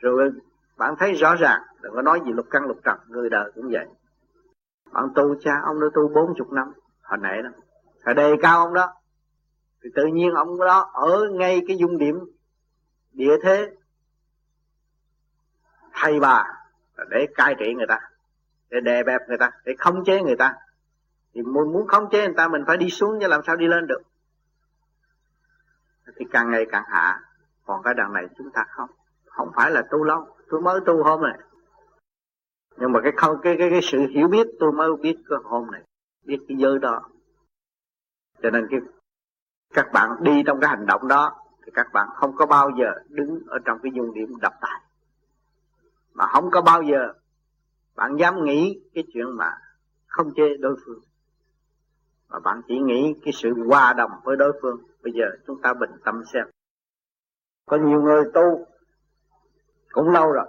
Rồi, 0.00 0.32
bạn 0.76 0.94
thấy 0.98 1.12
rõ 1.14 1.34
ràng, 1.34 1.62
đừng 1.80 1.92
có 1.94 2.02
nói 2.02 2.20
gì 2.24 2.32
lục 2.32 2.46
căn 2.50 2.62
lục 2.62 2.80
trần, 2.84 2.98
người 3.08 3.30
đời 3.30 3.52
cũng 3.54 3.68
vậy. 3.70 3.86
Bạn 4.92 5.08
tu 5.14 5.34
cha 5.40 5.60
ông 5.64 5.80
đã 5.80 5.86
tu 5.94 6.08
bốn 6.08 6.34
chục 6.36 6.52
năm 6.52 6.72
họ 7.02 7.16
nể 7.16 7.42
lắm 7.42 7.52
họ 8.04 8.12
đề 8.12 8.34
cao 8.42 8.58
ông 8.58 8.74
đó. 8.74 8.92
Thì 9.82 9.90
tự 9.94 10.06
nhiên 10.06 10.34
ông 10.34 10.58
đó 10.58 10.90
ở 10.92 11.28
ngay 11.32 11.62
cái 11.68 11.76
dung 11.76 11.98
điểm 11.98 12.18
địa 13.12 13.36
thế. 13.42 13.70
Thầy 15.92 16.20
bà, 16.20 16.44
để 17.08 17.26
cai 17.34 17.54
trị 17.58 17.74
người 17.74 17.86
ta, 17.86 18.00
để 18.70 18.80
đè 18.80 19.02
bẹp 19.02 19.20
người 19.28 19.38
ta, 19.38 19.50
để 19.64 19.74
khống 19.78 20.04
chế 20.04 20.22
người 20.22 20.36
ta. 20.36 20.54
Thì 21.34 21.42
muốn 21.42 21.72
muốn 21.72 21.86
khống 21.86 22.10
chế 22.10 22.26
người 22.26 22.34
ta, 22.36 22.48
mình 22.48 22.64
phải 22.66 22.76
đi 22.76 22.90
xuống 22.90 23.18
chứ 23.20 23.26
làm 23.26 23.40
sao 23.46 23.56
đi 23.56 23.66
lên 23.66 23.86
được 23.86 24.02
thì 26.16 26.24
càng 26.30 26.50
ngày 26.50 26.66
càng 26.70 26.84
hạ. 26.88 27.20
Còn 27.66 27.82
cái 27.82 27.94
đằng 27.94 28.12
này 28.12 28.26
chúng 28.38 28.50
ta 28.50 28.64
không 28.68 28.90
không 29.26 29.50
phải 29.56 29.70
là 29.70 29.82
tu 29.90 30.04
lâu. 30.04 30.26
Tôi 30.50 30.60
mới 30.60 30.80
tu 30.86 31.02
hôm 31.02 31.22
này. 31.22 31.38
Nhưng 32.76 32.92
mà 32.92 33.00
cái 33.02 33.12
không, 33.16 33.40
cái 33.42 33.56
cái 33.58 33.70
cái 33.70 33.80
sự 33.82 33.98
hiểu 33.98 34.28
biết, 34.28 34.46
tôi 34.60 34.72
mới 34.72 34.90
biết 35.02 35.16
cái 35.28 35.38
hôm 35.44 35.70
này. 35.70 35.82
Biết 36.24 36.38
cái 36.48 36.56
giới 36.56 36.78
đó. 36.78 37.00
Cho 38.42 38.50
nên 38.50 38.66
cái, 38.70 38.80
các 39.74 39.86
bạn 39.92 40.10
đi 40.20 40.42
trong 40.46 40.60
cái 40.60 40.70
hành 40.70 40.86
động 40.86 41.08
đó, 41.08 41.36
thì 41.64 41.72
các 41.74 41.92
bạn 41.92 42.08
không 42.14 42.36
có 42.36 42.46
bao 42.46 42.70
giờ 42.78 42.86
đứng 43.08 43.42
ở 43.48 43.58
trong 43.64 43.78
cái 43.82 43.92
dung 43.94 44.14
điểm 44.14 44.38
độc 44.40 44.52
tài 44.60 44.80
mà 46.20 46.26
không 46.26 46.50
có 46.50 46.62
bao 46.62 46.82
giờ 46.82 47.12
bạn 47.96 48.16
dám 48.16 48.44
nghĩ 48.44 48.80
cái 48.94 49.04
chuyện 49.12 49.36
mà 49.36 49.58
không 50.06 50.34
chê 50.36 50.56
đối 50.56 50.76
phương. 50.86 51.00
Mà 52.28 52.38
bạn 52.38 52.62
chỉ 52.68 52.78
nghĩ 52.78 53.14
cái 53.24 53.32
sự 53.32 53.54
hòa 53.68 53.92
đồng 53.92 54.10
với 54.24 54.36
đối 54.36 54.58
phương 54.62 54.82
bây 55.02 55.12
giờ 55.12 55.24
chúng 55.46 55.62
ta 55.62 55.74
bình 55.74 55.90
tâm 56.04 56.22
xem. 56.32 56.46
Có 57.66 57.76
nhiều 57.76 58.02
người 58.02 58.24
tu 58.34 58.66
cũng 59.92 60.10
lâu 60.10 60.32
rồi, 60.32 60.46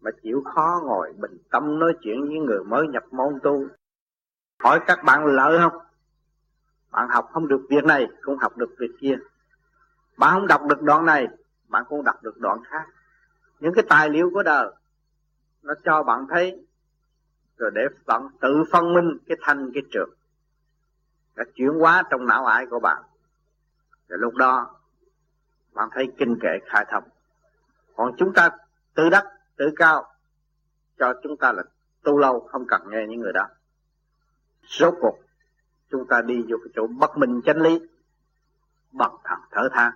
mà 0.00 0.10
chịu 0.22 0.42
khó 0.54 0.80
ngồi 0.84 1.12
bình 1.12 1.38
tâm 1.50 1.78
nói 1.78 1.92
chuyện 2.00 2.20
với 2.20 2.38
người 2.38 2.64
mới 2.64 2.88
nhập 2.88 3.02
môn 3.10 3.38
tu. 3.42 3.66
Hỏi 4.62 4.80
các 4.86 4.98
bạn 5.04 5.26
lợi 5.26 5.58
không? 5.58 5.82
Bạn 6.90 7.08
học 7.08 7.28
không 7.32 7.48
được 7.48 7.66
việc 7.70 7.84
này, 7.84 8.08
cũng 8.22 8.38
học 8.38 8.56
được 8.56 8.74
việc 8.78 8.90
kia. 9.00 9.16
Bạn 10.16 10.34
không 10.34 10.46
đọc 10.46 10.62
được 10.68 10.82
đoạn 10.82 11.06
này, 11.06 11.28
bạn 11.68 11.84
cũng 11.88 12.04
đọc 12.04 12.22
được 12.22 12.38
đoạn 12.38 12.58
khác. 12.64 12.86
Những 13.60 13.74
cái 13.74 13.84
tài 13.88 14.10
liệu 14.10 14.30
của 14.34 14.42
đời, 14.42 14.72
nó 15.62 15.74
cho 15.84 16.02
bạn 16.02 16.26
thấy, 16.30 16.66
rồi 17.56 17.70
để 17.74 17.82
bạn 18.06 18.28
tự 18.40 18.64
phân 18.72 18.94
minh 18.94 19.18
cái 19.26 19.36
thanh, 19.40 19.70
cái 19.74 19.82
trượt 19.90 20.08
đã 21.36 21.44
chuyển 21.54 21.70
hóa 21.80 22.02
trong 22.10 22.26
não 22.26 22.46
ải 22.46 22.66
của 22.66 22.80
bạn. 22.80 23.02
Rồi 24.08 24.18
lúc 24.18 24.34
đó, 24.34 24.80
bạn 25.72 25.88
thấy 25.92 26.12
kinh 26.18 26.38
kệ 26.42 26.58
khai 26.66 26.86
thông. 26.90 27.04
Còn 27.96 28.12
chúng 28.18 28.32
ta 28.32 28.50
tự 28.94 29.10
đắc, 29.10 29.24
tự 29.56 29.70
cao, 29.76 30.14
cho 30.98 31.14
chúng 31.22 31.36
ta 31.36 31.52
là 31.52 31.62
tu 32.02 32.18
lâu, 32.18 32.40
không 32.40 32.66
cần 32.68 32.82
nghe 32.88 33.06
những 33.08 33.20
người 33.20 33.32
đó. 33.32 33.48
Rốt 34.62 34.94
cuộc, 35.00 35.18
chúng 35.90 36.06
ta 36.06 36.22
đi 36.22 36.42
vô 36.48 36.56
cái 36.64 36.72
chỗ 36.74 36.86
bất 36.86 37.16
minh 37.16 37.40
chánh 37.44 37.60
lý, 37.60 37.80
bằng 38.92 39.16
thẳng 39.24 39.40
thở 39.50 39.68
than 39.72 39.92